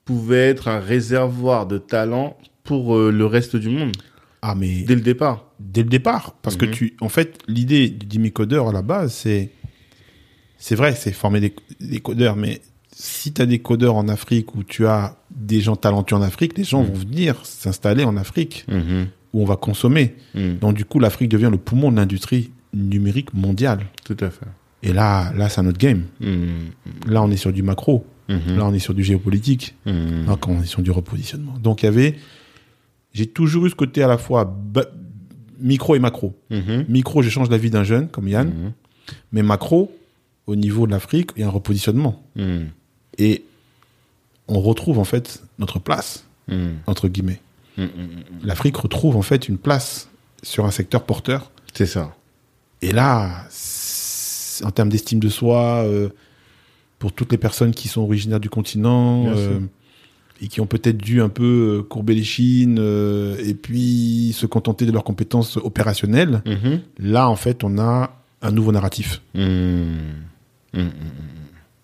pouvait 0.05 0.49
être 0.49 0.69
un 0.69 0.81
réservoir 0.81 1.67
de 1.67 1.79
talent 1.79 2.37
pour 2.65 2.97
euh, 2.97 3.11
le 3.11 3.27
reste 3.27 3.57
du 3.57 3.69
monde 3.69 3.93
Ah 4.43 4.55
mais 4.55 4.83
dès 4.83 4.95
le 4.95 5.01
départ. 5.03 5.45
dès 5.61 5.83
le 5.83 5.89
départ 5.89 6.35
parce 6.43 6.57
que 6.57 6.65
Mhm. 6.67 6.71
tu 6.73 6.97
en 7.01 7.09
fait 7.09 7.39
l'idée 7.49 7.89
du 7.91 8.07
Jimmy 8.09 8.33
Coder 8.33 8.63
à 8.67 8.73
la 8.73 8.83
base 8.83 9.13
c'est 9.13 9.51
c'est 10.61 10.75
vrai 10.77 10.95
c'est 10.95 11.11
former 11.13 11.41
des, 11.41 11.55
des 11.81 11.99
codeurs 12.01 12.37
mais 12.37 12.61
si 12.93 13.33
tu 13.33 13.41
as 13.43 13.47
des 13.47 13.59
codeurs 13.61 13.97
en 13.97 14.07
Afrique 14.09 14.55
où 14.55 14.63
tu 14.63 14.87
as 14.87 15.17
des 15.35 15.61
gens 15.61 15.75
talentueux 15.77 16.17
en 16.17 16.23
Afrique 16.23 16.57
les 16.59 16.65
gens 16.65 16.83
Mhm. 16.83 16.89
vont 16.89 16.95
venir 16.99 17.41
s'installer 17.45 18.05
en 18.05 18.17
Afrique 18.17 18.65
Mhm. 18.69 19.07
où 19.33 19.43
on 19.43 19.45
va 19.47 19.57
consommer 19.57 20.15
Mhm. 20.35 20.59
donc 20.59 20.75
du 20.77 20.85
coup 20.85 21.01
l'Afrique 21.01 21.31
devient 21.31 21.49
le 21.51 21.57
poumon 21.59 21.91
de 21.91 21.97
l'industrie 21.97 22.51
numérique 22.75 23.33
mondiale 23.35 23.87
Tout 24.05 24.17
à 24.21 24.31
fait. 24.31 24.47
et 24.83 24.93
là 24.93 25.33
là 25.37 25.49
c'est 25.49 25.61
un 25.61 25.67
autre 25.67 25.79
game 25.79 26.05
Mhm. 26.21 26.49
là 27.09 27.23
on 27.23 27.31
est 27.31 27.37
sur 27.37 27.53
du 27.53 27.63
macro 27.63 28.05
Mhm. 28.29 28.57
là 28.59 28.67
on 28.67 28.73
est 28.75 28.79
sur 28.79 28.95
du 28.95 29.03
géopolitique. 29.03 29.75
Là, 29.87 30.37
on 30.47 30.63
est 30.63 30.67
sur 30.67 30.83
du 30.83 30.91
repositionnement 30.93 31.55
donc 31.61 31.83
il 31.83 31.87
y 31.87 31.89
avait 31.89 32.15
j'ai 33.13 33.27
toujours 33.27 33.67
eu 33.67 33.71
ce 33.71 33.75
côté 33.75 34.03
à 34.05 34.07
la 34.09 34.19
fois 34.19 34.57
micro 35.61 35.95
et 35.95 35.99
macro. 35.99 36.39
Micro, 36.89 37.23
j'échange 37.23 37.51
la 37.51 37.59
vie 37.59 37.71
d'un 37.71 37.83
jeune 37.85 38.09
comme 38.09 38.29
Yann, 38.29 38.73
mais 39.33 39.43
macro, 39.43 39.93
au 40.51 40.57
niveau 40.57 40.87
de 40.87 40.91
l'Afrique, 40.93 41.31
il 41.37 41.41
y 41.41 41.43
a 41.45 41.47
un 41.47 41.51
repositionnement. 41.51 42.23
Mhm. 42.37 42.69
Et 43.19 43.45
on 44.49 44.61
retrouve 44.61 44.99
en 44.99 45.05
fait 45.05 45.43
notre 45.59 45.79
place, 45.79 46.25
Mhm. 46.49 46.73
entre 46.87 47.09
guillemets. 47.09 47.41
Mhm. 47.79 47.89
L'Afrique 48.43 48.77
retrouve 48.77 49.17
en 49.17 49.23
fait 49.23 49.49
une 49.49 49.59
place 49.59 50.09
sur 50.43 50.65
un 50.67 50.71
secteur 50.73 51.05
porteur. 51.05 51.51
C'est 51.73 51.87
ça. 51.87 52.15
Et 52.83 52.91
là, 52.93 53.47
en 54.65 54.71
termes 54.73 54.89
d'estime 54.89 55.21
de 55.21 55.29
soi, 55.29 55.85
euh, 55.85 56.09
pour 56.99 57.13
toutes 57.13 57.31
les 57.33 57.39
personnes 57.39 57.73
qui 57.73 57.89
sont 57.89 58.01
originaires 58.03 58.41
du 58.41 58.51
continent 58.51 59.27
euh, 59.29 59.61
et 60.43 60.49
qui 60.49 60.61
ont 60.61 60.67
peut-être 60.67 60.99
dû 60.99 61.23
un 61.23 61.29
peu 61.29 61.79
euh, 61.79 61.83
courber 61.83 62.15
les 62.15 62.25
chines 62.25 62.79
euh, 62.81 63.37
et 63.39 63.55
puis 63.55 64.33
se 64.35 64.47
contenter 64.47 64.85
de 64.85 64.93
leurs 64.93 65.05
compétences 65.05 65.57
opérationnelles, 65.59 66.43
Mhm. 66.45 66.81
là 66.99 67.29
en 67.31 67.37
fait 67.37 67.63
on 67.65 67.79
a 67.79 68.17
un 68.43 68.51
nouveau 68.51 68.73
narratif. 68.73 69.21
Mhm. 70.73 70.83
Mhm. 70.83 70.91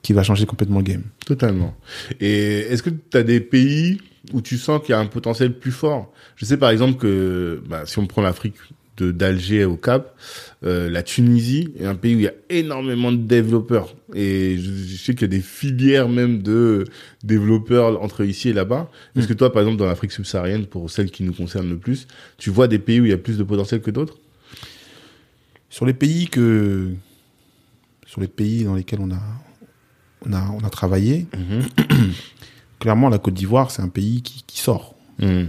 qui 0.02 0.12
va 0.12 0.22
changer 0.22 0.46
complètement 0.46 0.78
le 0.78 0.84
game. 0.84 1.02
Totalement. 1.24 1.74
Et 2.20 2.58
est-ce 2.60 2.82
que 2.82 2.90
tu 2.90 3.16
as 3.16 3.24
des 3.24 3.40
pays 3.40 4.00
où 4.32 4.40
tu 4.40 4.56
sens 4.56 4.80
qu'il 4.80 4.90
y 4.90 4.94
a 4.94 5.00
un 5.00 5.06
potentiel 5.06 5.52
plus 5.58 5.72
fort? 5.72 6.12
Je 6.36 6.44
sais 6.44 6.56
par 6.56 6.70
exemple 6.70 6.96
que 6.98 7.60
bah, 7.68 7.82
si 7.86 7.98
on 7.98 8.06
prend 8.06 8.22
l'Afrique 8.22 8.54
de 8.98 9.10
d'Alger 9.12 9.64
au 9.64 9.76
Cap, 9.76 10.16
euh, 10.64 10.88
la 10.88 11.02
Tunisie 11.02 11.70
est 11.78 11.84
un 11.84 11.94
pays 11.96 12.14
où 12.14 12.18
il 12.18 12.22
y 12.24 12.28
a 12.28 12.34
énormément 12.48 13.12
de 13.12 13.18
développeurs. 13.18 13.94
Et 14.14 14.56
je, 14.58 14.70
je 14.72 14.96
sais 14.96 15.12
qu'il 15.14 15.22
y 15.22 15.24
a 15.24 15.36
des 15.36 15.40
filières 15.42 16.08
même 16.08 16.40
de 16.42 16.84
développeurs 17.24 18.00
entre 18.02 18.24
ici 18.24 18.48
et 18.50 18.52
là-bas. 18.52 18.90
Est-ce 19.16 19.26
que 19.28 19.34
toi, 19.34 19.52
par 19.52 19.62
exemple, 19.62 19.78
dans 19.78 19.86
l'Afrique 19.86 20.12
subsaharienne, 20.12 20.66
pour 20.66 20.88
celle 20.90 21.10
qui 21.10 21.24
nous 21.24 21.34
concerne 21.34 21.68
le 21.68 21.76
plus, 21.76 22.06
tu 22.38 22.50
vois 22.50 22.68
des 22.68 22.78
pays 22.78 23.00
où 23.00 23.04
il 23.04 23.10
y 23.10 23.14
a 23.14 23.18
plus 23.18 23.36
de 23.38 23.42
potentiel 23.42 23.80
que 23.82 23.90
d'autres? 23.90 24.18
Sur 25.68 25.84
les 25.84 25.94
pays 25.94 26.28
que, 26.28 26.88
sur 28.06 28.20
les 28.20 28.28
pays 28.28 28.64
dans 28.64 28.74
lesquels 28.74 29.00
on 29.00 29.10
a, 29.10 29.20
on 30.26 30.32
a, 30.32 30.48
on 30.50 30.64
a 30.64 30.70
travaillé, 30.70 31.26
clairement 32.78 33.08
la 33.08 33.18
Côte 33.18 33.34
d'Ivoire 33.34 33.70
c'est 33.70 33.82
un 33.82 33.88
pays 33.88 34.22
qui, 34.22 34.42
qui 34.46 34.60
sort. 34.60 34.94
Mhm. 35.20 35.48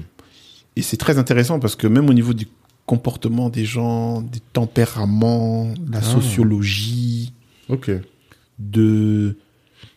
Et 0.76 0.82
c'est 0.82 0.98
très 0.98 1.18
intéressant 1.18 1.60
parce 1.60 1.76
que 1.76 1.88
même 1.88 2.10
au 2.10 2.14
niveau 2.14 2.34
du 2.34 2.48
comportement 2.86 3.50
des 3.50 3.66
gens, 3.66 4.22
des 4.22 4.40
tempéraments, 4.54 5.74
la 5.92 6.00
Ah. 6.00 6.02
sociologie, 6.02 7.34
de, 8.60 9.38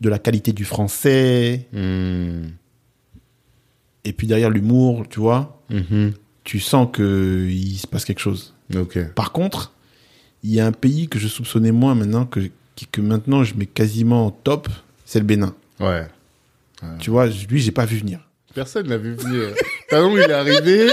de 0.01 0.09
la 0.09 0.19
qualité 0.19 0.53
du 0.53 0.65
français, 0.65 1.69
Mhm. 1.73 2.51
et 4.05 4.13
puis 4.13 4.27
derrière 4.27 4.51
l'humour, 4.51 5.05
tu 5.09 5.21
vois, 5.21 5.63
Mhm. 5.71 6.13
tu 6.45 6.59
sens 6.61 6.89
que 6.93 7.47
il 7.49 7.77
se 7.79 7.87
passe 7.87 8.05
quelque 8.05 8.19
chose. 8.21 8.55
Par 9.15 9.33
contre, 9.33 9.73
il 10.43 10.51
y 10.53 10.61
a 10.61 10.67
un 10.67 10.73
pays 10.73 11.09
que 11.09 11.19
je 11.19 11.29
soupçonnais 11.29 11.73
moins 11.73 11.95
maintenant, 11.95 12.25
que, 12.27 12.41
que 12.93 13.01
maintenant 13.01 13.45
je 13.45 13.55
mets 13.55 13.67
quasiment 13.67 14.27
en 14.27 14.31
top, 14.31 14.69
c'est 15.05 15.19
le 15.19 15.25
Bénin. 15.27 15.55
Ouais. 15.79 16.07
Tu 16.99 17.11
vois, 17.11 17.27
lui, 17.27 17.61
j'ai 17.61 17.73
pas 17.73 17.85
vu 17.85 17.99
venir. 17.99 18.21
Personne 18.55 18.89
l'a 18.89 18.97
vu 18.97 19.13
venir. 19.15 19.55
Talon, 19.91 20.17
il 20.17 20.21
est 20.23 20.33
arrivé. 20.33 20.89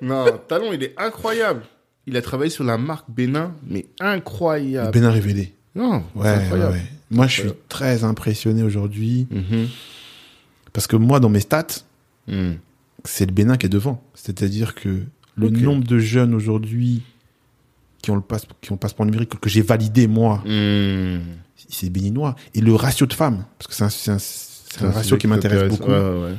Non, 0.00 0.26
Talon, 0.48 0.72
il 0.72 0.82
est 0.82 0.94
incroyable. 0.98 1.62
Il 2.06 2.16
a 2.16 2.22
travaillé 2.22 2.50
sur 2.50 2.64
la 2.64 2.76
marque 2.76 3.10
Bénin, 3.10 3.54
mais 3.66 3.86
Le 4.00 4.06
incroyable. 4.06 4.90
Bénin 4.92 5.10
révélé. 5.10 5.54
Non, 5.74 6.04
Ouais, 6.14 6.22
ouais, 6.22 6.28
incroyable. 6.28 6.72
ouais. 6.72 6.82
Moi, 7.10 7.26
je 7.26 7.40
suis 7.42 7.50
très 7.68 8.04
impressionné 8.04 8.62
aujourd'hui 8.62 9.26
Mhm. 9.30 9.68
parce 10.72 10.86
que 10.86 10.96
moi, 10.96 11.20
dans 11.20 11.28
mes 11.30 11.40
stats, 11.40 11.66
Mhm. 12.28 12.56
c'est 13.04 13.26
le 13.26 13.32
Bénin 13.32 13.56
qui 13.56 13.66
est 13.66 13.70
devant. 13.70 14.02
C'est-à-dire 14.14 14.74
que 14.74 15.00
le 15.36 15.50
nombre 15.50 15.84
de 15.84 15.98
jeunes 15.98 16.34
aujourd'hui 16.34 17.02
qui 18.04 18.10
ont 18.10 18.16
le 18.16 18.20
passe, 18.20 18.44
qui 18.60 18.70
ont 18.70 18.74
le 18.74 18.78
passeport 18.78 19.06
numérique 19.06 19.40
que 19.40 19.48
j'ai 19.48 19.62
validé 19.62 20.06
moi, 20.06 20.42
Mhm. 20.44 21.22
c'est 21.70 21.88
béninois. 21.88 22.36
Et 22.54 22.60
le 22.60 22.74
ratio 22.74 23.06
de 23.06 23.14
femmes, 23.14 23.44
parce 23.58 23.66
que 23.68 23.74
c'est 23.90 24.10
un, 24.10 24.14
un- 24.16 24.88
un 24.88 24.90
ratio 24.92 25.16
qui 25.16 25.26
m'intéresse 25.26 25.62
intéresse- 25.62 25.78
beaucoup. 25.78 25.90
Ouais, 25.90 25.98
ouais, 26.00 26.22
ouais. 26.32 26.34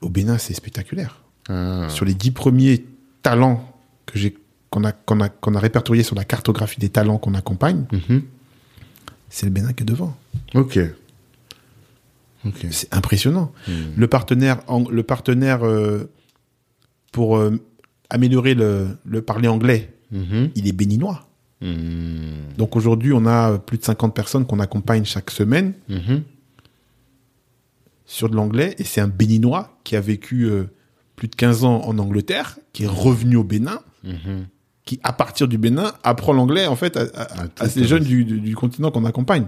Au 0.00 0.08
Bénin, 0.08 0.38
c'est 0.38 0.54
spectaculaire. 0.54 1.16
Ah. 1.48 1.88
sur 1.88 2.04
les 2.04 2.14
dix 2.14 2.30
premiers 2.30 2.84
talents 3.22 3.64
que 4.06 4.16
j'ai 4.16 4.36
qu'on 4.70 4.84
a 4.84 4.92
qu'on 4.92 5.20
a 5.20 5.28
qu'on 5.28 5.54
a 5.56 5.58
répertoriés 5.58 6.04
sur 6.04 6.14
la 6.14 6.24
cartographie 6.24 6.78
des 6.78 6.90
talents 6.90 7.18
qu'on 7.18 7.34
accompagne, 7.34 7.86
Mhm. 7.90 8.22
c'est 9.30 9.46
le 9.46 9.50
Bénin 9.52 9.72
qui 9.72 9.82
est 9.82 9.86
devant. 9.86 10.16
Ok. 10.54 10.78
C'est 12.70 12.94
impressionnant. 12.94 13.52
Mhm. 13.68 13.74
Le 13.96 14.06
partenaire 14.06 14.58
le 14.90 15.02
partenaire 15.02 15.66
euh, 15.66 16.08
pour 17.12 17.36
euh, 17.36 17.58
améliorer 18.10 18.54
le, 18.54 18.96
le 19.04 19.20
parler 19.22 19.48
anglais, 19.48 19.92
Mhm. 20.12 20.50
il 20.54 20.66
est 20.68 20.72
béninois. 20.72 21.26
Mhm. 21.60 22.54
Donc 22.58 22.74
aujourd'hui, 22.76 23.12
on 23.12 23.26
a 23.26 23.58
plus 23.58 23.78
de 23.78 23.84
50 23.84 24.14
personnes 24.14 24.46
qu'on 24.46 24.60
accompagne 24.60 25.04
chaque 25.04 25.30
semaine 25.30 25.74
Mhm. 25.88 26.22
sur 28.06 28.28
de 28.28 28.34
l'anglais 28.36 28.74
et 28.78 28.84
c'est 28.84 29.00
un 29.00 29.08
béninois 29.08 29.78
qui 29.84 29.94
a 29.96 30.00
vécu 30.00 30.44
euh, 30.44 30.64
plus 31.16 31.28
de 31.28 31.36
15 31.36 31.64
ans 31.64 31.82
en 31.84 31.98
Angleterre, 31.98 32.58
qui 32.72 32.84
est 32.84 32.88
revenu 32.88 33.36
au 33.36 33.44
Bénin 33.44 33.78
qui, 34.86 34.98
à 35.02 35.12
partir 35.12 35.46
du 35.46 35.58
Bénin, 35.58 35.92
apprend 36.02 36.32
l'anglais, 36.32 36.66
en 36.66 36.74
fait, 36.74 36.96
à, 36.96 37.02
à- 37.02 37.28
Ah, 37.36 37.46
à 37.64 37.68
ces 37.68 37.84
jeunes 37.84 38.02
du, 38.02 38.24
du, 38.24 38.40
du 38.40 38.56
continent 38.56 38.90
qu'on 38.90 39.04
accompagne. 39.04 39.46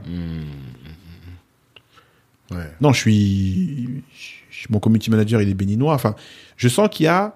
Ouais. 2.51 2.71
Non, 2.81 2.93
je 2.93 2.99
suis, 3.01 4.03
je 4.51 4.57
suis- 4.57 4.67
mon 4.71 4.79
community 4.79 5.11
manager, 5.11 5.41
il 5.41 5.49
est 5.49 5.55
béninois. 5.55 5.95
Enfin, 5.95 6.15
je 6.57 6.69
sens 6.69 6.89
qu'il 6.91 7.05
y 7.05 7.09
a, 7.09 7.35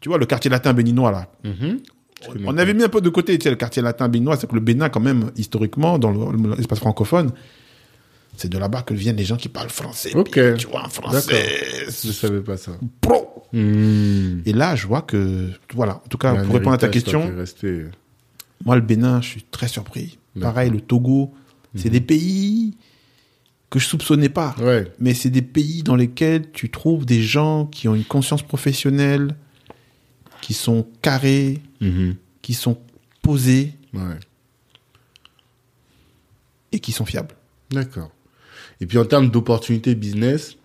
tu 0.00 0.08
vois, 0.08 0.16
le 0.18 0.26
quartier 0.26 0.50
latin 0.50 0.72
béninois, 0.72 1.12
là. 1.12 1.30
On 2.44 2.56
avait 2.58 2.74
mis 2.74 2.82
un 2.84 2.88
peu 2.88 3.00
de 3.00 3.08
côté, 3.08 3.38
tu 3.38 3.44
sais, 3.44 3.50
le 3.50 3.56
quartier 3.56 3.80
latin 3.82 4.08
béninois, 4.08 4.36
c'est 4.36 4.48
que 4.48 4.54
le 4.54 4.60
Bénin, 4.60 4.88
quand 4.88 5.00
même, 5.00 5.30
historiquement, 5.36 5.98
dans 5.98 6.10
le- 6.10 6.54
l'espace 6.56 6.78
francophone, 6.80 7.32
C'est 8.36 8.48
de 8.48 8.58
là-bas 8.58 8.82
que 8.82 8.94
viennent 8.94 9.16
les 9.16 9.24
gens 9.24 9.36
qui 9.36 9.48
parlent 9.48 9.68
français. 9.70 10.12
Tu 10.56 10.66
vois, 10.68 10.84
un 10.84 10.88
français 10.88 11.34
Je 11.88 12.12
savais 12.12 12.40
pas 12.40 12.56
ça. 12.56 12.72
pro. 13.00 13.42
Hmm. 13.52 14.40
Et 14.46 14.52
là, 14.52 14.76
je 14.76 14.86
vois 14.86 15.02
que, 15.02 15.48
voilà. 15.74 15.94
En 16.04 16.08
tout 16.08 16.18
cas, 16.18 16.34
pour 16.44 16.54
répondre 16.54 16.74
à 16.74 16.78
ta 16.78 16.86
question, 16.88 17.32
moi, 18.64 18.76
le 18.76 18.82
Bénin, 18.82 19.20
je 19.22 19.28
suis 19.28 19.42
très 19.42 19.66
surpris. 19.66 20.18
Pareil, 20.40 20.70
le 20.70 20.80
Togo, 20.80 21.32
c'est 21.74 21.90
des 21.90 22.00
pays 22.00 22.76
que 23.70 23.78
je 23.80 23.86
soupçonnais 23.86 24.28
pas. 24.28 24.54
Ouais. 24.60 24.86
Mais 25.00 25.14
c'est 25.14 25.30
des 25.30 25.42
pays 25.42 25.82
dans 25.82 25.96
lesquels 25.96 26.50
tu 26.52 26.70
trouves 26.70 27.04
des 27.06 27.22
gens 27.22 27.66
qui 27.66 27.88
ont 27.88 27.94
une 27.96 28.04
conscience 28.04 28.42
professionnelle, 28.42 29.34
qui 30.42 30.54
sont 30.54 30.86
carrés, 31.02 31.58
Mhm. 31.80 32.14
qui 32.42 32.54
sont 32.54 32.78
posés 33.22 33.72
Ouais. 33.94 34.18
et 36.72 36.80
qui 36.80 36.92
sont 36.92 37.04
fiables. 37.04 37.34
D'accord. 37.70 38.10
Et 38.80 38.86
puis 38.86 38.98
en 38.98 39.04
termes 39.04 39.30
d'opportunités 39.30 39.94
business, 39.94 40.56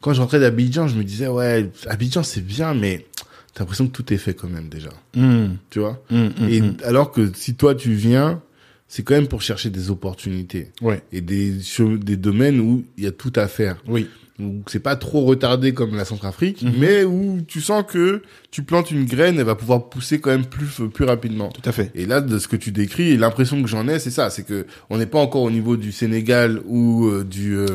quand 0.00 0.12
je 0.14 0.20
rentrais 0.20 0.40
d'Abidjan, 0.40 0.88
je 0.88 0.96
me 0.96 1.04
disais, 1.04 1.28
ouais, 1.28 1.70
Abidjan 1.86 2.22
c'est 2.22 2.40
bien, 2.44 2.74
mais 2.74 3.06
t'as 3.54 3.60
l'impression 3.60 3.86
que 3.86 3.92
tout 3.92 4.12
est 4.12 4.18
fait 4.18 4.34
quand 4.34 4.48
même 4.48 4.68
déjà. 4.68 4.90
Hum, 5.16 5.56
Tu 5.70 5.78
vois 5.80 6.02
hum, 6.10 6.32
hum, 6.40 6.48
Et 6.48 6.84
alors 6.84 7.12
que 7.12 7.30
si 7.34 7.54
toi 7.54 7.74
tu 7.74 7.92
viens, 7.92 8.42
c'est 8.88 9.02
quand 9.02 9.14
même 9.14 9.28
pour 9.28 9.42
chercher 9.42 9.70
des 9.70 9.90
opportunités 9.90 10.72
Ouais, 10.82 11.02
et 11.12 11.20
des, 11.20 11.54
des 11.98 12.16
domaines 12.16 12.60
où 12.60 12.84
il 12.98 13.04
y 13.04 13.06
a 13.06 13.12
tout 13.12 13.32
à 13.36 13.48
faire. 13.48 13.76
oui. 13.86 14.08
Où 14.40 14.62
c'est 14.66 14.80
pas 14.80 14.96
trop 14.96 15.24
retardé 15.26 15.74
comme 15.74 15.94
la 15.94 16.06
Centrafrique, 16.06 16.62
Mhm. 16.62 16.72
mais 16.78 17.04
où 17.04 17.42
tu 17.46 17.60
sens 17.60 17.84
que 17.86 18.22
tu 18.50 18.62
plantes 18.62 18.90
une 18.90 19.04
graine, 19.04 19.38
elle 19.38 19.44
va 19.44 19.54
pouvoir 19.54 19.90
pousser 19.90 20.20
quand 20.20 20.30
même 20.30 20.46
plus, 20.46 20.80
plus 20.92 21.04
rapidement. 21.04 21.50
Tout 21.50 21.68
à 21.68 21.72
fait. 21.72 21.90
Et 21.94 22.06
là, 22.06 22.22
de 22.22 22.38
ce 22.38 22.48
que 22.48 22.56
tu 22.56 22.72
décris, 22.72 23.10
et 23.10 23.16
l'impression 23.18 23.60
que 23.62 23.68
j'en 23.68 23.86
ai, 23.88 23.98
c'est 23.98 24.10
ça, 24.10 24.30
c'est 24.30 24.42
que 24.44 24.66
on 24.88 24.96
n'est 24.96 25.06
pas 25.06 25.18
encore 25.20 25.42
au 25.42 25.50
niveau 25.50 25.76
du 25.76 25.92
Sénégal 25.92 26.60
ou 26.66 27.06
euh, 27.08 27.24
du 27.24 27.54
euh, 27.56 27.66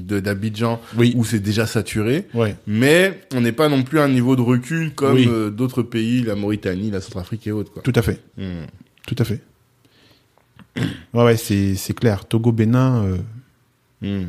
de 0.00 0.18
d'Abidjan 0.18 0.80
Oui. 0.98 1.12
où 1.16 1.24
c'est 1.24 1.38
déjà 1.38 1.66
saturé, 1.66 2.26
Ouais. 2.34 2.56
mais 2.66 3.20
on 3.32 3.40
n'est 3.40 3.52
pas 3.52 3.68
non 3.68 3.84
plus 3.84 4.00
à 4.00 4.04
un 4.04 4.08
niveau 4.08 4.34
de 4.34 4.42
recul 4.42 4.92
comme 4.94 5.14
Oui. 5.14 5.28
euh, 5.30 5.50
d'autres 5.50 5.82
pays, 5.84 6.22
la 6.24 6.34
Mauritanie, 6.34 6.90
la 6.90 7.00
Centrafrique 7.00 7.46
et 7.46 7.52
autres. 7.52 7.72
Quoi. 7.72 7.82
Tout 7.82 7.92
à 7.94 8.02
fait. 8.02 8.20
Hmm. 8.36 8.64
Tout 9.06 9.16
à 9.18 9.24
fait. 9.24 9.40
Ouais, 11.14 11.24
ouais, 11.24 11.36
c'est, 11.36 11.74
c'est 11.76 11.94
clair. 11.94 12.24
Togo, 12.26 12.50
Bénin, 12.52 13.04
euh, 13.04 13.18
Hmm. 14.04 14.26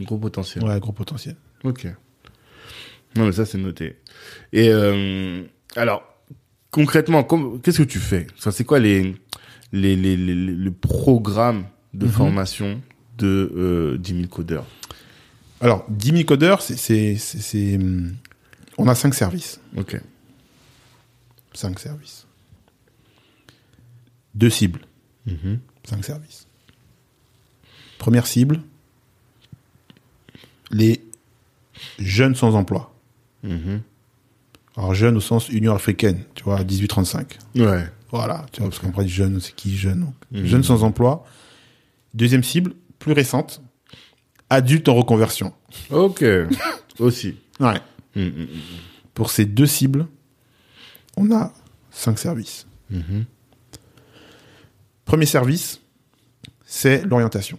Gros 0.00 0.18
potentiel. 0.18 0.64
ouais, 0.64 0.80
gros 0.80 0.92
potentiel. 0.92 1.36
Ok. 1.64 1.86
Non, 3.16 3.26
mais 3.26 3.32
ça, 3.32 3.44
c'est 3.44 3.58
noté. 3.58 3.96
Et 4.52 4.68
euh, 4.70 5.42
alors, 5.76 6.02
concrètement, 6.70 7.24
qu'est-ce 7.62 7.78
que 7.78 7.82
tu 7.82 7.98
fais? 7.98 8.26
Enfin, 8.38 8.50
C'est 8.50 8.64
quoi 8.64 8.78
les, 8.78 9.14
les, 9.72 9.96
les, 9.96 10.16
le 10.16 10.70
programme 10.70 11.66
de 11.92 12.06
Mhm. 12.06 12.12
formation 12.12 12.80
de 13.18 13.52
euh, 13.56 13.98
10 13.98 14.14
000 14.14 14.26
codeurs? 14.28 14.66
Alors, 15.60 15.84
10 15.90 16.10
000 16.12 16.24
codeurs, 16.24 16.62
c'est, 16.62 17.18
on 18.78 18.88
a 18.88 18.94
cinq 18.94 19.12
services. 19.14 19.60
Ok. 19.76 20.00
Cinq 21.52 21.78
services. 21.80 22.26
Deux 24.34 24.50
cibles. 24.50 24.80
Mhm. 25.26 25.58
Cinq 25.84 26.04
services. 26.04 26.46
Première 27.98 28.26
cible, 28.26 28.62
les 30.70 31.02
jeunes 31.98 32.34
sans 32.34 32.54
emploi. 32.54 32.94
Mhm. 33.42 33.80
Alors, 34.76 34.94
jeunes 34.94 35.16
au 35.16 35.20
sens 35.20 35.48
Union 35.48 35.74
africaine, 35.74 36.24
tu 36.34 36.44
vois, 36.44 36.62
18-35. 36.62 37.38
Ouais. 37.56 37.84
Voilà, 38.10 38.46
tu 38.52 38.60
vois, 38.60 38.70
parce 38.70 38.80
qu'après, 38.80 39.06
jeunes, 39.06 39.40
c'est 39.40 39.54
qui 39.54 39.76
jeunes 39.76 40.00
donc. 40.00 40.14
Mhm. 40.32 40.44
Jeunes 40.46 40.62
sans 40.64 40.82
emploi. 40.84 41.24
Deuxième 42.14 42.42
cible, 42.42 42.74
plus 42.98 43.12
récente, 43.12 43.62
adultes 44.48 44.88
en 44.88 44.94
reconversion. 44.94 45.52
Ok. 45.90 46.24
Aussi. 46.98 47.36
Ouais. 47.60 47.80
Mhm, 48.16 48.48
Pour 49.14 49.30
ces 49.30 49.44
deux 49.44 49.66
cibles, 49.66 50.06
on 51.16 51.30
a 51.32 51.52
cinq 51.90 52.18
services. 52.18 52.66
Premier 55.04 55.26
service, 55.26 55.80
c'est 56.64 57.04
l'orientation. 57.04 57.58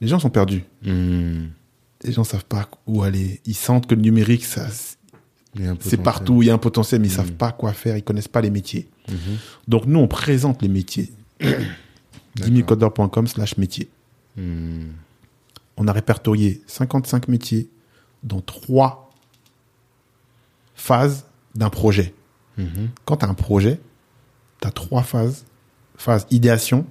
Les 0.00 0.08
gens 0.08 0.18
sont 0.18 0.30
perdus. 0.30 0.64
Mhm. 0.82 1.50
Les 2.04 2.12
gens 2.12 2.24
savent 2.24 2.44
pas 2.44 2.68
où 2.86 3.02
aller. 3.02 3.40
Ils 3.44 3.54
sentent 3.56 3.86
que 3.86 3.94
le 3.94 4.00
numérique, 4.02 4.44
ça, 4.44 4.66
c'est 5.80 5.96
partout. 6.02 6.42
Il 6.42 6.46
y 6.46 6.50
a 6.50 6.54
un 6.54 6.58
potentiel, 6.58 7.00
mais 7.00 7.08
ils 7.08 7.10
Mhm. 7.10 7.16
savent 7.16 7.32
pas 7.32 7.50
quoi 7.52 7.72
faire. 7.72 7.96
Ils 7.96 8.04
connaissent 8.04 8.28
pas 8.28 8.40
les 8.40 8.50
métiers. 8.50 8.88
Mhm. 9.08 9.16
Donc 9.66 9.86
nous, 9.86 9.98
on 9.98 10.06
présente 10.08 10.62
les 10.62 10.68
métiers. 10.68 11.12
10 12.36 12.50
000codeurs.com 12.52 13.26
slash 13.26 13.56
métiers. 13.56 13.88
Mhm. 14.36 14.92
On 15.76 15.88
a 15.88 15.92
répertorié 15.92 16.62
55 16.66 17.26
métiers 17.28 17.68
dans 18.22 18.40
trois 18.40 19.12
phases 20.74 21.24
d'un 21.54 21.70
projet. 21.70 22.14
Quand 23.04 23.18
tu 23.18 23.24
as 23.24 23.28
un 23.28 23.34
projet, 23.34 23.80
tu 24.60 24.66
as 24.68 24.72
trois 24.72 25.02
phases. 25.04 25.44
Phase 25.96 26.26
idéation, 26.30 26.86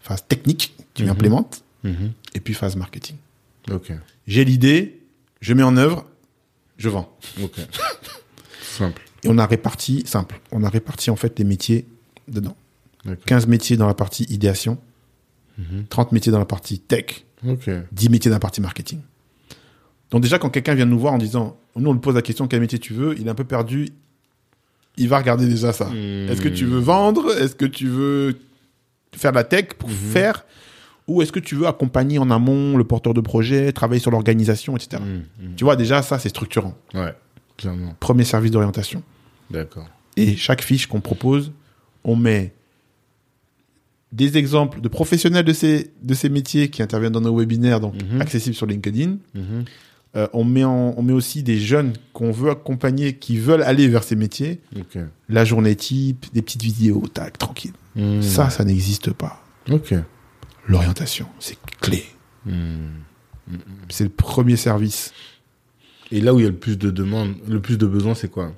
phase 0.00 0.26
technique, 0.26 0.74
tu 0.94 1.04
l'implémentes, 1.04 1.62
Mhm. 1.84 2.12
et 2.34 2.40
puis 2.40 2.54
phase 2.54 2.76
marketing. 2.76 3.16
J'ai 4.26 4.44
l'idée, 4.44 5.00
je 5.40 5.54
mets 5.54 5.62
en 5.62 5.76
œuvre, 5.76 6.04
je 6.76 6.88
vends. 6.88 7.16
Simple. 8.62 9.02
Et 9.22 9.28
on 9.28 9.36
a 9.38 9.46
réparti, 9.46 10.02
simple, 10.06 10.40
on 10.50 10.62
a 10.64 10.68
réparti 10.70 11.10
en 11.10 11.16
fait 11.16 11.38
les 11.38 11.44
métiers 11.44 11.86
dedans. 12.28 12.56
D'accord. 13.04 13.24
15 13.26 13.46
métiers 13.46 13.76
dans 13.76 13.86
la 13.86 13.94
partie 13.94 14.24
idéation, 14.24 14.78
Mhm. 15.58 15.84
30 15.90 16.12
métiers 16.12 16.32
dans 16.32 16.38
la 16.38 16.46
partie 16.46 16.78
tech, 16.78 17.24
Ok. 17.46 17.68
10 17.92 18.08
métiers 18.08 18.30
dans 18.30 18.36
la 18.36 18.40
partie 18.40 18.60
marketing. 18.62 19.00
Donc 20.10 20.22
déjà, 20.22 20.38
quand 20.38 20.48
quelqu'un 20.50 20.74
vient 20.74 20.86
nous 20.86 20.98
voir 20.98 21.12
en 21.12 21.18
disant, 21.18 21.58
nous 21.76 21.90
on 21.90 21.92
lui 21.92 22.00
pose 22.00 22.14
la 22.14 22.22
question 22.22 22.48
quel 22.48 22.60
métier 22.60 22.78
tu 22.78 22.94
veux, 22.94 23.14
il 23.18 23.26
est 23.26 23.30
un 23.30 23.34
peu 23.34 23.44
perdu, 23.44 23.88
il 24.96 25.08
va 25.08 25.18
regarder 25.18 25.46
déjà 25.46 25.72
ça. 25.72 25.86
Hmm. 25.86 26.28
Est-ce 26.30 26.40
que 26.40 26.48
tu 26.48 26.64
veux 26.64 26.78
vendre? 26.80 27.30
Est-ce 27.38 27.54
que 27.54 27.66
tu 27.66 27.88
veux 27.88 28.38
faire 29.14 29.32
de 29.32 29.36
la 29.36 29.44
tech 29.44 29.74
pour 29.78 29.90
faire 29.90 30.44
Ou 31.08 31.22
est-ce 31.22 31.32
que 31.32 31.40
tu 31.40 31.54
veux 31.56 31.66
accompagner 31.66 32.18
en 32.18 32.30
amont 32.30 32.76
le 32.76 32.84
porteur 32.84 33.14
de 33.14 33.20
projet, 33.20 33.72
travailler 33.72 34.00
sur 34.00 34.10
l'organisation, 34.10 34.76
etc. 34.76 35.02
Mhm. 35.04 35.22
Mhm. 35.48 35.54
Tu 35.56 35.64
vois, 35.64 35.76
déjà, 35.76 36.02
ça, 36.02 36.18
c'est 36.18 36.28
structurant. 36.28 36.74
Ouais. 36.94 37.14
Clairement. 37.56 37.94
Premier 38.00 38.24
service 38.24 38.50
d'orientation. 38.52 39.02
D'accord. 39.50 39.88
Et 40.16 40.36
chaque 40.36 40.62
fiche 40.62 40.86
qu'on 40.86 41.00
propose, 41.00 41.52
on 42.04 42.16
met 42.16 42.52
des 44.12 44.36
exemples 44.38 44.80
de 44.80 44.88
professionnels 44.88 45.44
de 45.44 45.52
ces, 45.52 45.90
de 46.02 46.14
ces 46.14 46.28
métiers 46.28 46.68
qui 46.68 46.82
interviennent 46.82 47.12
dans 47.12 47.20
nos 47.20 47.36
webinaires, 47.36 47.80
donc 47.80 47.94
Mhm. 47.94 48.20
accessibles 48.20 48.56
sur 48.56 48.66
LinkedIn. 48.66 49.16
Euh, 50.16 50.26
on, 50.32 50.42
met 50.42 50.64
en- 50.64 50.94
on 50.96 51.02
met 51.02 51.12
aussi 51.12 51.44
des 51.44 51.58
jeunes 51.58 51.92
qu'on 52.12 52.32
veut 52.32 52.50
accompagner, 52.50 53.14
qui 53.14 53.38
veulent 53.38 53.62
aller 53.62 53.86
vers 53.86 54.02
ces 54.02 54.16
métiers. 54.16 54.60
La 55.28 55.44
journée 55.44 55.76
type, 55.76 56.26
des 56.34 56.42
petites 56.42 56.62
vidéos, 56.62 57.02
tac, 57.12 57.38
tranquille. 57.38 57.72
Ça, 58.20 58.50
ça 58.50 58.64
n'existe 58.64 59.12
pas. 59.12 59.42
Ok. 59.70 59.94
L'orientation, 60.66 61.26
c'est 61.38 61.58
clé. 61.80 62.04
Mhm. 62.46 63.02
C'est 63.88 64.04
le 64.04 64.10
premier 64.10 64.56
service. 64.56 65.12
Et 66.12 66.20
là 66.20 66.34
où 66.34 66.38
il 66.38 66.42
y 66.42 66.46
a 66.46 66.50
le 66.50 66.56
plus 66.56 66.76
de 66.78 66.90
demandes, 66.90 67.34
le 67.48 67.60
plus 67.60 67.78
de 67.78 67.86
besoins, 67.86 68.14
c'est 68.14 68.30
quoi? 68.30 68.52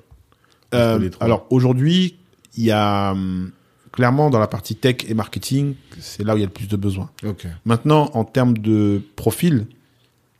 Euh, 0.73 1.09
alors 1.19 1.45
aujourd'hui, 1.49 2.15
il 2.57 2.63
y 2.65 2.71
a 2.71 3.11
hum, 3.11 3.51
clairement 3.91 4.29
dans 4.29 4.39
la 4.39 4.47
partie 4.47 4.75
tech 4.75 4.97
et 5.07 5.13
marketing, 5.13 5.75
c'est 5.99 6.23
là 6.23 6.33
où 6.33 6.37
il 6.37 6.41
y 6.41 6.43
a 6.43 6.47
le 6.47 6.51
plus 6.53 6.67
de 6.67 6.75
besoins. 6.77 7.09
Ok. 7.23 7.45
Maintenant, 7.65 8.09
en 8.13 8.23
termes 8.25 8.57
de 8.57 9.01
profil, 9.15 9.67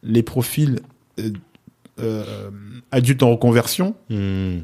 les 0.01 0.24
profils 0.24 0.80
euh, 1.20 1.30
euh, 1.99 2.49
adultes 2.91 3.22
en 3.24 3.32
reconversion, 3.32 3.95
Mhm. 4.09 4.64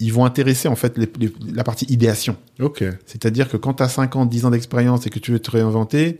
Ils 0.00 0.12
vont 0.12 0.24
intéresser 0.24 0.68
en 0.68 0.76
fait 0.76 0.98
les- 0.98 1.08
les- 1.18 1.32
la 1.54 1.64
partie 1.64 1.86
idéation. 1.86 2.36
Ok. 2.60 2.84
C'est-à-dire 3.06 3.48
que 3.48 3.56
quand 3.56 3.74
tu 3.74 3.82
as 3.82 3.88
5 3.88 4.16
ans, 4.16 4.26
10 4.26 4.44
ans 4.44 4.50
d'expérience 4.50 5.06
et 5.06 5.10
que 5.10 5.18
tu 5.18 5.30
veux 5.32 5.38
te 5.38 5.50
réinventer, 5.50 6.18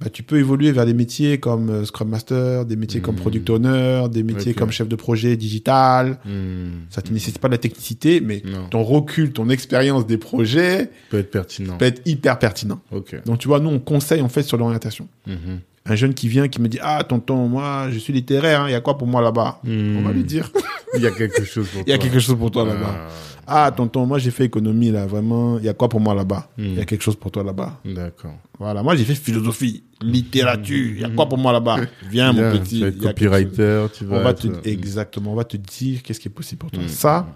bah, 0.00 0.08
tu 0.08 0.22
peux 0.22 0.38
évoluer 0.38 0.72
vers 0.72 0.86
des 0.86 0.94
métiers 0.94 1.38
comme 1.38 1.68
euh, 1.68 1.84
Scrum 1.84 2.08
Master, 2.08 2.64
des 2.64 2.76
métiers 2.76 3.00
comme 3.02 3.14
Mhm. 3.14 3.20
Product 3.20 3.50
Owner, 3.50 4.04
des 4.10 4.22
métiers 4.22 4.54
comme 4.54 4.70
chef 4.70 4.88
de 4.88 4.96
projet 4.96 5.36
digital. 5.36 6.18
Mhm. 6.24 6.70
Ça 6.90 7.02
ne 7.06 7.12
nécessite 7.12 7.38
pas 7.38 7.48
de 7.48 7.52
la 7.54 7.58
technicité, 7.58 8.20
mais 8.20 8.42
Non. 8.44 8.68
ton 8.70 8.82
recul, 8.82 9.32
ton 9.32 9.48
expérience 9.50 10.06
des 10.06 10.16
projets 10.18 10.90
Peut 11.10 11.18
être 11.18 11.30
pertinent. 11.30 11.76
peut 11.76 11.84
être 11.84 12.00
hyper 12.06 12.38
pertinent. 12.38 12.80
Donc 13.26 13.38
tu 13.38 13.48
vois, 13.48 13.60
nous 13.60 13.68
on 13.70 13.78
conseille 13.78 14.22
en 14.22 14.28
fait 14.30 14.42
sur 14.42 14.56
l'orientation. 14.56 15.08
Mhm. 15.26 15.60
Un 15.84 15.96
jeune 15.96 16.14
qui 16.14 16.28
vient 16.28 16.46
qui 16.48 16.60
me 16.60 16.68
dit 16.68 16.78
ah 16.80 17.02
tonton 17.02 17.48
moi 17.48 17.88
je 17.90 17.98
suis 17.98 18.12
littéraire, 18.12 18.62
hein, 18.62 18.68
il 18.68 18.72
y 18.72 18.74
a 18.74 18.80
quoi 18.80 18.96
pour 18.96 19.06
moi 19.08 19.20
là-bas 19.20 19.60
Mhm. 19.64 19.96
On 19.98 20.02
va 20.02 20.12
lui 20.12 20.24
dire 20.24 20.48
Il 20.94 21.00
y 21.00 21.06
a 21.06 21.10
quelque 21.10 21.42
chose 21.44 21.68
pour 21.68 21.82
il 21.86 21.88
y 21.88 21.92
a 21.92 21.96
toi. 21.96 22.04
quelque 22.04 22.20
chose 22.20 22.36
pour 22.38 22.50
toi 22.50 22.64
là-bas. 22.66 23.08
Ah 23.46 23.72
tonton 23.76 24.06
moi 24.06 24.18
j'ai 24.18 24.30
fait 24.30 24.44
économie 24.44 24.90
là 24.92 25.06
vraiment, 25.06 25.58
il 25.58 25.64
y 25.64 25.68
a 25.68 25.74
quoi 25.74 25.88
pour 25.88 26.00
moi 26.00 26.14
là-bas 26.14 26.48
Mhm. 26.58 26.64
Il 26.66 26.74
y 26.74 26.80
a 26.80 26.84
quelque 26.84 27.02
chose 27.02 27.16
pour 27.16 27.30
toi 27.32 27.42
là-bas. 27.42 27.80
Ah, 27.84 27.88
D'accord. 27.92 28.36
Voilà, 28.58 28.82
moi 28.84 28.94
j'ai 28.94 29.04
fait 29.04 29.14
philosophie, 29.16 29.82
littérature, 30.00 30.76
il 30.94 31.00
y 31.00 31.04
a 31.04 31.08
quoi 31.10 31.28
pour 31.28 31.38
moi 31.38 31.52
là-bas 31.52 31.78
Viens 32.10 32.32
Bien, 32.32 32.50
mon 32.52 32.58
petit, 32.58 32.76
Tu 32.76 32.80
vas 32.82 32.86
être 32.88 32.96
y 33.02 33.06
a 33.06 33.08
copywriter, 33.08 33.86
tu 33.96 34.04
vas. 34.04 34.18
On 34.18 34.22
va 34.22 34.30
être- 34.30 34.60
te 34.62 34.68
exactement, 34.68 35.32
on 35.32 35.34
va 35.36 35.44
te 35.44 35.56
dire 35.56 36.02
qu'est-ce 36.04 36.20
qui 36.20 36.28
est 36.28 36.30
possible 36.30 36.58
pour 36.60 36.70
toi. 36.70 36.82
Mhm. 36.82 36.88
Ça, 36.88 37.26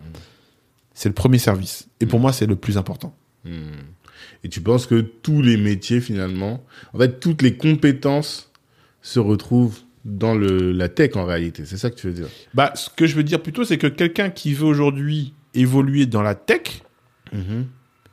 c'est 0.94 1.08
le 1.08 1.14
premier 1.14 1.38
service 1.38 1.88
et 2.00 2.06
pour 2.06 2.20
moi 2.20 2.32
c'est 2.32 2.46
le 2.46 2.54
plus 2.56 2.76
important. 2.78 3.12
Et 4.46 4.48
tu 4.48 4.60
penses 4.60 4.86
que 4.86 5.00
tous 5.00 5.42
les 5.42 5.56
métiers, 5.56 6.00
finalement, 6.00 6.64
en 6.94 6.98
fait, 6.98 7.18
toutes 7.18 7.42
les 7.42 7.56
compétences 7.56 8.52
se 9.02 9.18
retrouvent 9.18 9.80
dans 10.04 10.36
le, 10.36 10.70
la 10.70 10.88
tech 10.88 11.16
en 11.16 11.24
réalité. 11.24 11.64
C'est 11.64 11.76
ça 11.78 11.90
que 11.90 11.96
tu 11.96 12.06
veux 12.06 12.12
dire? 12.12 12.28
Bah, 12.54 12.70
ce 12.76 12.88
que 12.88 13.08
je 13.08 13.16
veux 13.16 13.24
dire 13.24 13.42
plutôt, 13.42 13.64
c'est 13.64 13.76
que 13.76 13.88
quelqu'un 13.88 14.30
qui 14.30 14.54
veut 14.54 14.66
aujourd'hui 14.66 15.34
évoluer 15.52 16.06
dans 16.06 16.22
la 16.22 16.36
tech, 16.36 16.82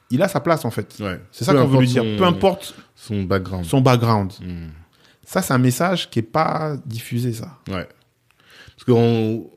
il 0.09 0.21
a 0.23 0.27
sa 0.27 0.39
place 0.39 0.65
en 0.65 0.71
fait. 0.71 0.95
Ouais. 0.99 1.19
C'est 1.31 1.45
ça 1.45 1.53
qu'on 1.53 1.67
veut 1.67 1.79
lui 1.81 1.87
dire. 1.87 2.01
son- 2.03 2.17
Peu 2.17 2.23
importe 2.23 2.73
Son 2.95 3.21
background. 3.23 3.65
son 3.65 3.81
background. 3.81 4.31
Hmm. 4.41 4.69
Ça, 5.23 5.43
c'est 5.43 5.53
un 5.53 5.59
message 5.59 6.09
qui 6.09 6.17
est 6.19 6.23
pas 6.23 6.77
diffusé, 6.85 7.31
ça. 7.33 7.59
Ouais. 7.67 7.87
Parce 8.75 8.85
que 8.85 8.91
on- 8.91 9.51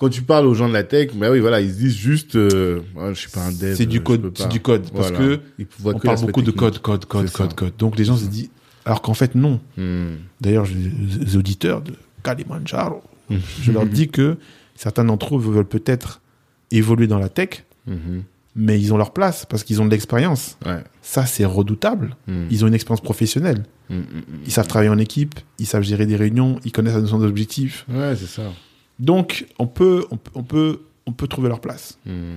quand 0.00 0.08
tu 0.08 0.22
parles 0.22 0.46
aux 0.46 0.54
gens 0.54 0.66
de 0.68 0.72
la 0.72 0.82
tech, 0.82 1.10
bah 1.14 1.30
oui, 1.30 1.38
voilà, 1.40 1.60
ils 1.60 1.70
se 1.70 1.76
disent 1.78 1.96
juste, 1.96 2.34
euh, 2.34 2.80
Ouais, 2.96 3.10
je 3.14 3.20
suis 3.20 3.30
pas 3.30 3.44
un 3.44 3.52
dev. 3.52 3.74
C'est 3.76 3.84
du 3.86 4.02
code, 4.02 4.32
c'est 4.36 4.48
du 4.48 4.58
code. 4.60 4.90
Parce 4.90 5.10
Voilà. 5.10 5.18
que 5.36 5.40
Ils 5.58 5.66
on 5.84 5.92
que 5.98 6.06
parle 6.06 6.20
beaucoup 6.20 6.42
de 6.42 6.50
code, 6.50 6.78
code, 6.78 7.04
code, 7.04 7.30
code, 7.30 7.48
ça. 7.50 7.54
code. 7.54 7.76
Donc 7.78 7.98
les 7.98 8.04
gens 8.06 8.16
se 8.16 8.24
disent, 8.24 8.50
alors 8.86 9.02
qu'en 9.02 9.14
fait 9.14 9.34
non. 9.34 9.60
Hmm. 9.76 10.14
D'ailleurs, 10.40 10.66
les 10.66 11.36
auditeurs 11.36 11.82
de 11.82 11.92
Kalimandjaro, 12.24 13.02
je 13.62 13.70
leur 13.72 13.84
dis 13.86 14.08
que 14.08 14.38
certains 14.74 15.04
d'entre 15.04 15.36
eux 15.36 15.40
veulent 15.40 15.64
peut-être 15.68 16.20
évoluer 16.70 17.06
dans 17.06 17.18
la 17.18 17.28
tech, 17.28 17.64
mais 18.56 18.80
ils 18.80 18.92
ont 18.92 18.96
leur 18.96 19.12
place 19.12 19.44
parce 19.46 19.64
qu'ils 19.64 19.80
ont 19.82 19.84
de 19.86 19.90
l'expérience. 19.90 20.56
Ouais. 20.66 20.82
Ça, 21.02 21.26
c'est 21.26 21.44
redoutable. 21.44 22.16
Hmm. 22.26 22.46
Ils 22.50 22.64
ont 22.64 22.68
une 22.68 22.74
expérience 22.74 23.00
professionnelle. 23.02 23.64
Hmm, 23.90 23.98
hmm, 23.98 24.04
Ils 24.46 24.52
savent 24.52 24.66
travailler 24.66 24.90
en 24.90 24.98
équipe, 24.98 25.34
ils 25.58 25.66
savent 25.66 25.82
gérer 25.82 26.06
des 26.06 26.16
réunions, 26.16 26.58
ils 26.64 26.72
connaissent 26.72 26.94
la 26.94 27.00
notion 27.00 27.18
d'objectif. 27.18 27.84
hmm. 27.88 27.96
Ouais, 27.98 28.16
c'est 28.16 28.26
ça. 28.26 28.42
Donc, 29.00 29.46
on 29.58 29.66
peut, 29.66 30.06
on, 30.10 30.16
peut- 30.16 30.30
on 30.34 30.42
peut, 30.44 30.80
on 31.06 31.12
peut 31.12 31.26
trouver 31.26 31.48
leur 31.48 31.60
place. 31.60 31.98
Hmm. 32.06 32.36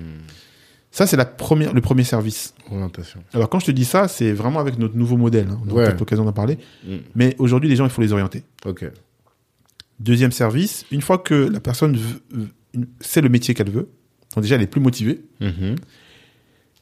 Ça, 0.92 1.06
c'est 1.08 1.18
la 1.18 1.26
première, 1.26 1.74
le 1.74 1.82
premier 1.82 2.04
service. 2.04 2.54
Orientation. 2.72 3.24
Alors, 3.34 3.50
quand 3.50 3.60
je 3.60 3.66
te 3.68 3.72
dis 3.72 3.86
ça, 3.86 4.08
c'est 4.08 4.32
vraiment 4.32 4.60
avec 4.60 4.78
notre 4.80 4.96
nouveau 4.96 5.18
modèle. 5.18 5.48
hein. 5.50 5.60
On 5.66 5.70
aura 5.70 5.80
Ouais. 5.82 5.86
peut-être 5.88 6.00
l'occasion 6.00 6.24
d'en 6.26 6.34
parler. 6.34 6.58
Hmm. 6.88 6.98
Mais 7.16 7.36
aujourd'hui, 7.40 7.70
les 7.70 7.76
gens, 7.76 7.84
il 7.86 7.90
faut 7.92 8.02
les 8.02 8.12
orienter. 8.14 8.44
Ok. 8.66 8.86
Deuxième 10.00 10.32
service, 10.32 10.86
une 10.92 11.02
fois 11.02 11.18
que 11.18 11.34
la 11.34 11.60
personne 11.60 11.98
sait 13.00 13.22
le 13.22 13.30
métier 13.30 13.54
qu'elle 13.54 13.70
veut, 13.70 13.90
donc 14.36 14.42
déjà, 14.44 14.56
elle 14.56 14.62
est 14.62 14.68
plus 14.68 14.82
motivée. 14.82 15.22
Mhm. 15.40 15.76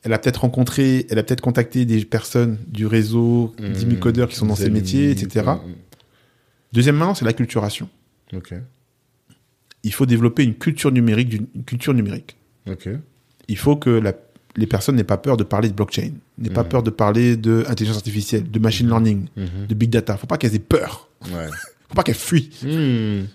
Elle 0.04 0.14
a 0.14 0.18
peut-être 0.20 0.38
rencontré, 0.42 1.06
elle 1.10 1.20
a 1.20 1.24
peut-être 1.24 1.42
contacté 1.42 1.86
des 1.86 2.04
personnes 2.06 2.58
du 2.68 2.86
réseau, 2.88 3.54
Hmm. 3.60 3.72
10 3.74 3.80
000 3.82 3.96
codeurs 3.98 4.30
qui 4.30 4.36
sont 4.36 4.46
dans 4.48 4.56
ces 4.56 4.70
métiers, 4.70 5.12
etc. 5.12 5.46
hmm. 5.48 5.72
Deuxièmement, 6.74 7.14
c'est 7.16 7.26
l'acculturation. 7.26 7.88
Ok. 8.34 8.54
Il 9.84 9.94
faut 9.94 10.06
développer 10.06 10.44
une 10.44 10.56
culture 10.56 10.92
numérique, 10.92 11.30
d'une- 11.30 11.48
culture 11.66 11.94
numérique. 11.94 12.38
Il 13.48 13.58
faut 13.58 13.76
que 13.76 13.90
la- 13.90 14.14
les 14.56 14.68
personnes 14.68 14.96
n'aient 14.96 15.04
pas 15.04 15.18
peur 15.18 15.38
de 15.38 15.44
parler 15.44 15.70
de 15.70 15.74
blockchain, 15.74 16.12
n'aient 16.38 16.50
pas 16.50 16.64
Mhm. 16.64 16.70
peur 16.70 16.84
de 16.84 16.90
parler 16.90 17.38
de 17.38 17.64
intelligence 17.68 17.98
artificielle, 17.98 18.50
de 18.50 18.60
machine 18.60 18.88
learning, 18.88 19.28
Mhm. 19.36 19.68
de 19.68 19.74
big 19.74 19.90
data. 19.90 20.18
Faut 20.18 20.28
pas 20.28 20.38
qu'elles 20.38 20.56
aient 20.56 20.60
peur. 20.60 21.10
Ouais. 21.32 21.48
Faut 21.90 21.96
pas 21.96 22.04
qu'elles 22.04 22.16
fuient. 22.16 22.50
Hmm. 22.64 23.26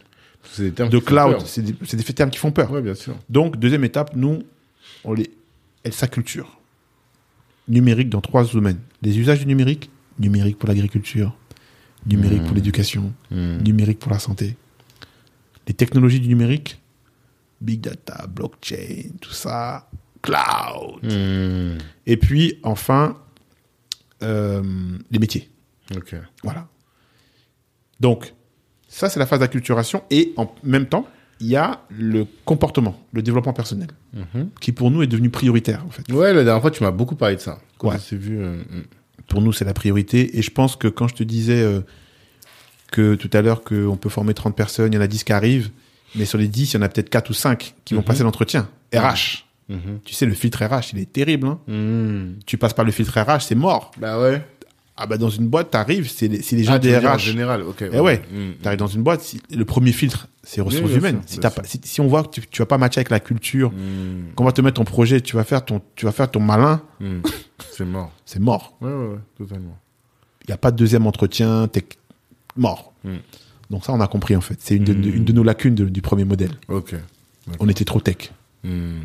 C'est 0.52 0.62
des 0.62 0.70
termes 0.72 0.88
De 0.90 0.98
cloud, 0.98 1.38
c'est 1.44 1.62
des, 1.62 2.04
termes 2.14 2.30
qui 2.30 2.38
font 2.38 2.52
peur. 2.52 2.70
Ouais, 2.70 2.80
bien 2.80 2.94
sûr. 2.94 3.16
Donc, 3.28 3.58
deuxième 3.58 3.84
étape, 3.84 4.14
nous, 4.14 4.44
on 5.04 5.12
les, 5.12 5.28
elle 5.82 5.92
s'acculture. 5.92 6.58
Numérique 7.68 8.08
dans 8.10 8.20
trois 8.20 8.44
domaines. 8.44 8.78
Les 9.02 9.18
usages 9.18 9.40
du 9.40 9.46
numérique, 9.46 9.90
numérique 10.20 10.56
pour 10.58 10.68
l'agriculture, 10.68 11.36
numérique 12.06 12.40
Mhm. 12.42 12.46
pour 12.46 12.54
l'éducation, 12.54 13.12
Hmm. 13.32 13.58
numérique 13.62 13.98
pour 13.98 14.12
la 14.12 14.20
santé. 14.20 14.56
Les 15.66 15.74
technologies 15.74 16.20
du 16.20 16.28
numérique, 16.28 16.80
big 17.60 17.80
data, 17.80 18.26
blockchain, 18.28 19.10
tout 19.20 19.32
ça, 19.32 19.88
cloud. 20.22 21.02
Hmm. 21.02 21.78
Et 22.06 22.16
puis, 22.16 22.58
enfin, 22.62 23.16
euh, 24.22 24.62
les 25.10 25.18
métiers. 25.18 25.50
Ok. 25.96 26.14
Voilà. 26.42 26.68
Donc, 28.00 28.32
ça, 28.88 29.08
c'est 29.08 29.18
la 29.18 29.26
phase 29.26 29.40
d'acculturation. 29.40 30.02
Et 30.10 30.32
en 30.36 30.52
même 30.62 30.86
temps, 30.86 31.06
il 31.40 31.48
y 31.48 31.56
a 31.56 31.82
le 31.90 32.26
comportement, 32.44 32.98
le 33.12 33.22
développement 33.22 33.52
personnel, 33.52 33.88
Mhm. 34.14 34.50
qui 34.60 34.72
pour 34.72 34.90
nous 34.90 35.02
est 35.02 35.06
devenu 35.06 35.28
prioritaire, 35.30 35.84
en 35.84 35.90
fait. 35.90 36.10
Ouais, 36.12 36.32
la 36.32 36.44
dernière 36.44 36.62
fois, 36.62 36.70
tu 36.70 36.82
m'as 36.82 36.90
beaucoup 36.92 37.16
parlé 37.16 37.36
de 37.36 37.40
ça. 37.40 37.58
Quand 37.78 37.88
Ouais. 37.90 37.98
vu. 38.12 38.38
euh, 38.40 38.56
hmm. 38.70 38.84
Pour 39.28 39.42
nous, 39.42 39.52
c'est 39.52 39.64
la 39.64 39.74
priorité. 39.74 40.38
Et 40.38 40.42
je 40.42 40.50
pense 40.52 40.76
que 40.76 40.86
quand 40.88 41.08
je 41.08 41.14
te 41.16 41.24
disais 41.24 41.60
euh, 41.60 41.80
que 42.90 43.14
tout 43.14 43.30
à 43.32 43.42
l'heure 43.42 43.62
qu'on 43.62 43.96
peut 43.96 44.08
former 44.08 44.34
30 44.34 44.54
personnes, 44.56 44.92
il 44.92 44.96
y 44.96 44.98
en 44.98 45.02
a 45.02 45.06
10 45.06 45.24
qui 45.24 45.32
arrivent, 45.32 45.70
mais 46.14 46.24
sur 46.24 46.38
les 46.38 46.48
10, 46.48 46.72
il 46.72 46.76
y 46.76 46.78
en 46.78 46.82
a 46.82 46.88
peut-être 46.88 47.10
4 47.10 47.30
ou 47.30 47.34
5 47.34 47.74
qui 47.84 47.94
vont 47.94 48.00
Mhm. 48.00 48.06
passer 48.06 48.22
l'entretien. 48.22 48.68
RH. 48.94 49.44
Mhm. 49.68 49.98
Tu 50.04 50.14
sais, 50.14 50.26
le 50.26 50.34
filtre 50.34 50.64
RH, 50.64 50.92
il 50.92 51.00
est 51.00 51.12
terrible. 51.12 51.46
hein. 51.48 51.58
Hmm. 51.66 52.38
Tu 52.46 52.56
passes 52.58 52.72
par 52.74 52.84
le 52.84 52.92
filtre 52.92 53.18
RH, 53.20 53.40
c'est 53.40 53.54
mort. 53.56 53.90
Bah 53.98 54.20
ouais. 54.20 54.42
Ah 54.98 55.06
bah 55.06 55.18
dans 55.18 55.28
une 55.28 55.46
boîte, 55.48 55.72
t'arrives, 55.72 56.08
c'est 56.08 56.26
les, 56.28 56.40
c'est 56.40 56.56
les 56.56 56.64
gens 56.64 56.72
Ah, 56.74 56.78
des 56.78 56.88
dire 56.88 57.04
en 57.10 57.16
RH. 57.16 57.18
général, 57.18 57.62
ok. 57.62 57.84
Eh 57.92 58.00
ouais. 58.00 58.22
T'arrives 58.62 58.78
dans 58.78 58.86
une 58.86 59.02
boîte, 59.02 59.20
si- 59.20 59.42
le 59.54 59.64
premier 59.66 59.92
filtre, 59.92 60.26
c'est 60.42 60.62
ressources 60.62 60.90
humaines. 60.92 61.20
si, 61.26 61.38
bien 61.38 61.50
t'as 61.50 61.60
pas, 61.60 61.66
si, 61.68 61.78
si 61.84 62.00
on 62.00 62.06
voit 62.06 62.22
que 62.22 62.30
tu, 62.30 62.40
tu 62.50 62.62
vas 62.62 62.66
pas 62.66 62.78
matcher 62.78 63.00
avec 63.00 63.10
la 63.10 63.20
culture, 63.20 63.72
qu'on 64.36 64.44
va 64.44 64.52
te 64.52 64.62
mettre 64.62 64.76
ton 64.76 64.84
projet, 64.84 65.20
tu 65.20 65.36
vas 65.36 65.44
faire 65.44 65.62
ton, 65.66 65.82
tu 65.96 66.06
vas 66.06 66.12
faire 66.12 66.30
ton 66.30 66.40
malin. 66.40 66.80
C'est 67.72 67.84
mort. 67.84 68.10
c'est 68.24 68.38
mort. 68.40 68.74
Ouais, 68.80 68.88
ouais, 68.90 69.06
ouais, 69.08 69.18
totalement. 69.36 69.76
Il 70.44 70.50
n'y 70.50 70.54
a 70.54 70.58
pas 70.58 70.70
de 70.70 70.76
deuxième 70.76 71.06
entretien, 71.06 71.68
mort. 72.56 72.92
Hmm. 73.04 73.16
Donc 73.70 73.84
ça, 73.84 73.92
on 73.92 74.00
a 74.00 74.06
compris 74.06 74.36
en 74.36 74.40
fait. 74.40 74.56
C'est 74.60 74.76
une, 74.76 74.84
de, 74.84 74.92
une 74.92 75.24
de 75.24 75.32
nos 75.32 75.42
lacunes 75.42 75.74
de- 75.74 75.84
du 75.88 76.02
premier 76.02 76.24
modèle. 76.24 76.52
Ok. 76.68 76.94
On 77.60 77.68
était 77.68 77.84
trop 77.84 78.00
tech. 78.00 78.32
Hmm. 78.64 79.00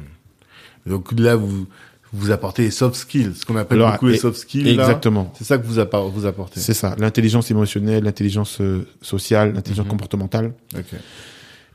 Donc 0.86 1.12
là, 1.20 1.36
vous, 1.36 1.68
vous 2.14 2.32
apportez 2.32 2.64
les 2.64 2.72
soft 2.72 2.96
skills, 2.96 3.34
ce 3.36 3.46
qu'on 3.46 3.56
appelle 3.56 3.78
Alors, 3.80 3.94
beaucoup 3.94 4.08
les 4.08 4.18
soft 4.18 4.38
skills. 4.38 4.68
Exactement. 4.68 5.32
C'est 5.38 5.44
ça 5.44 5.58
que 5.58 5.66
vous, 5.66 5.80
apportez. 5.80 6.60
C'est 6.60 6.74
ça. 6.74 6.96
L'intelligence 7.00 7.52
émotionnelle, 7.52 8.04
l'intelligence 8.04 8.60
euh, 8.62 8.88
sociale, 9.02 9.54
l'intelligence 9.54 9.86
Mhm. 9.86 9.92
comportementale. 9.92 10.54
Ok. 10.76 10.86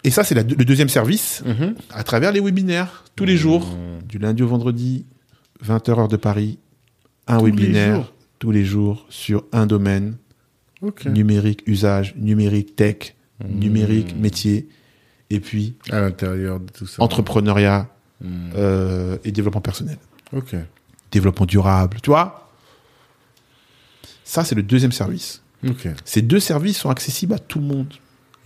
Et 0.04 0.10
ça, 0.10 0.22
c'est 0.24 0.34
le 0.34 0.64
deuxième 0.64 0.88
service 0.88 1.42
Mhm. 1.46 1.74
à 1.90 2.02
travers 2.04 2.30
les 2.32 2.40
webinaires, 2.40 3.04
tous 3.16 3.24
les 3.24 3.36
jours, 3.36 3.66
Hmm. 3.66 4.04
du 4.06 4.18
lundi 4.18 4.42
au 4.42 4.48
vendredi, 4.48 5.06
20h 5.64 5.98
heure 5.98 6.08
de 6.08 6.16
Paris, 6.16 6.58
un 7.26 7.38
Tous 7.38 7.44
webinaire 7.46 7.96
jours 7.96 8.12
tous 8.38 8.50
les 8.50 8.64
jours 8.66 9.06
sur 9.08 9.44
un 9.52 9.64
domaine, 9.66 10.16
Ok. 10.82 11.06
numérique, 11.06 11.62
usage, 11.66 12.14
numérique, 12.16 12.76
tech, 12.76 13.14
Hmm. 13.38 13.58
numérique, 13.58 14.16
métier, 14.16 14.66
et 15.28 15.40
puis 15.40 15.74
À 15.90 16.00
l'intérieur 16.00 16.58
de 16.58 16.70
tout 16.72 16.86
ça. 16.86 17.02
entrepreneuriat 17.02 17.88
Hmm. 18.22 18.50
euh, 18.56 19.18
et 19.24 19.30
développement 19.32 19.60
personnel. 19.60 19.98
Ok. 20.32 20.54
Développement 21.12 21.44
durable, 21.44 21.98
tu 22.02 22.08
vois? 22.10 22.50
Ça, 24.24 24.42
c'est 24.44 24.54
le 24.54 24.62
deuxième 24.62 24.92
service. 24.92 25.42
Ok. 25.68 25.88
Ces 26.04 26.22
deux 26.22 26.40
services 26.40 26.78
sont 26.78 26.90
accessibles 26.90 27.34
à 27.34 27.38
tout 27.38 27.58
le 27.58 27.66
monde, 27.66 27.92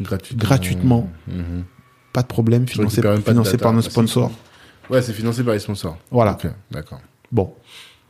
Gratuitement. 0.01 0.43
Gratuitement. 0.43 1.11
Mhm. 1.29 1.65
pas 2.13 2.23
de 2.23 2.27
problème, 2.27 2.65
de 2.65 2.71
financés 2.71 3.01
data, 3.01 3.59
par 3.59 3.73
nos 3.73 3.83
sponsors. 3.83 4.33
Ouais, 4.89 5.01
c'est 5.03 5.13
financé 5.13 5.45
par 5.45 5.53
les 5.55 5.61
sponsors. 5.61 5.99
Voilà. 6.11 6.37
D'accord. 6.73 7.01
Bon. 7.31 7.55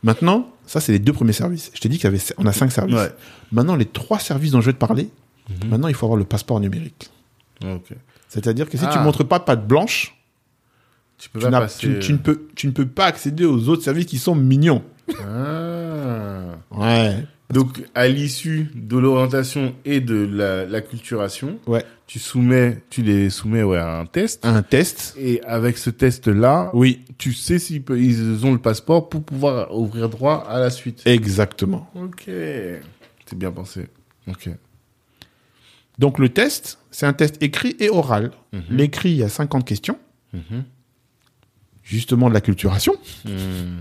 Maintenant, 0.03 0.49
ça, 0.65 0.79
c'est 0.79 0.91
les 0.91 0.99
deux 0.99 1.13
premiers 1.13 1.33
services. 1.33 1.71
Je 1.73 1.79
t'ai 1.79 1.89
dit 1.89 1.97
qu'il 1.97 2.05
y 2.05 2.07
avait, 2.07 2.21
on 2.37 2.45
a 2.45 2.51
cinq 2.53 2.71
services. 2.71 2.95
Ouais. 2.95 3.11
Maintenant, 3.51 3.75
les 3.75 3.85
trois 3.85 4.19
services 4.19 4.51
dont 4.51 4.61
je 4.61 4.67
vais 4.67 4.73
te 4.73 4.77
parler, 4.79 5.09
Mhm. 5.49 5.69
maintenant, 5.69 5.87
il 5.87 5.93
faut 5.95 6.05
avoir 6.05 6.17
le 6.17 6.25
passeport 6.25 6.59
numérique. 6.59 7.09
Ok. 7.63 7.89
C'est-à-dire 8.29 8.69
que 8.69 8.77
si 8.77 8.85
Ah. 8.87 8.91
tu 8.93 8.99
montres 8.99 9.25
pas 9.27 9.39
patte 9.39 9.67
blanche, 9.67 10.15
Tu 11.17 11.29
peux 11.29 11.39
tu, 11.39 11.45
pas 11.45 11.51
n'as- 11.51 11.59
passer. 11.61 11.79
tu- 11.79 11.99
tu 11.99 12.13
ne 12.13 12.17
peux, 12.17 12.47
tu 12.55 12.65
ne 12.67 12.71
peux 12.71 12.87
pas 12.87 13.05
accéder 13.05 13.45
aux 13.45 13.69
autres 13.69 13.83
services 13.83 14.05
qui 14.07 14.17
sont 14.17 14.33
mignons. 14.35 14.81
Ah. 15.23 16.55
Ouais. 16.71 17.25
Donc, 17.51 17.83
à 17.95 18.07
l'issue 18.07 18.71
de 18.73 18.97
l'orientation 18.97 19.75
et 19.85 19.99
de 19.99 20.15
la, 20.15 20.65
l'acculturation, 20.65 21.59
Ouais. 21.67 21.83
Tu 22.11 22.19
soumets, 22.19 22.81
tu 22.89 23.03
les 23.03 23.29
soumets 23.29 23.63
ouais, 23.63 23.77
à 23.77 23.99
un 23.99 24.05
test. 24.05 24.45
Un 24.45 24.63
test. 24.63 25.15
Et 25.17 25.41
avec 25.43 25.77
ce 25.77 25.89
test-là, 25.89 26.69
Oui, 26.73 27.05
tu 27.17 27.31
sais 27.31 27.57
s'ils 27.57 27.83
ils 27.89 28.45
ont 28.45 28.51
le 28.51 28.57
passeport 28.59 29.07
pour 29.07 29.23
pouvoir 29.23 29.73
ouvrir 29.73 30.09
droit 30.09 30.45
à 30.49 30.59
la 30.59 30.69
suite. 30.71 31.03
exactement. 31.05 31.89
Ok. 31.95 32.23
C'est 32.25 33.37
bien 33.37 33.49
pensé. 33.51 33.87
Ok. 34.27 34.49
Donc 35.99 36.19
le 36.19 36.27
test, 36.27 36.79
c'est 36.91 37.05
un 37.05 37.13
test 37.13 37.41
écrit 37.41 37.77
et 37.79 37.89
oral. 37.89 38.31
Mhm. 38.51 38.61
L'écrit, 38.71 39.11
il 39.11 39.17
y 39.17 39.23
a 39.23 39.29
50 39.29 39.63
questions, 39.65 39.97
Mhm. 40.33 40.65
justement 41.81 42.27
de 42.27 42.33
la 42.33 42.41
culturation. 42.41 42.93
Hmm. 43.23 43.79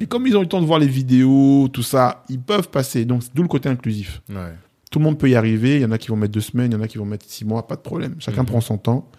Et 0.00 0.06
comme 0.06 0.24
ils 0.28 0.36
ont 0.36 0.40
eu 0.40 0.44
le 0.44 0.48
temps 0.48 0.60
de 0.60 0.66
voir 0.66 0.78
les 0.78 0.86
vidéos, 0.86 1.68
tout 1.72 1.82
ça, 1.82 2.24
ils 2.28 2.40
peuvent 2.40 2.68
passer. 2.70 3.04
Donc 3.04 3.22
d'où 3.34 3.42
le 3.42 3.48
côté 3.48 3.68
inclusif. 3.68 4.22
Ouais. 4.30 4.54
Tout 4.90 4.98
le 5.00 5.04
monde 5.04 5.18
peut 5.18 5.28
y 5.28 5.34
arriver. 5.34 5.76
Il 5.76 5.82
y 5.82 5.84
en 5.84 5.90
a 5.90 5.98
qui 5.98 6.08
vont 6.08 6.16
mettre 6.16 6.32
deux 6.32 6.40
semaines, 6.40 6.70
il 6.72 6.74
y 6.74 6.78
en 6.78 6.82
a 6.82 6.88
qui 6.88 6.98
vont 6.98 7.04
mettre 7.04 7.24
six 7.28 7.44
mois, 7.44 7.66
pas 7.66 7.76
de 7.76 7.80
problème. 7.80 8.14
Chacun 8.18 8.42
Mhm. 8.42 8.46
prend 8.46 8.60
son 8.60 8.78
temps. 8.78 9.10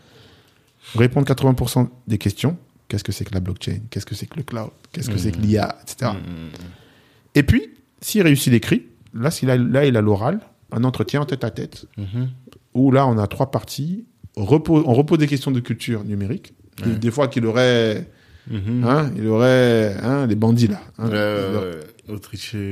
Répondre 0.96 1.26
80% 1.28 1.90
des 2.08 2.18
questions. 2.18 2.58
Qu'est-ce 2.88 3.04
que 3.04 3.12
c'est 3.12 3.26
que 3.26 3.34
la 3.34 3.42
blockchain? 3.42 3.80
Qu'est-ce 3.90 4.06
que 4.06 4.16
c'est 4.16 4.28
que 4.28 4.38
le 4.38 4.44
cloud? 4.44 4.70
Qu'est-ce 4.94 5.10
que 5.10 5.18
c'est 5.18 5.32
que 5.32 5.38
Mhm. 5.38 5.44
l'IA 5.44 5.78
Etc. 5.84 6.10
Hmm. 6.12 6.50
Et 7.36 7.44
puis, 7.44 7.70
s'il 8.02 8.22
réussit 8.22 8.52
l'écrit, 8.52 8.84
là, 9.14 9.30
a, 9.30 9.58
là, 9.58 9.86
il 9.86 9.98
a 9.98 10.02
l'oral, 10.02 10.40
un 10.72 10.84
entretien 10.86 11.22
en 11.22 11.26
tête 11.26 11.44
à 11.44 11.52
tête, 11.52 11.86
Mhm. 11.98 12.30
où 12.74 12.92
là, 12.92 13.06
on 13.06 13.18
a 13.18 13.28
trois 13.28 13.52
parties. 13.52 14.06
On 14.38 14.46
repose 14.46 15.18
des 15.20 15.28
questions 15.28 15.52
de 15.52 15.60
culture 15.60 16.04
numérique. 16.06 16.54
Des- 16.84 16.92
Ouais. 16.92 16.96
Des, 16.98 17.12
fois 17.12 17.28
qu'il 17.28 17.46
aurait 17.46 18.08
Mhm. 18.50 18.84
Hein, 18.86 19.12
il 19.18 19.28
aurait 19.28 19.98
hein, 20.02 20.26
les 20.28 20.36
bandits 20.36 20.68
là. 20.68 20.80
hein. 21.00 21.10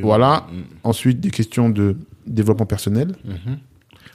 Voilà. 0.02 0.48
Mhm. 0.52 0.64
Ensuite, 0.84 1.20
des 1.20 1.32
questions 1.32 1.70
de 1.70 1.98
développement 2.27 2.65
personnel. 2.65 3.10
Mhm. 3.26 3.57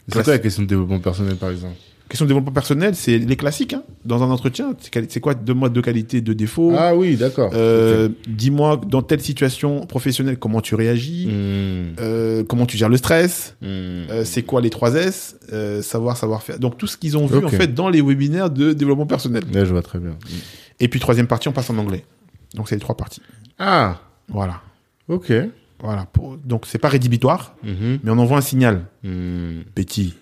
C'est 0.08 0.22
quoi 0.24 0.32
la 0.32 0.38
question 0.38 0.62
de 0.62 0.68
développement 0.68 0.98
personnel, 1.00 1.36
par 1.36 1.50
exemple 1.50 1.74
Question 2.08 2.24
de 2.24 2.30
développement 2.30 2.50
personnel, 2.52 2.96
c'est 2.96 3.18
les 3.18 3.36
classiques. 3.36 3.72
Hein. 3.72 3.84
Dans 4.04 4.20
un 4.24 4.30
entretien, 4.30 4.74
c'est 5.08 5.20
quoi 5.20 5.34
deux 5.34 5.54
mois 5.54 5.68
de 5.68 5.80
qualité, 5.80 6.20
de 6.20 6.32
défaut 6.32 6.74
Ah 6.76 6.96
oui, 6.96 7.14
d'accord. 7.14 7.52
Euh. 7.54 8.08
Dis-moi, 8.26 8.80
dans 8.84 9.00
telle 9.02 9.20
situation 9.20 9.86
professionnelle, 9.86 10.36
comment 10.36 10.60
tu 10.60 10.74
réagis 10.74 11.26
Mhm. 11.28 11.94
Euh, 12.00 12.42
Comment 12.48 12.66
tu 12.66 12.76
gères 12.76 12.88
le 12.88 12.96
stress 12.96 13.54
Mhm. 13.62 13.68
Euh, 13.68 14.24
C'est 14.24 14.42
quoi 14.42 14.60
les 14.60 14.70
3 14.70 14.94
S 14.94 15.36
Savoir, 15.82 16.16
savoir 16.16 16.42
faire. 16.42 16.58
Donc 16.58 16.78
tout 16.78 16.88
ce 16.88 16.96
qu'ils 16.96 17.16
ont 17.16 17.26
vu 17.26 17.44
en 17.44 17.48
fait 17.48 17.72
dans 17.72 17.88
les 17.88 18.02
webinaires 18.02 18.50
de 18.50 18.72
développement 18.72 19.06
personnel. 19.06 19.44
Là, 19.52 19.64
je 19.64 19.70
vois 19.70 19.82
très 19.82 20.00
bien. 20.00 20.16
Et 20.80 20.88
puis 20.88 20.98
troisième 20.98 21.28
partie, 21.28 21.46
on 21.48 21.52
passe 21.52 21.70
en 21.70 21.78
anglais. 21.78 22.04
Donc 22.54 22.68
c'est 22.68 22.74
les 22.74 22.80
trois 22.80 22.96
parties. 22.96 23.22
Ah, 23.60 24.00
Voilà. 24.28 24.62
ok. 25.06 25.32
Voilà. 25.82 26.07
Pour... 26.07 26.36
Donc 26.39 26.66
c'est 26.66 26.78
pas 26.78 26.89
rédhibitoire, 26.89 27.55
Mhm. 27.62 28.01
mais 28.02 28.11
on 28.11 28.19
envoie 28.19 28.39
un 28.39 28.43
signal. 28.43 28.85
Mhm. 29.02 29.65
Petit, 29.74 30.15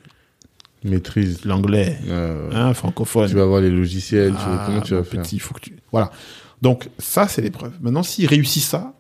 Maîtrise. 0.85 1.45
l'anglais, 1.45 1.99
Euh, 2.09 2.51
hein, 2.53 2.73
francophone. 2.75 3.29
tu 3.29 3.35
vas 3.35 3.45
voir 3.47 3.61
les 3.61 3.71
logiciels, 3.71 4.31
tu 4.31 4.37
vas- 4.37 4.59
Ah, 4.61 4.63
comment 4.67 4.81
tu 4.81 4.95
vas 4.95 5.03
faire 5.05 5.23
petit, 5.23 5.39
faut 5.39 5.55
que 5.55 5.61
tu... 5.61 5.77
Voilà. 5.91 6.11
Donc 6.63 6.89
ça, 6.99 7.27
c'est 7.29 7.43
l'épreuve. 7.43 7.73
Maintenant, 7.81 8.03
s'ils 8.03 8.27
réussissent 8.27 8.69
ça, 8.69 8.93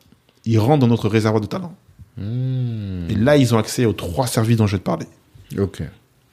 ils 0.45 0.59
rentrent 0.59 0.81
dans 0.81 0.89
notre 0.89 1.09
réservoir 1.09 1.41
de 1.41 1.47
talent. 1.47 1.75
Mhm. 2.17 3.07
Et 3.11 3.15
là, 3.15 3.37
ils 3.37 3.55
ont 3.55 3.59
accès 3.59 3.85
aux 3.85 3.93
trois 3.93 4.27
services 4.27 4.57
dont 4.57 4.67
je 4.67 4.73
vais 4.77 4.81
te 4.81 4.85
parler. 4.85 5.07
Ok, 5.57 5.83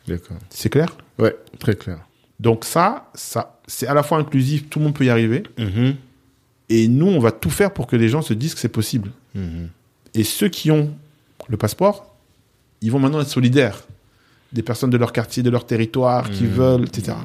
d'accord. 0.07 0.37
C'est 0.49 0.69
clair? 0.69 0.95
Ouais, 1.19 1.35
très 1.59 1.75
clair. 1.75 1.99
Donc 2.39 2.65
ça, 2.65 3.09
ça, 3.13 3.59
c'est 3.67 3.87
à 3.87 3.93
la 3.93 4.03
fois 4.03 4.17
inclusif, 4.17 4.67
tout 4.69 4.79
le 4.79 4.85
monde 4.85 4.95
peut 4.95 5.05
y 5.05 5.09
arriver. 5.09 5.43
Mhm. 5.57 5.95
Et 6.69 6.87
nous, 6.87 7.05
on 7.07 7.19
va 7.19 7.31
tout 7.31 7.51
faire 7.51 7.71
pour 7.71 7.85
que 7.87 7.95
les 7.95 8.09
gens 8.09 8.21
se 8.23 8.33
disent 8.33 8.55
que 8.55 8.59
c'est 8.59 8.67
possible. 8.67 9.11
Mhm. 9.35 9.69
Et 10.15 10.23
ceux 10.23 10.47
qui 10.49 10.71
ont 10.71 10.93
le 11.47 11.57
passeport, 11.57 12.15
ils 12.81 12.91
vont 12.91 12.99
maintenant 12.99 13.21
être 13.21 13.29
solidaires 13.29 13.83
des 14.53 14.63
personnes 14.63 14.89
de 14.89 14.97
leur 14.97 15.11
quartier, 15.11 15.43
de 15.43 15.49
leur 15.49 15.65
territoire, 15.65 16.29
qui 16.31 16.43
Mhm. 16.43 16.49
veulent, 16.49 16.83
etc. 16.85 17.17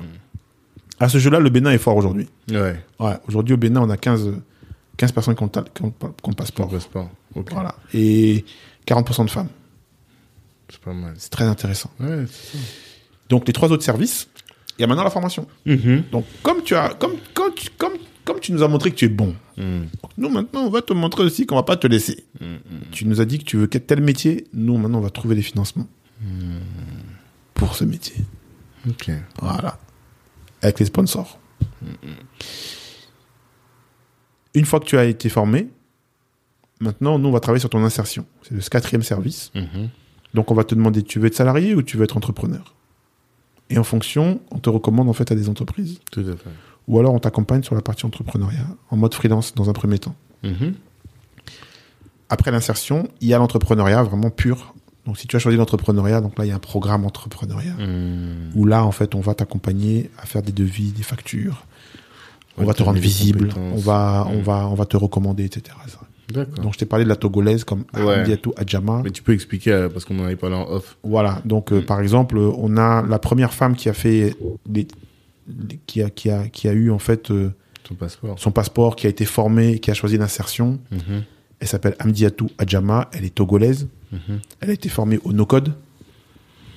À 0.99 1.09
ce 1.09 1.19
jeu-là, 1.19 1.39
le 1.39 1.49
Bénin 1.51 1.71
est 1.71 1.79
fort 1.79 1.97
aujourd'hui. 1.97 2.29
Ouais, 2.51 2.77
Ouais, 2.99 3.17
aujourd'hui, 3.29 3.55
au 3.55 3.57
Bénin, 3.57 3.81
on 3.83 3.89
a 3.91 3.97
15, 3.97 4.31
15 4.97 5.13
personnes 5.13 5.35
qui 5.37 5.43
ont, 5.43 5.49
qui 5.49 5.59
ont- 5.59 5.65
qui 5.73 5.83
ont 5.85 5.93
le 6.09 6.13
pour 6.13 6.35
passeport. 6.35 6.67
le 6.71 6.77
passeport. 6.79 7.09
Voilà. 7.53 7.75
Et 7.95 8.45
40% 8.85 9.25
de 9.25 9.31
femmes. 9.31 9.49
c'est 10.69 10.81
pas 10.81 10.93
mal. 10.93 11.15
C'est 11.19 11.31
très 11.31 11.45
intéressant. 11.45 11.91
Ouais, 11.99 12.27
ça. 12.27 12.59
Donc, 13.29 13.47
les 13.47 13.53
trois 13.53 13.71
autres 13.73 13.83
services, 13.85 14.29
il 14.79 14.83
y 14.83 14.85
a 14.85 14.87
maintenant 14.87 15.03
la 15.05 15.11
formation. 15.11 15.47
Mhm. 15.67 16.05
Donc, 16.13 16.25
comme 16.43 16.63
tu 16.63 16.75
as, 16.77 16.91
comme, 16.91 17.15
quand 17.35 17.53
tu- 17.55 17.71
comme, 17.77 17.95
comme 18.33 18.41
tu 18.41 18.53
nous 18.53 18.63
as 18.63 18.69
montré 18.69 18.91
que 18.91 18.97
tu 18.97 19.05
es 19.07 19.09
bon, 19.09 19.35
donc 19.57 20.11
nous, 20.17 20.29
maintenant, 20.31 20.61
on 20.63 20.71
va 20.71 20.83
te 20.83 20.93
montrer 20.93 21.23
aussi 21.25 21.47
qu'on 21.47 21.57
va 21.57 21.63
pas 21.63 21.77
te 21.77 21.87
laisser. 21.87 22.25
Mhm. 22.41 22.59
Tu 22.93 23.05
nous 23.07 23.21
as 23.21 23.25
dit 23.25 23.39
que 23.39 23.45
tu 23.45 23.57
veux 23.57 23.67
quel- 23.67 23.85
tel 23.85 24.01
métier. 24.01 24.47
Nous, 24.55 24.77
maintenant, 24.79 24.99
on 24.99 25.03
va 25.03 25.11
trouver 25.11 25.35
des 25.35 25.43
financements 25.43 25.87
pour 27.55 27.75
ce 27.75 27.85
métier. 27.85 28.17
Ok. 28.89 29.11
Voilà. 29.41 29.79
Avec 30.63 30.79
les 30.81 30.87
sponsors. 30.87 31.39
Une 34.55 34.65
fois 34.65 34.81
que 34.81 34.85
tu 34.87 34.99
as 34.99 35.05
été 35.05 35.29
formé, 35.29 35.69
maintenant, 36.81 37.19
nous, 37.19 37.29
on 37.29 37.33
va 37.33 37.41
travailler 37.41 37.61
sur 37.61 37.71
ton 37.71 37.85
insertion. 37.85 38.27
C'est 38.43 38.55
le 38.55 38.61
quatrième 38.61 39.03
service. 39.03 39.53
Donc, 40.35 40.51
on 40.51 40.55
va 40.55 40.65
te 40.65 40.75
demander, 40.75 41.03
tu 41.03 41.19
veux 41.19 41.27
être 41.27 41.35
salarié 41.35 41.75
ou 41.75 41.83
tu 41.83 41.97
veux 41.97 42.05
être 42.05 42.17
entrepreneur? 42.17 42.75
Et 43.69 43.79
en 43.79 43.85
fonction, 43.85 44.41
on 44.51 44.59
te 44.59 44.69
recommande 44.69 45.09
en 45.09 45.13
fait 45.13 45.31
à 45.31 45.35
des 45.37 45.49
entreprises. 45.49 46.01
Tout 46.11 46.21
à 46.21 46.37
fait. 46.37 46.51
Ou 46.89 46.99
alors, 46.99 47.15
on 47.15 47.19
t'accompagne 47.19 47.63
sur 47.63 47.75
la 47.75 47.83
partie 47.83 48.05
entrepreneuriat, 48.07 48.67
en 48.91 48.97
mode 48.97 49.15
freelance 49.15 49.55
dans 49.55 49.69
un 49.71 49.73
premier 49.73 49.99
temps. 49.99 50.15
Mhm. 50.43 50.75
Après 52.29 52.51
l'insertion, 52.51 53.09
il 53.21 53.29
y 53.29 53.35
a 53.35 53.39
l'entrepreneuriat 53.39 54.03
vraiment 54.03 54.31
pur. 54.31 54.75
Donc, 55.07 55.19
si 55.19 55.27
tu 55.27 55.35
as 55.35 55.39
choisi 55.39 55.57
l'entrepreneuriat, 55.57 56.21
donc 56.21 56.39
là, 56.39 56.45
il 56.45 56.49
y 56.49 56.53
a 56.53 56.57
un 56.57 56.61
programme 56.61 57.05
entrepreneuriat. 57.05 57.75
Mhm. 57.79 58.53
Où 58.55 58.67
là, 58.67 58.85
en 58.85 58.93
fait, 58.93 59.15
on 59.15 59.21
va 59.21 59.35
t'accompagner 59.35 60.11
à 60.19 60.27
faire 60.27 60.43
des 60.43 60.53
devis, 60.53 60.93
des 60.93 61.03
factures. 61.03 61.65
On 62.59 62.65
va 62.65 62.75
te 62.75 62.83
rendre 62.83 62.97
des 62.97 63.01
visible. 63.01 63.49
On 63.57 63.77
va, 63.79 64.27
on 64.29 64.39
Mm. 64.39 64.43
va, 64.43 64.69
on 64.69 64.75
va 64.75 64.85
te 64.85 64.97
recommander, 64.97 65.45
etc. 65.45 65.75
Donc, 66.63 66.75
je 66.75 66.79
t'ai 66.79 66.85
parlé 66.87 67.05
de 67.05 67.09
la 67.09 67.17
togolaise 67.17 67.65
comme 67.65 67.85
Ouais. 67.95 68.21
Amdiatou 68.21 68.53
Adjama. 68.57 69.01
Mais 69.03 69.11
tu 69.11 69.23
peux 69.23 69.33
expliquer, 69.33 69.73
euh, 69.73 69.89
parce 69.89 70.05
qu'on 70.05 70.19
en 70.21 70.25
avait 70.25 70.37
parlé 70.37 70.55
en 70.57 70.69
off. 70.69 70.97
Voilà. 71.03 71.41
Donc, 71.45 71.73
euh, 71.73 71.81
par 71.81 72.01
exemple, 72.01 72.37
euh, 72.37 72.53
on 72.59 72.77
a 72.77 73.03
la 73.03 73.19
première 73.19 73.53
femme 73.55 73.75
qui 73.75 73.89
a 73.89 73.95
fait, 73.95 74.37
les- 74.71 74.87
qui 75.87 76.03
a, 76.03 76.11
qui 76.11 76.31
a, 76.31 76.49
qui 76.49 76.69
a 76.69 76.73
eu 76.73 76.91
en 76.91 76.99
fait 76.99 77.31
euh, 77.31 77.51
Ton 77.85 77.95
passeport. 77.95 78.39
son 78.39 78.51
passeport, 78.53 78.97
qui 78.97 79.07
a 79.07 79.11
été 79.11 79.25
formée, 79.25 79.79
qui 79.79 79.91
a 79.91 79.95
choisi 79.95 80.17
l'insertion. 80.19 80.79
Mhm. 80.91 81.25
Elle 81.61 81.69
s'appelle 81.69 81.95
Amdiatou 82.03 82.51
Adjama. 82.59 83.09
Elle 83.13 83.25
est 83.25 83.35
togolaise. 83.35 83.89
Mhm. 84.13 84.41
Elle 84.61 84.71
a 84.71 84.73
été 84.73 84.89
formée 84.89 85.19
au 85.25 85.33
no-code. 85.33 85.75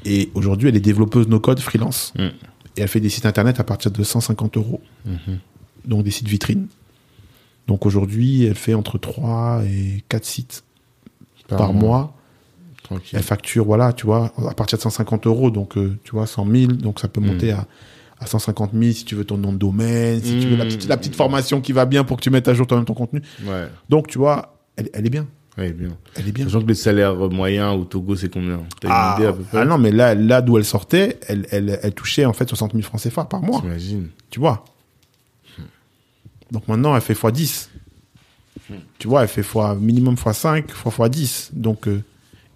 Et 0.05 0.29
aujourd'hui, 0.33 0.67
elle 0.69 0.75
est 0.75 0.81
développeuse 0.81 1.27
no-code 1.29 1.59
freelance. 1.61 2.11
Mm. 2.17 2.21
Et 2.75 2.81
elle 2.81 2.87
fait 2.89 2.99
des 2.99 3.07
sites 3.09 3.25
internet 3.25 3.59
à 3.61 3.63
partir 3.63 3.89
de 3.91 4.03
150 4.03 4.57
euros. 4.57 4.81
Mhm. 5.05 5.39
Donc 5.85 6.03
des 6.03 6.11
sites 6.11 6.27
vitrines. 6.27 6.67
Donc 7.67 7.85
aujourd'hui, 7.85 8.43
elle 8.43 8.55
fait 8.55 8.73
entre 8.73 8.97
3 8.97 9.63
et 9.65 10.03
4 10.09 10.25
sites 10.25 10.63
par, 11.47 11.71
mois. 11.71 12.17
Tranquille. 12.83 13.17
Elle 13.17 13.23
facture, 13.23 13.63
voilà, 13.63 13.93
tu 13.93 14.05
vois, 14.05 14.33
à 14.49 14.53
partir 14.53 14.77
de 14.77 14.83
150 14.83 15.25
euros. 15.27 15.49
Donc, 15.51 15.77
euh, 15.77 15.97
tu 16.03 16.11
vois, 16.11 16.27
100 16.27 16.45
000. 16.51 16.71
Donc 16.73 16.99
ça 16.99 17.07
peut 17.07 17.21
Mm. 17.21 17.25
monter 17.25 17.51
à, 17.51 17.65
à 18.23 18.25
150 18.27 18.71
000 18.73 18.91
si 18.93 19.05
tu 19.05 19.15
veux 19.15 19.25
ton 19.25 19.37
nom 19.37 19.53
de 19.53 19.57
domaine, 19.57 20.21
si 20.23 20.39
tu 20.39 20.47
veux 20.47 20.55
la 20.57 20.65
Mm. 20.65 20.67
petite, 20.69 20.87
la 20.87 20.97
petite 20.97 21.15
formation 21.15 21.61
qui 21.61 21.71
va 21.73 21.85
bien 21.85 22.03
pour 22.03 22.17
que 22.17 22.21
tu 22.23 22.29
mettes 22.29 22.47
à 22.47 22.53
jour 22.53 22.65
toi-même 22.67 22.85
ton 22.85 22.93
contenu. 22.93 23.21
Ouais. 23.45 23.67
Donc, 23.89 24.07
tu 24.07 24.17
vois, 24.17 24.55
elle, 24.75 24.89
elle 24.93 25.05
est 25.05 25.09
bien. 25.09 25.27
Elle 25.55 25.65
est 25.65 26.31
bien. 26.31 26.45
Sachant 26.45 26.61
que 26.63 26.67
le 26.67 26.73
salaire 26.73 27.15
moyen 27.15 27.71
au 27.73 27.83
Togo, 27.85 28.15
c'est 28.15 28.29
combien? 28.29 28.61
T'as 28.81 28.87
Ah, 28.91 29.15
une 29.17 29.21
idée 29.21 29.29
à 29.29 29.33
peu 29.33 29.43
près? 29.43 29.59
ah 29.59 29.65
non, 29.65 29.77
mais 29.77 29.91
là, 29.91 30.15
là 30.15 30.41
d'où 30.41 30.57
elle 30.57 30.65
sortait, 30.65 31.19
elle, 31.27 31.45
elle, 31.51 31.79
elle 31.83 31.93
touchait 31.93 32.25
en 32.25 32.33
fait 32.33 32.49
60 32.49 32.71
000 32.71 32.81
francs 32.83 32.99
CFA 33.01 33.25
par 33.25 33.41
mois. 33.43 33.61
T'imagines 33.61 34.07
Tu 34.31 34.39
vois? 34.39 34.65
Donc 36.51 36.67
maintenant, 36.67 36.95
elle 36.95 37.01
fait 37.01 37.13
x10. 37.13 37.69
Tu 38.97 39.07
vois, 39.07 39.23
elle 39.23 39.27
fait 39.27 39.43
fois 39.43 39.75
minimum 39.75 40.15
x5, 40.15 40.69
fois 40.71 41.07
x10. 41.09 41.49
Donc, 41.53 41.87
euh, 41.87 42.01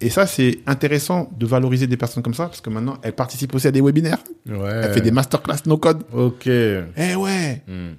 et 0.00 0.10
ça, 0.10 0.26
c'est 0.26 0.60
intéressant 0.66 1.30
de 1.38 1.46
valoriser 1.46 1.86
des 1.86 1.96
personnes 1.96 2.22
comme 2.22 2.34
ça, 2.34 2.46
parce 2.46 2.60
que 2.60 2.70
maintenant, 2.70 2.98
elle 3.02 3.14
participe 3.14 3.54
aussi 3.54 3.66
à 3.66 3.70
des 3.70 3.80
webinaires. 3.80 4.22
Ouais. 4.46 4.56
Elle 4.84 4.92
fait 4.92 5.00
des 5.00 5.10
masterclass 5.10 5.58
no 5.66 5.76
code. 5.78 6.02
Ok. 6.12 6.46
Eh 6.46 7.14
ouais 7.16 7.62
Mhm. 7.66 7.94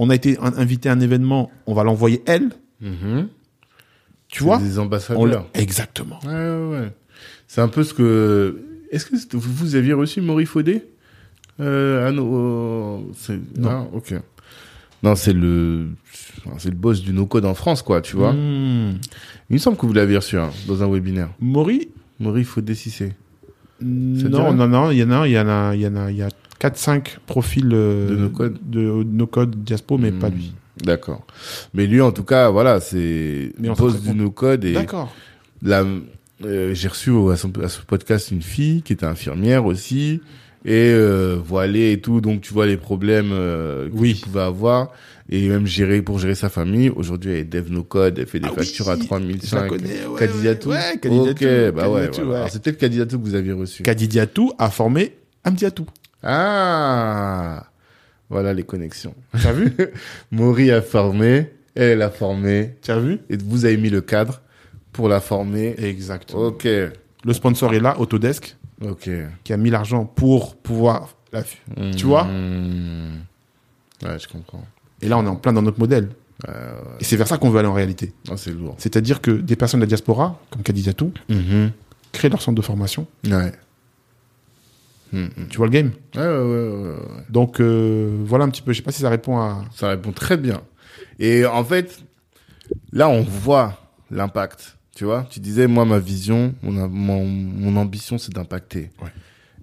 On 0.00 0.10
a 0.10 0.14
été 0.14 0.38
invité 0.40 0.88
à 0.88 0.92
un 0.92 1.00
événement, 1.00 1.50
on 1.66 1.74
va 1.74 1.82
l'envoyer 1.84 2.22
elle. 2.26 2.50
Mhm. 2.80 3.28
Tu 4.28 4.44
vois? 4.44 4.58
Des 4.58 4.78
ambassadeurs. 4.78 5.46
Exactement. 5.54 6.20
Ouais, 6.24 6.32
ouais. 6.78 6.92
C'est 7.48 7.60
un 7.62 7.68
peu 7.68 7.82
ce 7.82 7.94
que. 7.94 8.62
Est-ce 8.92 9.06
que 9.06 9.36
vous 9.36 9.74
aviez 9.74 9.92
reçu 9.94 10.20
Maury 10.20 10.46
Faudé 10.46 10.84
euh, 11.60 12.06
à 12.08 12.12
nos... 12.12 13.10
c'est- 13.16 13.40
Non. 13.58 13.68
Ah, 13.70 13.86
ok. 13.92 14.14
Non, 15.02 15.14
c'est 15.14 15.32
le. 15.32 15.88
C'est 16.58 16.70
le 16.70 16.76
boss 16.76 17.02
du 17.02 17.12
no-code 17.12 17.44
en 17.44 17.54
France, 17.54 17.82
quoi, 17.82 18.00
tu 18.00 18.16
vois. 18.16 18.32
Hmm. 18.32 18.98
Il 19.50 19.54
me 19.54 19.58
semble 19.58 19.76
que 19.76 19.86
vous 19.86 19.92
l'avez 19.92 20.16
reçu 20.16 20.38
hein, 20.38 20.50
dans 20.66 20.82
un 20.82 20.88
webinaire. 20.88 21.28
Maury 21.40 21.88
Maury 22.20 22.44
Faudé, 22.44 22.74
si 22.74 22.90
c'est. 22.90 23.14
Non, 23.80 24.52
non, 24.52 24.66
non, 24.66 24.90
il 24.90 24.98
y 24.98 25.04
en 25.04 25.10
a, 25.10 25.28
il 25.28 25.32
y 25.32 25.38
en 25.38 25.48
a, 25.48 25.74
il 25.74 25.82
y 25.82 25.86
en 25.86 25.94
a, 25.96 26.10
il 26.10 26.16
y 26.16 26.22
a 26.22 26.28
4-5 26.60 27.18
profils 27.26 27.68
euh, 27.72 28.08
De 28.08 28.16
no-code. 28.16 28.58
de 28.68 28.80
no-code 29.04 29.62
diaspo, 29.62 29.98
mais 29.98 30.10
pas 30.10 30.30
Hmm, 30.30 30.34
lui. 30.34 30.52
D'accord. 30.82 31.24
Mais 31.74 31.86
lui, 31.86 32.00
en 32.00 32.10
tout 32.12 32.24
cas, 32.24 32.50
voilà, 32.50 32.80
c'est 32.80 33.52
boss 33.58 34.00
du 34.02 34.14
no-code 34.14 34.64
et 34.64 34.72
D'accord. 34.72 35.12
la, 35.62 35.84
euh, 36.44 36.74
j'ai 36.74 36.88
reçu 36.88 37.10
à, 37.30 37.36
son, 37.36 37.52
à 37.62 37.68
ce 37.68 37.80
podcast 37.82 38.30
une 38.30 38.42
fille 38.42 38.82
qui 38.82 38.92
était 38.92 39.06
infirmière 39.06 39.64
aussi 39.64 40.20
et 40.64 40.90
euh, 40.92 41.36
voilée 41.42 41.92
et 41.92 42.00
tout. 42.00 42.20
Donc 42.20 42.40
tu 42.40 42.52
vois 42.52 42.66
les 42.66 42.76
problèmes 42.76 43.30
euh, 43.32 43.88
que 43.88 43.94
Oui. 43.94 44.14
tu 44.14 44.22
pouvais 44.26 44.40
avoir. 44.42 44.90
Et 45.30 45.46
même 45.48 45.66
gérer 45.66 46.00
pour 46.00 46.18
gérer 46.18 46.34
sa 46.34 46.48
famille. 46.48 46.88
Aujourd'hui 46.88 47.32
elle 47.32 47.38
est 47.38 47.44
dev 47.44 47.70
no 47.70 47.82
code 47.82 48.18
elle 48.18 48.26
fait 48.26 48.40
des 48.40 48.46
Ah 48.48 48.52
oui, 48.56 48.64
factures 48.64 48.88
à 48.88 48.94
Je 48.94 49.00
la 49.00 49.04
3005 49.06 49.68
connais, 49.68 50.06
ouais. 50.06 50.18
Kadidiatou. 50.18 50.70
Ouais, 50.70 50.98
Kadidiatou, 51.02 51.30
ok 51.44 51.74
bah 51.74 51.88
ouais, 51.90 52.00
Kadidiatou, 52.06 52.30
ouais. 52.30 52.36
Alors, 52.36 52.48
c'est 52.50 52.62
peut-être 52.62 52.78
Kadidiatou 52.78 53.18
que 53.18 53.24
vous 53.24 53.34
aviez 53.34 53.52
reçu. 53.52 53.82
Kadidiatou 53.82 54.52
a 54.58 54.70
formé 54.70 55.16
Amdiatou. 55.44 55.86
ah 56.22 57.64
voilà 58.30 58.52
les 58.52 58.62
connexions. 58.64 59.14
T'as 59.42 59.52
vu 59.52 59.72
Maury 60.32 60.70
a 60.70 60.82
formé 60.82 61.50
elle 61.74 62.02
a 62.02 62.10
formé. 62.10 62.74
Tu 62.82 62.90
as 62.90 62.98
vu 62.98 63.20
et 63.30 63.36
vous 63.36 63.64
avez 63.64 63.76
mis 63.76 63.88
le 63.90 64.00
cadre 64.00 64.40
pour 64.92 65.08
la 65.08 65.20
former. 65.20 65.74
Exactement. 65.78 66.46
ok. 66.46 66.64
Le 66.66 67.32
sponsor 67.32 67.72
est 67.74 67.78
là, 67.80 68.00
Autodesk, 68.00 68.56
ok 68.82 69.10
qui 69.44 69.52
a 69.52 69.56
mis 69.56 69.70
l'argent 69.70 70.04
pour 70.04 70.56
pouvoir 70.56 71.14
la. 71.32 71.42
Tu 71.96 72.06
vois 72.06 72.24
Mmh. 72.24 73.24
Ouais, 74.04 74.18
je 74.18 74.28
comprends. 74.28 74.64
Et 75.02 75.08
là, 75.08 75.18
on 75.18 75.24
est 75.24 75.28
en 75.28 75.36
plein 75.36 75.52
dans 75.52 75.62
notre 75.62 75.78
modèle. 75.80 76.08
Ouais. 76.46 76.54
Et 77.00 77.04
c'est 77.04 77.16
vers 77.16 77.26
ça 77.26 77.36
qu'on 77.38 77.50
veut 77.50 77.58
aller 77.58 77.68
en 77.68 77.72
réalité. 77.74 78.12
Ah, 78.30 78.36
c'est 78.36 78.52
lourd. 78.52 78.76
C'est-à-dire 78.78 79.20
que 79.20 79.30
des 79.32 79.56
personnes 79.56 79.80
de 79.80 79.84
la 79.84 79.88
diaspora, 79.88 80.40
comme 80.50 80.62
Kadidiatou, 80.62 81.12
Mhm. 81.28 81.72
créent 82.12 82.28
leur 82.28 82.40
centre 82.40 82.54
de 82.56 82.62
formation 82.62 83.06
Ouais. 83.26 83.52
Mm, 85.12 85.22
mm. 85.24 85.30
Tu 85.50 85.56
vois 85.56 85.66
le 85.66 85.72
game? 85.72 85.90
Ouais, 86.14 86.20
ouais, 86.22 86.28
ouais, 86.28 86.68
ouais, 86.68 86.88
ouais. 86.90 87.24
Donc 87.30 87.60
euh, 87.60 88.22
voilà 88.24 88.44
un 88.44 88.50
petit 88.50 88.62
peu. 88.62 88.72
Je 88.72 88.76
sais 88.78 88.82
pas 88.82 88.92
si 88.92 89.00
ça 89.02 89.08
répond 89.10 89.38
à. 89.38 89.64
Ça 89.74 89.88
répond 89.88 90.12
très 90.12 90.36
bien. 90.36 90.60
Et 91.18 91.44
en 91.46 91.64
fait, 91.64 92.04
là, 92.92 93.08
on 93.08 93.22
voit 93.22 93.80
l'impact. 94.10 94.76
Tu 94.98 95.04
vois, 95.04 95.28
tu 95.30 95.38
disais, 95.38 95.68
moi, 95.68 95.84
ma 95.84 96.00
vision, 96.00 96.56
mon, 96.60 96.76
a- 96.82 96.88
mon, 96.88 97.24
mon 97.24 97.76
ambition, 97.76 98.18
c'est 98.18 98.34
d'impacter. 98.34 98.90
Ouais. 99.00 99.10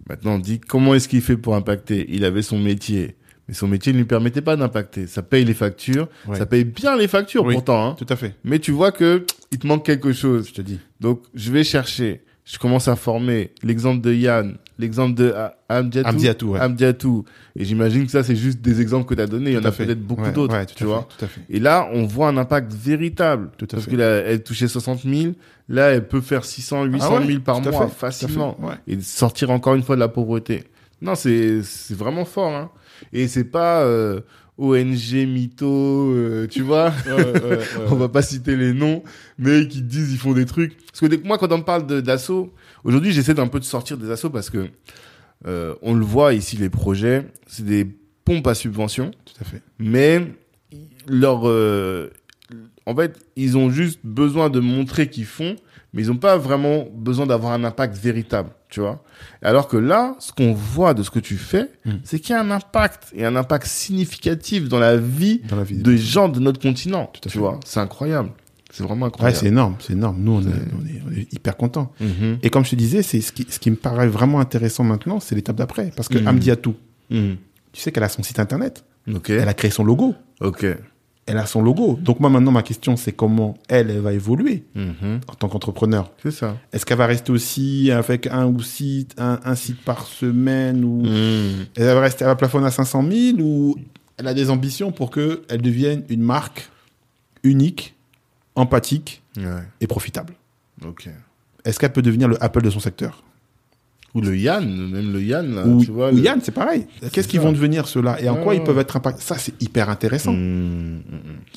Maintenant, 0.08 0.36
on 0.36 0.40
dit, 0.40 0.62
comment 0.62 0.96
est-ce 0.96 1.10
qu'il 1.10 1.20
fait 1.20 1.36
pour 1.36 1.56
impacter? 1.58 2.06
Il 2.08 2.24
avait 2.24 2.42
son 2.42 2.58
métier. 2.58 3.18
Mais 3.50 3.54
son 3.54 3.68
métier 3.68 3.92
ne 3.92 3.98
lui 3.98 4.06
permettait 4.06 4.40
pas 4.42 4.56
d'impacter. 4.56 5.08
Ça 5.08 5.22
paye 5.24 5.44
les 5.44 5.54
factures. 5.54 6.08
Ouais. 6.26 6.38
Ça 6.38 6.46
paye 6.46 6.64
bien 6.64 6.96
les 6.96 7.10
factures, 7.10 7.44
Oui. 7.44 7.54
pourtant. 7.56 7.86
Hein. 7.86 7.96
Tout 7.98 8.06
à 8.08 8.16
fait. 8.16 8.34
Mais 8.46 8.60
tu 8.60 8.72
vois 8.72 8.94
que 8.94 9.26
il 9.52 9.60
te 9.60 9.68
manque 9.68 9.86
quelque 9.86 10.14
chose. 10.14 10.48
Je 10.48 10.54
te 10.54 10.62
dis. 10.62 10.80
Donc, 11.02 11.22
je 11.34 11.52
vais 11.52 11.66
chercher. 11.66 12.22
Je 12.46 12.60
commence 12.60 12.88
à 12.88 12.96
former 12.96 13.52
l'exemple 13.64 14.02
de 14.02 14.14
Yann, 14.14 14.58
l'exemple 14.78 15.16
de 15.16 15.34
Amdiatou. 15.68 16.10
Amdiatou, 16.10 16.48
ouais. 16.52 16.60
Amdiatou. 16.62 17.26
Et 17.56 17.66
j'imagine 17.66 18.06
que 18.06 18.12
ça, 18.12 18.24
c'est 18.24 18.36
juste 18.36 18.62
des 18.62 18.82
exemples 18.82 19.08
que 19.08 19.16
tu 19.16 19.22
as 19.22 19.26
donnés. 19.26 19.52
Il 19.52 19.54
y 19.56 19.58
en 19.58 19.62
Tout 19.62 19.68
a 19.68 19.72
peut-être 19.72 20.02
beaucoup 20.02 20.22
Ouais, 20.22 20.32
d'autres, 20.32 20.54
ouais, 20.56 20.66
tu 20.68 20.84
vois. 20.84 21.08
Et 21.50 21.60
là, 21.60 21.90
on 21.92 22.06
voit 22.06 22.28
un 22.28 22.38
impact 22.38 22.72
véritable. 22.72 23.50
Tout 23.58 23.66
à 23.66 23.68
parce 23.70 23.86
fait. 23.86 23.92
que 23.92 23.96
là, 23.96 24.06
elle 24.28 24.44
touchait 24.44 24.68
60 24.68 25.02
000. 25.04 25.34
Là, 25.70 25.88
elle 25.90 26.08
peut 26.08 26.22
faire 26.22 26.46
600, 26.46 26.84
800 26.84 27.08
Ah 27.10 27.20
ouais, 27.20 27.26
000 27.26 27.40
par 27.40 27.62
tout 27.64 27.72
mois 27.72 27.88
fait, 27.88 27.96
facilement. 27.96 28.56
Ouais. 28.62 28.76
Et 28.88 29.02
sortir 29.02 29.50
encore 29.50 29.74
une 29.74 29.82
fois 29.82 29.96
de 29.96 30.02
la 30.02 30.08
pauvreté. 30.08 30.66
Non, 31.02 31.16
c'est, 31.16 31.64
c'est 31.64 31.98
vraiment 31.98 32.26
fort, 32.26 32.54
hein. 32.54 32.70
Et 33.12 33.28
c'est 33.28 33.44
pas, 33.46 33.82
euh, 33.82 34.22
ONG 34.58 35.26
mytho, 35.28 36.12
euh, 36.14 36.48
tu 36.48 36.62
vois. 36.62 36.94
on 37.90 37.96
va 37.96 38.08
pas 38.10 38.22
citer 38.22 38.56
les 38.56 38.74
noms, 38.74 39.04
mais 39.38 39.68
qui 39.68 39.82
disent 39.82 40.12
ils 40.14 40.18
font 40.18 40.34
des 40.34 40.46
trucs. 40.46 40.78
Parce 40.88 41.02
que 41.02 41.08
dès 41.08 41.18
moi, 41.18 41.38
quand 41.38 41.52
on 41.52 41.58
me 41.58 41.64
parle 41.64 41.86
d'assaut, 42.02 42.54
aujourd'hui, 42.84 43.12
j'essaie 43.12 43.34
d'un 43.34 43.48
peu 43.48 43.60
de 43.60 43.66
sortir 43.66 43.98
des 43.98 44.10
assauts 44.12 44.30
parce 44.30 44.50
que 44.50 44.68
euh, 45.46 45.76
on 45.82 45.94
le 45.94 46.06
voit 46.06 46.34
ici, 46.34 46.56
les 46.58 46.70
projets, 46.70 47.26
c'est 47.48 47.66
des 47.66 47.86
pompes 48.24 48.48
à 48.48 48.56
subvention, 48.56 49.12
Tout 49.26 49.34
à 49.42 49.44
fait. 49.44 49.62
mais 49.78 50.26
leur, 51.08 51.48
euh, 51.48 52.10
en 52.86 52.96
fait, 52.96 53.20
ils 53.36 53.58
ont 53.58 53.70
juste 53.70 54.00
besoin 54.04 54.50
de 54.50 54.60
montrer 54.60 55.10
qu'ils 55.10 55.26
font, 55.26 55.56
mais 55.96 56.04
ils 56.04 56.10
n'ont 56.10 56.18
pas 56.18 56.38
vraiment 56.38 56.86
besoin 56.94 57.26
d'avoir 57.26 57.54
un 57.54 57.64
impact 57.64 57.98
véritable, 57.98 58.50
tu 58.70 58.82
vois. 58.82 59.02
Alors 59.42 59.68
que 59.68 59.78
là, 59.78 60.16
ce 60.20 60.32
qu'on 60.32 60.54
voit 60.54 60.94
de 60.94 61.02
ce 61.02 61.10
que 61.10 61.20
tu 61.20 61.38
fais, 61.38 61.72
Mm. 61.86 61.92
c'est 62.04 62.20
qu'il 62.20 62.36
y 62.36 62.38
a 62.38 62.42
un 62.42 62.52
impact 62.52 63.12
et 63.16 63.26
un 63.26 63.36
impact 63.36 63.66
significatif 63.66 64.68
dans 64.70 64.80
la 64.80 64.98
vie 64.98 65.42
Dans 65.50 65.56
la 65.56 65.64
vie. 65.64 65.78
de 65.78 65.96
gens 65.96 66.30
de 66.30 66.40
notre 66.40 66.60
continent. 66.62 67.10
Tout 67.14 67.22
à 67.26 67.30
tu 67.30 67.38
fait. 67.38 67.40
vois, 67.40 67.60
c'est 67.66 67.80
incroyable. 67.80 68.30
C'est 68.72 68.84
vraiment 68.84 69.06
Ouais, 69.06 69.08
incroyable. 69.08 69.38
c'est 69.40 69.48
énorme, 69.48 69.76
c'est 69.80 69.94
énorme. 69.94 70.18
Nous, 70.20 70.32
on 70.34 70.42
est, 70.42 70.46
on 70.48 70.86
est, 70.86 71.02
on 71.08 71.12
est 71.18 71.34
hyper 71.34 71.56
contents. 71.56 71.94
Mhm. 72.02 72.40
Et 72.44 72.50
comme 72.50 72.66
je 72.66 72.72
te 72.72 72.76
disais, 72.76 73.02
c'est 73.04 73.22
ce 73.22 73.32
qui, 73.32 73.46
ce 73.50 73.58
qui 73.58 73.72
me 73.72 73.78
paraît 73.78 74.08
vraiment 74.08 74.42
intéressant 74.42 74.84
maintenant, 74.84 75.22
c'est 75.22 75.34
l'étape 75.34 75.56
d'après. 75.56 75.92
Parce 75.96 76.10
que 76.10 76.18
Mhm. 76.18 76.28
Amdiatou, 76.28 76.76
Mhm. 77.10 77.38
tu 77.72 77.82
sais 77.82 77.92
qu'elle 77.94 78.04
a 78.04 78.10
son 78.10 78.22
site 78.22 78.38
internet. 78.40 78.84
Elle 79.30 79.48
a 79.48 79.54
créé 79.54 79.72
son 79.72 79.84
logo. 79.86 80.14
Ok. 80.42 80.66
Elle 81.28 81.38
a 81.40 81.46
son 81.48 81.62
logo. 81.64 81.98
Donc 82.02 82.20
moi 82.20 82.30
maintenant, 82.30 82.52
ma 82.52 82.62
question, 82.62 82.96
c'est 82.98 83.12
comment 83.12 83.58
elle, 83.68 83.90
elle 83.90 84.00
va 84.00 84.14
évoluer 84.14 84.64
Mhm. 84.76 85.22
en 85.28 85.34
tant 85.34 85.50
qu'entrepreneur. 85.50 86.12
C'est 86.22 86.30
ça. 86.32 86.56
Est-ce 86.72 86.86
qu'elle 86.86 87.00
va 87.00 87.08
rester 87.08 87.32
aussi 87.32 87.92
avec 87.92 88.28
un 88.28 88.46
ou 88.46 88.62
site, 88.62 89.16
un, 89.18 89.40
un 89.44 89.56
site 89.56 89.82
par 89.84 90.06
semaine 90.06 90.84
ou 90.86 91.02
Mhm. 91.04 91.66
elle 91.78 91.86
va 91.86 92.00
rester 92.02 92.26
à 92.26 92.28
la 92.28 92.36
plafonne 92.36 92.64
à 92.64 92.70
500 92.72 93.04
000 93.10 93.38
ou 93.40 93.76
elle 94.18 94.28
a 94.28 94.34
des 94.36 94.50
ambitions 94.52 94.92
pour 94.92 95.10
que 95.10 95.42
elle 95.50 95.62
devienne 95.62 96.04
une 96.10 96.22
marque 96.22 96.70
unique, 97.44 97.96
empathique 98.56 99.22
Ouais. 99.38 99.64
et 99.82 99.88
profitable? 99.88 100.34
Ok. 100.86 101.10
Est-ce 101.64 101.80
qu'elle 101.80 101.92
peut 101.92 102.02
devenir 102.04 102.28
le 102.28 102.42
Apple 102.44 102.62
de 102.62 102.70
son 102.70 102.80
secteur? 102.80 103.24
Ou 104.16 104.22
le 104.22 104.36
Yann, 104.38 104.66
même 104.90 105.12
le 105.12 105.22
Yann, 105.22 105.54
là, 105.56 105.68
Ou, 105.68 105.84
tu 105.84 105.92
vois. 105.92 106.10
ou 106.12 106.16
le- 106.16 106.22
Yann, 106.24 106.40
c'est 106.42 106.54
pareil. 106.54 106.88
Qu'est-ce 107.12 107.28
qu'ils 107.28 107.42
vont 107.42 107.52
devenir 107.52 107.86
ceux-là 107.88 108.22
et 108.22 108.30
en 108.30 108.42
quoi 108.42 108.56
ils 108.56 108.64
peuvent 108.64 108.78
être 108.80 108.96
impactés 108.96 109.22
Ça, 109.22 109.38
c'est 109.38 109.62
hyper 109.62 109.90
intéressant. 109.90 110.32
Mhm. 110.32 111.02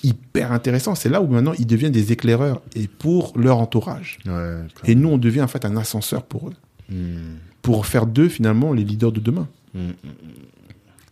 Hyper 0.02 0.50
intéressant. 0.52 0.94
C'est 0.96 1.08
là 1.08 1.22
où 1.22 1.28
maintenant 1.28 1.52
ils 1.58 1.66
deviennent 1.66 1.92
des 1.92 2.10
éclaireurs 2.12 2.60
et 2.74 2.88
pour 2.88 3.32
leur 3.38 3.58
entourage. 3.58 4.18
Ouais. 4.26 4.56
Et 4.84 4.94
nous, 4.96 5.08
on 5.08 5.18
devient 5.18 5.42
en 5.42 5.46
fait 5.48 5.64
un 5.64 5.76
ascenseur 5.76 6.24
pour 6.24 6.48
eux. 6.50 6.94
Pour 7.62 7.86
faire 7.86 8.06
d'eux 8.06 8.28
finalement 8.28 8.72
les 8.72 8.82
leaders 8.84 9.12
de 9.12 9.20
demain. 9.20 9.46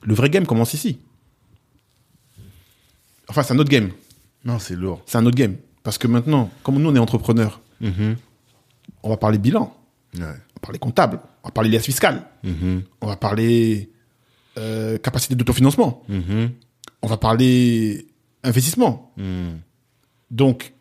Le 0.02 0.14
vrai 0.14 0.28
game 0.31 0.47
commence 0.47 0.74
ici. 0.74 0.98
Enfin, 3.28 3.43
c'est 3.43 3.55
un 3.55 3.59
autre 3.59 3.70
game. 3.70 3.90
Non, 4.44 4.59
c'est 4.59 4.77
lourd. 4.77 5.02
C'est 5.06 5.18
un 5.18 5.27
autre 5.27 5.36
game. 5.36 5.56
Parce 5.82 5.98
que 5.98 6.06
maintenant, 6.06 6.51
comme 6.62 6.77
nous, 6.81 6.89
on 6.90 6.94
est 6.94 6.98
entrepreneurs, 6.98 7.60
Mhm. 7.81 8.16
on 9.02 9.09
va 9.10 9.16
parler 9.16 9.39
bilan, 9.39 9.73
Ouais. 10.18 10.23
On 10.66 10.70
va 10.70 10.72
parler 10.72 10.78
comptable, 10.78 11.20
on 11.44 11.48
va 11.48 11.52
parler 11.52 11.70
liasse 11.70 11.84
fiscale, 11.84 12.22
Mhm. 12.43 12.82
on 13.01 13.06
va 13.06 13.16
parler 13.16 13.90
euh, 14.59 14.97
capacité 14.98 15.34
d'autofinancement, 15.34 16.02
Mhm. 16.09 16.51
on 17.02 17.06
va 17.06 17.16
parler 17.18 18.06
investissement. 18.43 19.12
Mhm. 19.18 19.59
Donc, 20.30 20.72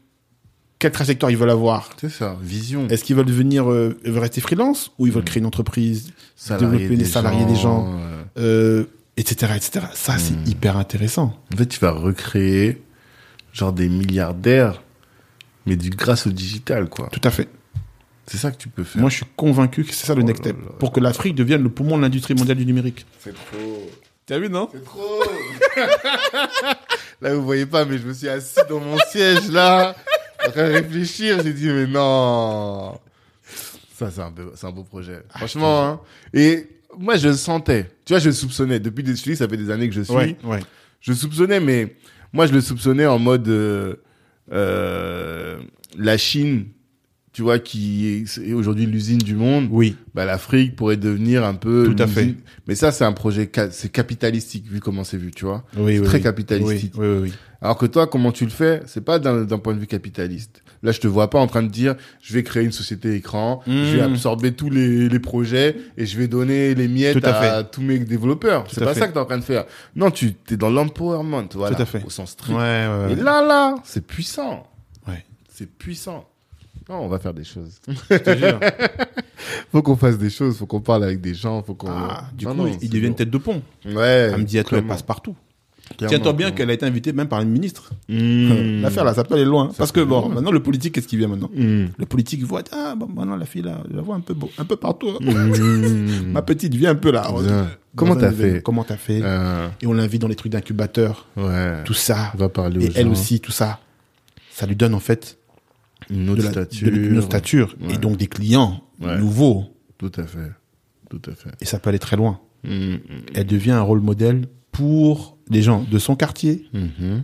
quelle 0.79 0.91
trajectoire 0.93 1.29
ils 1.29 1.37
veulent 1.37 1.49
avoir? 1.49 1.89
C'est 1.99 2.09
ça. 2.09 2.37
Vision. 2.41 2.87
Est-ce 2.87 3.03
qu'ils 3.03 3.15
veulent 3.17 3.25
devenir, 3.25 3.69
euh, 3.69 3.97
veulent 4.05 4.19
rester 4.19 4.39
freelance 4.41 4.91
ou 4.97 5.07
ils 5.07 5.13
veulent 5.13 5.25
créer 5.25 5.41
une 5.41 5.45
entreprise, 5.45 6.13
développer 6.47 6.95
des 6.95 7.05
salariés 7.05 7.45
des 7.45 7.55
gens, 7.55 7.93
euh. 7.99 8.23
euh, 8.37 8.83
etc., 9.17 9.53
etc. 9.55 9.87
Ça, 9.93 10.17
c'est 10.17 10.35
hyper 10.49 10.77
intéressant. 10.77 11.37
En 11.53 11.57
fait, 11.57 11.65
tu 11.67 11.79
vas 11.79 11.91
recréer 11.91 12.81
genre 13.53 13.73
des 13.73 13.89
milliardaires, 13.89 14.81
mais 15.65 15.75
du 15.75 15.89
grâce 15.89 16.27
au 16.27 16.31
digital, 16.31 16.87
quoi. 16.89 17.09
Tout 17.11 17.21
à 17.23 17.29
fait. 17.31 17.47
C'est 18.27 18.37
ça 18.37 18.51
que 18.51 18.57
tu 18.57 18.69
peux 18.69 18.83
faire. 18.83 19.01
Moi, 19.01 19.09
je 19.09 19.17
suis 19.17 19.25
convaincu 19.35 19.83
que 19.83 19.93
c'est 19.93 20.05
ça 20.07 20.15
le 20.15 20.21
Oh 20.21 20.25
next 20.25 20.43
là 20.45 20.51
step. 20.51 20.63
là. 20.65 20.71
Pour 20.79 20.91
que 20.91 20.99
l'Afrique 20.99 21.35
devienne 21.35 21.61
le 21.63 21.69
poumon 21.69 21.97
de 21.97 22.01
l'industrie 22.01 22.33
mondiale 22.33 22.57
du 22.57 22.65
numérique. 22.65 23.05
c'est 23.19 23.33
trop. 23.33 23.89
T'as 24.25 24.39
vu, 24.39 24.49
non? 24.49 24.67
C'est 24.73 24.83
trop. 24.83 25.21
là, 27.21 27.35
vous 27.35 27.43
voyez 27.45 27.65
pas, 27.65 27.85
mais 27.85 27.97
je 27.97 28.07
me 28.07 28.13
suis 28.13 28.27
assis 28.29 28.59
dans 28.69 28.79
mon 28.79 28.97
siège, 29.11 29.49
là, 29.51 29.95
en 30.45 30.51
train 30.51 30.67
de 30.69 30.73
réfléchir. 30.73 31.41
J'ai 31.43 31.53
dit, 31.53 31.67
mais 31.67 31.87
non. 31.87 32.97
Ça, 33.93 34.09
c'est 34.11 34.21
un, 34.21 34.31
beau- 34.31 34.51
c'est 34.55 34.65
un 34.67 34.71
beau 34.71 34.83
projet. 34.83 35.21
Franchement, 35.29 35.83
hein. 35.85 35.99
Et 36.33 36.67
moi, 36.97 37.15
je 37.17 37.27
le 37.29 37.35
sentais. 37.35 37.89
Tu 38.05 38.13
vois, 38.13 38.19
je 38.19 38.29
le 38.29 38.33
soupçonnais. 38.35 38.79
Depuis 38.79 39.03
des, 39.03 39.13
dis, 39.13 39.35
ça 39.35 39.47
fait 39.47 39.57
des 39.57 39.69
années 39.69 39.87
que 39.87 39.95
je 39.95 40.01
suis. 40.01 40.13
Ouais, 40.13 40.35
ouais. 40.43 40.59
Je 41.01 41.11
le 41.11 41.17
soupçonnais, 41.17 41.59
mais 41.59 41.95
moi, 42.33 42.47
je 42.47 42.51
le 42.53 42.61
soupçonnais 42.61 43.05
en 43.05 43.19
mode 43.19 43.47
euh, 43.47 43.95
euh, 44.51 45.57
la 45.97 46.17
Chine, 46.17 46.65
tu 47.35 47.41
vois, 47.41 47.59
qui 47.59 48.23
est 48.39 48.53
aujourd'hui 48.53 48.85
l'usine 48.85 49.17
du 49.17 49.35
monde. 49.35 49.67
Oui. 49.69 49.97
Bah, 50.13 50.23
l'Afrique 50.23 50.77
pourrait 50.77 50.95
devenir 50.95 51.43
un 51.43 51.53
peu. 51.55 51.93
Tout 51.93 52.01
à 52.01 52.07
fait. 52.07 52.33
Mais 52.65 52.75
ça, 52.75 52.93
c'est 52.93 53.03
un 53.03 53.11
projet, 53.11 53.49
ca- 53.53 53.71
c'est 53.71 53.89
capitalistique 53.91 54.65
vu 54.69 54.79
comment 54.79 55.03
c'est 55.03 55.17
vu, 55.17 55.31
tu 55.31 55.43
vois. 55.43 55.65
Oui, 55.75 55.99
oui, 55.99 56.05
très 56.05 56.17
oui. 56.19 56.23
capitalistique. 56.23 56.93
Oui, 56.97 57.05
oui, 57.05 57.17
oui. 57.23 57.33
Alors 57.61 57.77
que 57.77 57.85
toi, 57.87 58.07
comment 58.07 58.31
tu 58.31 58.45
le 58.45 58.51
fais 58.51 58.83
C'est 58.85 59.03
pas 59.03 59.19
d'un 59.19 59.45
point 59.57 59.73
de 59.73 59.79
vue 59.79 59.87
capitaliste. 59.87 60.61
Là, 60.81 60.93
je 60.93 61.01
te 61.01 61.07
vois 61.07 61.29
pas 61.29 61.39
en 61.39 61.47
train 61.47 61.61
de 61.63 61.67
dire, 61.67 61.95
je 62.21 62.33
vais 62.33 62.43
créer 62.43 62.63
une 62.63 62.71
société 62.71 63.15
écran, 63.15 63.61
je 63.67 63.97
vais 63.97 64.07
Mmh. 64.07 64.11
absorber 64.13 64.51
tous 64.53 64.69
les, 64.69 65.09
les 65.09 65.19
projets 65.19 65.75
et 65.97 66.05
je 66.05 66.17
vais 66.17 66.27
donner 66.29 66.73
les 66.73 66.87
miettes 66.87 67.19
Tout 67.19 67.25
à 67.27 67.31
à, 67.33 67.63
tous 67.63 67.81
mes 67.81 67.99
développeurs. 67.99 68.63
C'est 68.71 68.81
pas 68.83 68.93
fait. 68.93 68.99
ça 69.01 69.07
que 69.07 69.11
tu 69.13 69.17
es 69.17 69.21
en 69.21 69.25
train 69.25 69.39
de 69.39 69.43
faire. 69.43 69.65
Non, 69.95 70.09
tu 70.09 70.35
es 70.51 70.55
dans 70.57 70.69
l'empowerment, 70.69 71.49
voilà, 71.53 71.75
Tout 71.75 71.81
à 71.81 71.85
fait. 71.85 72.01
au 72.05 72.09
sens 72.09 72.29
Ouais, 72.29 72.33
strict. 72.33 72.57
ouais, 72.59 72.85
Et 73.11 73.15
ouais. 73.15 73.23
là, 73.23 73.45
là, 73.45 73.75
c'est 73.83 74.05
puissant. 74.07 74.67
Ouais. 75.07 75.25
C'est 75.51 75.69
puissant. 75.69 76.29
Non, 76.89 76.97
on 77.01 77.07
va 77.07 77.19
faire 77.19 77.33
des 77.33 77.43
choses. 77.43 77.79
Je 78.09 78.17
te 78.17 78.37
jure. 78.37 78.59
faut 79.71 79.81
qu'on 79.81 79.95
fasse 79.95 80.17
des 80.17 80.29
choses, 80.29 80.57
faut 80.57 80.65
qu'on 80.67 80.81
parle 80.81 81.03
avec 81.03 81.19
des 81.21 81.33
gens, 81.33 81.63
faut 81.63 81.73
qu'on. 81.75 81.89
Ah, 81.89 82.25
du 82.37 82.45
Non, 82.45 82.51
coup, 82.51 82.57
non, 82.57 82.67
il 82.67 82.77
c'est 82.79 82.87
devient 82.89 83.07
lourd. 83.07 83.15
tête 83.15 83.29
de 83.31 83.37
pont. 83.37 83.61
Ouais. 83.85 84.31
Amdi 84.33 84.59
Atou, 84.59 84.75
elle 84.75 84.81
clairement. 84.81 84.89
passe 84.89 85.01
partout. 85.01 85.35
Tiens-toi 85.97 86.33
bien 86.33 86.49
qu'elle 86.51 86.69
a 86.71 86.73
été 86.73 86.83
invitée 86.85 87.13
même 87.13 87.27
par 87.27 87.41
une 87.41 87.49
ministre. 87.49 87.91
Mmh. 88.09 88.81
L'affaire 88.81 89.03
là, 89.03 89.13
ça 89.13 89.23
peut 89.23 89.35
aller 89.35 89.45
loin. 89.45 89.69
Parce 89.77 89.91
que 89.91 89.99
bon, 90.01 90.21
loin. 90.21 90.29
maintenant 90.33 90.51
le 90.51 90.61
politique, 90.61 90.95
qu'est-ce 90.95 91.07
qui 91.07 91.15
vient 91.17 91.27
maintenant 91.27 91.49
Mmh. 91.53 91.85
Le 91.97 92.05
politique 92.07 92.43
voit, 92.43 92.63
ah 92.71 92.95
bon, 92.95 93.07
maintenant 93.07 93.35
la 93.35 93.45
fille 93.45 93.61
là, 93.61 93.83
je 93.89 93.95
la 93.95 94.01
vois 94.01 94.15
un 94.15 94.19
peu 94.21 94.33
beau, 94.33 94.49
un 94.57 94.65
peu 94.65 94.75
partout. 94.77 95.09
hein. 95.09 95.17
Mmh. 95.21 96.31
Ma 96.31 96.41
petite, 96.41 96.73
viens 96.73 96.89
un 96.91 96.95
peu 96.95 97.11
là. 97.11 97.21
Bien. 97.31 97.41
Dans 97.41 97.67
Comment 97.95 98.15
t'as 98.15 98.31
fait 98.31 98.61
Comment 98.63 98.83
t'as 98.83 98.97
fait 98.97 99.21
Euh, 99.23 99.67
Et 99.81 99.85
on 99.87 99.93
l'invite 99.93 100.21
dans 100.21 100.27
les 100.27 100.35
trucs 100.35 100.51
d'incubateur, 100.51 101.27
ouais. 101.37 101.83
tout 101.85 101.93
ça. 101.93 102.31
On 102.33 102.37
va 102.39 102.49
parler 102.49 102.83
Et 102.83 102.89
aux 102.89 102.93
elle 102.95 103.05
gens. 103.05 103.11
aussi, 103.11 103.39
tout 103.39 103.51
ça. 103.51 103.79
Ça 104.51 104.65
lui 104.65 104.75
donne 104.75 104.95
en 104.95 104.99
fait 104.99 105.37
Une 106.09 106.25
de 106.25 106.31
autre 106.31 106.43
la, 106.43 106.51
stature. 106.51 106.91
de 106.91 106.95
une 106.97 107.21
stature 107.21 107.75
Ouais. 107.81 107.95
et 107.95 107.97
donc 107.97 108.17
des 108.17 108.27
clients 108.27 108.81
Ouais. 109.01 109.17
nouveaux. 109.17 109.65
Tout 109.97 110.11
à 110.17 110.23
fait. 110.23 110.51
Tout 111.09 111.21
à 111.29 111.35
fait. 111.35 111.49
Et 111.61 111.65
ça 111.65 111.79
peut 111.79 111.89
aller 111.89 111.99
très 111.99 112.15
loin. 112.15 112.39
Mmh. 112.63 112.95
Elle 113.33 113.45
devient 113.47 113.71
un 113.71 113.81
rôle 113.81 114.01
modèle 114.01 114.47
pour 114.71 115.37
les 115.49 115.61
gens 115.61 115.83
de 115.89 115.99
son 115.99 116.15
quartier, 116.15 116.65
Mhm. 116.73 117.23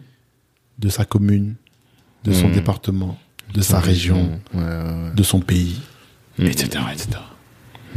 de 0.80 0.90
sa 0.90 1.06
commune, 1.06 1.56
de 2.24 2.32
son 2.32 2.50
département, 2.50 3.18
de 3.54 3.62
sa 3.62 3.80
région, 3.80 4.40
Ouais, 4.54 5.12
de 5.16 5.24
son 5.24 5.40
pays, 5.40 5.80
etc., 6.40 6.84
etc. 6.94 7.10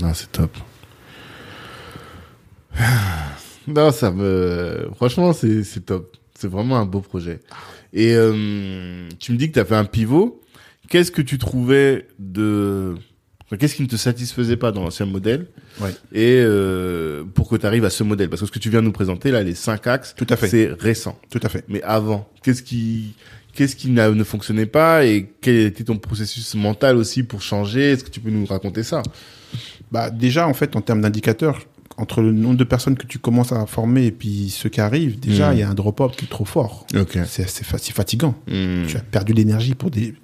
Non, 0.03 0.13
c'est 0.15 0.31
top. 0.33 0.57
Non, 3.67 3.91
ça 3.93 4.11
me. 4.11 4.91
Franchement, 4.97 5.33
c'est 5.33 5.63
c'est 5.65 5.81
top. 5.87 6.17
C'est 6.39 6.49
vraiment 6.49 6.77
un 6.77 6.85
beau 6.85 7.01
projet. 7.01 7.41
Et 7.93 8.13
euh, 8.15 9.09
tu 9.19 9.33
me 9.33 9.39
dis 9.39 9.49
que 9.49 9.55
tu 9.55 9.61
as 9.61 9.65
fait 9.65 9.77
un 9.77 9.85
pivot. 9.87 10.41
Qu'est-ce 10.89 11.11
que 11.11 11.23
tu 11.23 11.39
trouvais 11.39 12.07
de. 12.19 12.95
Qu'est-ce 13.59 13.77
qui 13.77 13.83
ne 13.83 13.87
te 13.89 13.97
satisfaisait 13.97 14.57
pas 14.57 14.73
dans 14.73 14.83
l'ancien 14.83 15.07
modèle 15.07 15.47
Ouais. 15.81 15.91
et 16.13 16.39
euh, 16.41 17.25
pour 17.35 17.49
que 17.49 17.57
tu 17.57 17.67
arrives 17.67 17.85
à 17.85 17.91
ce 17.91 18.03
modèle? 18.03 18.29
Parce 18.29 18.41
que 18.41 18.47
ce 18.47 18.53
que 18.53 18.59
tu 18.59 18.69
viens 18.71 18.81
de 18.81 18.87
nous 18.87 18.93
présenter 18.93 19.31
là, 19.31 19.43
les 19.43 19.55
cinq 19.55 19.87
axes, 19.87 20.15
Tout 20.17 20.27
à 20.29 20.37
fait. 20.37 20.49
c'est 20.49 20.71
récent. 20.79 21.19
Tout 21.31 21.41
à 21.43 21.49
fait. 21.49 21.65
Mais 21.69 21.83
avant, 21.83 22.29
qu'est-ce 22.43 22.63
qui 22.63 23.15
qu'est-ce 23.55 23.77
qui 23.77 23.91
ne 23.91 24.25
fonctionnait 24.25 24.67
pas 24.67 25.05
et 25.07 25.31
quel 25.41 25.57
était 25.57 25.85
ton 25.85 25.97
processus 25.99 26.55
mental 26.57 26.97
aussi 26.97 27.23
pour 27.23 27.43
changer? 27.43 27.93
Est-ce 27.93 28.03
que 28.03 28.11
tu 28.11 28.19
peux 28.21 28.31
nous 28.31 28.47
raconter 28.47 28.83
ça? 28.83 29.03
Bah, 29.93 30.11
déjà, 30.11 30.49
en 30.49 30.55
fait, 30.55 30.75
en 30.75 30.81
termes 30.81 31.03
d'indicateurs, 31.03 31.61
entre 31.97 32.21
le 32.23 32.33
nombre 32.33 32.57
de 32.57 32.65
personnes 32.65 32.97
que 32.97 33.07
tu 33.07 33.21
commences 33.21 33.53
à 33.53 33.65
former 33.67 34.07
et 34.07 34.11
puis 34.11 34.51
ceux 34.51 34.69
qui 34.69 34.81
arrivent, 34.81 35.21
déjà, 35.21 35.51
Mm. 35.51 35.55
il 35.55 35.59
y 35.61 35.63
a 35.63 35.69
un 35.71 35.75
drop-out 35.75 36.17
qui 36.17 36.25
est 36.25 36.29
trop 36.29 36.45
fort. 36.45 36.87
Ok. 36.97 37.17
C'est 37.29 37.49
c'est 37.49 37.65
fa- 37.65 37.79
c'est 37.79 37.93
fatigant. 37.95 38.35
Hmm. 38.49 38.87
Tu 38.89 38.97
as 38.97 39.01
perdu 39.01 39.33
l'énergie 39.33 39.77
pour 39.77 39.91
des. 39.93 40.15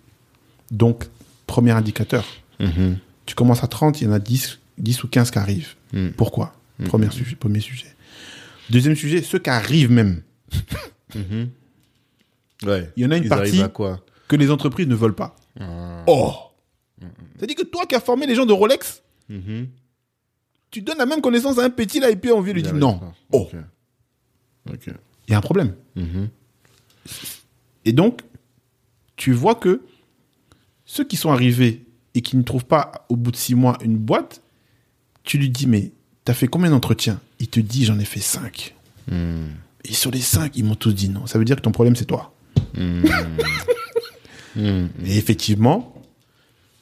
Donc, 0.71 1.07
premier 1.47 1.73
indicateur. 1.73 2.25
Mhm. 2.59 2.99
Tu 3.27 3.35
commences 3.35 3.63
à 3.65 3.67
30, 3.67 4.01
il 4.01 4.05
y 4.05 4.07
en 4.09 4.13
a 4.13 4.19
10, 4.19 4.59
10 4.79 5.03
ou 5.05 5.09
15 5.09 5.31
qui 5.31 5.39
arrivent. 5.39 5.75
Mm. 5.93 6.11
Pourquoi? 6.11 6.55
Premier, 6.87 7.11
sujet, 7.11 7.37
premier 7.37 7.61
sujet. 7.61 7.87
Deuxième 8.71 8.95
sujet, 8.97 9.23
ceux 9.23 9.39
qui 9.39 9.51
arrivent 9.51 9.91
même, 9.91 10.23
Mhm. 11.15 11.51
Ouais. 12.65 12.91
Il 12.97 13.03
y 13.03 13.07
en 13.07 13.11
a 13.11 13.17
une 13.17 13.25
Ils 13.25 13.29
partie- 13.29 13.63
quoi? 13.73 14.01
que 14.29 14.37
les 14.37 14.51
entreprises 14.51 14.87
ne 14.87 14.95
veulent 14.95 15.15
pas. 15.15 15.35
Ah. 15.59 16.05
Oh 16.07 16.35
C'est-à-dire 17.37 17.57
que 17.57 17.63
toi 17.65 17.85
qui 17.87 17.95
as 17.97 18.01
formé 18.01 18.27
les 18.27 18.35
gens 18.35 18.47
de 18.47 18.53
Rolex, 18.53 19.03
Mhm. 19.29 19.69
tu 20.71 20.83
donnes 20.83 20.99
la 20.99 21.07
même 21.07 21.21
connaissance 21.21 21.59
à 21.59 21.65
un 21.65 21.71
petit 21.71 21.99
là 22.01 22.11
et 22.11 22.17
puis 22.17 22.31
on 22.31 22.41
vient 22.41 22.53
lui 22.53 22.61
Il 22.61 22.65
dire 22.65 22.75
non. 22.75 22.99
pas. 22.99 23.13
Oh, 23.33 23.49
il 23.53 24.95
y 25.29 25.35
a 25.35 25.39
un 25.39 25.41
problème. 25.41 25.75
Mhm. 25.97 26.29
Et 27.85 27.93
donc, 27.93 28.21
tu 29.17 29.33
vois 29.33 29.55
que 29.57 29.83
ceux 30.91 31.05
qui 31.05 31.17
sont 31.17 31.31
arrivés 31.31 31.87
et 32.17 32.21
qui 32.21 32.37
ne 32.37 32.43
trouvent 32.43 32.65
pas 32.65 33.07
au 33.09 33.15
bout 33.15 33.31
de 33.31 33.37
six 33.37 33.55
mois 33.55 33.79
une 33.81 33.97
boîte, 33.97 34.43
tu 35.23 35.39
lui 35.39 35.49
dis, 35.49 35.69
mais 35.69 35.93
t'as 36.25 36.35
fait 36.35 36.49
combien 36.49 36.71
d'entretiens? 36.71 37.21
Il 37.39 37.47
te 37.47 37.61
dit, 37.61 37.85
j'en 37.85 38.01
ai 38.01 38.05
fait 38.05 38.19
cinq. 38.19 38.75
Hmm. 39.09 39.51
Et 39.85 39.93
sur 39.93 40.11
les 40.11 40.21
cinq, 40.21 40.57
ils 40.57 40.65
m'ont 40.65 40.75
tous 40.75 40.93
dit 40.93 41.09
non. 41.09 41.29
Ça 41.29 41.39
veut 41.39 41.45
dire 41.45 41.55
que 41.55 41.61
ton 41.61 41.71
problème, 41.71 41.95
c'est 41.95 42.07
toi. 42.07 42.35
Hmm. 42.77 43.05
Hmm. 44.57 44.89
Et 45.07 45.17
effectivement, 45.17 45.95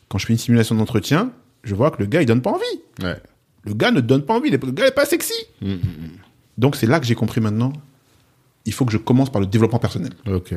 quand 0.09 0.16
je 0.16 0.24
fais 0.24 0.32
une 0.32 0.39
simulation 0.39 0.74
d'entretien, 0.74 1.30
je 1.64 1.74
vois 1.74 1.90
que 1.90 1.98
le 1.98 2.06
gars, 2.06 2.22
il 2.22 2.24
donne 2.24 2.40
pas 2.40 2.51
envie. 2.51 2.80
Ouais. 3.02 3.20
Le 3.64 3.74
gars 3.74 3.90
ne 3.90 4.01
donne 4.01 4.22
pas 4.22 4.32
envie. 4.32 4.48
Le 4.48 4.56
gars 4.56 4.86
n'est 4.86 4.90
pas 4.90 5.05
sexy. 5.05 5.35
Donc, 6.56 6.76
c'est 6.76 6.86
là 6.86 6.98
que 6.98 7.05
j'ai 7.05 7.14
compris 7.14 7.43
maintenant, 7.43 7.74
il 8.64 8.72
faut 8.72 8.86
que 8.86 8.93
je 8.93 8.97
commence 8.97 9.30
par 9.30 9.43
le 9.43 9.47
développement 9.47 9.78
personnel. 9.78 10.14
Ok. 10.26 10.55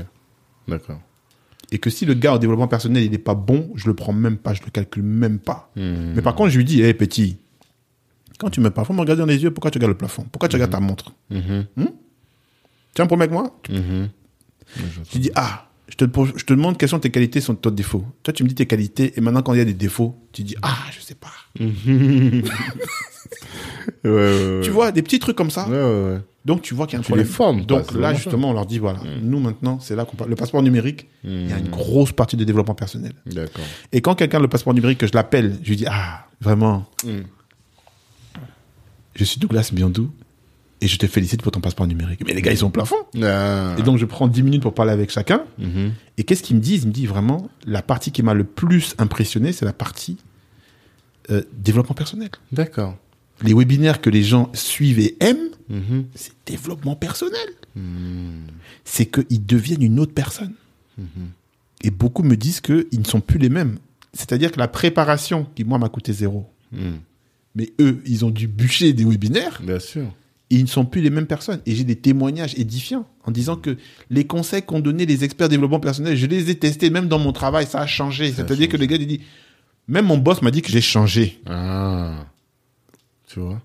D'accord. 0.70 1.02
Et 1.72 1.80
que 1.80 1.90
si 1.90 2.06
le 2.06 2.14
gars 2.14 2.34
au 2.34 2.38
développement 2.38 2.68
personnel, 2.68 3.04
il 3.04 3.12
n'est 3.12 3.18
pas 3.18 3.34
bon, 3.34 3.72
je 3.76 3.88
le 3.88 3.94
prends 3.94 4.12
même 4.14 4.38
pas, 4.38 4.54
je 4.54 4.62
le 4.64 4.72
calcule 4.72 5.04
même 5.04 5.40
pas. 5.40 5.72
Hmm. 5.76 6.14
Mais 6.16 6.22
par 6.22 6.36
contre, 6.36 6.50
je 6.50 6.58
lui 6.58 6.66
dis, 6.66 6.82
hé 6.82 6.94
petit, 6.94 7.38
quand 8.38 8.50
tu 8.50 8.60
me 8.60 8.72
parles, 8.72 8.88
faut 8.88 8.94
me 8.94 9.00
regarder 9.00 9.22
dans 9.22 9.28
les 9.28 9.42
yeux, 9.42 9.52
pourquoi 9.52 9.72
tu 9.72 9.78
regardes 9.78 9.92
le 9.92 9.98
plafond? 9.98 10.26
Pourquoi 10.32 10.50
tu 10.50 10.56
regardes 10.56 10.72
ta 10.72 10.80
montre? 10.80 11.14
Mhm. 11.30 11.66
Tu 12.94 13.02
as 13.02 13.04
un 13.04 13.08
problème 13.08 13.30
avec 13.30 13.32
moi? 13.32 13.56
Tu 15.10 15.20
dis, 15.20 15.32
ah, 15.36 15.70
je 15.92 15.96
te, 15.98 16.06
pose- 16.06 16.32
je 16.36 16.44
te 16.46 16.54
demande 16.54 16.78
quelles 16.80 16.90
sont 16.90 17.00
tes 17.00 17.12
qualités, 17.12 17.42
sont 17.42 17.54
tes 17.54 17.70
défauts. 17.70 18.04
Toi, 18.24 18.34
tu 18.34 18.44
me 18.44 18.50
dis 18.50 18.56
tes 18.56 18.66
qualités, 18.66 19.14
et 19.16 19.22
maintenant, 19.22 19.42
quand 19.44 19.54
il 19.54 19.58
y 19.60 19.62
a 19.62 19.66
des 19.66 19.74
défauts, 19.76 20.16
tu 20.32 20.42
dis, 20.44 20.56
ah, 20.64 20.78
je 20.92 21.02
sais 21.02 21.16
pas. 21.16 21.32
Ouais, 24.04 24.10
ouais, 24.12 24.56
ouais. 24.58 24.62
Tu 24.64 24.70
vois, 24.72 24.92
des 24.92 25.02
petits 25.02 25.20
trucs 25.20 25.36
comme 25.36 25.52
ça. 25.52 25.68
Donc, 26.46 26.62
tu 26.64 26.74
vois 26.74 26.88
qu'il 26.88 26.94
y 26.94 26.98
a 26.98 27.00
un 27.00 27.04
Tu 27.04 27.08
problème. 27.08 27.26
les 27.28 27.32
formes, 27.32 27.66
Donc, 27.66 27.92
là, 27.94 28.14
justement, 28.14 28.50
on 28.50 28.54
leur 28.54 28.66
dit, 28.66 28.80
voilà, 28.80 29.00
nous, 29.22 29.40
maintenant, 29.40 29.80
c'est 29.80 29.96
là 29.96 30.06
qu'on 30.06 30.16
parle. 30.16 30.30
Le 30.30 30.36
passeport 30.36 30.62
numérique, 30.64 31.08
il 31.24 31.50
y 31.50 31.54
a 31.54 31.58
une 31.60 31.70
grosse 31.70 32.12
partie 32.12 32.36
de 32.36 32.44
développement 32.44 32.74
personnel. 32.76 33.14
D'accord. 33.26 33.64
Et 33.92 34.02
quand 34.02 34.16
quelqu'un 34.16 34.38
a 34.40 34.42
le 34.42 34.48
passeport 34.48 34.74
numérique, 34.74 34.98
que 35.00 35.08
je 35.08 35.14
l'appelle, 35.14 35.58
je 35.64 35.70
lui 35.70 35.76
dis, 35.78 35.86
ah, 35.88 36.26
vraiment, 36.42 36.86
Hmm. 37.04 37.22
je 39.16 39.24
suis 39.24 39.40
Douglas 39.40 39.70
Biandou, 39.74 40.12
et 40.82 40.88
je 40.88 40.98
te 40.98 41.06
félicite 41.08 41.42
pour 41.44 41.52
ton 41.52 41.62
passeport 41.62 41.86
numérique. 41.88 42.22
Mais 42.26 42.34
les 42.34 42.42
gars, 42.42 42.52
ils 42.52 42.58
sont 42.58 42.68
au 42.68 42.72
plafond. 42.72 42.96
Ah. 43.24 43.76
Et 43.78 43.84
donc, 43.84 43.98
je 44.00 44.06
prends 44.06 44.28
10 44.28 44.42
minutes 44.44 44.62
pour 44.64 44.74
parler 44.74 44.92
avec 44.92 45.12
chacun. 45.12 45.44
Mhm. 45.60 45.94
Et 46.18 46.24
qu'est-ce 46.24 46.42
qu'ils 46.44 46.56
me 46.56 46.62
disent? 46.62 46.84
Ils 46.84 46.88
me 46.88 46.92
disent 46.94 47.08
vraiment, 47.08 47.50
la 47.66 47.82
partie 47.82 48.12
qui 48.12 48.24
m'a 48.24 48.34
le 48.34 48.44
plus 48.44 48.96
impressionné, 48.98 49.52
c'est 49.54 49.66
la 49.66 49.74
partie 49.74 50.18
euh, 51.30 51.44
développement 51.54 51.94
personnel. 51.96 52.30
D'accord. 52.52 52.98
Les 53.44 53.54
webinaires 53.54 54.02
que 54.02 54.10
les 54.10 54.24
gens 54.24 54.50
suivent 54.54 55.00
et 55.00 55.16
aiment, 55.20 55.50
Mhm. 55.70 56.06
c'est 56.16 56.34
développement 56.46 56.96
personnel. 56.96 57.48
Hmm. 57.76 58.42
C'est 58.84 59.06
qu'ils 59.06 59.46
deviennent 59.46 59.84
une 59.84 60.00
autre 60.00 60.14
personne. 60.14 60.54
Mhm. 60.98 61.06
Et 61.84 61.92
beaucoup 61.92 62.24
me 62.24 62.36
disent 62.36 62.60
qu'ils 62.60 62.86
ne 63.00 63.06
sont 63.06 63.22
plus 63.22 63.40
les 63.40 63.50
mêmes. 63.50 63.78
C'est-à-dire 64.14 64.52
que 64.52 64.60
la 64.60 64.68
préparation, 64.68 65.48
qui 65.56 65.64
moi 65.64 65.78
m'a 65.78 65.88
coûté 65.90 66.12
zéro, 66.12 66.50
Hmm. 66.74 66.98
mais 67.56 67.72
eux, 67.80 68.02
ils 68.06 68.26
ont 68.26 68.30
dû 68.30 68.48
bûcher 68.48 68.94
des 68.94 69.06
webinaires, 69.06 69.62
Bien 69.64 69.80
sûr. 69.80 70.06
Et 70.52 70.56
ils 70.56 70.64
ne 70.64 70.68
sont 70.68 70.86
plus 70.86 71.02
les 71.02 71.10
mêmes 71.10 71.28
personnes. 71.28 71.62
Et 71.66 71.74
j'ai 71.74 71.86
des 71.86 71.96
témoignages 71.96 72.54
édifiants 72.60 73.08
en 73.24 73.32
disant 73.32 73.56
que 73.56 73.78
les 74.10 74.28
conseils 74.28 74.62
qu'ont 74.62 74.82
donné 74.82 75.06
les 75.06 75.24
experts 75.24 75.48
développement 75.48 75.80
personnel, 75.80 76.18
je 76.18 76.26
les 76.26 76.50
ai 76.50 76.56
testés, 76.56 76.90
même 76.90 77.08
dans 77.08 77.20
mon 77.20 77.32
travail, 77.32 77.66
ça 77.66 77.80
a 77.80 77.88
changé. 77.88 78.34
C'est-à-dire 78.34 78.68
que 78.68 78.76
les 78.76 78.86
gars, 78.86 78.98
ils 78.98 79.08
disent, 79.08 79.22
même 79.88 80.06
mon 80.06 80.18
boss 80.18 80.42
m'a 80.42 80.52
dit 80.52 80.62
que 80.62 80.70
j'ai 80.70 80.82
changé. 80.82 81.42
Ah. 81.48 82.26
Tu 83.28 83.40
vois? 83.40 83.62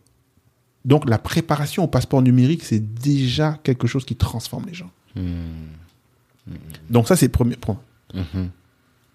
Donc 0.85 1.11
la 1.11 1.19
préparation 1.19 1.83
au 1.83 1.89
passeport 1.89 2.23
numérique, 2.23 2.63
c'est 2.63 2.95
déjà 2.95 3.59
quelque 3.65 3.89
chose 3.89 4.05
qui 4.05 4.15
transforme 4.15 4.67
les 4.67 4.75
gens. 4.75 4.91
Hmm. 5.17 6.53
Donc 6.89 7.09
ça, 7.09 7.17
c'est 7.17 7.27
le 7.27 7.33
premier 7.33 7.57
point. 7.57 7.81
Mhm. 8.15 8.51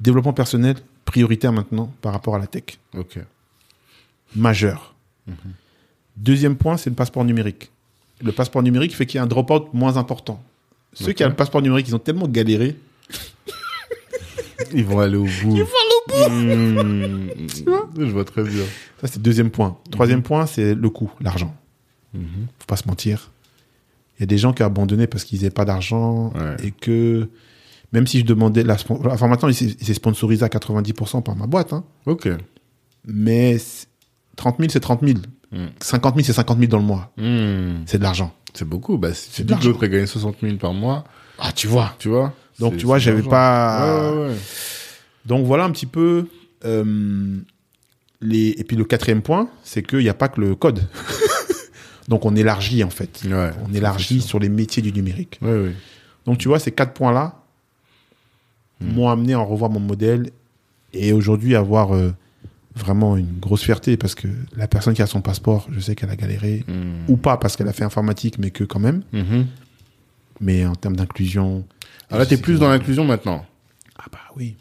Développement 0.02 0.34
personnel, 0.34 0.76
prioritaire 1.06 1.54
maintenant 1.54 1.94
par 2.02 2.12
rapport 2.12 2.36
à 2.36 2.40
la 2.40 2.48
tech. 2.48 2.78
Ok. 2.98 3.18
Majeur. 4.36 4.94
Deuxième 6.22 6.56
point, 6.56 6.78
c'est 6.78 6.90
le 6.90 6.96
passeport 6.96 7.26
numérique. 7.26 7.72
Le 8.24 8.32
passeport 8.32 8.62
numérique 8.64 8.96
fait 8.96 9.06
qu'il 9.06 9.18
y 9.18 9.20
a 9.20 9.24
un 9.24 9.28
drop-out 9.28 9.74
moins 9.74 9.98
important. 9.98 10.42
Ceux 10.94 11.14
qui 11.14 11.24
ont 11.24 11.30
le 11.30 11.36
passeport 11.36 11.62
numérique, 11.62 11.88
ils 11.88 11.96
ont 11.96 12.00
tellement 12.00 12.28
galéré. 12.28 12.76
Ils 14.74 14.86
vont 14.86 15.00
aller 15.00 15.18
au 15.18 15.24
bout. 15.26 15.30
Ils 15.58 15.64
vont 15.64 16.26
aller 16.26 17.06
au 17.66 17.86
bout. 17.88 18.06
Je 18.06 18.12
vois 18.12 18.26
très 18.26 18.44
bien. 18.44 18.64
Ça, 19.00 19.08
c'est 19.08 19.16
le 19.18 19.22
deuxième 19.24 19.50
point. 19.50 19.78
Troisième 19.90 20.22
point, 20.22 20.46
c'est 20.46 20.76
le 20.76 20.90
coût, 20.90 21.12
l'argent. 21.20 21.56
Faut 22.14 22.20
pas 22.68 22.76
se 22.78 22.88
mentir. 22.88 23.32
Il 24.18 24.22
y 24.22 24.24
a 24.24 24.28
des 24.28 24.38
gens 24.38 24.54
qui 24.54 24.62
ont 24.62 24.68
abandonné 24.68 25.08
parce 25.08 25.24
qu'ils 25.24 25.40
n'avaient 25.40 25.50
pas 25.50 25.66
d'argent 25.66 26.32
Ouais. 26.36 26.68
et 26.68 26.72
que 26.72 27.28
même 27.94 28.06
si 28.06 28.20
je 28.20 28.26
demandais 28.26 28.64
la 28.64 28.78
enfin 29.06 29.28
maintenant 29.28 29.48
il 29.50 29.56
s'est 29.56 29.94
sponsorisé 29.94 30.44
à 30.46 30.48
90% 30.48 31.24
par 31.24 31.36
ma 31.36 31.48
boîte 31.48 31.74
hein. 31.74 31.84
Ok. 32.06 32.30
mais 33.08 33.58
c'est- 33.58 33.88
30 34.36 34.58
000 34.60 34.70
c'est 34.72 34.80
30 34.80 35.02
000 35.04 35.20
Mm. 35.52 35.66
50 35.82 36.16
000 36.16 36.26
c'est 36.26 36.34
50 36.34 36.58
000 36.60 36.70
dans 36.72 36.78
le 36.78 36.84
mois 36.86 37.12
Hmm. 37.18 37.84
c'est 37.86 37.98
de 37.98 38.04
l'argent 38.04 38.34
C'est 38.54 38.68
beaucoup. 38.68 38.98
Bah, 38.98 39.14
si 39.14 39.30
tu 39.32 39.44
dis 39.44 39.54
que 39.56 39.66
l'autre 39.66 39.84
a 39.84 39.88
gagné 39.90 40.06
60 40.06 40.38
000 40.42 40.56
par 40.58 40.74
mois, 40.74 41.04
ah 41.40 41.52
tu 41.52 41.68
vois 41.68 41.94
tu 42.00 42.08
vois 42.10 42.34
Donc, 42.60 42.78
tu 42.78 42.86
vois, 42.86 43.00
j'avais 43.00 43.22
pas- 43.24 44.12
Ouais, 44.14 44.18
ouais, 44.18 44.28
ouais. 44.30 44.36
donc 45.26 45.46
voilà 45.46 45.66
un 45.66 45.72
petit 45.72 45.86
peu 45.88 46.28
euh, 46.64 47.38
les 48.22 48.50
et 48.58 48.64
puis 48.64 48.78
le 48.78 48.86
quatrième 48.86 49.22
point 49.22 49.50
c'est 49.64 49.84
qu'il 49.84 50.00
n'y 50.00 50.10
a 50.10 50.14
pas 50.14 50.30
que 50.30 50.40
le 50.40 50.56
code 50.56 50.82
donc 52.08 52.26
on 52.26 52.36
élargit 52.36 52.84
en 52.84 52.90
fait 52.90 53.22
on 53.26 53.74
élargit 53.74 54.22
sur 54.22 54.40
les 54.40 54.50
métiers 54.50 54.82
du 54.82 54.94
numérique. 54.94 55.40
Donc 56.26 56.38
tu 56.38 56.48
vois, 56.48 56.60
ces 56.60 56.72
quatre 56.72 56.94
points-là 56.94 57.36
Hmm. 58.80 58.94
m'ont 58.96 59.10
amené 59.10 59.34
à 59.36 59.40
revoir 59.40 59.70
mon 59.70 59.80
modèle 59.80 60.32
et 60.94 61.14
aujourd'hui 61.14 61.56
avoir 61.56 61.94
euh, 61.94 62.12
vraiment 62.76 63.18
une 63.18 63.40
grosse 63.40 63.62
fierté 63.64 63.98
parce 63.98 64.16
que 64.16 64.28
la 64.56 64.68
personne 64.68 64.94
qui 64.94 65.02
a 65.02 65.08
son 65.08 65.22
passeport, 65.22 65.68
je 65.72 65.80
sais 65.80 65.96
qu'elle 65.96 66.10
a 66.10 66.16
galéré 66.16 66.64
Hmm. 66.68 67.04
ou 67.10 67.18
pas 67.18 67.38
parce 67.38 67.56
qu'elle 67.58 67.68
a 67.68 67.74
fait 67.74 67.84
informatique, 67.84 68.38
mais 68.40 68.52
que 68.52 68.64
quand 68.64 68.80
même. 68.80 69.04
Mhm. 69.14 69.48
Mais 70.40 70.66
en 70.66 70.76
termes 70.76 70.96
d'inclusion. 70.96 71.66
Alors 72.10 72.20
là, 72.20 72.26
t'es 72.26 72.38
plus 72.38 72.60
dans 72.60 72.70
l'inclusion 72.70 73.06
maintenant. 73.06 73.46
Ah 74.00 74.06
bah 74.12 74.20
oui. 74.36 74.56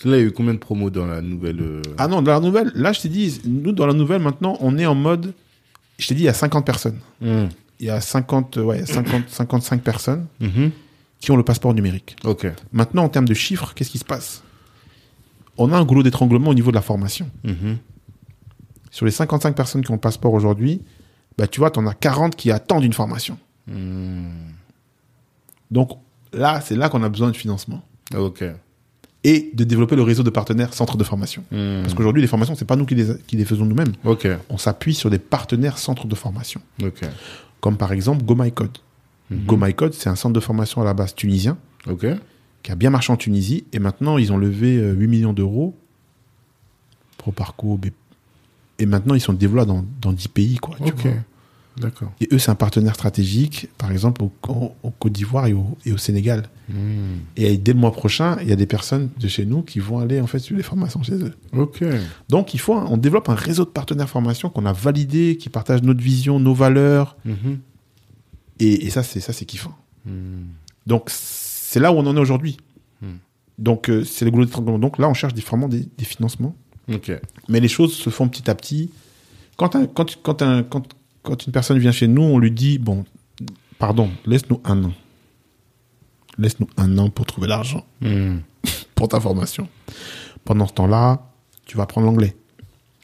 Que 0.00 0.08
Là, 0.08 0.16
il 0.16 0.20
y 0.20 0.24
a 0.24 0.26
eu 0.26 0.32
combien 0.32 0.54
de 0.54 0.58
promos 0.58 0.90
dans 0.90 1.06
la 1.06 1.20
nouvelle 1.20 1.60
euh, 1.60 1.82
Ah 1.98 2.08
non, 2.08 2.22
dans 2.22 2.32
la 2.32 2.40
nouvelle, 2.40 2.70
là 2.74 2.92
je 2.92 3.00
t'ai 3.02 3.08
dit, 3.08 3.40
nous 3.44 3.72
dans 3.72 3.86
la 3.86 3.92
nouvelle 3.94 4.22
maintenant, 4.22 4.56
on 4.60 4.78
est 4.78 4.86
en 4.86 4.94
mode, 4.94 5.34
je 5.98 6.06
t'ai 6.08 6.14
dit, 6.14 6.22
il 6.22 6.26
y 6.26 6.28
a 6.28 6.34
50 6.34 6.64
personnes. 6.64 6.98
hmm. 7.20 7.46
Il 7.80 7.86
y 7.86 7.90
a 7.90 8.00
50, 8.00 8.56
ouais, 8.58 8.86
50, 8.86 9.24
55 9.28 9.82
personnes 9.82 10.26
Mhm. 10.40 10.70
qui 11.20 11.32
ont 11.32 11.36
le 11.36 11.42
passeport 11.42 11.74
numérique. 11.74 12.14
Ok. 12.24 12.46
Maintenant, 12.72 13.02
en 13.02 13.08
termes 13.08 13.26
de 13.28 13.34
chiffres, 13.34 13.72
qu'est-ce 13.74 13.90
qui 13.90 13.98
se 13.98 14.04
passe? 14.04 14.43
On 15.56 15.72
a 15.72 15.76
un 15.76 15.84
goulot 15.84 16.02
d'étranglement 16.02 16.50
au 16.50 16.54
niveau 16.54 16.70
de 16.70 16.76
la 16.76 16.82
formation. 16.82 17.30
Mhm. 17.44 17.78
Sur 18.90 19.06
les 19.06 19.12
55 19.12 19.56
personnes 19.56 19.82
qui 19.82 19.90
ont 19.90 19.94
le 19.94 20.00
passeport 20.00 20.32
aujourd'hui, 20.32 20.80
bah, 21.36 21.46
tu 21.46 21.60
vois, 21.60 21.70
tu 21.70 21.80
en 21.80 21.86
as 21.86 21.94
40 21.94 22.36
qui 22.36 22.50
attendent 22.50 22.84
une 22.84 22.92
formation. 22.92 23.38
Hmm. 23.66 24.28
Donc 25.70 25.98
là, 26.32 26.60
c'est 26.60 26.76
là 26.76 26.88
qu'on 26.88 27.02
a 27.02 27.08
besoin 27.08 27.30
de 27.30 27.36
financement. 27.36 27.82
Ok. 28.16 28.44
Et 29.24 29.50
de 29.54 29.64
développer 29.64 29.96
le 29.96 30.02
réseau 30.02 30.22
de 30.22 30.30
partenaires 30.30 30.74
centres 30.74 30.96
de 30.96 31.04
formation. 31.04 31.42
Hmm. 31.50 31.82
Parce 31.82 31.94
qu'aujourd'hui, 31.94 32.22
les 32.22 32.28
formations, 32.28 32.54
c'est 32.54 32.66
pas 32.66 32.76
nous 32.76 32.86
qui 32.86 32.94
les, 32.94 33.16
qui 33.26 33.36
les 33.36 33.44
faisons 33.44 33.64
nous-mêmes. 33.64 33.92
On 34.48 34.58
s'appuie 34.58 34.94
sur 34.94 35.10
des 35.10 35.18
partenaires 35.18 35.78
centres 35.78 36.06
de 36.06 36.14
formation. 36.14 36.60
Comme 37.60 37.76
par 37.76 37.92
exemple 37.92 38.24
Go 38.24 38.34
My 38.38 38.52
Code. 38.52 38.78
Go 39.32 39.56
My 39.56 39.74
Code, 39.74 39.94
c'est 39.94 40.10
un 40.10 40.16
centre 40.16 40.34
de 40.34 40.40
formation 40.40 40.82
à 40.82 40.84
la 40.84 40.94
base 40.94 41.14
tunisien. 41.14 41.56
Qui 42.64 42.72
a 42.72 42.74
bien 42.74 42.90
marché 42.90 43.12
en 43.12 43.16
Tunisie. 43.16 43.64
Et 43.72 43.78
maintenant, 43.78 44.18
ils 44.18 44.32
ont 44.32 44.36
levé 44.36 44.76
euh, 44.78 44.92
8 44.94 45.06
millions 45.06 45.32
d'euros 45.32 45.76
Proparco. 47.18 47.78
Et 48.78 48.86
maintenant, 48.86 49.14
ils 49.14 49.20
sont 49.20 49.32
développés 49.32 49.68
dans, 49.68 49.84
dans 50.00 50.12
10 50.12 50.28
pays, 50.28 50.56
quoi. 50.56 50.76
tu 50.84 50.90
vois. 50.92 51.12
D'accord. 51.76 52.12
Et 52.20 52.28
eux, 52.32 52.38
c'est 52.38 52.50
un 52.52 52.54
partenaire 52.54 52.94
stratégique, 52.94 53.68
par 53.78 53.90
exemple, 53.90 54.22
au, 54.22 54.30
au- 54.48 54.72
au 54.84 54.90
Côte 54.90 55.12
d'Ivoire 55.12 55.46
et 55.48 55.52
au, 55.52 55.76
et 55.84 55.92
au 55.92 55.96
Sénégal. 55.96 56.44
Hmm. 56.68 57.16
Et 57.36 57.56
dès 57.58 57.72
le 57.72 57.78
mois 57.80 57.90
prochain, 57.90 58.36
il 58.42 58.48
y 58.48 58.52
a 58.52 58.56
des 58.56 58.66
personnes 58.66 59.10
de 59.18 59.26
chez 59.26 59.44
nous 59.44 59.62
qui 59.62 59.80
vont 59.80 59.98
aller, 59.98 60.20
en 60.20 60.28
fait, 60.28 60.38
suivre 60.38 60.58
les 60.58 60.62
formations 60.62 61.02
chez 61.02 61.14
eux. 61.14 61.34
Ok. 61.52 61.82
Donc, 62.28 62.54
il 62.54 62.60
faut, 62.60 62.74
on 62.74 62.96
développe 62.96 63.28
un 63.28 63.34
réseau 63.34 63.64
de 63.64 63.70
partenaires 63.70 64.08
formation 64.08 64.50
qu'on 64.50 64.66
a 64.66 64.72
validé, 64.72 65.36
qui 65.36 65.48
partagent 65.48 65.82
notre 65.82 66.00
vision, 66.00 66.38
nos 66.38 66.54
valeurs. 66.54 67.16
Mhm. 67.24 67.58
Et, 68.60 68.86
et 68.86 68.90
ça, 68.90 69.02
c'est, 69.02 69.18
ça, 69.18 69.32
c'est 69.32 69.44
kiffant. 69.44 69.76
Hmm. 70.06 70.44
Donc, 70.86 71.10
c'est 71.74 71.80
là 71.80 71.92
où 71.92 71.96
on 71.96 72.06
en 72.06 72.16
est 72.16 72.20
aujourd'hui. 72.20 72.56
Hmm. 73.02 73.16
Donc, 73.58 73.90
euh, 73.90 74.04
c'est 74.04 74.24
le 74.24 74.30
goulot 74.30 74.44
d'étranglement. 74.44 74.78
Donc, 74.78 74.98
là, 74.98 75.08
on 75.08 75.14
cherche 75.14 75.34
vraiment 75.34 75.66
des, 75.68 75.88
des 75.98 76.04
financements. 76.04 76.54
Mais 77.48 77.58
les 77.58 77.68
choses 77.68 77.94
se 77.94 78.10
font 78.10 78.28
petit 78.28 78.48
à 78.48 78.54
petit. 78.54 78.90
Quand, 79.56 79.74
un- 79.74 79.86
quand, 79.86 80.16
quand, 80.22 80.40
un- 80.42 80.62
quand, 80.62 80.86
quand 81.24 81.46
une 81.46 81.52
personne 81.52 81.78
vient 81.78 81.90
chez 81.92 82.06
nous, 82.08 82.22
on 82.22 82.38
lui 82.38 82.50
dit, 82.52 82.78
bon, 82.78 83.04
pardon, 83.78 84.08
laisse-nous 84.24 84.60
un 84.64 84.84
an. 84.84 84.92
Laisse-nous 86.38 86.68
un 86.76 86.96
an 86.98 87.10
pour 87.10 87.26
trouver 87.26 87.48
l'argent 87.48 87.84
Hmm. 88.00 88.38
pour 88.94 89.08
ta 89.08 89.18
formation. 89.20 89.68
Pendant 90.44 90.66
ce 90.66 90.72
temps-là, 90.74 91.22
tu 91.66 91.76
vas 91.76 91.84
apprendre 91.84 92.06
l'anglais. 92.06 92.36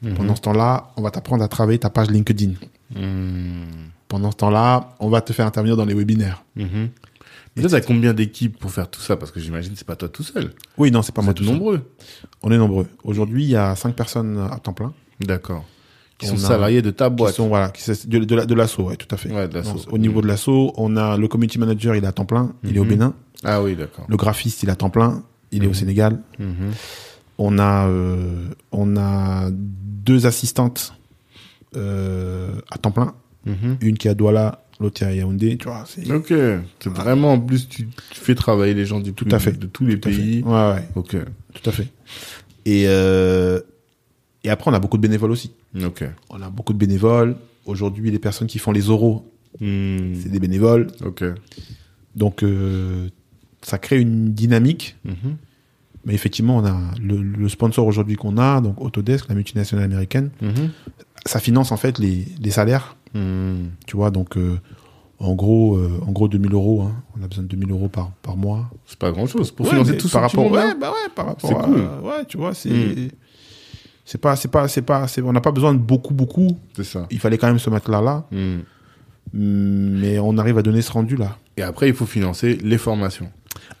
Mhm. 0.03 0.13
Pendant 0.15 0.35
ce 0.35 0.41
temps-là, 0.41 0.91
on 0.97 1.01
va 1.01 1.11
t'apprendre 1.11 1.43
à 1.43 1.47
travailler 1.47 1.79
ta 1.79 1.89
page 1.89 2.09
LinkedIn. 2.09 2.53
Hmm. 2.95 3.65
Pendant 4.07 4.31
ce 4.31 4.37
temps-là, 4.37 4.95
on 4.99 5.09
va 5.09 5.21
te 5.21 5.31
faire 5.33 5.45
intervenir 5.45 5.77
dans 5.77 5.85
les 5.85 5.93
webinaires. 5.93 6.43
Et 7.55 7.61
toi, 7.61 7.69
t'as 7.69 7.81
combien 7.81 8.13
d'équipes 8.13 8.57
pour 8.57 8.71
faire 8.71 8.89
tout 8.89 9.01
ça? 9.01 9.17
Parce 9.17 9.31
que 9.31 9.39
j'imagine 9.39 9.73
que 9.73 9.77
c'est 9.77 9.87
pas 9.87 9.95
toi 9.95 10.09
tout 10.09 10.23
seul. 10.23 10.53
Oui, 10.77 10.89
non, 10.91 11.01
c'est 11.01 11.13
pas 11.13 11.21
Vous 11.21 11.25
moi 11.25 11.31
êtes 11.31 11.37
tout 11.37 11.43
seul. 11.43 11.53
nombreux. 11.53 11.81
On 12.43 12.51
est 12.51 12.57
nombreux. 12.57 12.87
Aujourd'hui, 13.03 13.43
il 13.43 13.49
y 13.49 13.55
a 13.55 13.75
cinq 13.75 13.95
personnes 13.95 14.37
à 14.51 14.57
temps 14.59 14.73
plein. 14.73 14.93
D'accord. 15.19 15.65
Qui 16.17 16.27
On 16.27 16.37
sont 16.37 16.45
a- 16.45 16.47
salariés 16.49 16.81
de 16.81 16.91
ta 16.91 17.09
Qui 17.09 17.15
boîte. 17.15 17.35
sont, 17.35 17.47
voilà, 17.47 17.69
qui, 17.69 17.83
de, 18.07 18.19
de, 18.19 18.35
la- 18.35 18.45
de 18.45 18.53
l'assaut, 18.53 18.83
ouais, 18.83 18.95
tout 18.95 19.07
à 19.13 19.17
fait. 19.17 19.31
Ouais, 19.33 19.47
de 19.47 19.55
l'assaut. 19.55 19.75
Non, 19.75 19.83
Au 19.93 19.97
niveau 19.97 20.21
de 20.21 20.27
l'assaut, 20.27 20.71
on 20.77 20.95
a 20.95 21.17
le 21.17 21.27
community 21.27 21.57
manager, 21.59 21.95
il 21.95 22.03
est 22.03 22.07
à 22.07 22.11
temps 22.11 22.25
plein, 22.25 22.53
il 22.63 22.75
est 22.75 22.79
au 22.79 22.83
Mhm. 22.83 22.89
Bénin. 22.89 23.13
Ah 23.43 23.61
oui, 23.63 23.75
d'accord. 23.75 24.05
Le 24.07 24.17
graphiste, 24.17 24.61
il 24.63 24.69
est 24.69 24.71
à 24.71 24.75
temps 24.75 24.89
plein, 24.91 25.23
il 25.51 25.63
est 25.63 25.67
au 25.67 25.69
Mhm. 25.71 25.75
Sénégal. 25.75 26.19
Mhm. 26.39 26.71
On 27.39 27.57
a, 27.57 27.87
euh, 27.87 28.49
on 28.71 28.95
a 28.97 29.49
deux 29.51 30.25
assistantes 30.27 30.93
euh, 31.75 32.53
à 32.69 32.77
temps 32.77 32.91
plein, 32.91 33.13
Mhm. 33.45 33.77
une 33.81 33.97
qui 33.97 34.07
est 34.07 34.11
à 34.11 34.13
Douala, 34.13 34.63
l'autre 34.81 35.01
est 35.03 35.05
à 35.05 35.13
Yaoundé, 35.13 35.57
tu 35.57 35.67
vois. 35.67 35.85
C'est 35.87 36.11
Ok. 36.11 36.27
C'est 36.79 36.89
vraiment, 36.89 37.33
en 37.33 37.39
plus, 37.39 37.69
tu, 37.69 37.87
tu 37.87 38.19
fais 38.19 38.35
travailler 38.35 38.73
les 38.73 38.85
gens 38.85 38.99
du 38.99 39.13
Tout 39.13 39.27
à 39.31 39.39
fait. 39.39 39.53
de 39.53 39.67
tous 39.67 39.85
les 39.85 39.99
tout 39.99 40.09
à 40.09 40.11
fait. 40.11 40.17
pays. 40.17 40.43
Ouais, 40.43 40.51
ouais, 40.73 40.87
Ok. 40.95 41.15
tout 41.53 41.69
à 41.69 41.71
fait. 41.71 41.87
Et, 42.65 42.83
euh, 42.87 43.59
et 44.43 44.49
après, 44.49 44.69
on 44.71 44.73
a 44.73 44.79
beaucoup 44.79 44.97
de 44.97 45.01
bénévoles 45.01 45.31
aussi. 45.31 45.51
Ok. 45.83 46.03
On 46.29 46.41
a 46.41 46.49
beaucoup 46.49 46.73
de 46.73 46.77
bénévoles. 46.77 47.35
Aujourd'hui, 47.65 48.11
les 48.11 48.19
personnes 48.19 48.47
qui 48.47 48.59
font 48.59 48.71
les 48.71 48.89
oraux, 48.89 49.27
Hmm. 49.59 50.15
c'est 50.15 50.29
des 50.31 50.39
bénévoles. 50.39 50.87
Ok. 51.05 51.23
Donc, 52.15 52.41
euh, 52.43 53.09
ça 53.61 53.77
crée 53.77 53.99
une 53.99 54.33
dynamique. 54.33 54.95
Mhm. 55.05 55.35
Mais 56.05 56.13
effectivement, 56.15 56.57
on 56.57 56.65
a 56.65 56.79
le, 56.99 57.21
le 57.21 57.49
sponsor 57.49 57.85
aujourd'hui 57.85 58.15
qu'on 58.15 58.37
a, 58.39 58.59
donc 58.61 58.81
Autodesk, 58.81 59.27
la 59.29 59.35
multinationale 59.35 59.85
américaine, 59.85 60.31
Mhm. 60.41 60.69
ça 61.27 61.39
finance 61.39 61.71
en 61.71 61.77
fait 61.77 61.99
les, 61.99 62.25
les 62.41 62.49
salaires, 62.49 62.95
Hmm. 63.13 63.67
tu 63.87 63.95
vois. 63.97 64.11
Donc, 64.11 64.37
euh, 64.37 64.57
en 65.19 65.35
gros, 65.35 65.75
euh, 65.77 65.99
en 66.07 66.11
gros 66.11 66.27
2000 66.27 66.53
euros. 66.53 66.81
hein. 66.83 67.03
on 67.19 67.23
a 67.23 67.27
besoin 67.27 67.43
de 67.43 67.49
2000 67.49 67.71
euros 67.71 67.89
par, 67.89 68.11
par 68.23 68.35
mois. 68.37 68.69
C'est 68.85 68.97
pas 68.99 69.11
grand 69.11 69.27
chose 69.27 69.51
pour 69.51 69.65
Ouais, 69.65 69.71
financer 69.73 69.97
tout 69.97 70.09
par 70.09 70.21
rapport, 70.23 70.51
ouais, 70.51 70.75
bah 70.79 70.89
ouais, 70.91 71.09
par 71.15 71.27
rapport. 71.27 71.49
C'est 71.49 71.55
à- 71.55 71.61
cool. 71.63 71.75
ouais, 72.03 72.25
tu 72.27 72.37
vois, 72.37 72.53
c'est. 72.53 72.69
Mm. 72.69 73.09
C'est 74.03 74.17
pas, 74.19 74.35
c'est 74.35 74.47
pas, 74.49 74.67
c'est 74.67 74.81
pas, 74.81 75.07
c'est- 75.07 75.21
on 75.21 75.31
n'a 75.31 75.41
pas 75.41 75.51
besoin 75.51 75.73
de 75.73 75.79
beaucoup, 75.79 76.13
beaucoup. 76.13 76.57
C'est 76.75 76.83
ça. 76.83 77.05
Il 77.11 77.19
fallait 77.19 77.37
quand 77.37 77.47
même 77.47 77.59
se 77.59 77.69
mettre 77.69 77.89
là, 77.91 78.01
là. 78.01 78.25
Hmm. 78.31 78.59
Mais 79.33 80.19
on 80.19 80.37
arrive 80.37 80.57
à 80.57 80.61
donner 80.61 80.81
ce 80.81 80.91
rendu 80.91 81.15
là. 81.15 81.37
Et 81.57 81.61
après, 81.61 81.87
il 81.87 81.93
faut 81.93 82.05
financer 82.05 82.57
les 82.61 82.77
formations. 82.77 83.29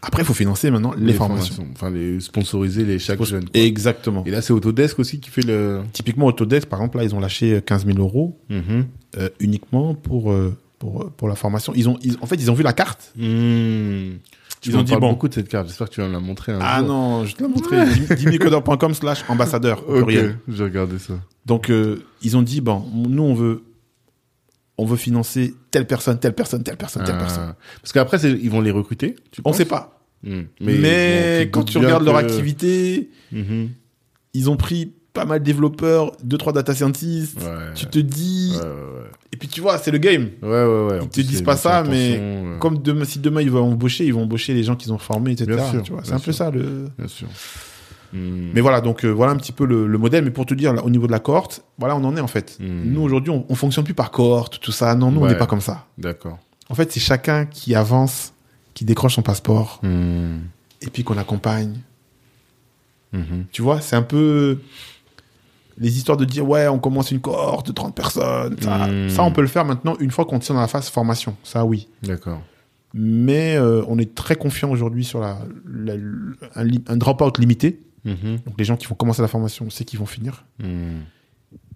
Après, 0.01 0.21
il 0.21 0.25
faut 0.25 0.33
financer 0.33 0.71
maintenant 0.71 0.93
les, 0.97 1.13
formations. 1.13 1.65
Enfin, 1.73 1.89
les 1.89 2.19
sponsoriser 2.19 2.85
les 2.85 2.99
chaque 2.99 3.21
jeune. 3.23 3.49
quoi. 3.49 3.61
Exactement. 3.61 4.23
Et 4.25 4.31
là, 4.31 4.41
c'est 4.41 4.53
Autodesk 4.53 4.99
aussi 4.99 5.19
qui 5.19 5.29
fait 5.29 5.41
le. 5.45 5.81
Typiquement, 5.91 6.27
Autodesk, 6.27 6.67
par 6.69 6.79
exemple, 6.79 6.97
là, 6.97 7.03
ils 7.03 7.13
ont 7.15 7.19
lâché 7.19 7.61
15 7.65 7.85
000 7.85 7.97
euros 7.99 8.39
Mhm. 8.49 8.85
Euh, 9.17 9.29
uniquement 9.39 9.93
pour, 9.93 10.31
euh, 10.31 10.55
pour, 10.79 11.11
pour 11.11 11.27
la 11.27 11.35
formation. 11.35 11.73
Ils 11.75 11.87
ont, 11.89 11.97
ils- 12.01 12.17
en 12.21 12.25
fait, 12.25 12.35
ils 12.35 12.49
ont 12.51 12.53
vu 12.53 12.63
la 12.63 12.73
carte. 12.73 13.11
Hmm. 13.15 14.13
Tu 14.61 14.69
Ils 14.69 14.77
ont 14.77 14.83
dit, 14.83 14.93
bon. 14.95 15.09
beaucoup 15.09 15.27
de 15.27 15.33
cette 15.33 15.47
carte. 15.49 15.67
J'espère 15.67 15.89
que 15.89 15.93
tu 15.95 16.01
vas 16.01 16.07
me 16.07 16.13
la 16.13 16.19
montrer 16.19 16.51
un 16.51 16.59
Ah 16.61 16.79
jour. 16.79 16.87
non, 16.87 17.25
je 17.25 17.35
te 17.35 17.41
l'ai 17.43 17.49
montré. 17.49 17.77
dimicodeur.com 18.15 18.93
slash 18.93 19.23
ambassadeur. 19.27 19.83
Ok, 19.89 20.11
j'ai 20.47 20.63
regardé 20.63 20.99
ça. 20.99 21.13
Donc, 21.47 21.71
euh, 21.71 22.03
ils 22.21 22.37
ont 22.37 22.43
dit, 22.43 22.61
bon, 22.61 22.83
nous, 22.93 23.23
on 23.23 23.33
veut, 23.33 23.63
on 24.77 24.85
veut 24.85 24.97
financer 24.97 25.55
telle 25.71 25.87
personne, 25.87 26.19
telle 26.19 26.33
personne, 26.35 26.61
telle 26.61 26.77
personne, 26.77 27.03
telle 27.03 27.15
Ah. 27.17 27.21
personne. 27.21 27.53
Parce 27.81 27.91
qu'après, 27.91 28.19
ils 28.21 28.49
vont 28.51 28.61
les 28.61 28.69
recruter. 28.71 29.15
Tu 29.31 29.41
On 29.41 29.49
penses 29.49 29.57
sait 29.57 29.65
pas. 29.65 29.99
Hmm. 30.23 30.41
Mais, 30.59 31.45
bon, 31.45 31.51
quand 31.51 31.63
tu 31.63 31.79
regardes 31.79 32.03
leur 32.05 32.17
activité, 32.17 33.09
Mhm. 33.31 33.69
ils 34.35 34.49
ont 34.51 34.57
pris 34.57 34.93
pas 35.13 35.25
mal 35.25 35.39
de 35.39 35.43
développeurs, 35.45 36.11
deux, 36.23 36.37
trois 36.37 36.53
data 36.53 36.73
scientists. 36.73 37.39
Ouais. 37.41 37.73
Tu 37.75 37.85
te 37.87 37.99
dis, 37.99 38.53
Ouais, 38.55 38.65
ouais, 38.65 39.09
et 39.33 39.37
puis 39.37 39.47
tu 39.47 39.59
vois, 39.61 39.77
c'est 39.77 39.91
le 39.91 39.97
game. 39.97 40.29
ouais. 40.41 40.49
Ouais, 40.49 40.99
Ils 41.03 41.09
te 41.09 41.21
disent 41.21 41.41
pas 41.41 41.57
ça, 41.57 41.83
mais 41.83 42.21
Comme 42.59 42.77
demain, 42.79 43.05
si 43.05 43.19
demain 43.19 43.41
ils 43.41 43.51
vont 43.51 43.71
embaucher, 43.71 44.05
ils 44.05 44.13
vont 44.13 44.23
embaucher 44.23 44.53
les 44.53 44.63
gens 44.63 44.75
qu'ils 44.75 44.93
ont 44.93 44.97
formés, 44.97 45.31
etc. 45.31 45.59
C'est 46.03 46.13
un 46.13 46.19
peu 46.19 46.31
ça 46.31 46.49
le. 46.51 46.87
Bien 46.97 47.07
sûr. 47.07 47.27
Hmm. 48.13 48.51
Mais 48.53 48.59
voilà, 48.59 48.81
donc 48.81 49.05
euh, 49.05 49.09
voilà 49.09 49.31
un 49.31 49.37
petit 49.37 49.53
peu 49.53 49.65
le, 49.65 49.87
le 49.87 49.97
modèle. 49.97 50.25
Mais 50.25 50.31
pour 50.31 50.45
te 50.45 50.53
dire, 50.53 50.73
là, 50.73 50.83
au 50.83 50.89
niveau 50.89 51.07
de 51.07 51.13
la 51.13 51.19
cohorte, 51.19 51.63
voilà, 51.77 51.95
on 51.95 52.03
en 52.03 52.17
est 52.17 52.19
en 52.21 52.27
fait. 52.27 52.57
Hmm. 52.59 52.83
Nous 52.91 53.01
aujourd'hui, 53.01 53.31
on, 53.31 53.45
on 53.47 53.55
fonctionne 53.55 53.85
plus 53.85 53.93
par 53.93 54.11
cohorte, 54.11 54.59
tout 54.59 54.73
ça. 54.73 54.93
Non, 54.95 55.11
nous 55.11 55.21
on 55.21 55.27
n'est 55.27 55.37
pas 55.37 55.45
comme 55.47 55.61
ça. 55.61 55.85
D'accord. 55.97 56.37
En 56.69 56.75
fait, 56.75 56.91
c'est 56.91 56.99
chacun 56.99 57.45
qui 57.45 57.73
avance, 57.73 58.33
qui 58.73 58.83
décroche 58.85 59.15
son 59.15 59.21
passeport, 59.21 59.79
Hmm. 59.81 60.39
et 60.81 60.87
puis 60.89 61.03
qu'on 61.05 61.17
accompagne. 61.17 61.79
Mhm. 63.13 63.45
Tu 63.51 63.61
vois, 63.61 63.81
c'est 63.81 63.95
un 63.97 64.01
peu 64.03 64.59
les 65.81 65.97
histoires 65.97 66.17
de 66.17 66.23
dire 66.23 66.47
ouais, 66.47 66.67
on 66.69 66.79
commence 66.79 67.11
une 67.11 67.19
cohorte 67.19 67.67
de 67.67 67.73
30 67.73 67.93
personnes. 67.93 68.55
Ça, 68.61 68.87
Hmm. 68.87 69.09
ça, 69.09 69.23
on 69.23 69.31
peut 69.33 69.41
le 69.41 69.47
faire 69.47 69.65
maintenant 69.65 69.95
une 69.99 70.11
fois 70.11 70.23
qu'on 70.23 70.39
tient 70.39 70.55
dans 70.55 70.61
la 70.61 70.67
phase 70.69 70.87
formation. 70.89 71.35
Ça, 71.43 71.65
oui. 71.65 71.89
D'accord. 72.03 72.41
Mais 72.93 73.55
euh, 73.57 73.83
on 73.87 73.97
est 73.97 74.13
très 74.15 74.35
confiant 74.35 74.69
aujourd'hui 74.71 75.03
sur 75.03 75.19
la, 75.19 75.39
la- 75.65 75.93
un, 76.55 76.67
un 76.87 76.97
drop-out 76.97 77.37
limité. 77.39 77.81
Mhm. 78.05 78.37
Donc 78.45 78.55
les 78.57 78.63
gens 78.65 78.77
qui 78.77 78.87
vont 78.87 78.95
commencer 78.95 79.21
la 79.21 79.27
formation, 79.27 79.65
on 79.67 79.69
sait 79.69 79.83
qu'ils 79.85 79.99
vont 79.99 80.05
finir. 80.05 80.45
Hmm. 80.59 80.99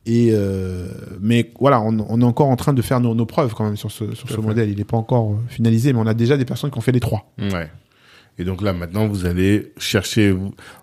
Et 0.08 0.30
euh, 0.34 0.88
mais 1.20 1.52
voilà, 1.60 1.82
on, 1.82 1.98
on 2.08 2.22
est 2.22 2.26
encore 2.26 2.48
en 2.50 2.56
train 2.56 2.74
de 2.74 2.82
faire 2.84 3.00
nos, 3.00 3.16
nos 3.16 3.26
preuves 3.26 3.54
quand 3.56 3.64
même 3.64 3.76
sur 3.78 3.92
ce, 3.92 4.14
sur 4.14 4.30
ce 4.30 4.40
modèle. 4.40 4.70
Il 4.70 4.78
n'est 4.78 4.84
pas 4.84 4.98
encore 4.98 5.32
euh, 5.32 5.38
finalisé, 5.48 5.94
mais 5.94 6.00
on 6.00 6.06
a 6.06 6.14
déjà 6.14 6.38
des 6.38 6.46
personnes 6.46 6.70
qui 6.70 6.78
ont 6.78 6.82
fait 6.82 6.92
les 6.92 7.00
trois. 7.00 7.32
Ouais. 7.40 7.72
Et 8.38 8.44
donc 8.44 8.62
là, 8.62 8.74
maintenant, 8.74 9.08
vous 9.08 9.26
allez 9.26 9.72
chercher. 9.78 10.36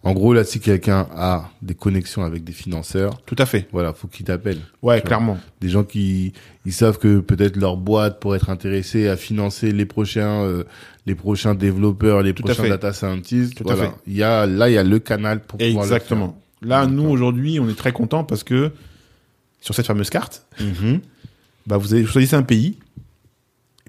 En 0.03 0.13
gros, 0.15 0.33
là, 0.33 0.43
si 0.43 0.59
quelqu'un 0.59 1.07
a 1.15 1.51
des 1.61 1.75
connexions 1.75 2.23
avec 2.25 2.45
des 2.45 2.53
financeurs, 2.53 3.21
Tout 3.27 3.37
à 3.39 3.45
fait. 3.45 3.69
voilà, 3.73 3.93
faut 3.93 4.09
qu'il 4.09 4.25
t'appelle. 4.25 4.59
Ouais, 4.81 4.97
vois. 4.97 5.01
clairement. 5.01 5.39
Des 5.61 5.69
gens 5.69 5.85
qui 5.85 6.33
ils 6.65 6.73
savent 6.73 6.99
que 6.99 7.19
peut-être 7.21 7.57
leur 7.57 7.77
boîte 7.77 8.21
pourrait 8.21 8.39
être 8.39 8.49
intéressée 8.49 9.09
à 9.09 9.17
financer 9.17 9.73
les 9.73 9.85
prochains 9.85 10.45
euh, 10.45 10.65
les 11.07 11.15
prochains 11.15 11.55
développeurs, 11.55 12.23
les 12.23 12.33
Tout 12.33 12.43
prochains 12.43 12.69
data 12.69 12.93
scientists. 12.93 13.55
Tout 13.57 13.69
à 13.69 13.77
fait. 13.77 13.91
Il 14.07 14.15
y 14.15 14.23
a 14.23 14.47
là, 14.47 14.71
il 14.71 14.75
y 14.75 14.79
a 14.79 14.85
le 14.85 14.99
canal 14.99 15.41
pour 15.41 15.59
pouvoir 15.59 15.85
le 15.85 15.93
Exactement. 15.93 16.39
Là, 16.63 16.87
nous 16.87 17.05
aujourd'hui, 17.05 17.59
on 17.61 17.69
est 17.69 17.75
très 17.75 17.93
content 17.93 18.25
parce 18.25 18.45
que 18.45 18.71
sur 19.61 19.75
cette 19.75 19.87
fameuse 19.87 20.11
carte. 20.11 20.47
Mhm. 20.61 21.01
bah 21.67 21.77
vous, 21.77 21.93
avez, 21.93 22.03
vous 22.03 22.09
choisissez 22.09 22.37
un 22.37 22.43
pays. 22.43 22.77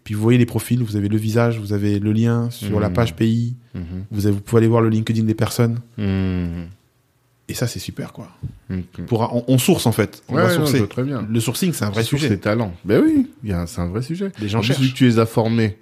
Et 0.04 0.06
puis 0.06 0.16
vous 0.16 0.22
voyez 0.22 0.38
les 0.38 0.46
profils, 0.46 0.84
vous 0.84 0.98
avez 0.98 1.08
le 1.08 1.16
visage, 1.18 1.60
vous 1.60 1.72
avez 1.72 1.98
le 2.00 2.12
lien 2.12 2.50
sur 2.50 2.80
la 2.82 2.90
page 2.90 3.16
pays. 3.16 3.56
Mhm. 3.74 3.84
Vous, 4.12 4.26
avez- 4.28 4.36
vous 4.36 4.42
pouvez 4.42 4.60
aller 4.60 4.68
voir 4.68 4.82
le 4.82 4.90
LinkedIn 4.90 5.24
des 5.24 5.34
personnes. 5.34 5.80
Mhm. 5.98 6.66
Et 7.50 7.54
ça, 7.54 7.68
c'est 7.68 7.80
super, 7.80 8.14
quoi. 8.14 8.30
Pour, 9.08 9.22
on, 9.34 9.44
on 9.48 9.58
source, 9.58 9.86
en 9.86 9.92
fait. 9.92 10.22
On 10.30 10.36
Ouais, 10.36 10.44
va 10.44 10.50
sourcer. 10.50 10.86
très 10.88 11.04
bien. 11.04 11.26
Le 11.30 11.40
sourcing, 11.40 11.72
c'est 11.74 11.86
un 11.86 11.90
vrai 11.90 12.04
sujet. 12.04 12.28
ces 12.30 12.40
talents. 12.40 12.74
Ben 12.86 13.02
oui, 13.04 13.30
c'est 13.68 13.80
un 13.82 13.88
vrai 13.88 14.02
sujet. 14.02 14.32
Les 14.42 14.48
gens 14.50 14.62
cherchent. 14.62 14.80
que 14.80 14.94
tu 14.96 15.06
les 15.06 15.20
as 15.20 15.26
formés, 15.26 15.78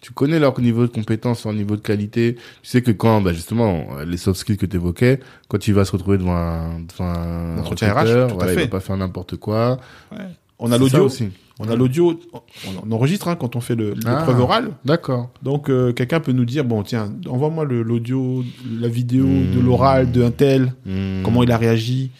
tu 0.00 0.12
connais 0.12 0.38
leur 0.38 0.58
niveau 0.60 0.82
de 0.82 0.90
compétence, 0.90 1.44
leur 1.44 1.54
niveau 1.54 1.76
de 1.76 1.80
qualité. 1.82 2.34
Tu 2.62 2.68
sais 2.68 2.82
que 2.82 2.90
quand, 2.90 3.20
bah, 3.20 3.32
justement, 3.32 3.86
les 4.06 4.16
soft 4.16 4.40
skills 4.40 4.56
que 4.56 4.66
tu 4.66 4.76
évoquais, 4.76 5.20
quand 5.48 5.66
il 5.68 5.74
va 5.74 5.84
se 5.84 5.92
retrouver 5.92 6.18
devant 6.18 6.34
un, 6.36 6.80
devant 6.80 7.08
un 7.08 7.58
Entretien 7.58 7.92
RH, 7.92 8.04
tout 8.04 8.10
à 8.10 8.26
voilà, 8.34 8.52
il 8.54 8.58
va 8.60 8.66
pas 8.68 8.80
faire 8.80 8.96
n'importe 8.96 9.36
quoi. 9.36 9.78
On 10.58 10.70
a 10.70 10.74
C'est 10.74 10.78
l'audio. 10.78 11.04
aussi. 11.04 11.28
On 11.58 11.68
a 11.68 11.76
l'audio. 11.76 12.18
On, 12.32 12.40
on 12.88 12.92
enregistre 12.92 13.28
hein, 13.28 13.36
quand 13.36 13.56
on 13.56 13.60
fait 13.60 13.74
le- 13.76 13.90
l'épreuve 13.94 14.36
Ah. 14.38 14.40
orale. 14.42 14.70
D'accord. 14.84 15.30
Donc, 15.42 15.68
euh, 15.70 15.92
quelqu'un 15.92 16.20
peut 16.20 16.32
nous 16.32 16.44
dire, 16.44 16.64
bon, 16.64 16.82
tiens, 16.82 17.12
envoie-moi 17.28 17.64
le- 17.64 17.82
l'audio, 17.82 18.42
la 18.80 18.88
vidéo 18.88 19.26
Hmm. 19.26 19.54
de 19.54 19.60
l'oral 19.60 20.10
de 20.10 20.22
un 20.24 20.30
tel. 20.30 20.72
Hmm. 20.86 21.22
Comment 21.22 21.42
il 21.42 21.52
a 21.52 21.58
réagi. 21.58 22.10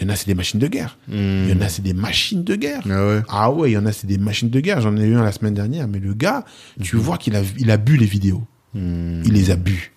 Il 0.00 0.04
y 0.06 0.10
en 0.10 0.12
a, 0.12 0.16
c'est 0.16 0.26
des 0.26 0.34
machines 0.34 0.58
de 0.60 0.66
guerre. 0.66 0.98
Hmm. 1.08 1.14
Il 1.14 1.50
y 1.50 1.52
en 1.52 1.60
a, 1.60 1.68
c'est 1.68 1.82
des 1.82 1.94
machines 1.94 2.44
de 2.44 2.54
guerre. 2.54 2.82
Ah 2.90 3.06
ouais. 3.06 3.22
Ah 3.28 3.50
ouais, 3.52 3.70
il 3.70 3.74
y 3.74 3.78
en 3.78 3.86
a, 3.86 3.92
c'est 3.92 4.06
des 4.06 4.18
machines 4.18 4.50
de 4.50 4.60
guerre. 4.60 4.80
J'en 4.80 4.96
ai 4.96 5.04
eu 5.06 5.14
un 5.16 5.22
la 5.22 5.32
semaine 5.32 5.54
dernière, 5.54 5.86
mais 5.88 5.98
le 5.98 6.12
gars, 6.14 6.44
tu 6.82 6.96
vois 6.96 7.18
qu'il 7.18 7.34
a, 7.36 7.42
il 7.58 7.70
a 7.70 7.76
bu 7.76 7.96
les 7.96 8.06
vidéos. 8.06 8.42
Il 8.74 9.32
les 9.32 9.50
a 9.50 9.56
bu. 9.56 9.92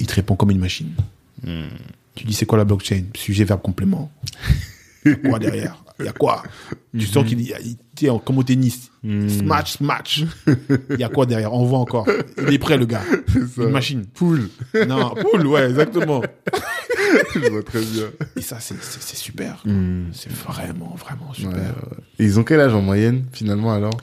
Il 0.00 0.06
te 0.06 0.14
répond 0.14 0.36
comme 0.36 0.50
une 0.50 0.58
machine. 0.60 0.90
Tu 2.14 2.24
dis, 2.24 2.32
c'est 2.34 2.46
quoi 2.46 2.58
la 2.58 2.64
blockchain? 2.64 3.02
Sujet, 3.16 3.44
verbe, 3.44 3.62
complément. 3.62 4.10
y 5.04 5.10
a 5.10 5.14
quoi 5.16 5.38
derrière? 5.38 5.76
Il 6.00 6.04
y 6.06 6.08
a 6.08 6.12
quoi? 6.12 6.42
Tu 6.96 7.06
sens 7.06 7.26
qu'il 7.26 7.40
y 7.40 7.52
a, 7.52 7.60
il- 7.60 7.76
sais, 7.98 8.08
comme 8.24 8.38
au 8.38 8.42
tennis. 8.42 8.90
Mhm. 9.02 9.28
Smash, 9.28 9.72
smash. 9.72 10.24
Il 10.90 11.00
y 11.00 11.04
a 11.04 11.08
quoi 11.08 11.26
derrière? 11.26 11.52
On 11.52 11.64
voit 11.64 11.78
encore. 11.78 12.06
Il 12.46 12.54
est 12.54 12.58
prêt, 12.58 12.76
le 12.78 12.86
gars. 12.86 13.02
ça. 13.56 13.62
Une 13.62 13.70
machine. 13.70 14.06
Poule. 14.06 14.48
Non, 14.86 15.14
poule, 15.14 15.46
ouais, 15.46 15.68
exactement. 15.68 16.22
Je 17.34 17.50
vois 17.50 17.62
très 17.62 17.80
bien. 17.80 18.04
Et 18.36 18.42
ça, 18.42 18.60
c'est, 18.60 18.80
super. 19.16 19.62
Mhm. 19.64 20.08
C'est 20.12 20.32
vraiment, 20.32 20.94
vraiment 20.98 21.32
super. 21.32 21.54
ouais. 21.56 21.96
Et 22.18 22.24
ils 22.24 22.38
ont 22.38 22.44
quel 22.44 22.60
âge 22.60 22.74
en 22.74 22.82
moyenne, 22.82 23.24
finalement, 23.32 23.72
alors? 23.72 23.96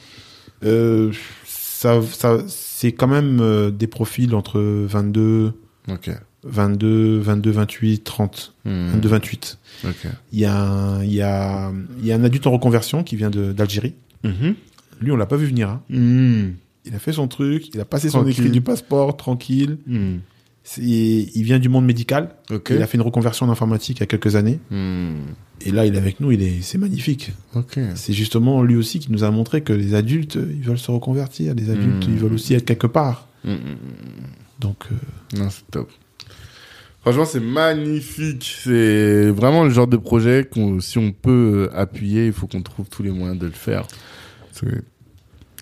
Euh, 0.63 1.11
ça, 1.45 2.01
ça, 2.01 2.39
c'est 2.47 2.93
quand 2.93 3.07
même 3.07 3.39
euh, 3.41 3.69
des 3.71 3.87
profils 3.87 4.33
entre 4.33 4.59
22, 4.59 5.53
Ok. 5.89 6.09
22, 6.45 7.19
22, 7.19 7.51
28, 7.51 8.03
30, 8.03 8.53
Mhm. 8.65 8.89
22, 8.91 9.09
28. 9.09 9.57
Ok. 9.85 10.07
Il 10.31 10.39
y 10.39 10.45
a, 10.45 10.55
un- 10.61 11.03
il 11.03 11.13
y 11.13 11.21
a, 11.21 11.71
il 11.99 12.05
y 12.05 12.11
a 12.11 12.15
un 12.15 12.23
adulte 12.23 12.47
en 12.47 12.51
reconversion 12.51 13.03
qui 13.03 13.15
vient 13.15 13.29
d'Algérie. 13.29 13.93
Mhm. 14.23 14.55
Lui, 15.01 15.11
on 15.11 15.17
l'a 15.17 15.25
pas 15.25 15.37
vu 15.37 15.45
venir. 15.47 15.69
hein. 15.69 15.81
Mhm. 15.89 16.53
Il 16.85 16.93
a 16.95 16.99
fait 16.99 17.13
son 17.13 17.27
truc, 17.27 17.69
il 17.73 17.79
a 17.81 17.85
passé 17.85 18.09
son 18.09 18.19
écrit 18.27 18.49
du 18.51 18.61
passeport, 18.61 19.17
tranquille. 19.17 19.77
C'est- 20.67 20.81
il 20.81 21.43
vient 21.43 21.59
du 21.59 21.69
monde 21.69 21.85
médical. 21.85 22.29
Il 22.77 22.81
a 22.81 22.87
fait 22.87 22.97
une 22.97 23.03
reconversion 23.03 23.45
en 23.45 23.51
informatique 23.51 23.97
il 23.97 23.99
y 23.99 24.03
a 24.03 24.07
quelques 24.07 24.35
années. 24.35 24.59
Mhm. 24.71 25.15
Et 25.61 25.71
là, 25.71 25.85
il 25.85 25.93
est 25.95 25.97
avec 25.97 26.19
nous, 26.19 26.31
il 26.31 26.41
est, 26.41 26.61
c'est 26.61 26.77
magnifique. 26.77 27.31
C'est 27.95 28.13
justement 28.13 28.61
lui 28.63 28.75
aussi 28.75 28.99
qui 28.99 29.11
nous 29.11 29.23
a 29.23 29.31
montré 29.31 29.61
que 29.61 29.73
les 29.73 29.93
adultes, 29.93 30.35
ils 30.35 30.61
veulent 30.63 30.77
se 30.79 30.89
reconvertir. 30.91 31.53
Les 31.55 31.69
adultes, 31.69 32.05
ils 32.07 32.15
veulent 32.17 32.33
aussi 32.33 32.53
être 32.55 32.65
quelque 32.65 32.87
part. 32.87 33.27
Donc, 34.59 34.77
euh, 34.91 35.37
Non, 35.37 35.49
c'est 35.49 35.69
top. 35.69 35.89
Franchement, 37.05 37.25
c'est 37.25 37.39
magnifique. 37.39 38.57
C'est 38.63 39.29
vraiment 39.29 39.63
le 39.63 39.69
genre 39.69 39.85
de 39.87 39.97
projet 39.97 40.43
qu'on, 40.51 40.79
si 40.79 40.97
on 40.97 41.11
peut 41.11 41.69
euh, 41.71 41.77
appuyer, 41.79 42.25
il 42.25 42.33
faut 42.33 42.47
qu'on 42.47 42.63
trouve 42.63 42.87
tous 42.89 43.03
les 43.03 43.11
moyens 43.11 43.37
de 43.37 43.45
le 43.45 43.51
faire. 43.51 43.85
C'est, 44.51 44.81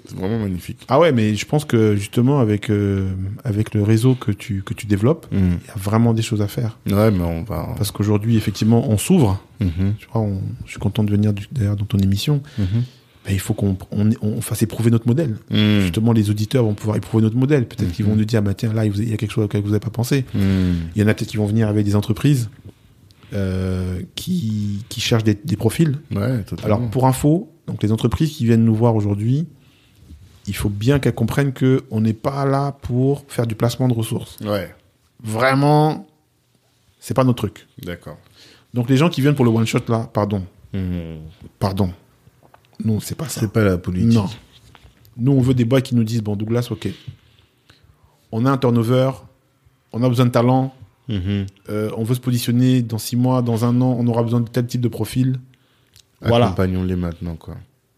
c'est 0.05 0.15
vraiment 0.17 0.39
magnifique. 0.39 0.79
ah 0.87 0.99
ouais, 0.99 1.11
mais 1.11 1.35
je 1.35 1.45
pense 1.45 1.65
que 1.65 1.95
justement 1.95 2.39
avec 2.39 2.69
euh, 2.69 3.09
avec 3.43 3.73
le 3.73 3.83
réseau 3.83 4.15
que 4.15 4.31
tu 4.31 4.61
que 4.63 4.73
tu 4.73 4.85
développes, 4.85 5.27
Mhm. 5.33 5.59
il 5.63 5.67
y 5.67 5.71
a 5.71 5.75
vraiment 5.77 6.13
des 6.13 6.21
choses 6.21 6.41
à 6.41 6.47
faire. 6.47 6.77
Ouais, 6.89 7.11
mais 7.11 7.23
on 7.23 7.43
va. 7.43 7.73
Parce 7.77 7.91
qu'aujourd'hui, 7.91 8.37
effectivement, 8.37 8.89
on 8.89 8.97
s'ouvre. 8.97 9.41
Mhm. 9.59 9.95
Tu 9.99 10.07
vois, 10.13 10.21
on- 10.21 10.41
je 10.65 10.71
suis 10.71 10.79
content 10.79 11.03
de 11.03 11.11
venir 11.11 11.33
du- 11.33 11.47
d'ailleurs 11.51 11.75
dans 11.75 11.85
ton 11.85 11.97
émission. 11.99 12.41
Mhm. 12.57 12.83
Mais 13.25 13.33
il 13.33 13.39
faut 13.39 13.53
qu'on 13.53 13.77
on, 13.91 14.09
on 14.21 14.41
fasse 14.41 14.61
éprouver 14.63 14.91
notre 14.91 15.07
modèle. 15.07 15.37
Mhm. 15.49 15.79
Justement, 15.81 16.11
les 16.11 16.29
auditeurs 16.29 16.63
vont 16.65 16.73
pouvoir 16.73 16.97
éprouver 16.97 17.23
notre 17.23 17.37
modèle. 17.37 17.65
Peut-être 17.67 17.91
qu'ils 17.93 18.03
Mhm. 18.05 18.11
vont 18.11 18.17
nous 18.17 18.25
dire, 18.25 18.41
bah 18.41 18.53
tiens, 18.53 18.73
là, 18.73 18.85
il 18.85 19.09
y 19.09 19.13
a 19.13 19.17
quelque 19.17 19.31
chose 19.31 19.45
auquel 19.45 19.61
vous 19.61 19.69
n'avez 19.69 19.79
pas 19.79 19.89
pensé. 19.89 20.25
Mhm. 20.33 20.75
Il 20.95 21.01
y 21.01 21.05
en 21.05 21.07
a 21.07 21.13
peut-être 21.13 21.29
qui 21.29 21.37
vont 21.37 21.45
venir 21.45 21.67
avec 21.69 21.85
des 21.85 21.95
entreprises 21.95 22.49
euh, 23.33 24.01
qui, 24.15 24.83
qui 24.89 24.99
cherchent 25.01 25.23
des, 25.23 25.35
des 25.35 25.55
profils. 25.55 25.97
Ouais. 26.13 26.43
Alors, 26.63 26.81
pour 26.89 27.07
info, 27.07 27.49
donc 27.67 27.81
les 27.81 27.91
entreprises 27.91 28.31
qui 28.31 28.45
viennent 28.45 28.65
nous 28.65 28.75
voir 28.75 28.95
aujourd'hui, 28.95 29.47
il 30.45 30.55
faut 30.55 30.69
bien 30.69 30.99
qu'elles 30.99 31.15
comprennent 31.15 31.53
que 31.53 31.83
on 31.89 32.01
n'est 32.01 32.13
pas 32.13 32.45
là 32.45 32.73
pour 32.81 33.23
faire 33.29 33.47
du 33.47 33.55
placement 33.55 33.87
de 33.87 33.93
ressources. 33.93 34.37
Ouais, 34.43 34.69
Vraiment, 35.23 36.05
c'est 36.99 37.13
pas 37.13 37.23
notre 37.23 37.37
truc. 37.37 37.67
d'accord. 37.81 38.17
Donc 38.73 38.89
les 38.89 38.97
gens 38.97 39.07
qui 39.09 39.21
viennent 39.21 39.35
pour 39.35 39.45
le 39.45 39.51
one 39.51 39.65
shot 39.65 39.79
là, 39.87 40.09
pardon, 40.13 40.43
pardon. 41.59 41.91
Non, 42.83 42.99
c'est 42.99 43.15
pas 43.15 43.27
ça. 43.29 43.39
C'est 43.41 43.51
pas 43.51 43.63
la 43.63 43.77
politique. 43.77 44.13
Non. 44.13 44.27
Nous, 45.17 45.31
on 45.31 45.41
veut 45.41 45.53
des 45.53 45.65
boîtes 45.65 45.83
qui 45.83 45.95
nous 45.95 46.03
disent, 46.03 46.21
bon, 46.23 46.35
Douglas, 46.35 46.67
ok. 46.71 46.89
On 48.31 48.45
a 48.45 48.51
un 48.51 48.57
turnover, 48.57 49.11
on 49.91 50.01
a 50.03 50.09
besoin 50.09 50.25
de 50.25 50.31
talent, 50.31 50.73
Mhm. 51.09 51.45
euh, 51.69 51.91
on 51.97 52.03
veut 52.03 52.15
se 52.15 52.19
positionner 52.19 52.81
dans 52.81 52.97
six 52.97 53.15
mois, 53.15 53.41
dans 53.41 53.65
un 53.65 53.79
an, 53.81 53.95
on 53.99 54.07
aura 54.07 54.23
besoin 54.23 54.39
de 54.41 54.47
tel 54.49 54.65
type 54.65 54.81
de 54.81 54.87
profil. 54.87 55.39
Voilà. 56.21 56.47
Accompagnons-les 56.47 56.95
maintenant, 56.95 57.35
quoi. 57.35 57.55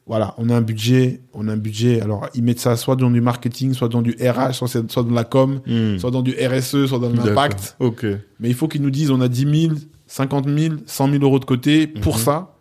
Voilà, 0.08 0.36
on 0.38 0.50
a 0.50 0.56
un 0.56 0.62
budget, 0.62 1.22
on 1.34 1.48
a 1.48 1.54
un 1.54 1.58
budget. 1.58 2.02
Alors, 2.02 2.28
ils 2.36 2.44
mettent 2.44 2.60
ça 2.60 2.76
soit 2.76 2.96
dans 2.96 3.10
du 3.10 3.22
marketing, 3.22 3.74
soit 3.74 3.88
dans 3.90 4.02
du 4.04 4.12
RH, 4.20 4.54
soit, 4.54 5.04
dans 5.04 5.14
la 5.16 5.24
com, 5.24 5.62
Mhm. 5.66 5.98
soit 6.00 6.12
dans 6.12 6.22
du 6.22 6.32
RSE, 6.34 6.86
soit 6.88 7.00
dans 7.00 7.10
l'impact. 7.10 7.76
Ok. 7.80 8.06
Mais 8.40 8.50
il 8.50 8.54
faut 8.54 8.68
qu'ils 8.68 8.82
nous 8.84 8.92
disent, 8.92 9.10
on 9.10 9.22
a 9.22 9.28
10 9.28 9.68
000, 9.68 9.76
50 10.06 10.48
000, 10.48 10.76
100 10.86 11.10
000 11.10 11.24
euros 11.24 11.40
de 11.40 11.46
côté 11.46 11.88
pour 11.88 12.16
Mhm. 12.18 12.22
ça. 12.22 12.55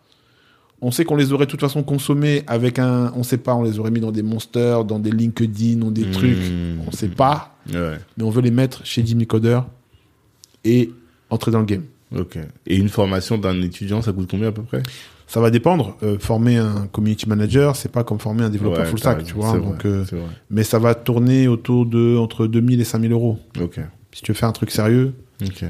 On 0.87 0.91
sait 0.91 1.03
qu'on 1.03 1.15
les 1.15 1.33
aurait 1.33 1.45
de 1.47 1.51
toute 1.51 1.61
façon 1.61 1.81
consommés 1.81 2.43
avec 2.45 2.77
un, 2.77 3.11
on 3.15 3.23
sait 3.23 3.37
pas, 3.39 3.55
on 3.55 3.63
les 3.63 3.79
aurait 3.79 3.89
mis 3.89 3.99
dans 4.01 4.11
des 4.11 4.21
monsters, 4.21 4.85
dans 4.85 4.99
des 4.99 5.09
LinkedIn, 5.09 5.77
dans 5.77 5.89
des 5.89 6.09
trucs. 6.11 6.37
On 6.87 6.91
sait 6.91 7.07
pas, 7.07 7.57
Ouais, 7.73 7.97
mais 8.17 8.23
on 8.23 8.29
veut 8.29 8.41
les 8.43 8.51
mettre 8.51 8.85
chez 8.85 9.03
Jimmy 9.03 9.25
Coder 9.25 9.59
et 10.63 10.91
entrer 11.31 11.49
dans 11.51 11.59
le 11.59 11.65
game. 11.65 11.83
ok. 12.15 12.37
Et 12.67 12.77
une 12.77 12.89
formation 12.89 13.37
d'un 13.39 13.59
étudiant, 13.63 14.01
ça 14.03 14.11
coûte 14.13 14.27
combien 14.29 14.49
à 14.49 14.51
peu 14.51 14.61
près? 14.61 14.83
Ça 15.27 15.39
va 15.39 15.49
dépendre. 15.49 15.97
Euh, 16.03 16.19
former 16.19 16.57
un 16.57 16.85
community 16.91 17.27
manager, 17.27 17.75
c'est 17.75 17.91
pas 17.91 18.03
comme 18.03 18.19
former 18.19 18.43
un 18.43 18.49
développeur 18.51 18.83
Ouais, 18.83 18.85
full 18.89 18.99
stack, 18.99 19.23
tu 19.23 19.33
vois. 19.33 19.57
Donc, 19.57 19.83
vrai, 19.85 20.05
euh, 20.13 20.25
mais 20.51 20.63
ça 20.63 20.77
va 20.77 20.93
tourner 20.93 21.47
autour 21.47 21.87
de 21.87 22.15
entre 22.15 22.45
2000 22.45 22.79
et 22.79 22.83
5000 22.83 23.11
euros. 23.11 23.39
Ok, 23.59 23.79
Si 24.11 24.21
tu 24.21 24.31
veux 24.31 24.37
faire 24.37 24.49
un 24.49 24.53
truc 24.53 24.69
sérieux, 24.69 25.13
ok, 25.43 25.65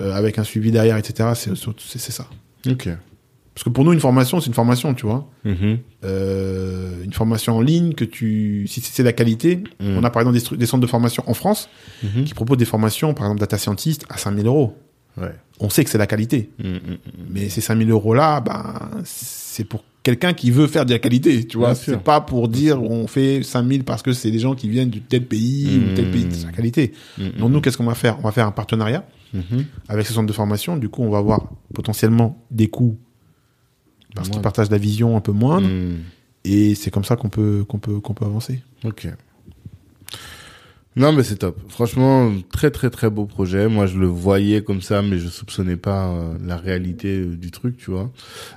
euh, 0.00 0.12
avec 0.14 0.38
un 0.38 0.44
suivi 0.44 0.70
derrière, 0.70 0.96
etc., 0.96 1.28
c'est 1.34 2.10
ça. 2.12 2.26
ok. 2.66 2.88
Parce 3.58 3.64
que 3.64 3.70
pour 3.70 3.84
nous, 3.84 3.92
une 3.92 3.98
formation, 3.98 4.38
c'est 4.40 4.46
une 4.46 4.54
formation, 4.54 4.94
tu 4.94 5.04
vois. 5.04 5.28
Mhm. 5.44 5.78
Euh, 6.04 7.02
une 7.02 7.12
formation 7.12 7.56
en 7.56 7.60
ligne 7.60 7.92
que 7.92 8.04
tu, 8.04 8.68
si 8.68 8.80
c'est 8.80 9.02
la 9.02 9.12
qualité, 9.12 9.64
Mhm. 9.80 9.96
on 9.98 10.04
a 10.04 10.10
par 10.10 10.22
exemple 10.22 10.56
des, 10.56 10.64
centres 10.66 10.80
de 10.80 10.86
formation 10.86 11.24
en 11.26 11.34
France 11.34 11.68
Mhm. 12.04 12.22
qui 12.22 12.34
proposent 12.34 12.58
des 12.58 12.64
formations, 12.64 13.14
par 13.14 13.26
exemple 13.26 13.40
data 13.40 13.58
scientist, 13.58 14.04
à 14.10 14.16
5000 14.16 14.46
euros. 14.46 14.76
Ouais. 15.20 15.32
On 15.58 15.70
sait 15.70 15.82
que 15.82 15.90
c'est 15.90 15.98
la 15.98 16.06
qualité, 16.06 16.50
mais 17.28 17.48
ces 17.48 17.60
5000 17.60 17.90
euros 17.90 18.14
là, 18.14 18.40
ben, 18.40 18.90
c'est 19.02 19.64
pour 19.64 19.82
quelqu'un 20.04 20.34
qui 20.34 20.52
veut 20.52 20.68
faire 20.68 20.86
de 20.86 20.92
la 20.92 21.00
qualité, 21.00 21.44
tu 21.44 21.56
vois. 21.58 21.74
C'est 21.74 21.98
pas 22.00 22.20
pour 22.20 22.46
dire 22.46 22.80
on 22.80 23.08
fait 23.08 23.42
5000 23.42 23.82
parce 23.82 24.02
que 24.02 24.12
c'est 24.12 24.30
des 24.30 24.38
gens 24.38 24.54
qui 24.54 24.68
viennent 24.68 24.90
de 24.90 25.00
tel 25.00 25.26
pays 25.26 25.80
ou 25.90 25.96
tel 25.96 26.12
pays, 26.12 26.28
c'est 26.30 26.46
la 26.46 26.52
qualité. 26.52 26.92
Donc 27.40 27.50
nous, 27.50 27.60
qu'est-ce 27.60 27.76
qu'on 27.76 27.86
va 27.86 27.96
faire? 27.96 28.18
On 28.20 28.22
va 28.22 28.30
faire 28.30 28.46
un 28.46 28.52
partenariat 28.52 29.04
avec 29.88 30.06
ce 30.06 30.12
centre 30.12 30.28
de 30.28 30.32
formation. 30.32 30.76
Du 30.76 30.88
coup, 30.88 31.02
on 31.02 31.10
va 31.10 31.18
avoir 31.18 31.48
potentiellement 31.74 32.46
des 32.52 32.68
coûts 32.68 32.96
parce 34.14 34.28
qu'ils 34.28 34.40
partagent 34.40 34.70
la 34.70 34.78
vision 34.78 35.16
un 35.16 35.20
peu 35.20 35.32
moindre. 35.32 35.68
Mhm. 35.68 35.98
Et 36.44 36.74
c'est 36.74 36.90
comme 36.90 37.04
ça 37.04 37.16
qu'on 37.16 37.28
peut, 37.28 37.64
qu'on 37.68 37.78
peut, 37.78 38.00
qu'on 38.00 38.14
peut 38.14 38.24
avancer. 38.24 38.60
Ok. 38.84 39.08
Non, 40.96 41.12
mais 41.12 41.22
c'est 41.22 41.36
top. 41.36 41.56
Franchement, 41.68 42.32
très 42.50 42.72
très 42.72 42.90
très 42.90 43.08
beau 43.08 43.24
projet. 43.24 43.68
Moi, 43.68 43.86
je 43.86 43.96
le 43.98 44.06
voyais 44.06 44.62
comme 44.62 44.80
ça, 44.82 45.00
mais 45.00 45.18
je 45.18 45.28
soupçonnais 45.28 45.76
pas 45.76 46.08
euh, 46.08 46.34
la 46.44 46.56
réalité 46.56 47.20
euh, 47.20 47.36
du 47.36 47.52
truc, 47.52 47.76
tu 47.76 47.92
vois. 47.92 48.10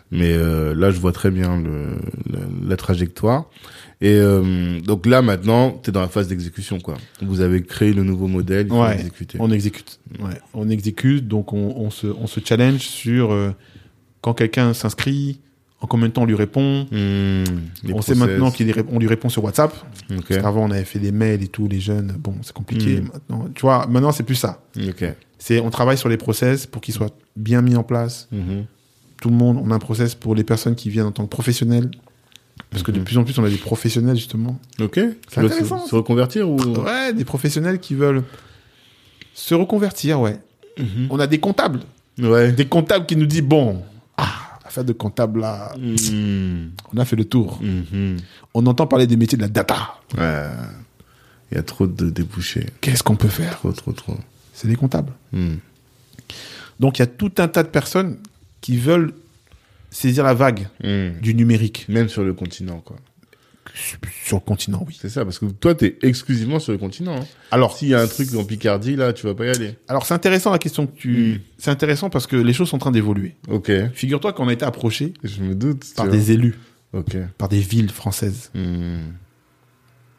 Mais 0.09 0.33
euh, 0.33 0.73
là, 0.73 0.89
je 0.89 0.99
vois 0.99 1.11
très 1.11 1.29
bien 1.29 1.61
le, 1.61 1.89
la, 2.31 2.39
la 2.69 2.77
trajectoire. 2.77 3.45
Et 4.03 4.19
donc 4.83 5.05
là, 5.05 5.21
maintenant, 5.21 5.79
tu 5.83 5.91
es 5.91 5.93
dans 5.93 6.01
la 6.01 6.07
phase 6.07 6.27
d'exécution, 6.27 6.79
quoi. 6.79 6.95
Vous 7.21 7.41
avez 7.41 7.61
créé 7.61 7.93
le 7.93 8.03
nouveau 8.03 8.25
modèle, 8.25 8.65
il 8.65 8.69
faut 8.69 8.81
Ouais. 8.81 8.97
On 9.37 9.51
exécute. 9.51 9.99
Ouais. 10.19 10.33
On 10.55 10.67
exécute, 10.71 11.27
donc 11.27 11.53
on, 11.53 11.75
on, 11.77 11.91
se, 11.91 12.07
on 12.07 12.25
se 12.25 12.39
challenge 12.43 12.79
sur 12.79 13.31
euh, 13.31 13.51
quand 14.21 14.33
quelqu'un 14.33 14.73
s'inscrit, 14.73 15.39
en 15.81 15.87
combien 15.87 16.07
de 16.07 16.13
temps 16.13 16.21
on 16.21 16.25
lui 16.27 16.35
répond. 16.35 16.83
Mmh, 16.91 17.43
les 17.83 17.93
on 17.93 18.01
sait 18.01 18.13
maintenant 18.15 18.51
qu'on 18.51 18.65
on 18.91 18.99
lui 18.99 19.07
répond 19.07 19.29
sur 19.29 19.43
WhatsApp. 19.43 19.73
Ok. 20.11 20.25
Parce 20.27 20.41
qu'avant, 20.41 20.65
on 20.65 20.71
avait 20.71 20.85
fait 20.85 20.99
des 20.99 21.11
mails 21.11 21.41
et 21.43 21.47
tout, 21.47 21.67
les 21.67 21.79
jeunes. 21.79 22.15
Bon, 22.19 22.35
c'est 22.43 22.53
compliqué. 22.53 23.01
Mm. 23.01 23.09
Maintenant, 23.13 23.49
tu 23.55 23.61
vois, 23.61 23.87
maintenant, 23.87 24.11
c'est 24.11 24.23
plus 24.23 24.35
ça. 24.35 24.63
C'est, 25.39 25.59
on 25.59 25.71
travaille 25.71 25.97
sur 25.97 26.07
les 26.07 26.17
process 26.17 26.67
pour 26.67 26.81
qu'ils 26.83 26.93
soient 26.93 27.09
bien 27.35 27.63
mis 27.63 27.75
en 27.75 27.81
place. 27.83 28.27
Mhm. 28.31 28.65
Tout 29.19 29.29
le 29.29 29.35
monde, 29.35 29.59
on 29.63 29.71
a 29.71 29.75
un 29.75 29.79
process 29.79 30.13
pour 30.13 30.35
les 30.35 30.43
personnes 30.43 30.75
qui 30.75 30.89
viennent 30.91 31.07
en 31.07 31.11
tant 31.11 31.23
que 31.23 31.29
professionnels. 31.29 31.89
Parce 32.69 32.83
que 32.83 32.91
de 32.91 32.99
Mhm. 32.99 33.05
plus 33.05 33.17
en 33.17 33.23
plus, 33.23 33.37
on 33.39 33.43
a 33.43 33.49
des 33.49 33.57
professionnels, 33.57 34.17
justement. 34.17 34.59
Ok. 34.79 34.95
C'est 34.95 35.41
veux 35.41 35.47
se, 35.49 35.53
intéressant, 35.55 35.87
se 35.87 35.95
reconvertir 35.95 36.47
ou? 36.47 36.57
Ouais, 36.57 37.11
des 37.13 37.25
professionnels 37.25 37.79
qui 37.79 37.95
veulent 37.95 38.23
se 39.33 39.55
reconvertir, 39.55 40.19
ouais. 40.21 40.37
Mhm. 40.77 41.07
On 41.09 41.19
a 41.19 41.25
des 41.25 41.39
comptables. 41.39 41.81
Ouais. 42.19 42.51
Des 42.51 42.65
comptables 42.65 43.07
qui 43.07 43.15
nous 43.15 43.25
disent, 43.25 43.41
bon, 43.41 43.81
affaire 44.71 44.85
de 44.85 44.93
comptable 44.93 45.41
là, 45.41 45.73
Mhm. 45.77 46.71
on 46.93 46.97
a 46.97 47.03
fait 47.05 47.17
le 47.17 47.25
tour. 47.25 47.59
Mhm. 47.61 48.17
On 48.53 48.65
entend 48.65 48.87
parler 48.87 49.05
des 49.05 49.17
métiers 49.17 49.37
de 49.37 49.43
la 49.43 49.49
data. 49.49 49.95
Ouais. 50.17 50.45
Il 51.51 51.55
y 51.55 51.59
a 51.59 51.63
trop 51.63 51.85
de 51.87 52.09
débouchés. 52.09 52.67
Qu'est-ce 52.79 53.03
qu'on 53.03 53.17
peut 53.17 53.27
faire? 53.27 53.51
Trop, 53.57 53.73
trop, 53.73 53.91
trop. 53.91 54.17
C'est 54.53 54.69
des 54.69 54.77
comptables. 54.77 55.11
Hmm. 55.33 55.55
Donc 56.79 56.97
il 56.97 57.01
y 57.01 57.03
a 57.03 57.07
tout 57.07 57.31
un 57.39 57.49
tas 57.49 57.63
de 57.63 57.67
personnes 57.67 58.17
qui 58.61 58.77
veulent 58.77 59.13
saisir 59.89 60.23
la 60.23 60.33
vague 60.33 60.69
Hmm. 60.81 61.19
du 61.21 61.35
numérique 61.35 61.85
Même 61.89 62.07
sur 62.07 62.23
le 62.23 62.33
continent, 62.33 62.79
quoi. 62.79 62.95
Sur 64.23 64.37
le 64.37 64.41
continent, 64.41 64.83
oui. 64.87 64.97
C'est 65.01 65.09
ça, 65.09 65.23
parce 65.23 65.39
que 65.39 65.45
toi, 65.45 65.73
t'es 65.75 65.97
exclusivement 66.01 66.59
sur 66.59 66.71
le 66.71 66.77
continent. 66.77 67.15
hein. 67.21 67.25
Alors, 67.51 67.75
S'il 67.77 67.87
y 67.89 67.95
a 67.95 68.01
un 68.01 68.07
truc 68.07 68.33
en 68.35 68.43
Picardie, 68.43 68.95
là, 68.95 69.13
tu 69.13 69.25
vas 69.27 69.33
pas 69.35 69.45
y 69.45 69.49
aller. 69.49 69.75
alors 69.87 70.05
c'est 70.05 70.13
intéressant 70.13 70.51
la 70.51 70.59
question 70.59 70.87
que 70.87 70.95
tu. 70.97 71.09
Mm. 71.35 71.39
C'est 71.57 71.71
intéressant 71.71 72.09
parce 72.09 72.27
que 72.27 72.35
les 72.35 72.53
choses 72.53 72.69
sont 72.69 72.75
en 72.77 72.79
train 72.79 72.91
d'évoluer. 72.91 73.35
Ok. 73.49 73.71
Figure-toi 73.93 74.33
qu'on 74.33 74.47
a 74.47 74.53
été 74.53 74.65
approché 74.65 75.13
Je 75.23 75.41
me 75.41 75.55
doute. 75.55 75.85
tu 75.87 75.93
par 75.95 76.07
des 76.07 76.31
élus, 76.31 76.57
Ok. 76.93 77.15
par 77.37 77.49
des 77.49 77.59
villes 77.59 77.91
françaises, 77.91 78.51
Hmm. 78.53 79.11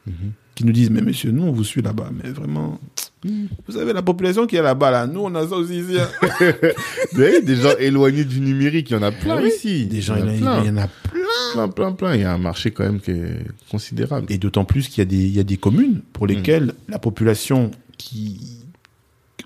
Mhm. 0.06 0.32
Qui 0.54 0.64
nous 0.66 0.72
disent, 0.72 0.90
mais 0.90 1.00
monsieur, 1.00 1.30
nous, 1.30 1.44
on 1.44 1.52
vous 1.52 1.64
suit 1.64 1.80
là-bas, 1.82 2.10
mais 2.12 2.30
vraiment, 2.30 2.78
vous 3.24 3.72
savez, 3.72 3.92
la 3.92 4.02
population 4.02 4.46
qui 4.46 4.56
est 4.56 4.62
là-bas, 4.62 4.90
là, 4.90 5.06
nous, 5.06 5.20
on 5.20 5.34
a 5.34 5.46
ça 5.46 5.54
aussi 5.56 5.78
ici. 5.80 5.96
hein. 5.98 6.08
Mais 7.16 7.40
des 7.40 7.56
gens 7.56 7.76
éloignés 7.78 8.24
du 8.24 8.40
numérique, 8.40 8.90
il 8.90 8.94
y 8.94 8.96
en 8.96 9.02
a 9.02 9.12
plein 9.12 9.36
Ah 9.38 9.40
oui. 9.42 9.48
ici. 9.54 9.86
Des 9.86 10.00
gens, 10.00 10.16
il 10.16 10.20
y 10.20 10.22
en 10.24 10.28
a 10.28 10.32
il 10.32 10.38
y 10.38 10.40
plein. 10.40 10.74
en 10.74 10.76
a 10.76 10.88
plein. 10.88 11.20
plein, 11.54 11.68
plein, 11.68 11.92
plein. 11.92 12.14
Il 12.16 12.20
y 12.22 12.24
a 12.24 12.32
un 12.34 12.38
marché 12.38 12.70
quand 12.72 12.84
même 12.84 13.00
qui 13.00 13.12
est 13.12 13.46
considérable. 13.70 14.26
Et 14.28 14.38
d'autant 14.38 14.64
plus 14.64 14.88
qu'il 14.88 14.98
y 14.98 15.02
a 15.02 15.04
des, 15.04 15.16
il 15.16 15.32
y 15.34 15.40
a 15.40 15.44
des 15.44 15.56
communes 15.56 16.00
pour 16.12 16.26
lesquelles 16.26 16.74
la 16.88 16.98
population 16.98 17.70
qui, 17.96 18.40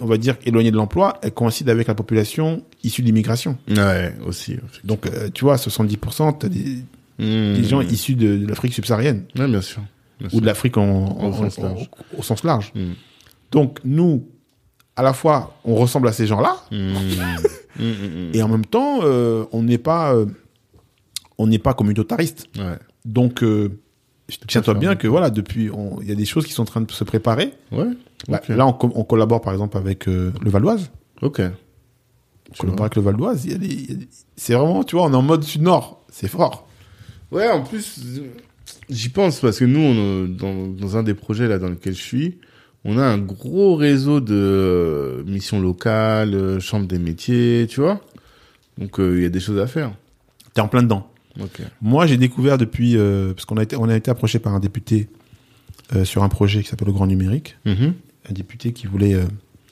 on 0.00 0.06
va 0.06 0.16
dire, 0.16 0.36
éloignée 0.46 0.70
de 0.70 0.76
l'emploi, 0.76 1.18
elle 1.22 1.32
coïncide 1.32 1.68
avec 1.68 1.86
la 1.86 1.94
population 1.94 2.64
issue 2.82 3.02
de 3.02 3.06
l'immigration. 3.06 3.58
Ouais, 3.68 4.14
aussi. 4.26 4.56
Donc, 4.84 5.06
euh, 5.06 5.28
tu 5.32 5.44
vois, 5.44 5.56
70%, 5.56 6.38
t'as 6.38 6.48
des, 6.48 6.78
Mmh. 7.18 7.54
des 7.54 7.64
gens 7.64 7.80
issus 7.80 8.14
de, 8.14 8.36
de 8.36 8.46
l'Afrique 8.46 8.74
subsaharienne 8.74 9.22
Ouais, 9.38 9.48
bien 9.48 9.62
sûr. 9.62 9.80
Bien 10.18 10.28
ou 10.28 10.30
sûr. 10.30 10.40
de 10.40 10.46
l'Afrique 10.46 10.76
Au 10.76 12.22
sens 12.22 12.44
en- 12.44 12.46
large. 12.46 12.72
Mmh. 12.74 12.92
Donc, 13.52 13.78
nous, 13.84 14.26
à 14.96 15.02
la 15.02 15.12
fois, 15.12 15.54
on 15.64 15.74
ressemble 15.74 16.08
à 16.08 16.12
ces 16.12 16.26
gens-là, 16.26 16.56
mmh, 16.70 16.76
mmh. 17.78 18.30
et 18.34 18.42
en 18.42 18.48
même 18.48 18.64
temps, 18.64 19.00
euh, 19.02 19.44
on 19.52 19.62
n'est 19.62 19.78
pas, 19.78 20.14
euh, 20.14 20.26
on 21.38 21.46
n'est 21.46 21.58
pas 21.58 21.74
communautariste. 21.74 22.46
Ouais. 22.56 22.78
Donc, 23.04 23.42
euh, 23.42 23.78
tiens-toi 24.48 24.74
bien 24.74 24.96
que 24.96 25.06
voilà, 25.06 25.28
depuis, 25.30 25.70
il 26.00 26.08
y 26.08 26.12
a 26.12 26.14
des 26.14 26.24
choses 26.24 26.46
qui 26.46 26.52
sont 26.52 26.62
en 26.62 26.66
train 26.66 26.80
de 26.80 26.90
se 26.90 27.04
préparer. 27.04 27.52
Ouais. 27.70 27.86
Bah. 28.28 28.40
Là, 28.48 28.66
on, 28.66 28.72
co- 28.72 28.90
on 28.94 29.04
collabore 29.04 29.40
par 29.42 29.52
exemple 29.52 29.76
avec 29.76 30.08
euh, 30.08 30.32
le 30.42 30.50
Valoise. 30.50 30.90
Ok. 31.22 31.40
On 32.50 32.54
collabore 32.58 32.80
avec 32.86 32.96
le 32.96 33.02
Valoise. 33.02 33.46
C'est 34.36 34.54
vraiment, 34.54 34.82
tu 34.82 34.96
vois, 34.96 35.04
on 35.04 35.12
est 35.12 35.16
en 35.16 35.22
mode 35.22 35.44
sud-nord. 35.44 36.04
C'est 36.10 36.28
fort. 36.28 36.66
Ouais, 37.30 37.48
en 37.50 37.62
plus, 37.62 38.00
j'y 38.90 39.08
pense 39.08 39.40
parce 39.40 39.58
que 39.58 39.64
nous, 39.64 39.80
on, 39.80 39.94
euh, 39.96 40.26
dans, 40.28 40.66
dans 40.68 40.96
un 40.96 41.02
des 41.02 41.14
projets 41.14 41.48
là 41.48 41.58
dans 41.58 41.68
lequel 41.68 41.94
je 41.94 42.02
suis, 42.02 42.38
on 42.84 42.98
a 42.98 43.04
un 43.04 43.18
gros 43.18 43.74
réseau 43.74 44.20
de 44.20 44.34
euh, 44.34 45.24
missions 45.24 45.60
locales, 45.60 46.34
euh, 46.34 46.60
chambres 46.60 46.86
des 46.86 46.98
métiers, 46.98 47.66
tu 47.68 47.80
vois. 47.80 48.00
Donc, 48.78 49.00
euh, 49.00 49.16
il 49.16 49.22
y 49.22 49.26
a 49.26 49.28
des 49.30 49.40
choses 49.40 49.58
à 49.58 49.66
faire. 49.66 49.92
T'es 50.54 50.60
en 50.60 50.68
plein 50.68 50.82
dedans. 50.82 51.10
Ok. 51.40 51.60
Moi, 51.82 52.06
j'ai 52.06 52.16
découvert 52.16 52.58
depuis, 52.58 52.96
euh, 52.96 53.32
parce 53.34 53.44
qu'on 53.44 53.56
a 53.56 53.62
été, 53.62 53.76
on 53.76 53.88
a 53.88 53.96
été 53.96 54.10
approché 54.10 54.38
par 54.38 54.54
un 54.54 54.60
député 54.60 55.08
euh, 55.94 56.04
sur 56.04 56.22
un 56.22 56.28
projet 56.28 56.62
qui 56.62 56.68
s'appelle 56.68 56.86
le 56.88 56.92
Grand 56.94 57.06
Numérique. 57.06 57.56
Mhm. 57.64 57.94
Un 58.28 58.32
député 58.32 58.72
qui 58.72 58.86
voulait, 58.86 59.14
euh, 59.14 59.24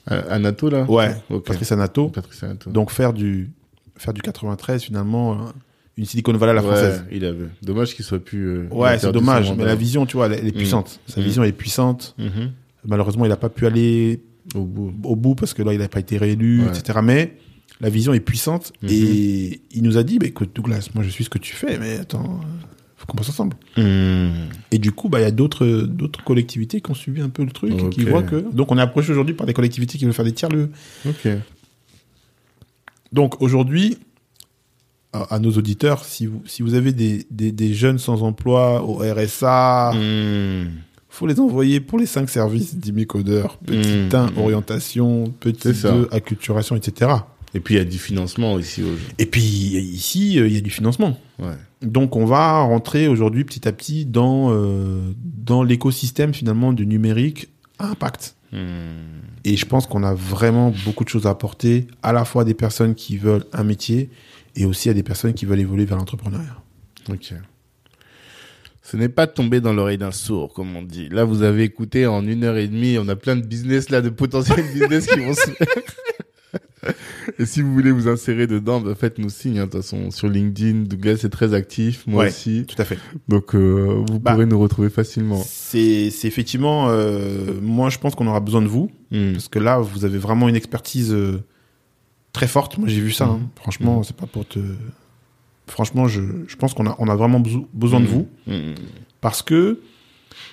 A- 0.07 0.33
Anato, 0.33 0.69
là? 0.69 0.83
Ouais, 0.89 1.15
Ok. 1.29 1.45
Patrice 1.45 1.71
Anato, 1.71 2.09
Patrice 2.09 2.43
Anato. 2.43 2.69
donc 2.69 2.91
faire 2.91 3.13
du, 3.13 3.49
faire 3.97 4.13
du 4.13 4.21
93 4.21 4.83
finalement, 4.83 5.51
une 5.97 6.05
Silicon 6.05 6.33
Valley 6.33 6.51
à 6.51 6.55
la 6.55 6.61
Ouais, 6.61 6.67
française. 6.67 7.05
il 7.11 7.23
avait. 7.25 7.47
Dommage 7.61 7.95
qu'il 7.95 8.03
soit 8.03 8.19
plus. 8.23 8.45
euh, 8.47 8.67
il 8.69 8.73
a 8.73 8.75
Ouais, 8.79 8.99
c'est 8.99 9.11
dommage, 9.11 9.51
mais 9.57 9.63
la 9.65 9.75
vision, 9.75 10.05
tu 10.05 10.17
vois, 10.17 10.25
elle, 10.27 10.33
elle 10.39 10.47
est 10.47 10.55
Mm. 10.55 10.57
puissante. 10.57 10.99
Sa 11.07 11.21
Mm. 11.21 11.23
vision 11.23 11.43
est 11.43 11.51
puissante. 11.53 12.15
Mhm. 12.17 12.51
Malheureusement, 12.87 13.25
il 13.25 13.29
n'a 13.29 13.37
pas 13.37 13.49
pu 13.49 13.65
aller 13.65 14.21
Au 14.53 14.61
bout. 14.63 14.93
au 15.03 15.15
bout 15.15 15.35
parce 15.35 15.53
que 15.53 15.63
là, 15.63 15.73
il 15.73 15.79
n'a 15.79 15.87
pas 15.87 15.99
été 15.99 16.17
réélu, 16.17 16.61
Ouais. 16.63 16.67
etc. 16.67 16.99
Mais 17.03 17.37
la 17.81 17.89
vision 17.89 18.13
est 18.13 18.19
puissante 18.19 18.73
Mhm. 18.81 18.89
et 18.91 19.61
il 19.71 19.83
nous 19.83 19.97
a 19.97 20.03
dit, 20.03 20.19
bah, 20.19 20.27
écoute, 20.27 20.51
Douglas, 20.53 20.89
moi, 20.93 21.03
je 21.03 21.09
suis 21.09 21.23
ce 21.23 21.29
que 21.29 21.37
tu 21.39 21.55
fais, 21.55 21.79
mais 21.79 21.97
attends, 21.99 22.25
euh, 22.41 22.45
faut 22.97 23.05
qu'on 23.07 23.15
bosse 23.17 23.29
ensemble. 23.29 23.55
Mhm. 23.77 24.31
Et 24.71 24.77
du 24.79 24.91
coup, 24.91 25.07
bah, 25.09 25.19
il 25.19 25.23
y 25.23 25.25
a 25.25 25.31
d'autres, 25.31 25.65
d'autres 25.65 26.23
collectivités 26.23 26.81
qui 26.81 26.91
ont 26.91 26.95
suivi 26.95 27.21
un 27.21 27.29
peu 27.29 27.43
le 27.45 27.51
truc 27.51 27.89
qui 27.89 28.03
voient 28.03 28.23
que, 28.23 28.35
donc, 28.53 28.71
on 28.71 28.77
est 28.77 28.81
approché 28.81 29.11
aujourd'hui 29.13 29.33
par 29.33 29.47
des 29.47 29.53
collectivités 29.53 29.97
qui 29.97 30.03
veulent 30.05 30.13
faire 30.13 30.25
des 30.25 30.33
tiers-lieux. 30.33 30.69
Ok. 31.07 31.27
Donc, 33.11 33.41
aujourd'hui, 33.41 33.97
à, 35.15 35.35
à 35.35 35.39
nos 35.39 35.51
auditeurs, 35.51 36.03
si 36.03 36.25
vous, 36.25 36.41
si 36.45 36.61
vous 36.61 36.73
avez 36.73 36.91
des, 36.91 37.25
des, 37.31 37.51
des 37.51 37.73
jeunes 37.73 37.97
sans 37.99 38.23
emploi 38.23 38.83
au 38.83 38.95
RSA, 38.97 39.91
Mhm. 39.93 40.71
faut 41.09 41.27
les 41.27 41.39
envoyer 41.39 41.79
pour 41.79 41.97
les 41.99 42.05
cinq 42.05 42.29
services 42.29 42.75
d'Imicodeur. 42.75 43.57
Petit 43.65 43.87
Mmh. 44.11 44.15
1, 44.15 44.33
orientation, 44.37 45.33
petit 45.39 45.59
C'est 45.61 45.73
ça. 45.73 45.91
2, 45.91 46.09
acculturation, 46.11 46.75
etc. 46.75 47.11
Et 47.53 47.61
puis, 47.61 47.75
il 47.75 47.77
y 47.77 47.81
a 47.81 47.85
du 47.85 47.97
financement 47.97 48.59
gens. 48.59 48.83
Et 49.17 49.25
puis 49.25 49.41
ici, 49.41 50.37
euh, 50.39 50.47
il 50.47 50.53
y 50.53 50.57
a 50.57 50.61
du 50.61 50.69
financement. 50.69 51.17
Ouais. 51.39 51.55
Donc 51.81 52.15
on 52.15 52.25
va 52.25 52.59
rentrer 52.61 53.07
aujourd'hui 53.07 53.43
petit 53.45 53.67
à 53.67 53.71
petit 53.71 54.05
dans, 54.05 54.47
euh, 54.51 54.99
dans 55.23 55.63
l'écosystème 55.63 56.33
finalement 56.33 56.73
du 56.73 56.85
numérique 56.85 57.47
à 57.79 57.89
impact. 57.91 58.35
Mhm. 58.51 58.59
Et 59.45 59.55
je 59.57 59.65
pense 59.65 59.85
qu'on 59.87 60.03
a 60.03 60.13
vraiment 60.13 60.73
beaucoup 60.85 61.03
de 61.03 61.09
choses 61.09 61.27
à 61.27 61.29
apporter, 61.29 61.87
à 62.03 62.11
la 62.11 62.25
fois 62.25 62.43
des 62.43 62.55
personnes 62.55 62.95
qui 62.95 63.15
veulent 63.17 63.45
un 63.53 63.63
métier 63.63 64.09
et 64.55 64.65
aussi 64.65 64.89
à 64.89 64.93
des 64.93 65.03
personnes 65.03 65.33
qui 65.33 65.45
veulent 65.45 65.59
évoluer 65.59 65.85
vers 65.85 65.97
l'entrepreneuriat. 65.97 66.57
Ok. 67.09 67.33
Ce 68.81 68.97
n'est 68.97 69.09
pas 69.09 69.25
tombé 69.25 69.61
dans 69.61 69.73
l'oreille 69.73 69.97
d'un 69.97 70.11
sourd, 70.11 70.53
comme 70.53 70.75
on 70.75 70.83
dit. 70.83 71.09
Là, 71.09 71.23
vous 71.23 71.41
avez 71.41 71.63
écouté 71.63 72.05
en 72.05 72.25
une 72.27 72.43
heure 72.43 72.57
et 72.57 72.67
demie. 72.67 72.97
On 72.99 73.07
a 73.07 73.15
plein 73.15 73.35
de 73.35 73.45
business 73.45 73.89
là, 73.89 74.01
de 74.01 74.09
potentiels 74.09 74.63
business 74.73 75.07
qui 75.07 75.19
vont 75.19 75.33
se 75.33 75.49
faire. 75.51 75.67
Et 77.39 77.47
si 77.47 77.63
vous 77.63 77.73
voulez 77.73 77.91
vous 77.91 78.07
insérer 78.07 78.45
dedans, 78.45 78.79
bah, 78.79 78.93
faites-nous 78.93 79.29
signe. 79.31 79.57
hein. 79.57 79.65
De 79.65 79.71
toute 79.71 79.81
façon, 79.81 80.11
sur 80.11 80.29
LinkedIn, 80.29 80.83
Douglas 80.83 81.21
est 81.23 81.29
très 81.29 81.55
actif, 81.55 82.05
moi 82.05 82.23
Ouais. 82.25 82.29
aussi. 82.29 82.65
Tout 82.67 82.79
à 82.79 82.85
fait. 82.85 82.99
Donc, 83.27 83.55
euh, 83.55 84.03
vous 84.07 84.19
Bah. 84.19 84.33
pourrez 84.33 84.45
nous 84.45 84.59
retrouver 84.59 84.91
facilement. 84.91 85.41
C'est 85.43 86.11
c'est 86.11 86.27
effectivement, 86.27 86.89
euh, 86.89 87.59
moi 87.59 87.89
je 87.89 87.97
pense 87.97 88.13
qu'on 88.13 88.27
aura 88.27 88.39
besoin 88.39 88.61
de 88.61 88.67
vous, 88.67 88.91
Hmm. 89.11 89.31
parce 89.33 89.47
que 89.47 89.57
là 89.57 89.79
vous 89.79 90.05
avez 90.05 90.19
vraiment 90.19 90.47
une 90.47 90.55
expertise 90.55 91.11
euh, 91.11 91.41
très 92.35 92.47
forte. 92.47 92.77
Moi 92.77 92.87
j'ai 92.87 93.01
vu 93.01 93.11
ça. 93.11 93.25
hein. 93.25 93.37
Mhm. 93.41 93.47
Franchement, 93.55 94.03
c'est 94.03 94.15
pas 94.15 94.27
pour 94.27 94.45
te. 94.47 94.59
Franchement, 95.67 96.07
je, 96.07 96.21
je 96.47 96.55
pense 96.57 96.73
qu'on 96.75 96.85
a, 96.85 96.95
on 96.99 97.07
a 97.09 97.15
vraiment 97.15 97.39
beso- 97.39 97.65
besoin 97.73 97.99
de 97.99 98.05
vous. 98.05 98.27
Hmm. 98.45 98.75
parce 99.21 99.41
que 99.41 99.79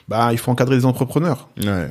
bah 0.08 0.30
il 0.32 0.38
faut 0.38 0.50
encadrer 0.50 0.76
les 0.76 0.86
entrepreneurs. 0.86 1.48
Ouais. 1.62 1.90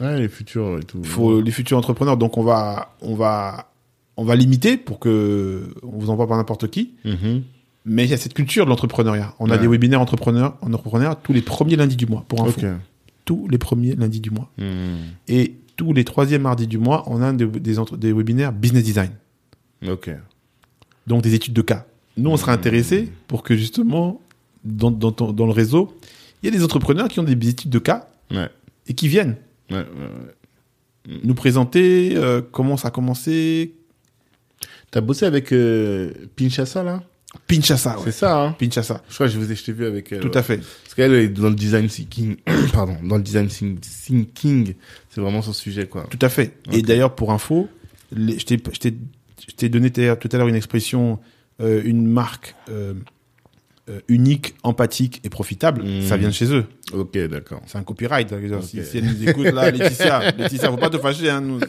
Ouais, 0.00 0.18
les 0.18 0.28
futurs 0.28 0.78
et 0.78 0.82
tout. 0.84 0.98
Il 1.02 1.08
faut 1.08 1.40
les 1.42 1.50
futurs 1.50 1.76
entrepreneurs. 1.76 2.16
Donc 2.16 2.38
on 2.38 2.42
va 2.42 2.94
on 3.02 3.14
va 3.14 3.70
on 4.16 4.24
va 4.24 4.34
limiter 4.36 4.76
pour 4.78 4.98
que 4.98 5.74
on 5.82 5.98
vous 5.98 6.08
envoie 6.10 6.26
pas 6.26 6.36
n'importe 6.36 6.68
qui. 6.68 6.94
Mais 7.84 8.04
il 8.04 8.10
y 8.10 8.14
a 8.14 8.16
cette 8.18 8.34
culture 8.34 8.64
de 8.64 8.70
l'entrepreneuriat. 8.70 9.34
On 9.38 9.50
a 9.50 9.58
des 9.58 9.66
webinaires 9.66 10.00
entrepreneurs 10.00 10.56
entrepreneurs 10.62 11.20
tous 11.22 11.32
les 11.32 11.42
premiers 11.42 11.76
lundis 11.76 11.96
du 11.96 12.06
mois 12.06 12.24
pour 12.28 12.42
info. 12.42 12.58
Ok. 12.60 12.66
Tous 13.26 13.46
les 13.50 13.58
premiers 13.58 13.94
lundis 13.94 14.20
du 14.20 14.30
mois. 14.30 14.50
Et 15.28 15.54
tous 15.78 15.92
les 15.94 16.04
troisièmes 16.04 16.42
mardis 16.42 16.66
du 16.66 16.76
mois, 16.76 17.04
on 17.06 17.22
a 17.22 17.32
des, 17.32 17.46
des, 17.46 17.78
entre- 17.78 17.96
des 17.96 18.12
webinaires 18.12 18.52
business 18.52 18.82
design. 18.84 19.12
Ok. 19.88 20.10
Donc 21.06 21.22
des 21.22 21.32
études 21.34 21.54
de 21.54 21.62
cas. 21.62 21.86
Nous, 22.18 22.28
on 22.28 22.36
sera 22.36 22.52
intéressés 22.52 23.08
pour 23.28 23.42
que 23.44 23.56
justement, 23.56 24.20
dans, 24.64 24.90
dans, 24.90 25.12
ton- 25.12 25.32
dans 25.32 25.46
le 25.46 25.52
réseau, 25.52 25.96
il 26.42 26.46
y 26.52 26.54
a 26.54 26.58
des 26.58 26.64
entrepreneurs 26.64 27.08
qui 27.08 27.20
ont 27.20 27.22
des 27.22 27.48
études 27.48 27.70
de 27.70 27.78
cas 27.78 28.08
Ouais. 28.30 28.48
et 28.88 28.92
qui 28.94 29.08
viennent 29.08 29.36
Ouais, 29.70 29.76
ouais, 29.76 29.84
ouais. 29.84 31.20
nous 31.24 31.34
présenter 31.34 32.12
euh, 32.16 32.42
comment 32.52 32.76
ça 32.76 32.88
a 32.88 32.90
commencé. 32.90 33.72
T'as 34.90 35.00
bossé 35.00 35.26
avec 35.26 35.52
euh, 35.52 36.12
Pinchassa, 36.34 36.82
là? 36.82 37.02
Pinchassa, 37.46 37.96
ouais. 37.98 38.04
C'est 38.06 38.12
ça, 38.12 38.42
hein 38.42 38.52
Pinchassa. 38.58 39.02
Je 39.08 39.14
crois 39.14 39.26
que 39.26 39.32
je 39.32 39.38
vous 39.38 39.50
ai, 39.52 39.54
je 39.54 39.62
t'ai 39.64 39.72
vu 39.72 39.84
avec 39.86 40.10
elle. 40.12 40.20
Tout 40.20 40.28
ouais. 40.28 40.36
à 40.38 40.42
fait. 40.42 40.58
Parce 40.58 40.94
qu'elle 40.96 41.12
est 41.14 41.28
dans 41.28 41.48
le 41.50 41.54
design 41.54 41.86
thinking, 41.86 42.36
pardon, 42.72 42.96
dans 43.02 43.16
le 43.16 43.22
design 43.22 43.48
think- 43.48 43.80
thinking, 43.80 44.74
c'est 45.10 45.20
vraiment 45.20 45.42
son 45.42 45.52
sujet, 45.52 45.86
quoi. 45.86 46.06
Tout 46.10 46.18
à 46.22 46.28
fait. 46.30 46.54
Et 46.72 46.82
d'ailleurs, 46.82 47.14
pour 47.14 47.32
info, 47.32 47.68
les- 48.12 48.38
je 48.38 48.46
t'ai- 48.46 48.62
je 48.72 48.78
t'ai 48.78 48.94
je 49.46 49.54
t'ai 49.54 49.68
donné 49.68 49.90
tout 49.90 50.00
à 50.00 50.04
l'heure- 50.04 50.18
tout 50.18 50.28
à 50.32 50.36
l'heure 50.38 50.48
une 50.48 50.54
expression, 50.54 51.18
euh, 51.60 51.80
une 51.84 52.06
marque 52.06 52.54
euh, 52.70 52.94
euh, 53.88 54.00
unique, 54.08 54.54
empathique 54.62 55.20
et 55.24 55.30
profitable. 55.30 55.82
Mm. 55.84 56.02
Ça 56.02 56.16
vient 56.16 56.28
de 56.28 56.34
chez 56.34 56.52
eux. 56.52 56.64
Ok, 56.92 57.16
d'accord. 57.28 57.60
C'est 57.66 57.78
un 57.78 57.82
copyright. 57.82 58.32
hein, 58.32 58.38
si, 58.62 58.80
elle 58.94 59.04
nous 59.04 59.28
écoute 59.28 59.46
là, 59.46 59.70
Laetitia, 59.70 60.30
Laetitia, 60.32 60.70
faut 60.70 60.76
pas 60.76 60.90
te 60.90 60.98
fâcher. 60.98 61.30
Hein, 61.30 61.40
nous. 61.40 61.60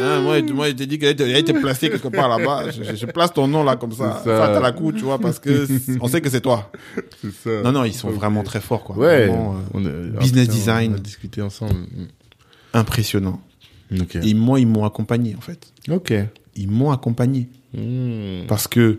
Hein, 0.00 0.20
moi, 0.20 0.40
moi, 0.42 0.68
je 0.68 0.72
t'ai 0.74 0.86
dit 0.86 0.98
qu'elle 0.98 1.16
était- 1.16 1.52
placée 1.54 1.90
quelque 1.90 2.08
part 2.08 2.28
là-bas. 2.28 2.70
Je, 2.70 3.06
place 3.06 3.32
ton 3.32 3.48
nom 3.48 3.64
là 3.64 3.76
comme 3.76 3.92
ça, 3.92 4.20
ça. 4.24 4.54
ça. 4.54 4.60
la 4.60 4.72
coup, 4.72 4.92
tu 4.92 5.02
vois, 5.02 5.18
parce 5.18 5.38
que 5.38 5.66
on 6.00 6.08
sait 6.08 6.20
que 6.20 6.30
c'est 6.30 6.40
toi. 6.40 6.70
C'est 7.20 7.32
ça. 7.32 7.62
Non, 7.62 7.72
non, 7.72 7.84
ils 7.84 7.94
sont 7.94 8.10
vraiment 8.10 8.42
très 8.42 8.60
forts, 8.60 8.84
quoi. 8.84 8.96
Ouais. 8.96 9.26
Vraiment, 9.26 9.56
euh, 9.56 9.60
on 9.74 9.84
a- 9.86 10.20
business 10.20 10.46
ah, 10.48 10.50
putain, 10.50 10.58
design. 10.58 10.92
On 10.92 10.96
a 10.96 11.00
discuté 11.00 11.42
ensemble. 11.42 11.74
impressionnant. 12.74 13.40
Et 14.22 14.34
moi, 14.34 14.60
ils 14.60 14.66
m'ont 14.66 14.84
accompagné, 14.84 15.34
en 15.36 15.40
fait. 15.40 15.72
Ok. 15.90 16.12
Ils 16.56 16.70
m'ont 16.70 16.90
accompagné. 16.90 17.48
Hmm. 17.74 18.46
Parce 18.46 18.68
que 18.68 18.98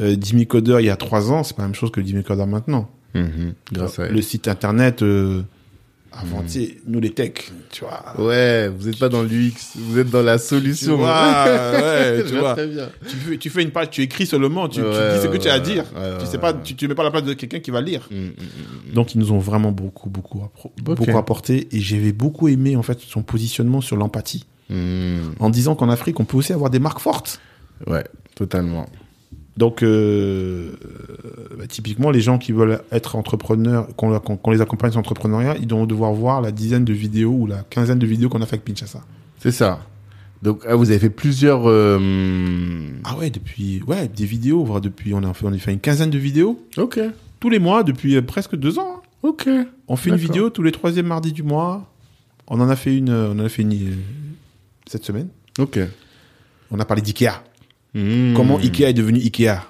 euh, 0.00 0.16
Jimmy 0.20 0.46
Coder, 0.46 0.78
il 0.80 0.86
y 0.86 0.90
a 0.90 0.96
trois 0.96 1.30
ans, 1.30 1.42
c'est 1.44 1.54
pas 1.56 1.62
la 1.62 1.68
même 1.68 1.74
chose 1.74 1.90
que 1.90 2.02
Jimmy 2.04 2.22
Coder 2.24 2.46
maintenant. 2.46 2.88
Mhm. 3.14 3.54
Grâce 3.72 3.98
à 3.98 4.04
elle. 4.06 4.14
Le 4.14 4.22
site 4.22 4.48
internet, 4.48 5.02
euh, 5.02 5.42
avant-hier, 6.12 6.70
nous 6.86 6.98
les 7.00 7.10
techs, 7.10 7.52
tu 7.70 7.84
vois. 7.84 8.02
Ouais, 8.18 8.68
vous 8.68 8.88
êtes 8.88 8.98
pas 8.98 9.08
dans 9.08 9.22
l'UX, 9.22 9.52
vous 9.76 9.98
êtes 9.98 10.10
dans 10.10 10.22
la 10.22 10.38
Tu 10.38 10.44
solution. 10.46 10.96
vois, 10.96 11.44
ouais, 11.44 12.24
tu 12.24 12.30
vois 12.32 12.40
vois. 12.40 12.54
très 12.54 12.66
bien. 12.66 12.88
Tu 13.08 13.16
fais, 13.16 13.36
tu 13.38 13.50
fais 13.50 13.62
une 13.62 13.70
page, 13.70 13.90
tu 13.90 14.02
écris 14.02 14.26
seulement, 14.26 14.68
tu, 14.68 14.80
tu 14.80 14.86
Ouais, 14.86 15.14
dis 15.16 15.22
ce 15.22 15.26
que 15.28 15.36
tu 15.36 15.48
as 15.48 15.54
à 15.54 15.58
ouais, 15.58 15.62
dire. 15.64 15.84
ouais, 15.94 16.16
tu 16.18 16.24
ouais, 16.24 16.30
sais 16.30 16.38
pas, 16.38 16.52
ouais. 16.52 16.58
tu, 16.64 16.74
tu 16.74 16.88
mets 16.88 16.94
pas 16.96 17.04
la 17.04 17.10
place 17.12 17.24
de 17.24 17.34
quelqu'un 17.34 17.60
qui 17.60 17.70
va 17.70 17.80
lire. 17.80 18.08
Hmm, 18.10 18.16
hmm, 18.16 18.28
hmm. 18.28 18.94
Donc 18.94 19.14
ils 19.14 19.18
nous 19.18 19.30
ont 19.32 19.38
vraiment 19.38 19.70
beaucoup, 19.72 20.10
beaucoup, 20.10 20.40
beaucoup 20.82 21.16
apporté 21.18 21.68
et 21.70 21.80
j'avais 21.80 22.12
beaucoup 22.12 22.48
aimé 22.48 22.74
en 22.76 22.82
fait 22.82 22.98
son 23.00 23.22
positionnement 23.22 23.80
sur 23.80 23.96
l'empathie, 23.96 24.46
en 24.70 25.50
disant 25.50 25.74
qu'en 25.76 25.90
Afrique 25.90 26.18
on 26.20 26.24
peut 26.24 26.36
aussi 26.36 26.52
avoir 26.52 26.70
des 26.70 26.78
marques 26.80 27.00
fortes. 27.00 27.40
Ouais, 27.86 28.04
totalement. 28.34 28.86
Donc, 29.56 29.82
euh, 29.82 30.70
bah, 31.58 31.66
typiquement, 31.68 32.10
les 32.10 32.20
gens 32.20 32.38
qui 32.38 32.52
veulent 32.52 32.80
être 32.92 33.16
entrepreneurs, 33.16 33.88
qu'on 33.96 34.50
les 34.50 34.60
accompagne 34.60 34.90
sur 34.92 34.98
l'entrepreneuriat, 35.00 35.56
ils 35.60 35.68
vont 35.68 35.86
devoir 35.86 36.12
voir 36.12 36.40
la 36.40 36.50
dizaine 36.52 36.84
de 36.84 36.92
vidéos 36.92 37.32
ou 37.32 37.46
la 37.46 37.62
quinzaine 37.68 37.98
de 37.98 38.06
vidéos 38.06 38.28
qu'on 38.28 38.40
a 38.42 38.46
fait 38.46 38.54
avec 38.56 38.64
Pinchasa. 38.64 39.02
C'est 39.38 39.50
ça. 39.50 39.80
Donc, 40.42 40.62
ah, 40.66 40.74
vous 40.76 40.90
avez 40.90 40.98
fait 40.98 41.10
plusieurs. 41.10 41.62
euh, 41.68 41.98
Ah 43.04 43.16
ouais, 43.18 43.28
depuis, 43.30 43.82
ouais, 43.86 44.08
des 44.08 44.24
vidéos, 44.24 44.64
voire 44.64 44.80
depuis, 44.80 45.12
on 45.12 45.22
a 45.24 45.34
fait, 45.34 45.44
on 45.46 45.52
a 45.52 45.58
fait 45.58 45.72
une 45.72 45.80
quinzaine 45.80 46.10
de 46.10 46.18
vidéos 46.18 46.64
Ok. 46.78 46.98
tous 47.40 47.50
les 47.50 47.58
mois 47.58 47.82
depuis 47.82 48.16
euh, 48.16 48.22
presque 48.22 48.56
deux 48.56 48.78
ans. 48.78 48.96
hein. 48.96 49.00
Ok. 49.22 49.48
On 49.88 49.96
fait 49.96 50.08
une 50.10 50.16
vidéo 50.16 50.48
tous 50.48 50.62
les 50.62 50.72
troisièmes 50.72 51.06
mardis 51.08 51.32
du 51.32 51.42
mois. 51.42 51.92
On 52.48 52.58
en 52.60 52.70
a 52.70 52.76
fait 52.76 52.96
une, 52.96 53.10
on 53.12 53.32
en 53.32 53.44
a 53.44 53.48
fait 53.50 53.62
une 53.62 53.98
cette 54.86 55.04
semaine. 55.04 55.28
Ok. 55.58 55.78
On 56.70 56.78
a 56.80 56.84
parlé 56.86 57.02
d'IKEA. 57.02 57.42
Mmh. 57.94 58.34
Comment 58.34 58.58
Ikea 58.58 58.84
est 58.90 58.92
devenu 58.94 59.18
Ikea 59.20 59.64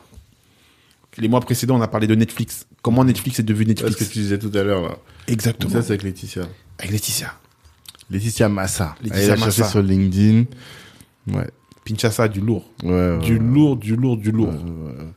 Les 1.18 1.28
mois 1.28 1.40
précédents, 1.40 1.76
on 1.78 1.82
a 1.82 1.88
parlé 1.88 2.06
de 2.06 2.14
Netflix. 2.14 2.66
Comment 2.82 3.04
Netflix 3.04 3.38
est 3.38 3.42
devenu 3.44 3.74
C'est 3.76 3.82
ce 3.82 3.86
Netflix 3.88 4.08
que 4.08 4.12
tu 4.14 4.18
disais 4.20 4.38
tout 4.38 4.50
à 4.54 4.62
l'heure, 4.62 4.82
là. 4.82 4.96
Exactement. 5.26 5.72
Ça, 5.72 5.82
c'est 5.82 5.90
avec 5.92 6.02
Laetitia. 6.02 6.42
Avec 6.78 6.92
Laetitia. 6.92 7.32
Laetitia 8.10 8.48
Massa. 8.48 8.94
Laetitia 9.02 9.36
chercher 9.36 9.44
Massa. 9.60 9.64
sur 9.68 9.82
LinkedIn. 9.82 10.44
Ouais. 11.32 11.48
Pinchasa, 11.84 12.28
du 12.28 12.40
lourd. 12.40 12.64
Ouais. 12.82 12.90
ouais, 12.90 13.18
Du 13.18 13.34
ouais. 13.34 13.38
lourd, 13.38 13.76
du 13.76 13.96
lourd, 13.96 14.16
du 14.16 14.30
lourd. 14.32 14.48
Ouais, 14.48 14.54
ouais, 14.54 14.98
ouais. 14.98 15.08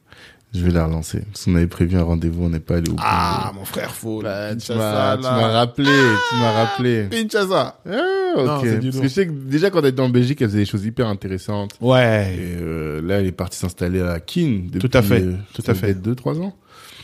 Je 0.54 0.64
vais 0.64 0.72
la 0.72 0.86
relancer. 0.86 1.22
Parce 1.32 1.46
qu'on 1.46 1.56
avait 1.56 1.68
prévu 1.68 1.98
un 1.98 2.04
rendez-vous, 2.04 2.44
on 2.46 2.50
n'est 2.50 2.60
pas 2.60 2.76
allé 2.78 2.90
au 2.90 2.94
bout. 2.94 3.02
Ah, 3.04 3.52
mon 3.56 3.66
frère, 3.66 3.92
faux. 3.94 4.22
Bah, 4.22 4.56
tu 4.56 4.72
m'as 4.74 5.16
rappelé, 5.16 5.90
tu 6.30 6.36
m'as 6.36 6.52
rappelé. 6.52 7.08
Pinchasa. 7.10 7.80
Ah, 7.90 7.92
Non, 8.36 8.58
ok. 8.58 8.62
c'est 8.64 8.80
du 8.80 8.90
Parce 8.90 9.02
que 9.02 9.08
je 9.08 9.14
sais 9.14 9.28
que 9.28 9.32
déjà 9.32 9.70
quand 9.70 9.80
elle 9.80 9.88
était 9.88 10.02
en 10.02 10.10
Belgique, 10.10 10.42
elle 10.42 10.48
faisait 10.50 10.60
des 10.60 10.66
choses 10.66 10.86
hyper 10.86 11.08
intéressantes. 11.08 11.76
Ouais. 11.82 12.36
Et 12.36 12.58
euh, 12.62 13.02
là, 13.02 13.20
elle 13.20 13.28
est 13.28 13.32
partie 13.32 13.58
s'installer 13.58 14.02
à 14.02 14.20
Kin. 14.20 14.64
Depuis, 14.72 14.80
Tout 14.90 14.98
à 14.98 15.02
fait, 15.02 15.22
euh, 15.22 15.34
tout 15.54 15.64
à 15.68 15.74
fait. 15.74 15.94
deux, 15.94 16.16
trois 16.16 16.40
ans. 16.40 16.56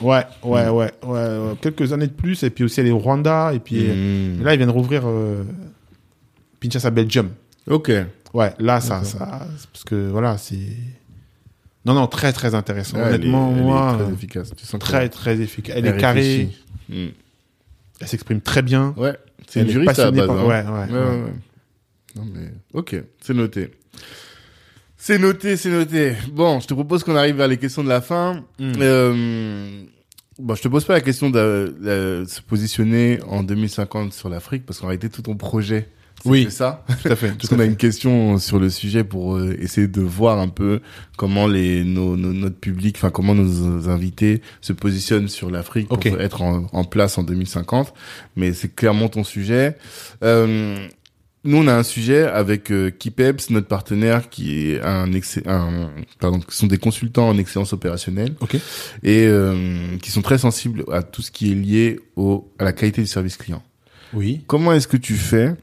Ouais, 0.01 0.23
ouais, 0.43 0.69
ouais, 0.69 0.69
ouais, 0.69 0.91
ouais. 1.03 1.53
Quelques 1.61 1.91
années 1.93 2.07
de 2.07 2.13
plus. 2.13 2.41
Et 2.43 2.49
puis 2.49 2.63
aussi, 2.63 2.79
elle 2.79 2.87
est 2.87 2.91
au 2.91 2.99
Rwanda. 2.99 3.51
Et 3.53 3.59
puis 3.59 3.75
Mmh. 3.83 4.41
et 4.41 4.43
là, 4.43 4.53
ils 4.53 4.57
viennent 4.57 4.69
rouvrir 4.69 5.03
euh, 5.05 5.43
Pinchasa 6.59 6.89
Belgium. 6.89 7.29
Ok. 7.69 7.91
Ouais, 8.33 8.53
là, 8.59 8.79
ça, 8.79 9.03
ça, 9.03 9.47
parce 9.73 9.83
que 9.85 10.09
voilà, 10.09 10.37
c'est. 10.37 10.55
Non, 11.85 11.93
non, 11.93 12.07
très, 12.07 12.31
très 12.33 12.53
intéressant. 12.55 12.97
Ouais, 12.97 13.03
elle 13.07 13.13
est- 13.13 13.15
Honnêtement, 13.29 13.51
elle 13.53 13.57
est 13.59 13.61
moi, 13.63 13.97
très 13.99 14.13
efficace. 14.13 14.51
Tu 14.55 14.65
sens 14.65 14.79
très, 14.79 15.09
très 15.09 15.39
efficace. 15.41 15.75
Elle, 15.77 15.85
elle 15.87 15.95
est 15.95 15.97
carrée. 15.99 16.49
Mmh. 16.89 17.05
elle 18.01 18.07
s'exprime 18.07 18.41
très 18.41 18.61
bien. 18.61 18.93
Ouais. 18.97 19.15
C'est 19.49 19.61
une 19.61 19.69
juriste 19.69 19.99
à 19.99 20.05
la 20.05 20.11
base. 20.11 20.27
par- 20.27 20.37
hein. 20.39 20.45
ouais, 20.45 20.63
ouais, 20.63 20.71
Ouais, 20.71 20.91
ouais. 20.93 21.09
ouais, 21.15 21.23
ouais. 21.23 21.33
Non, 22.15 22.25
mais, 22.33 22.51
ok, 22.73 22.95
c'est 23.21 23.33
noté. 23.33 23.71
C'est 24.97 25.17
noté, 25.17 25.55
c'est 25.57 25.69
noté. 25.69 26.13
Bon, 26.31 26.59
je 26.59 26.67
te 26.67 26.73
propose 26.73 27.03
qu'on 27.03 27.15
arrive 27.15 27.35
vers 27.37 27.47
les 27.47 27.57
questions 27.57 27.83
de 27.83 27.89
la 27.89 28.01
fin. 28.01 28.43
Mm. 28.59 28.73
Euh, 28.81 29.81
bon, 30.37 30.55
je 30.55 30.61
te 30.61 30.67
pose 30.67 30.83
pas 30.85 30.93
la 30.93 31.01
question 31.01 31.29
de, 31.29 31.73
de 31.79 32.25
se 32.27 32.41
positionner 32.41 33.19
en 33.27 33.43
2050 33.43 34.11
sur 34.13 34.29
l'Afrique, 34.29 34.65
parce 34.65 34.79
qu'en 34.79 34.87
réalité, 34.87 35.09
tout 35.09 35.21
ton 35.21 35.35
projet, 35.35 35.87
c'est 36.23 36.29
Oui. 36.29 36.47
ça. 36.49 36.83
Tout 37.01 37.09
à 37.11 37.15
fait. 37.15 37.29
Tout 37.29 37.35
Parce 37.37 37.49
qu'on 37.49 37.59
a 37.59 37.65
une 37.65 37.75
question 37.77 38.37
sur 38.37 38.59
le 38.59 38.69
sujet 38.69 39.03
pour 39.03 39.35
euh, 39.35 39.55
essayer 39.59 39.87
de 39.87 40.01
voir 40.01 40.39
un 40.39 40.49
peu 40.49 40.81
comment 41.17 41.47
les 41.47 41.83
nos, 41.83 42.15
nos- 42.17 42.33
notre 42.33 42.57
public, 42.57 42.95
enfin 42.97 43.09
comment 43.09 43.35
nos 43.35 43.89
invités 43.89 44.41
se 44.61 44.73
positionnent 44.73 45.27
sur 45.29 45.49
l'Afrique 45.51 45.87
pour 45.89 45.99
être 46.19 46.41
en, 46.41 46.67
en 46.71 46.83
place 46.83 47.17
en 47.17 47.23
2050. 47.23 47.93
Mais 48.35 48.53
c'est 48.53 48.73
clairement 48.73 49.09
ton 49.09 49.23
sujet. 49.23 49.77
Euh, 50.23 50.77
nous, 51.45 51.55
on 51.55 51.67
a 51.67 51.73
un 51.73 51.83
sujet 51.83 52.23
avec 52.23 52.69
euh, 52.69 52.89
Kipeps, 52.91 53.49
notre 53.51 53.67
partenaire, 53.67 54.29
qui 54.29 54.71
est 54.71 54.81
un, 54.81 55.09
un 55.45 55.89
pardon, 56.19 56.39
qui 56.41 56.53
sont 56.57 56.67
des 56.67 56.77
consultants 56.77 57.29
en 57.29 57.37
excellence 57.37 57.71
opérationnelle 57.71 58.33
Ok. 58.41 58.55
et 59.03 59.25
euh, 59.25 59.55
qui 60.01 60.11
sont 60.11 60.21
très 60.21 60.37
sensibles 60.37 60.83
à 60.91 61.01
tout 61.01 61.21
ce 61.21 61.31
qui 61.31 61.53
est 61.53 61.55
lié 61.55 62.01
au 62.17 62.51
à 62.59 62.65
la 62.65 62.73
qualité 62.73 62.99
du 63.01 63.07
service 63.07 63.37
client. 63.37 63.63
Oui. 64.13 64.41
Comment 64.47 64.73
est-ce 64.73 64.89
que 64.89 64.97
tu 64.97 65.13
fais 65.15 65.53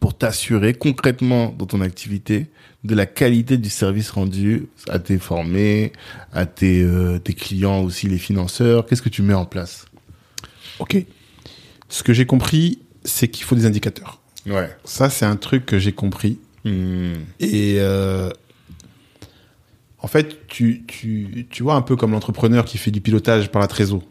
pour 0.00 0.16
t'assurer 0.16 0.74
concrètement 0.74 1.54
dans 1.56 1.66
ton 1.66 1.80
activité 1.80 2.46
de 2.84 2.94
la 2.94 3.06
qualité 3.06 3.56
du 3.56 3.70
service 3.70 4.10
rendu 4.10 4.68
à 4.88 4.98
tes 4.98 5.18
formés, 5.18 5.92
à 6.32 6.46
tes, 6.46 6.82
euh, 6.82 7.18
tes 7.18 7.34
clients 7.34 7.80
aussi, 7.82 8.08
les 8.08 8.18
financeurs 8.18 8.86
Qu'est-ce 8.86 9.02
que 9.02 9.08
tu 9.08 9.22
mets 9.22 9.34
en 9.34 9.44
place? 9.44 9.86
Ok. 10.78 10.96
Ce 11.88 12.02
que 12.02 12.12
j'ai 12.12 12.26
compris, 12.26 12.80
c'est 13.04 13.28
qu'il 13.28 13.44
faut 13.44 13.54
des 13.54 13.66
indicateurs. 13.66 14.20
Ouais. 14.46 14.70
Ça, 14.84 15.10
c'est 15.10 15.24
un 15.24 15.36
truc 15.36 15.66
que 15.66 15.78
j'ai 15.78 15.92
compris. 15.92 16.38
Hmm. 16.64 17.14
Et 17.40 17.76
euh, 17.78 18.30
en 20.00 20.08
fait, 20.08 20.46
tu, 20.48 20.84
tu, 20.86 21.46
tu 21.50 21.62
vois 21.62 21.74
un 21.74 21.82
peu 21.82 21.96
comme 21.96 22.12
l'entrepreneur 22.12 22.64
qui 22.64 22.78
fait 22.78 22.90
du 22.90 23.00
pilotage 23.00 23.50
par 23.50 23.60
la 23.60 23.68
trésor. 23.68 24.02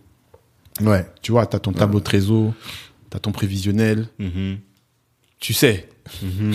Ouais. 0.82 1.06
Tu 1.22 1.32
vois, 1.32 1.46
tu 1.46 1.56
as 1.56 1.60
ton 1.60 1.72
tableau 1.72 2.00
de 2.00 2.04
trésor, 2.04 2.54
tu 3.10 3.18
as 3.18 3.20
ton 3.20 3.32
prévisionnel. 3.32 4.08
Mhm. 4.20 4.58
Tu 5.40 5.54
sais, 5.54 5.90
Mhm. 6.22 6.54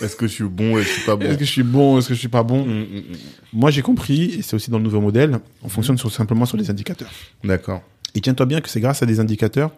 Est-ce 0.00 0.14
que 0.14 0.28
je 0.28 0.32
suis 0.32 0.44
bon 0.44 0.78
et 0.78 0.82
je 0.84 0.88
suis 0.88 1.02
pas 1.04 1.16
bon 1.16 1.24
est-ce 1.26 1.38
que 1.38 1.44
je 1.44 1.50
suis 1.50 1.62
bon, 1.64 1.98
est-ce 1.98 2.08
que 2.08 2.14
je 2.14 2.18
suis 2.20 2.28
pas 2.28 2.44
bon 2.44 2.64
Mhm, 2.64 2.80
mhm. 2.82 3.02
Moi, 3.52 3.70
j'ai 3.72 3.82
compris, 3.82 4.34
et 4.34 4.42
c'est 4.42 4.54
aussi 4.54 4.70
dans 4.70 4.78
le 4.78 4.84
nouveau 4.84 5.00
modèle, 5.00 5.40
on 5.62 5.68
fonctionne 5.68 5.98
sur, 5.98 6.12
simplement 6.12 6.46
sur 6.46 6.56
des 6.56 6.70
indicateurs. 6.70 7.10
D'accord. 7.42 7.82
Et 8.14 8.20
tiens-toi 8.20 8.46
bien 8.46 8.60
que 8.60 8.68
c'est 8.68 8.80
grâce 8.80 9.02
à 9.02 9.06
des 9.06 9.18
indicateurs 9.18 9.72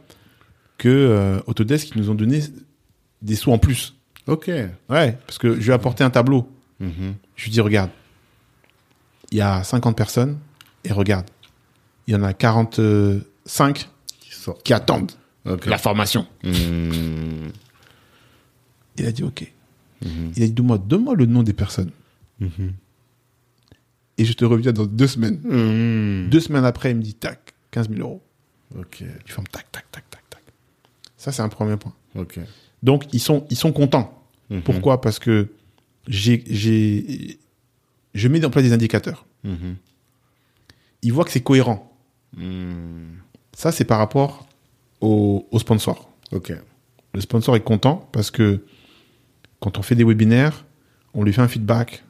que 0.76 0.88
euh, 0.88 1.40
Autodesk 1.46 1.92
ils 1.94 1.98
nous 2.02 2.10
ont 2.10 2.14
donné 2.14 2.40
des 3.22 3.36
sous 3.36 3.52
en 3.52 3.58
plus. 3.58 3.94
Ok. 4.26 4.48
Ouais, 4.90 5.16
parce 5.26 5.38
que 5.38 5.54
je 5.54 5.60
lui 5.64 5.70
ai 5.70 5.72
apporté 5.72 6.04
un 6.04 6.10
tableau. 6.10 6.46
Mhm. 6.80 7.14
Je 7.36 7.44
lui 7.44 7.50
dis, 7.50 7.60
regarde, 7.60 7.90
il 9.30 9.38
y 9.38 9.40
a 9.40 9.62
50 9.64 9.96
personnes, 9.96 10.38
et 10.84 10.92
regarde, 10.92 11.26
il 12.06 12.12
y 12.12 12.16
en 12.16 12.22
a 12.22 12.34
45 12.34 13.88
Qui 14.20 14.50
qui 14.64 14.72
attendent 14.74 15.12
la 15.64 15.78
formation. 15.78 16.26
Il 18.96 19.06
a 19.06 19.12
dit, 19.12 19.22
ok. 19.22 19.50
Mhm. 20.04 20.32
Il 20.36 20.42
a 20.42 20.46
dit, 20.46 20.52
donne-moi 20.52 20.78
donne 20.78 21.14
le 21.14 21.26
nom 21.26 21.42
des 21.42 21.52
personnes. 21.52 21.90
Mhm. 22.40 22.72
Et 24.18 24.24
je 24.24 24.32
te 24.34 24.44
reviens 24.44 24.72
dans 24.72 24.86
deux 24.86 25.06
semaines. 25.06 25.40
Mhm. 25.44 26.28
Deux 26.30 26.40
semaines 26.40 26.64
après, 26.64 26.90
il 26.90 26.96
me 26.96 27.02
dit, 27.02 27.14
tac, 27.14 27.54
15 27.70 27.88
000 27.88 28.00
euros. 28.00 28.22
Ok. 28.78 29.04
Tu 29.24 29.32
formes, 29.32 29.46
tac, 29.48 29.70
tac, 29.72 29.90
tac, 29.90 30.08
tac, 30.10 30.22
tac. 30.30 30.42
Ça, 31.16 31.32
c'est 31.32 31.42
un 31.42 31.48
premier 31.48 31.76
point. 31.76 31.94
Ok. 32.14 32.38
Donc, 32.82 33.04
ils 33.12 33.20
sont, 33.20 33.46
ils 33.50 33.56
sont 33.56 33.72
contents. 33.72 34.18
Pourquoi? 34.64 35.00
Parce 35.00 35.18
que 35.18 35.48
j'ai, 36.06 37.38
je 38.14 38.28
mets 38.28 38.44
en 38.44 38.50
place 38.50 38.64
des 38.64 38.72
indicateurs. 38.72 39.24
Ils 41.02 41.12
voient 41.12 41.24
que 41.24 41.30
c'est 41.30 41.42
cohérent. 41.42 41.90
Ça, 43.54 43.72
c'est 43.72 43.84
par 43.84 43.98
rapport 43.98 44.46
au, 45.00 45.46
au 45.50 45.58
sponsor. 45.58 46.10
Ok. 46.32 46.52
Le 47.14 47.20
sponsor 47.20 47.56
est 47.56 47.60
content 47.60 48.08
parce 48.12 48.30
que 48.30 48.64
quand 49.62 49.78
on 49.78 49.82
fait 49.82 49.94
des 49.94 50.02
webinaires, 50.02 50.64
on 51.14 51.22
lui 51.22 51.32
fait 51.32 51.40
un 51.40 51.46
feedback. 51.46 52.02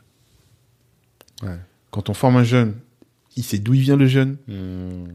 Ouais. 1.42 1.58
Quand 1.90 2.08
on 2.08 2.14
forme 2.14 2.36
un 2.36 2.44
jeune, 2.44 2.76
il 3.36 3.42
sait 3.44 3.58
d'où 3.58 3.74
il 3.74 3.82
vient 3.82 3.96
le 3.96 4.06
jeune. 4.06 4.38
Mhm. 4.48 5.08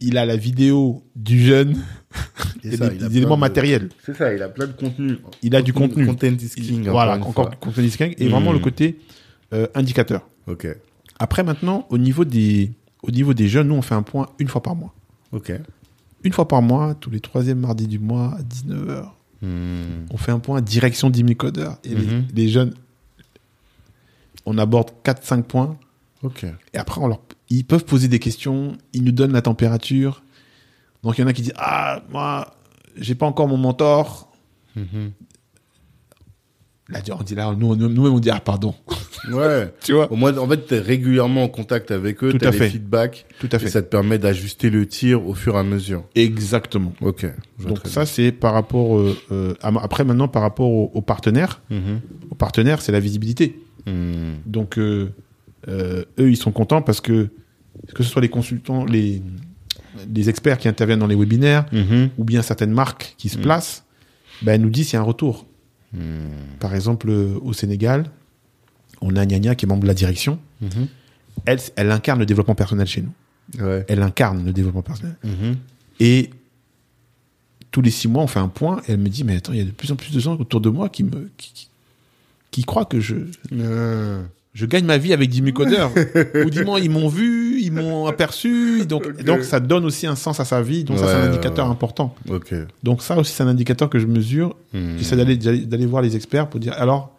Il 0.00 0.18
a 0.18 0.26
la 0.26 0.36
vidéo 0.36 1.04
du 1.14 1.38
jeune 1.38 1.76
et 2.64 2.76
ça, 2.76 2.88
des, 2.90 2.96
il 2.96 3.04
a 3.04 3.08
des 3.08 3.16
éléments 3.18 3.36
de- 3.36 3.40
matériels. 3.40 3.90
C'est 4.04 4.16
ça, 4.16 4.34
il 4.34 4.42
a 4.42 4.48
plein 4.48 4.66
de 4.66 4.72
contenu. 4.72 5.18
Il 5.42 5.54
a 5.54 5.62
du 5.62 5.72
contenu. 5.72 6.04
Content 6.04 6.26
is 6.32 6.50
king. 6.56 6.88
voilà, 6.88 7.14
encore 7.14 7.46
fois. 7.46 7.56
contenu 7.60 7.84
distinct 7.84 8.10
et 8.18 8.28
vraiment 8.28 8.52
le 8.52 8.58
côté 8.58 8.98
euh, 9.52 9.68
indicateur. 9.76 10.28
Ok. 10.48 10.66
Après, 11.20 11.44
maintenant, 11.44 11.86
au 11.90 11.96
niveau 11.96 12.24
des, 12.24 12.72
au 13.04 13.12
niveau 13.12 13.34
des 13.34 13.48
jeunes, 13.48 13.68
nous, 13.68 13.76
on 13.76 13.82
fait 13.82 13.94
un 13.94 14.02
point 14.02 14.26
une 14.40 14.48
fois 14.48 14.62
par 14.64 14.74
mois. 14.74 14.92
Ok. 15.30 15.52
Une 16.24 16.32
fois 16.32 16.48
par 16.48 16.60
mois, 16.60 16.96
tous 16.96 17.10
les 17.10 17.20
troisièmes 17.20 17.60
mardis 17.60 17.86
du 17.86 18.00
mois, 18.00 18.36
à 18.36 18.42
19h, 18.42 19.10
Hmm. 19.44 20.06
on 20.10 20.16
fait 20.16 20.32
un 20.32 20.38
point 20.38 20.60
direction 20.62 21.10
10 21.10 21.20
000 21.20 21.34
codeurs. 21.34 21.78
Et 21.84 21.90
les- 21.94 22.06
Mhm. 22.06 22.26
les, 22.34 22.48
jeunes, 22.48 22.74
on 24.46 24.56
aborde 24.58 24.90
4-5 25.02 25.44
points. 25.46 25.78
Et 26.72 26.78
après, 26.78 27.00
on 27.00 27.06
leur, 27.08 27.20
ils 27.50 27.64
peuvent 27.64 27.84
poser 27.84 28.08
des 28.08 28.18
questions. 28.18 28.76
Ils 28.92 29.02
nous 29.04 29.12
donnent 29.12 29.32
la 29.32 29.42
température. 29.42 30.22
Donc, 31.02 31.18
il 31.18 31.20
y 31.20 31.24
en 31.24 31.26
a 31.26 31.32
qui 31.34 31.42
disent 31.42 31.52
Ah, 31.56 32.02
moi, 32.10 32.54
j'ai 32.96 33.14
pas 33.14 33.26
encore 33.26 33.48
mon 33.48 33.58
mentor. 33.58 34.32
Là, 36.90 36.98
on 37.18 37.22
dit 37.22 37.34
là, 37.34 37.54
nous, 37.58 37.74
nous, 37.76 37.88
nous-mêmes, 37.88 38.12
on 38.12 38.18
dit 38.18 38.28
Ah, 38.30 38.40
pardon. 38.40 38.74
Ouais. 39.32 39.72
tu 39.82 39.94
vois 39.94 40.12
Au 40.12 40.16
moins, 40.16 40.36
en 40.36 40.46
fait, 40.46 40.66
t'es 40.66 40.78
régulièrement 40.78 41.44
en 41.44 41.48
contact 41.48 41.90
avec 41.90 42.22
eux, 42.22 42.30
Tout 42.30 42.36
t'as 42.38 42.48
à 42.50 42.52
fait. 42.52 42.68
feedbacks, 42.68 43.24
Tout 43.40 43.48
à 43.52 43.56
et 43.56 43.58
fait. 43.58 43.68
ça 43.68 43.80
te 43.80 43.88
permet 43.88 44.18
d'ajuster 44.18 44.68
le 44.68 44.86
tir 44.86 45.26
au 45.26 45.32
fur 45.32 45.54
et 45.54 45.58
à 45.58 45.62
mesure. 45.62 46.04
Exactement. 46.14 46.92
Ok. 47.00 47.22
je 47.58 47.62
vois 47.62 47.68
Donc, 47.70 47.80
très 47.84 47.88
ça, 47.88 48.04
c'est 48.04 48.32
par 48.32 48.52
rapport. 48.52 48.98
euh, 48.98 49.16
euh, 49.32 49.54
à- 49.62 49.72
après, 49.82 50.04
maintenant, 50.04 50.28
par 50.28 50.42
rapport 50.42 50.68
aux, 50.68 51.00
partenaires. 51.00 51.62
Mhm. 51.70 52.00
Aux 52.30 52.34
partenaires, 52.34 52.82
c'est 52.82 52.92
la 52.92 53.00
visibilité. 53.00 53.58
Hmm. 53.86 54.34
Donc, 54.44 54.76
euh, 54.78 55.08
euh, 55.68 56.04
eux, 56.18 56.30
ils 56.30 56.36
sont 56.36 56.52
contents 56.52 56.82
parce 56.82 57.00
que, 57.00 57.28
que 57.94 58.02
ce 58.02 58.10
soit 58.10 58.20
les 58.20 58.28
consultants, 58.28 58.84
les, 58.84 59.22
les 60.14 60.28
experts 60.28 60.58
qui 60.58 60.68
interviennent 60.68 60.98
dans 60.98 61.06
les 61.06 61.16
webinaires, 61.16 61.64
Mhm. 61.72 62.10
ou 62.18 62.24
bien 62.24 62.42
certaines 62.42 62.72
marques 62.72 63.14
qui 63.16 63.30
se 63.30 63.38
Mm. 63.38 63.42
placent, 63.42 63.84
ben, 64.42 64.52
elles 64.54 64.60
nous 64.60 64.68
disent 64.70 64.86
qu'il 64.88 64.94
y 64.94 64.98
a 64.98 65.00
un 65.00 65.04
retour. 65.04 65.46
Hmm. 65.94 66.58
Par 66.60 66.74
exemple, 66.74 67.08
euh, 67.08 67.38
au 67.42 67.52
Sénégal, 67.52 68.10
on 69.00 69.14
a 69.16 69.24
Gnagna 69.26 69.54
qui 69.54 69.64
est 69.64 69.68
membre 69.68 69.82
de 69.82 69.86
la 69.88 69.94
direction. 69.94 70.38
Mhm. 70.60 70.88
elle, 71.46 71.58
elle 71.76 71.90
incarne 71.90 72.18
le 72.20 72.26
développement 72.26 72.54
personnel 72.54 72.86
chez 72.86 73.02
nous. 73.02 73.64
Ouais. 73.64 73.84
Elle 73.88 74.02
incarne 74.02 74.44
le 74.44 74.52
développement 74.52 74.82
personnel. 74.82 75.16
Mhm. 75.24 75.56
Et 76.00 76.30
tous 77.70 77.82
les 77.82 77.90
six 77.90 78.08
mois, 78.08 78.22
on 78.22 78.26
fait 78.26 78.38
un 78.40 78.48
point. 78.48 78.80
Et 78.88 78.92
elle 78.92 78.98
me 79.00 79.08
dit, 79.08 79.24
mais 79.24 79.36
attends, 79.36 79.52
il 79.52 79.58
y 79.58 79.62
a 79.62 79.64
de 79.64 79.70
plus 79.70 79.90
en 79.92 79.96
plus 79.96 80.12
de 80.12 80.20
gens 80.20 80.36
autour 80.36 80.60
de 80.60 80.68
moi 80.70 80.88
qui 80.88 81.02
me, 81.04 81.30
qui, 81.36 81.52
qui- 81.52 81.68
qui 82.50 82.62
croient 82.64 82.84
que 82.84 83.00
je, 83.00 83.16
Ah. 83.60 84.22
Je 84.54 84.66
gagne 84.66 84.84
ma 84.84 84.98
vie 84.98 85.12
avec 85.12 85.28
10 85.30 85.38
000 85.38 85.52
codeurs. 85.52 85.90
Ou 86.34 86.48
dis 86.48 86.62
moi 86.62 86.78
ils 86.80 86.88
m'ont 86.90 87.08
vu, 87.08 87.60
ils 87.60 87.72
m'ont 87.72 88.06
aperçu. 88.06 88.86
Donc, 88.86 89.22
donc, 89.22 89.42
ça 89.42 89.58
donne 89.60 89.84
aussi 89.84 90.06
un 90.06 90.14
sens 90.14 90.38
à 90.40 90.44
sa 90.44 90.62
vie. 90.62 90.84
Donc, 90.84 90.98
ça, 90.98 91.06
c'est 91.08 91.14
un 91.14 91.28
indicateur 91.28 91.66
ouais. 91.66 91.72
important. 91.72 92.14
Donc, 92.82 93.02
ça 93.02 93.18
aussi, 93.18 93.32
c'est 93.32 93.42
un 93.42 93.48
indicateur 93.48 93.90
que 93.90 93.98
je 93.98 94.06
mesure. 94.06 94.56
Mhm. 94.72 94.94
J'essaie 94.98 95.16
d'aller, 95.16 95.36
d'aller 95.36 95.86
voir 95.86 96.02
les 96.02 96.14
experts 96.16 96.48
pour 96.48 96.60
dire, 96.60 96.72
alors, 96.78 97.12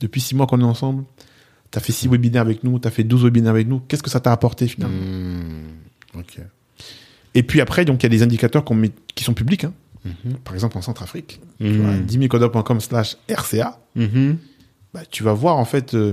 depuis 0.00 0.20
six 0.20 0.34
mois 0.34 0.46
qu'on 0.46 0.60
est 0.60 0.64
ensemble, 0.64 1.04
t'as 1.70 1.80
fait 1.80 1.92
six 1.92 2.06
webinaires 2.06 2.42
avec 2.42 2.62
nous, 2.64 2.78
t'as 2.78 2.90
fait 2.90 3.02
12 3.04 3.24
webinaires 3.24 3.52
avec 3.52 3.66
nous. 3.66 3.80
Qu'est-ce 3.88 4.02
que 4.02 4.10
ça 4.10 4.20
t'a 4.20 4.32
apporté 4.32 4.68
finalement? 4.68 5.00
Ok. 6.18 6.38
Et 7.34 7.42
puis 7.42 7.60
après, 7.60 7.84
donc, 7.84 8.02
il 8.02 8.04
y 8.04 8.06
a 8.06 8.10
des 8.10 8.22
indicateurs 8.22 8.62
qu'on 8.64 8.74
met, 8.74 8.90
qui 9.14 9.24
sont 9.24 9.34
publics. 9.34 9.64
hein. 9.64 9.72
Mhm. 10.04 10.34
Par 10.44 10.52
exemple, 10.52 10.76
en 10.76 10.82
Centrafrique, 10.82 11.40
tu 11.58 11.78
vois, 11.78 11.94
10 11.96 12.18
000codeurs.com 12.18 12.80
slash 12.80 13.16
RCA. 13.30 13.80
Mhm. 13.96 14.36
bah, 14.92 15.00
tu 15.10 15.22
vas 15.22 15.32
voir 15.32 15.56
en 15.56 15.64
fait 15.64 15.94
euh, 15.94 16.12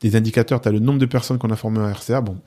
des 0.00 0.16
indicateurs. 0.16 0.60
Tu 0.60 0.68
as 0.68 0.72
le 0.72 0.78
nombre 0.80 0.98
de 0.98 1.06
personnes 1.06 1.38
qu'on 1.38 1.50
a 1.50 1.56
formées 1.56 1.80
en 1.80 1.90
RCA. 1.92 2.20
Bon, 2.20 2.38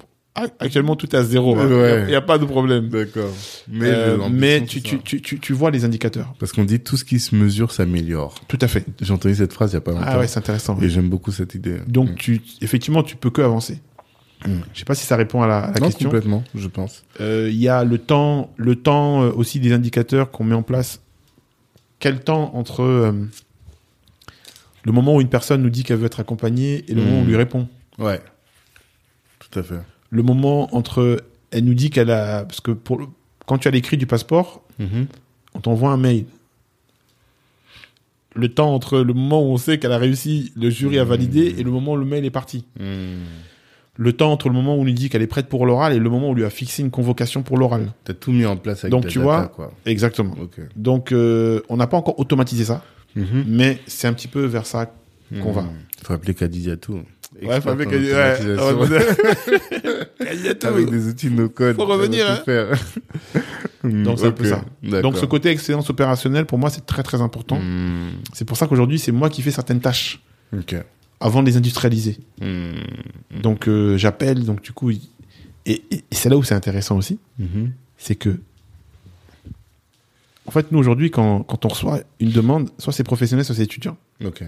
actuellement 0.60 0.96
tout 0.96 1.14
est 1.14 1.18
à 1.18 1.24
zéro. 1.24 1.58
Il 1.60 1.74
Ouais. 1.74 2.06
n'y 2.08 2.16
a, 2.16 2.22
pas 2.22 2.38
de 2.38 2.46
problème. 2.46 2.90
D'accord. 2.90 3.30
Mais, 3.68 3.90
Euh, 3.90 4.18
mais 4.32 4.64
tu, 4.66 5.54
vois 5.54 5.72
les 5.72 5.84
indicateurs. 5.86 6.34
Parce 6.40 6.52
qu'on 6.54 6.64
dit 6.64 6.80
tout 6.80 6.96
ce 6.98 7.04
qui 7.04 7.20
se 7.20 7.36
mesure 7.36 7.72
s'améliore. 7.72 8.36
Tout 8.48 8.60
à 8.62 8.68
fait. 8.68 8.86
J'ai 9.02 9.12
entendu 9.14 9.36
cette 9.36 9.54
phrase 9.54 9.72
il 9.72 9.76
y 9.76 9.78
a 9.78 9.82
pas 9.82 9.92
longtemps. 9.92 10.06
Ah 10.08 10.20
ouais, 10.20 10.28
c'est 10.28 10.40
intéressant. 10.40 10.78
Et 10.82 10.90
j'aime 10.90 11.10
beaucoup 11.10 11.32
cette 11.32 11.56
idée. 11.56 11.78
Donc, 11.88 12.12
Mm. 12.12 12.16
tu, 12.16 12.42
effectivement, 12.62 13.04
tu 13.04 13.16
peux 13.16 13.30
que 13.32 13.42
avancer. 13.42 13.80
Mm. 14.46 14.52
Je 14.74 14.80
sais 14.80 14.86
pas 14.86 14.96
si 14.96 15.06
ça 15.06 15.18
répond 15.18 15.42
à 15.42 15.48
la, 15.48 15.58
à 15.60 15.72
la 15.74 15.80
non, 15.82 15.88
question. 15.88 16.10
complètement, 16.10 16.44
je 16.56 16.68
pense. 16.70 17.04
Euh, 17.20 17.50
Il 17.52 17.58
y 17.60 17.68
a 17.68 17.84
le 17.84 17.98
temps, 17.98 18.54
le 18.56 18.76
temps 18.76 19.24
euh, 19.24 19.32
aussi 19.36 19.60
des 19.60 19.74
indicateurs 19.74 20.32
qu'on 20.32 20.46
met 20.46 20.56
en 20.56 20.64
place. 20.64 21.02
Quel 22.00 22.22
temps 22.22 22.52
entre 22.56 22.82
euh, 22.84 23.12
le 24.84 24.92
moment 24.92 25.16
où 25.16 25.22
une 25.22 25.30
personne 25.30 25.62
nous 25.62 25.70
dit 25.70 25.84
qu'elle 25.84 25.98
veut 25.98 26.06
être 26.06 26.20
accompagnée 26.20 26.86
et 26.88 26.94
le 26.94 27.02
moment 27.02 27.18
où 27.20 27.22
on 27.22 27.26
lui 27.26 27.36
répond 27.36 27.68
Ouais. 27.98 28.22
Tout 29.40 29.60
à 29.60 29.64
fait. 29.64 29.80
le 30.10 30.24
moment 30.24 30.74
entre 30.76 31.24
elle 31.52 31.66
nous 31.66 31.74
dit 31.74 31.90
qu'elle 31.90 32.12
a 32.12 32.44
parce 32.46 32.62
que 32.62 32.72
pour 32.72 32.98
le- 33.00 33.08
quand 33.46 33.58
tu 33.58 33.68
as 33.68 33.72
l'écrit 33.72 33.98
du 33.98 34.06
passeport 34.06 34.62
Mhm. 34.80 35.08
on 35.56 35.60
t'envoie 35.60 35.92
un 35.92 35.98
mail 35.98 36.26
le 38.36 38.48
temps 38.54 38.74
entre 38.74 39.00
le 39.00 39.14
moment 39.14 39.42
où 39.42 39.46
on 39.52 39.58
sait 39.58 39.80
qu'elle 39.80 39.92
a 39.92 39.98
réussi 39.98 40.52
le 40.56 40.70
jury 40.70 41.00
a 41.00 41.04
validé 41.04 41.56
et 41.58 41.64
le 41.64 41.72
moment 41.72 41.94
où 41.94 41.98
le 41.98 42.06
mail 42.06 42.26
est 42.26 42.30
parti 42.32 42.64
Mhm. 42.80 43.18
le 43.98 44.14
temps 44.14 44.32
entre 44.32 44.48
le 44.50 44.56
moment 44.56 44.76
où 44.78 44.82
on 44.82 44.84
lui 44.86 44.94
dit 44.94 45.10
qu'elle 45.10 45.22
est 45.24 45.28
prête 45.28 45.48
pour 45.50 45.66
l'oral 45.66 45.94
et 45.94 46.00
le 46.00 46.10
moment 46.10 46.28
où 46.28 46.32
on 46.32 46.36
lui 46.36 46.46
a 46.46 46.50
fixé 46.50 46.82
une 46.84 46.92
convocation 46.92 47.42
pour 47.42 47.58
l'oral 47.58 47.92
T'as 48.04 48.14
tout 48.14 48.32
mis 48.32 48.46
en 48.46 48.56
place 48.56 48.84
avec 48.84 48.92
Donc, 48.92 49.04
ta 49.04 49.10
tu 49.10 49.18
data, 49.20 49.24
vois, 49.26 49.48
quoi. 49.48 49.74
exactement 49.86 50.36
donc 50.76 51.12
euh, 51.12 51.62
on 51.70 51.78
n'a 51.78 51.88
pas 51.88 51.98
encore 51.98 52.20
automatisé 52.20 52.64
ça 52.66 52.84
Mhm. 53.16 53.46
mais 53.48 53.80
c'est 53.88 54.08
un 54.08 54.14
petit 54.14 54.28
peu 54.28 54.46
vers 54.46 54.66
ça 54.66 54.94
qu'on 55.42 55.52
va 55.52 55.64
Mhm. 55.64 55.70
Faut 56.04 56.14
appeler 56.14 56.34
Kadidia 56.34 56.78
tout. 56.78 57.02
ouais 57.42 57.62
faut 57.62 57.70
en 57.70 57.74
avec 57.74 57.90
ouais, 57.90 58.14
Avec 60.64 60.90
des 60.90 61.08
outils 61.08 61.30
no 61.30 61.50
code. 61.50 61.76
Faut 61.76 61.86
revenir, 61.86 62.30
hein. 62.30 62.42
faire. 62.46 62.78
Hmm, 63.84 64.04
donc 64.04 64.20
c'est 64.20 64.28
un 64.28 64.32
peu 64.32 64.46
ça 64.46 64.64
donc 65.02 65.18
ce 65.18 65.26
côté 65.26 65.50
excellence 65.50 65.90
opérationnelle 65.90 66.46
pour 66.46 66.58
moi 66.58 66.70
c'est 66.70 66.86
très 66.86 67.04
très 67.04 67.22
important 67.22 67.60
Hmm. 67.60 68.12
C'est 68.34 68.46
pour 68.46 68.58
ça 68.58 68.68
qu'aujourd'hui, 68.68 69.00
c'est 69.00 69.12
moi 69.12 69.30
qui 69.30 69.42
fais 69.42 69.52
certaines 69.52 69.82
tâches 69.82 70.22
Ok. 70.56 70.76
avant 71.20 71.42
de 71.42 71.48
les 71.48 71.58
industrialiser. 71.58 72.18
Hmm. 72.42 72.72
Donc, 73.42 73.68
euh, 73.68 73.98
j'appelle, 73.98 74.46
donc 74.46 74.62
du 74.62 74.72
coup, 74.72 74.92
il- 74.92 75.02
et, 75.66 75.84
et- 75.92 75.96
et 75.98 76.04
c'est 76.16 76.30
là 76.30 76.38
où 76.38 76.44
c'est 76.44 76.56
intéressant 76.56 76.98
aussi, 76.98 77.20
Mhm. 77.38 77.72
c'est 77.98 78.16
que, 78.16 78.40
en 80.50 80.52
fait, 80.52 80.72
nous 80.72 80.80
aujourd'hui, 80.80 81.12
quand, 81.12 81.44
quand 81.44 81.64
on 81.66 81.68
reçoit 81.70 82.00
une 82.20 82.32
demande, 82.32 82.72
soit 82.80 82.92
c'est 82.92 83.04
professionnel, 83.04 83.46
soit 83.46 83.54
c'est 83.54 83.62
étudiant. 83.64 83.96
Ok. 84.26 84.44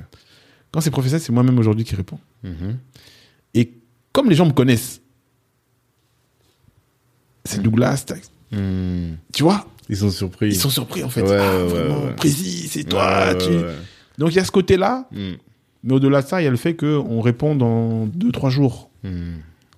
Quand 0.71 0.81
c'est 0.81 0.89
professionnel, 0.89 1.21
c'est 1.21 1.31
moi-même 1.31 1.59
aujourd'hui 1.59 1.83
qui 1.85 1.95
réponds. 1.95 2.17
Mhm. 2.41 2.79
Et 3.53 3.71
comme 4.11 4.27
les 4.27 4.33
gens 4.35 4.47
me 4.47 4.51
connaissent, 4.51 4.99
c'est 7.45 7.61
Douglas, 7.61 8.03
t'as- 8.07 8.15
Hmm. 8.57 9.15
tu 9.31 9.43
vois, 9.43 9.65
Ils 9.89 9.97
sont 9.97 10.09
surpris. 10.09 10.47
ils 10.47 10.55
sont 10.55 10.69
surpris 10.71 11.03
en 11.03 11.09
fait. 11.09 11.21
Ouais, 11.21 11.37
ah, 11.39 11.57
ouais, 11.57 11.63
vraiment, 11.67 12.03
ouais. 12.05 12.15
précis, 12.15 12.67
c'est 12.67 12.83
toi. 12.83 13.33
Tu-. 13.35 13.47
Donc 14.17 14.31
il 14.31 14.35
y 14.35 14.39
a 14.39 14.43
ce 14.45 14.51
côté-là, 14.51 15.07
mais 15.11 15.93
au-delà 15.93 16.21
de 16.23 16.27
ça, 16.27 16.41
il 16.41 16.45
y 16.45 16.47
a 16.47 16.51
le 16.51 16.57
fait 16.57 16.75
qu'on 16.75 17.21
répond 17.21 17.55
dans 17.55 18.07
deux, 18.07 18.31
trois 18.31 18.49
jours. 18.49 18.89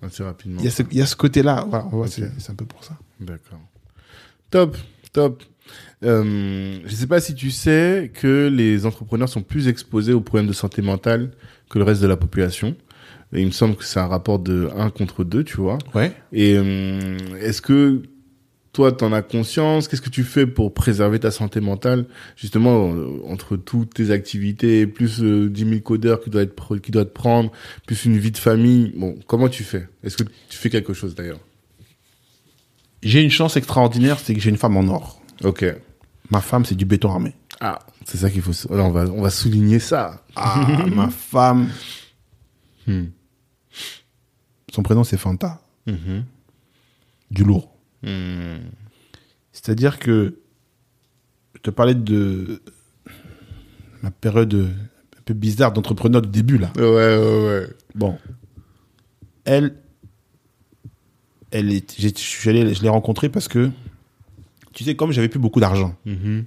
Assez 0.02 0.22
rapidement. 0.24 0.58
Il 0.60 0.64
y 0.64 1.02
a 1.02 1.06
ce, 1.06 1.16
côté-là. 1.16 1.66
Voilà, 1.68 2.10
c'est 2.10 2.50
un 2.50 2.54
peu 2.54 2.64
pour 2.64 2.82
ça. 2.82 2.96
D'accord. 3.20 3.60
Top, 4.50 4.76
top. 5.12 5.42
Euh, 6.02 6.78
je 6.84 6.90
ne 6.90 6.96
sais 6.96 7.06
pas 7.06 7.20
si 7.20 7.34
tu 7.34 7.50
sais 7.50 8.10
que 8.12 8.48
les 8.48 8.86
entrepreneurs 8.86 9.28
sont 9.28 9.42
plus 9.42 9.68
exposés 9.68 10.12
aux 10.12 10.20
problèmes 10.20 10.48
de 10.48 10.52
santé 10.52 10.82
mentale 10.82 11.30
que 11.70 11.78
le 11.78 11.84
reste 11.84 12.02
de 12.02 12.06
la 12.06 12.16
population. 12.16 12.76
Et 13.32 13.40
il 13.40 13.46
me 13.46 13.52
semble 13.52 13.74
que 13.76 13.84
c'est 13.84 14.00
un 14.00 14.06
rapport 14.06 14.38
de 14.38 14.68
1 14.76 14.90
contre 14.90 15.24
2, 15.24 15.44
tu 15.44 15.56
vois. 15.56 15.78
Ouais. 15.94 16.12
Et 16.32 16.56
euh, 16.56 17.16
est-ce 17.40 17.60
que 17.60 18.02
toi, 18.72 18.92
tu 18.92 19.04
en 19.04 19.12
as 19.12 19.22
conscience? 19.22 19.88
Qu'est-ce 19.88 20.02
que 20.02 20.10
tu 20.10 20.24
fais 20.24 20.46
pour 20.46 20.74
préserver 20.74 21.18
ta 21.20 21.30
santé 21.30 21.60
mentale? 21.60 22.06
Justement, 22.36 22.92
euh, 22.92 23.20
entre 23.26 23.56
toutes 23.56 23.94
tes 23.94 24.10
activités, 24.10 24.86
plus 24.86 25.22
euh, 25.22 25.48
10 25.48 25.68
000 25.68 25.80
codeurs 25.80 26.20
qui 26.20 26.30
doivent, 26.30 26.44
être, 26.44 26.76
qui 26.78 26.90
doivent 26.90 27.06
te 27.06 27.12
prendre, 27.12 27.50
plus 27.86 28.04
une 28.04 28.18
vie 28.18 28.32
de 28.32 28.38
famille. 28.38 28.92
Bon, 28.96 29.16
comment 29.26 29.48
tu 29.48 29.64
fais? 29.64 29.88
Est-ce 30.02 30.16
que 30.16 30.24
tu 30.48 30.58
fais 30.58 30.70
quelque 30.70 30.92
chose 30.92 31.14
d'ailleurs? 31.14 31.40
J'ai 33.02 33.22
une 33.22 33.30
chance 33.30 33.56
extraordinaire, 33.56 34.18
c'est 34.18 34.34
que 34.34 34.40
j'ai 34.40 34.50
une 34.50 34.56
femme 34.56 34.76
en 34.76 34.88
or. 34.88 35.20
Ok. 35.42 35.64
Ma 36.30 36.40
femme, 36.40 36.64
c'est 36.64 36.74
du 36.74 36.84
béton 36.84 37.10
armé. 37.10 37.34
Ah, 37.60 37.78
c'est 38.04 38.18
ça 38.18 38.30
qu'il 38.30 38.42
faut. 38.42 38.52
On 38.70 38.90
va, 38.90 39.04
on 39.04 39.22
va 39.22 39.30
souligner 39.30 39.78
ça. 39.78 40.24
Ah, 40.36 40.66
ma 40.94 41.08
femme. 41.08 41.70
Hmm. 42.86 43.06
Son 44.72 44.82
prénom, 44.82 45.04
c'est 45.04 45.16
Fanta. 45.16 45.60
Mhm. 45.86 46.24
Du 47.30 47.44
lourd. 47.44 47.70
Hmm. 48.02 48.58
C'est-à-dire 49.52 49.98
que 49.98 50.40
je 51.54 51.60
te 51.60 51.70
parlais 51.70 51.94
de 51.94 52.62
ma 54.02 54.10
période 54.10 54.54
un 55.18 55.22
peu 55.24 55.34
bizarre 55.34 55.72
d'entrepreneur 55.72 56.20
du 56.22 56.28
début, 56.28 56.58
là. 56.58 56.72
Ouais, 56.76 56.84
ouais, 56.84 57.46
ouais. 57.46 57.68
Bon. 57.94 58.18
Elle, 59.44 59.76
elle 61.50 61.72
est, 61.72 61.98
je 61.98 62.82
l'ai 62.82 62.88
rencontrée 62.88 63.28
parce 63.28 63.48
que, 63.48 63.70
tu 64.74 64.84
sais, 64.84 64.94
comme 64.96 65.12
j'avais 65.12 65.28
plus 65.28 65.38
beaucoup 65.40 65.60
d'argent, 65.60 65.94
Mhm. 66.04 66.44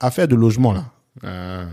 affaire 0.00 0.28
de 0.28 0.34
logement, 0.36 0.72
là. 0.72 0.92
Ah. 1.22 1.64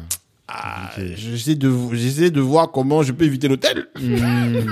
Ah, 0.48 0.92
j'essaie 1.16 1.54
de, 1.56 1.72
j'essaie 1.94 2.32
de 2.32 2.42
voir 2.42 2.72
comment 2.72 3.04
je 3.04 3.12
peux 3.12 3.26
éviter 3.26 3.48
l'hôtel. 3.48 3.88
Ouais. 4.02 4.64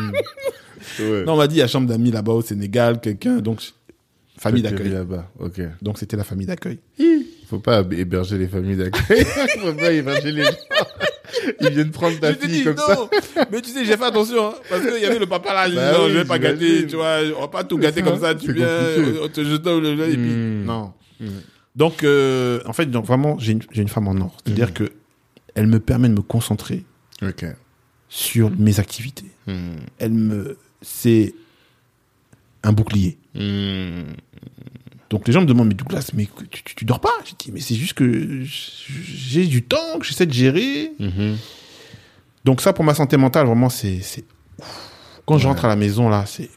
Non, 1.26 1.34
on 1.34 1.38
m'a 1.38 1.48
dit, 1.48 1.56
il 1.56 1.60
y 1.60 1.61
a 1.61 1.68
chambre 1.68 1.88
d'amis 1.88 2.10
là-bas 2.11 2.32
au 2.32 2.41
Sénégal, 2.41 2.99
quelqu'un, 2.99 3.38
donc, 3.38 3.61
famille 4.40 4.64
d'accueil. 4.64 4.90
là-bas. 4.90 5.30
Ok. 5.40 5.61
Donc, 5.82 5.99
c'était 5.99 6.18
la 6.18 6.24
famille 6.24 6.48
d'accueil. 6.48 6.80
Faut 7.48 7.60
pas 7.60 7.82
héberger 7.91 8.38
les 8.40 8.48
familles 8.48 8.78
d'accueil. 8.78 9.24
Faut 9.60 9.74
pas 9.74 9.91
héberger 9.91 10.32
les 10.32 10.44
gens. 10.44 10.49
Ils 11.61 11.69
viennent 11.69 11.91
prendre 11.91 12.19
ta 12.19 12.31
Je 12.33 12.37
fille 12.39 12.49
dis, 12.59 12.63
comme 12.63 12.77
ça. 12.77 12.95
non, 12.95 13.09
mais 13.51 13.61
tu 13.61 13.69
sais, 13.71 13.83
j'ai 13.85 13.97
fait 13.97 14.03
attention, 14.05 14.49
hein, 14.49 14.53
parce 14.69 14.81
qu'il 14.85 15.01
y 15.01 15.05
avait 15.05 15.19
le 15.19 15.25
papa 15.27 15.53
là, 15.53 15.69
dit, 15.69 15.75
Bah 15.75 15.93
non, 15.93 16.05
oui, 16.05 16.11
je 16.13 16.17
vais 16.19 16.25
pas 16.25 16.39
gâter, 16.39 16.87
tu 16.87 16.95
vois, 16.95 17.17
on 17.37 17.41
va 17.41 17.47
pas 17.47 17.63
tout 17.63 17.77
gâter 17.77 18.01
ça, 18.01 18.05
comme 18.09 18.19
ça, 18.19 18.35
tu 18.35 18.45
c'est 18.47 18.53
viens, 18.53 18.67
on 19.23 19.27
te 19.27 19.43
jette 19.43 19.65
le, 19.65 19.95
le- 19.95 20.09
et 20.09 20.17
puis, 20.17 20.29
Hmm. 20.33 20.63
non. 20.65 20.93
Hmm. 21.19 21.27
Donc, 21.75 22.03
euh, 22.03 22.59
en 22.65 22.73
fait, 22.73 22.85
donc 22.87 23.05
vraiment, 23.05 23.37
j'ai 23.39 23.57
une, 23.75 23.87
femme 23.87 24.07
en 24.07 24.15
or. 24.21 24.37
C'est-à-dire 24.45 24.73
que 24.73 24.91
elle 25.55 25.67
me 25.67 25.79
permet 25.79 26.07
de 26.09 26.13
me 26.13 26.21
concentrer 26.21 26.83
sur 28.09 28.51
mes 28.51 28.79
activités. 28.79 29.25
Hmm. 29.47 29.75
Elle 29.99 30.11
me, 30.13 30.57
c'est 30.81 31.33
un 32.63 32.71
bouclier. 32.73 33.17
Donc 35.09 35.25
les 35.27 35.34
gens 35.34 35.41
me 35.41 35.45
demandent, 35.45 35.69
mais 35.69 35.73
Douglas, 35.73 36.09
mais 36.13 36.27
tu, 36.51 36.63
tu, 36.63 36.75
tu 36.75 36.85
dors 36.85 36.99
pas? 36.99 37.09
Je 37.25 37.31
dis, 37.39 37.51
mais 37.53 37.59
c'est 37.61 37.75
juste 37.75 37.93
que 37.93 38.41
j'ai 38.43 39.45
du 39.45 39.63
temps, 39.63 39.99
que 39.99 40.05
j'essaie 40.05 40.25
de 40.25 40.34
gérer. 40.34 40.91
Mhm. 40.99 41.38
Donc 42.45 42.61
ça, 42.61 42.73
pour 42.73 42.84
ma 42.85 42.93
santé 42.93 43.17
mentale, 43.17 43.45
vraiment, 43.47 43.69
c'est... 43.69 43.99
Quand 45.25 45.38
je 45.38 45.47
rentre 45.47 45.65
à 45.65 45.67
la 45.67 45.75
maison, 45.75 46.09
là, 46.09 46.23
c'est... 46.25 46.49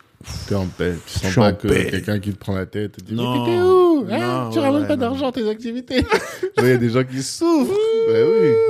T'es 0.48 0.54
en 0.54 0.66
paix. 0.66 0.94
Tu 1.06 1.18
sens 1.26 1.34
pas 1.34 1.52
que 1.52 1.66
quelqu'un 1.68 2.18
qui 2.20 2.30
te 2.32 2.36
prend 2.38 2.54
la 2.54 2.66
tête 2.66 2.92
te 2.98 3.00
dit 3.02 3.14
Non. 3.14 3.44
Mais 3.46 3.50
t'es 3.52 3.60
où? 3.62 4.06
Hein? 4.10 4.50
Tu 4.52 4.58
ouais, 4.58 4.64
ramènes 4.66 4.82
ouais, 4.82 4.88
pas 4.88 4.96
d'argent 4.96 5.32
tes 5.32 5.48
activités. 5.48 6.04
Il 6.58 6.64
y 6.64 6.70
a 6.72 6.76
des 6.76 6.90
gens 6.90 7.02
qui 7.04 7.22
souffrent. 7.22 7.72
bah 8.06 8.18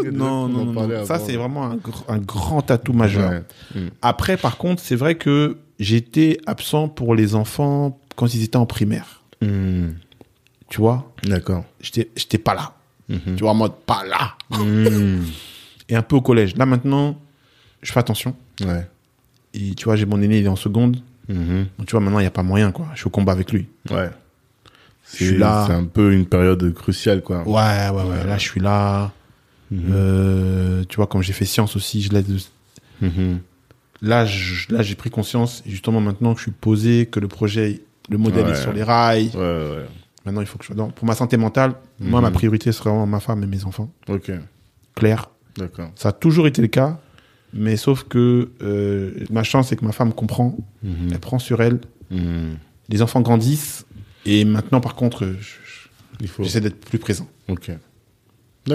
oui. 0.03 0.11
Non, 0.13 0.47
non, 0.49 0.65
non. 0.67 1.05
Ça, 1.05 1.19
c'est 1.19 1.37
vraiment 1.37 1.65
un, 1.65 1.77
gr- 1.77 2.05
un 2.09 2.19
grand 2.19 2.71
atout 2.71 2.93
majeur. 2.93 3.31
Ouais. 3.31 3.43
Hmm. 3.75 3.89
Après, 4.01 4.37
par 4.37 4.59
contre, 4.59 4.81
c'est 4.81 4.95
vrai 4.95 5.17
que 5.17 5.59
j'étais 5.81 6.39
absent 6.47 6.89
pour 6.89 7.15
les 7.17 7.35
enfants 7.35 8.01
quand 8.15 8.33
ils 8.33 8.45
étaient 8.45 8.57
en 8.57 8.67
primaire. 8.67 9.20
Tu 9.41 10.79
vois? 10.79 11.13
D'accord. 11.25 11.65
J'étais 11.81 12.39
pas 12.39 12.55
là. 12.55 12.73
Mhm. 13.09 13.37
Tu 13.37 13.43
vois, 13.43 13.51
en 13.51 13.55
mode 13.55 13.75
pas 13.87 14.05
là. 14.05 14.35
Hmm. 14.57 15.23
Et 15.89 15.97
un 15.97 16.03
peu 16.03 16.17
au 16.17 16.21
collège. 16.21 16.57
Là, 16.57 16.67
maintenant, 16.67 17.19
je 17.83 17.91
fais 17.93 17.99
attention. 17.99 18.37
Ouais. 18.65 18.87
Et 19.55 19.75
tu 19.75 19.85
vois, 19.87 19.97
j'ai 19.97 20.07
mon 20.07 20.21
aîné, 20.23 20.39
il 20.39 20.45
est 20.45 20.49
en 20.49 20.57
seconde. 20.57 20.99
Mhm. 21.29 21.67
Donc, 21.79 21.87
tu 21.89 21.93
vois, 21.93 22.01
maintenant, 22.01 22.21
il 22.21 22.23
n'y 22.23 22.29
a 22.29 22.33
pas 22.33 22.43
moyen, 22.45 22.71
quoi. 22.71 22.87
Je 22.95 22.99
suis 23.01 23.07
au 23.09 23.11
combat 23.11 23.33
avec 23.33 23.51
lui. 23.53 23.67
Ouais. 23.91 24.11
Je 25.13 25.25
suis 25.25 25.39
là. 25.39 25.65
c'est 25.67 25.73
un 25.75 25.85
peu 25.85 26.13
une 26.13 26.27
période 26.27 26.73
cruciale, 26.73 27.23
quoi. 27.23 27.43
Ouais, 27.49 27.89
ouais, 27.91 28.09
ouais. 28.09 28.25
Là, 28.25 28.39
je 28.39 28.49
suis 28.49 28.61
là. 28.61 29.11
Mhm. 29.73 29.91
Euh, 29.93 30.85
tu 30.89 30.97
vois, 30.97 31.09
comme 31.09 31.23
j'ai 31.23 31.33
fait 31.33 31.45
science 31.45 31.75
aussi, 31.75 32.01
je. 32.03 32.11
Mhm. 33.01 33.41
Là, 34.03 34.25
je- 34.25 34.73
là, 34.73 34.83
j'ai 34.83 34.95
pris 34.95 35.11
conscience, 35.11 35.63
justement, 35.67 36.01
maintenant 36.01 36.33
que 36.35 36.39
je 36.39 36.45
suis 36.45 36.53
posé, 36.53 37.07
que 37.07 37.19
le 37.19 37.27
projet, 37.29 37.81
le 38.11 38.19
modèle 38.19 38.45
Ouais. 38.47 38.53
est 38.53 38.61
sur 38.63 38.73
les 38.73 38.83
rails. 38.83 39.31
Ouais, 39.35 39.41
ouais. 39.41 39.87
Maintenant, 40.27 40.43
il 40.43 40.47
faut 40.47 40.59
que 40.59 40.65
je. 40.67 40.73
Pour 40.73 41.05
ma 41.07 41.15
santé 41.15 41.37
mentale, 41.39 41.75
moi, 41.99 42.21
Mhm. 42.21 42.27
ma 42.27 42.31
priorité 42.31 42.73
serait 42.73 42.91
vraiment 42.91 43.07
ma 43.07 43.21
femme 43.21 43.43
et 43.43 43.47
mes 43.47 43.65
enfants. 43.65 43.91
Ok. 44.09 44.31
Clair. 44.95 45.31
D'accord. 45.57 45.91
Ça 45.95 46.11
a 46.11 46.13
toujours 46.13 46.47
été 46.47 46.61
le 46.61 46.69
cas. 46.69 46.99
Mais 47.53 47.77
sauf 47.77 48.05
que 48.05 48.51
euh, 48.63 49.13
ma 49.31 49.43
chance, 49.43 49.69
c'est 49.69 49.77
que 49.77 49.85
ma 49.85 49.93
femme 49.93 50.13
comprend. 50.13 50.57
Mhm. 50.83 51.09
Elle 51.13 51.19
prend 51.19 51.39
sur 51.39 51.63
elle. 51.63 51.81
Mhm. 52.11 52.57
Les 52.89 53.03
enfants 53.03 53.21
grandissent. 53.23 53.87
Et 54.27 54.45
maintenant, 54.45 54.81
par 54.81 54.95
contre, 54.95 55.25
je- 55.27 56.27
je- 56.27 56.43
j'essaie 56.43 56.61
d'être 56.61 56.79
plus 56.85 56.99
présent. 56.99 57.27
Ok. 57.49 57.71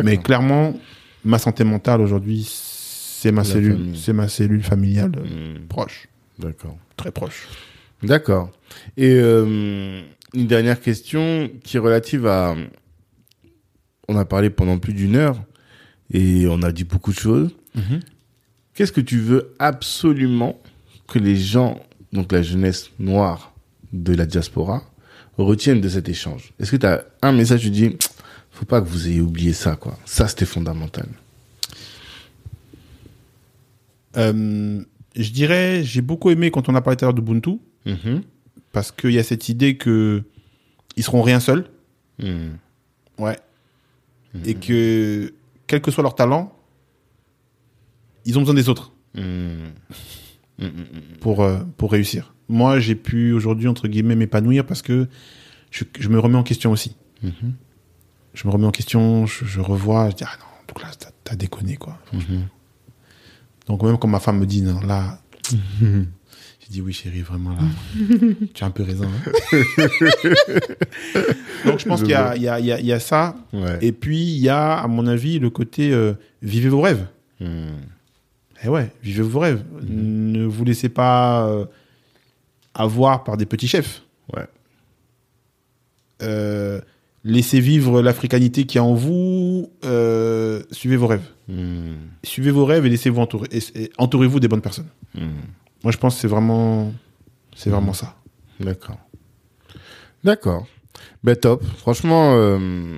Mais 0.03 0.18
clairement, 0.18 0.74
ma 1.24 1.38
santé 1.38 1.64
mentale 1.64 2.02
aujourd'hui, 2.02 2.44
c'est 2.49 3.32
ma 3.32 3.44
La 3.44 3.48
cellule, 3.49 3.95
c'est 3.95 4.14
ma 4.14 4.28
cellule 4.28 4.64
familiale 4.64 5.12
euh, 5.18 5.53
Mhm. 5.60 5.68
proche, 5.68 6.07
D'accord. 6.40 6.78
très 6.98 7.12
proche. 7.12 7.48
D'accord. 8.06 8.52
Et 8.98 9.14
euh, 9.14 10.02
une 10.34 10.48
dernière 10.48 10.80
question 10.82 11.49
qui 11.64 11.77
est 11.77 11.80
relative 11.80 12.27
à... 12.27 12.56
On 14.07 14.18
a 14.18 14.26
parlé 14.26 14.49
pendant 14.49 14.77
plus 14.77 14.94
d'une 14.94 15.15
heure 15.15 15.41
et 16.11 16.45
on 16.48 16.61
a 16.61 16.72
dit 16.72 16.84
beaucoup 16.84 17.11
de 17.11 17.19
choses. 17.19 17.49
Qu'est-ce 18.73 18.91
que 18.91 19.02
tu 19.02 19.19
veux 19.19 19.53
absolument 19.57 20.61
que 21.07 21.19
les 21.19 21.36
gens, 21.36 21.80
donc 22.14 22.32
la 22.32 22.41
jeunesse 22.41 22.91
noire 22.99 23.53
de 23.94 24.14
la 24.14 24.26
diaspora, 24.26 24.84
retiennent 25.38 25.82
de 25.82 25.90
cet 25.90 26.07
échange? 26.10 26.53
Est-ce 26.60 26.72
que 26.72 26.77
tu 26.77 26.86
as 26.86 27.06
un 27.22 27.32
message, 27.32 27.61
tu 27.61 27.69
dis, 27.69 27.98
faut 28.52 28.65
pas 28.65 28.82
que 28.82 28.88
vous 28.88 29.07
ayez 29.07 29.22
oublié 29.22 29.53
ça, 29.53 29.76
quoi. 29.76 29.98
Ça, 30.06 30.27
c'était 30.27 30.45
fondamental. 30.45 31.07
Euh, 34.18 34.82
je 35.15 35.30
dirais, 35.32 35.84
j'ai 35.84 36.02
beaucoup 36.02 36.30
aimé 36.30 36.52
quand 36.52 36.69
on 36.69 36.76
a 36.76 36.82
parlé 36.82 36.98
tout 36.98 37.06
à 37.06 37.07
l'heure 37.07 37.14
d'Ubuntu, 37.14 37.60
Mhm. 37.86 38.22
parce 38.72 38.91
qu'il 38.91 39.12
y 39.12 39.20
a 39.20 39.24
cette 39.24 39.48
idée 39.49 39.78
que 39.78 40.24
ils 40.98 41.03
seront 41.03 41.22
rien 41.22 41.40
seuls, 41.40 41.70
Mhm. 42.20 42.57
ouais, 43.20 43.38
et 44.45 44.56
que 44.56 45.34
quel 45.68 45.82
que 45.82 45.91
soit 45.91 46.03
leur 46.03 46.16
talent, 46.16 46.52
ils 48.26 48.38
ont 48.38 48.41
besoin 48.41 48.56
des 48.56 48.70
autres 48.70 48.91
Mhm. 49.16 49.72
pour 51.22 51.41
euh, 51.44 51.60
pour 51.78 51.91
réussir. 51.91 52.34
Moi, 52.48 52.80
j'ai 52.80 52.95
pu 52.95 53.32
aujourd'hui 53.34 53.68
entre 53.68 53.88
guillemets 53.88 54.16
m'épanouir 54.16 54.66
parce 54.66 54.82
que 54.82 55.07
je, 55.72 55.84
je 55.99 56.10
me 56.10 56.20
remets 56.20 56.38
en 56.38 56.44
question 56.44 56.72
aussi. 56.72 56.95
Mhm. 57.24 57.53
Je 58.34 58.48
me 58.48 58.52
remets 58.53 58.66
en 58.68 58.72
question, 58.72 59.26
je, 59.26 59.45
je 59.45 59.60
revois, 59.62 60.10
je 60.12 60.16
dis 60.18 60.24
ah 60.26 60.38
non, 60.40 60.45
donc 60.68 60.82
là 60.82 60.90
t'as- 61.24 61.36
déconné 61.36 61.76
quoi. 61.76 61.98
Mhm. 62.14 62.48
Donc 63.68 63.82
même 63.84 63.98
quand 63.98 64.07
ma 64.07 64.20
femme 64.20 64.40
me 64.40 64.45
dit 64.45 64.62
non 64.62 64.80
là, 64.82 65.20
j'ai 66.68 66.74
dit 66.74 66.82
oui 66.82 66.94
chérie 66.94 67.22
vraiment 67.22 67.52
là, 67.52 67.60
tu 68.54 68.64
as 68.64 68.68
un 68.68 68.72
peu 68.72 68.84
raison. 68.84 69.06
hein. 69.06 69.32
Donc 71.66 71.80
je 71.80 71.86
pense 71.88 72.02
qu'il 72.02 72.12
y 72.12 72.16
a, 72.16 72.36
il 72.36 72.44
y, 72.44 72.48
a, 72.50 72.60
il 72.60 72.66
y, 72.66 72.72
a, 72.72 72.80
il 72.80 72.86
y 72.86 72.94
a 72.94 73.00
ça. 73.00 73.36
Ouais. 73.54 73.78
Et 73.82 73.92
puis 73.92 74.22
il 74.22 74.40
y 74.40 74.50
a 74.50 74.74
à 74.78 74.88
mon 74.88 75.08
avis 75.08 75.40
le 75.40 75.50
côté 75.50 75.92
euh, 75.92 76.14
vivez 76.42 76.70
vos 76.70 76.82
rêves. 76.82 77.06
Mhm. 77.40 77.76
Eh 78.64 78.70
ouais, 78.70 78.92
vivez 79.04 79.22
vos 79.24 79.40
rêves. 79.40 79.64
Ne 79.88 80.46
vous 80.46 80.64
laissez 80.66 80.90
pas 80.90 81.48
euh, 81.48 81.66
avoir 82.74 83.24
par 83.24 83.38
des 83.38 83.46
petits 83.46 83.68
chefs. 83.68 84.02
Ouais. 84.36 84.46
Euh, 86.24 86.80
laissez 87.24 87.60
vivre 87.60 88.02
l'africanité 88.02 88.66
qui 88.66 88.78
est 88.78 88.82
en 88.82 88.94
vous. 88.96 89.70
euh, 89.84 90.64
suivez 90.72 90.96
vos 90.96 91.08
rêves. 91.08 91.28
Mhm. 91.48 91.96
Suivez 92.24 92.52
vos 92.52 92.66
rêves 92.66 92.86
et 92.86 92.90
laissez-vous 92.90 93.22
entourer. 93.22 93.50
et- 93.52 93.84
et 93.84 93.92
entourez-vous 93.98 94.40
des 94.40 94.48
bonnes 94.48 94.62
personnes. 94.62 94.88
Moi, 95.86 95.91
je 95.91 95.98
pense 95.99 96.16
que 96.16 96.22
c'est 96.22 96.28
vraiment, 96.28 96.91
c'est 97.56 97.70
vraiment 97.70 97.94
ça. 97.94 98.16
D'accord. 98.60 98.98
D'accord. 100.24 100.66
Ben 101.24 101.36
top. 101.36 101.64
Franchement, 101.78 102.34
euh, 102.36 102.98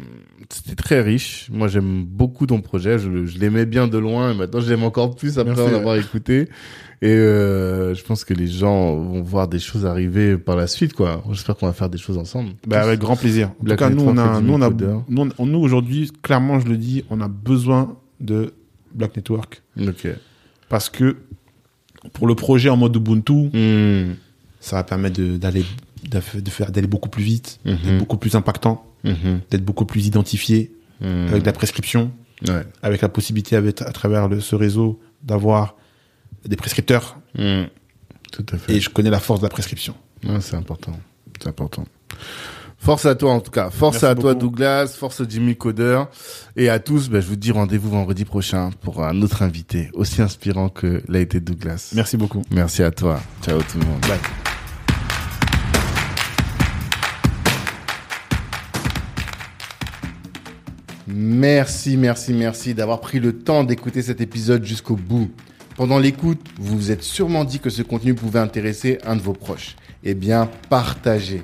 c'était 0.49 0.76
très 0.76 1.01
riche. 1.01 1.49
Moi, 1.51 1.68
j'aime 1.68 2.05
beaucoup 2.05 2.47
ton 2.47 2.61
projet. 2.61 2.97
Je, 2.97 3.09
l'aimais 3.38 3.65
bien 3.65 3.89
de 3.89 3.97
loin 3.97 4.31
et 4.31 4.35
maintenant, 4.38 4.61
je 4.61 4.69
l'aime 4.69 4.84
encore 4.84 5.18
plus 5.18 5.38
après 5.38 5.61
en 5.61 5.76
avoir 5.76 5.97
écouté. 5.97 6.47
Et 7.01 7.09
euh, 7.09 7.93
je 7.93 8.01
pense 8.05 8.23
que 8.23 8.34
les 8.34 8.47
gens 8.47 8.95
vont 8.95 9.22
voir 9.22 9.49
des 9.49 9.59
choses 9.59 9.85
arriver 9.85 10.38
par 10.38 10.55
la 10.55 10.68
suite, 10.68 10.93
quoi. 10.93 11.22
J'espère 11.31 11.57
qu'on 11.57 11.68
va 11.68 11.73
faire 11.73 11.89
des 11.89 11.97
choses 11.97 12.18
ensemble. 12.18 12.51
Bah, 12.65 12.81
avec 12.81 13.01
grand 13.01 13.18
plaisir. 13.18 13.51
En 13.59 13.64
Black 13.65 13.80
tout 13.80 13.84
cas, 13.84 13.89
nous, 13.89 14.03
on 14.03 14.18
a, 14.18 14.39
nous, 14.39 14.53
on 14.53 14.61
a, 14.61 15.34
on- 15.38 15.45
nous, 15.45 15.59
aujourd'hui, 15.59 16.09
clairement, 16.22 16.61
je 16.61 16.68
le 16.68 16.77
dis, 16.77 17.03
on 17.09 17.19
a 17.19 17.27
besoin 17.27 17.97
de 18.22 18.53
Black 18.95 19.18
Network 19.18 19.61
Ok. 19.77 20.07
parce 20.69 20.89
que 20.89 21.18
pour 22.14 22.28
le 22.28 22.36
projet 22.36 22.69
en 22.69 22.78
mode 22.78 22.95
Ubuntu, 22.95 23.49
Mhm. 23.53 24.15
ça 24.60 24.78
va 24.78 24.84
permettre 24.84 25.22
d'aller, 25.22 25.65
de 26.03 26.49
faire, 26.49 26.72
d'aller 26.72 26.88
beaucoup 26.88 27.10
plus 27.10 27.24
vite, 27.24 27.60
Mhm. 27.65 27.78
d'être 27.84 27.98
beaucoup 27.99 28.18
plus 28.18 28.36
impactant, 28.36 28.86
Mhm. 29.03 29.41
d'être 29.49 29.64
beaucoup 29.65 29.86
plus 29.86 30.06
identifié 30.07 30.72
Mhm. 31.02 31.28
avec 31.30 31.41
de 31.41 31.45
la 31.48 31.53
prescription, 31.53 32.11
Ouais. 32.48 32.64
avec 32.82 33.02
la 33.02 33.10
possibilité 33.10 33.56
avec, 33.56 33.82
à 33.82 33.91
travers 33.91 34.28
le- 34.28 34.40
ce 34.41 34.56
réseau 34.56 34.99
d'avoir 35.24 35.76
des 36.45 36.56
prescripteurs. 36.56 37.18
Mhm. 37.38 37.68
Tout 38.32 38.45
à 38.52 38.57
fait. 38.57 38.74
Et 38.76 38.80
je 38.80 38.90
connais 38.90 39.10
la 39.10 39.19
force 39.19 39.40
de 39.40 39.45
la 39.45 39.49
prescription. 39.49 39.95
Ouais, 40.24 40.41
c'est 40.41 40.56
important. 40.56 40.99
C'est 41.41 41.48
important. 41.49 41.86
Force 42.77 43.05
à 43.05 43.15
toi 43.15 43.33
en 43.33 43.39
tout 43.39 43.51
cas. 43.51 43.69
Force 43.69 43.95
Merci 43.95 44.05
à 44.05 44.15
toi. 44.15 44.33
Douglas, 44.33 44.95
force 44.97 45.21
à 45.21 45.25
Jimmy 45.27 45.55
Coder. 45.55 46.03
Et 46.55 46.69
à 46.69 46.79
tous, 46.79 47.09
ben, 47.09 47.21
je 47.21 47.27
vous 47.27 47.35
dis 47.35 47.51
rendez-vous 47.51 47.89
vendredi 47.89 48.23
prochain 48.23 48.69
pour 48.81 49.03
un 49.03 49.21
autre 49.21 49.41
invité 49.41 49.89
aussi 49.93 50.21
inspirant 50.21 50.69
que 50.69 51.01
l'a 51.07 51.19
été 51.19 51.39
Douglas. 51.39 51.91
Merci 51.95 52.17
beaucoup. 52.17 52.43
Merci 52.51 52.83
à 52.83 52.91
toi. 52.91 53.19
Ciao 53.43 53.59
tout 53.59 53.79
le 53.79 53.85
monde. 53.85 54.01
Bye. 54.01 54.19
Merci, 61.09 61.97
merci, 61.97 62.33
merci 62.33 62.73
d'avoir 62.73 62.99
pris 62.99 63.19
le 63.19 63.33
temps 63.33 63.63
d'écouter 63.63 64.01
cet 64.01 64.21
épisode 64.21 64.63
jusqu'au 64.63 64.95
bout. 64.95 65.31
Pendant 65.77 65.99
l'écoute, 65.99 66.39
vous 66.57 66.77
vous 66.77 66.91
êtes 66.91 67.03
sûrement 67.03 67.43
dit 67.45 67.59
que 67.59 67.69
ce 67.69 67.81
contenu 67.81 68.13
pouvait 68.13 68.39
intéresser 68.39 68.97
un 69.05 69.15
de 69.15 69.21
vos 69.21 69.33
proches. 69.33 69.75
Eh 70.03 70.15
bien, 70.15 70.49
partagez. 70.69 71.43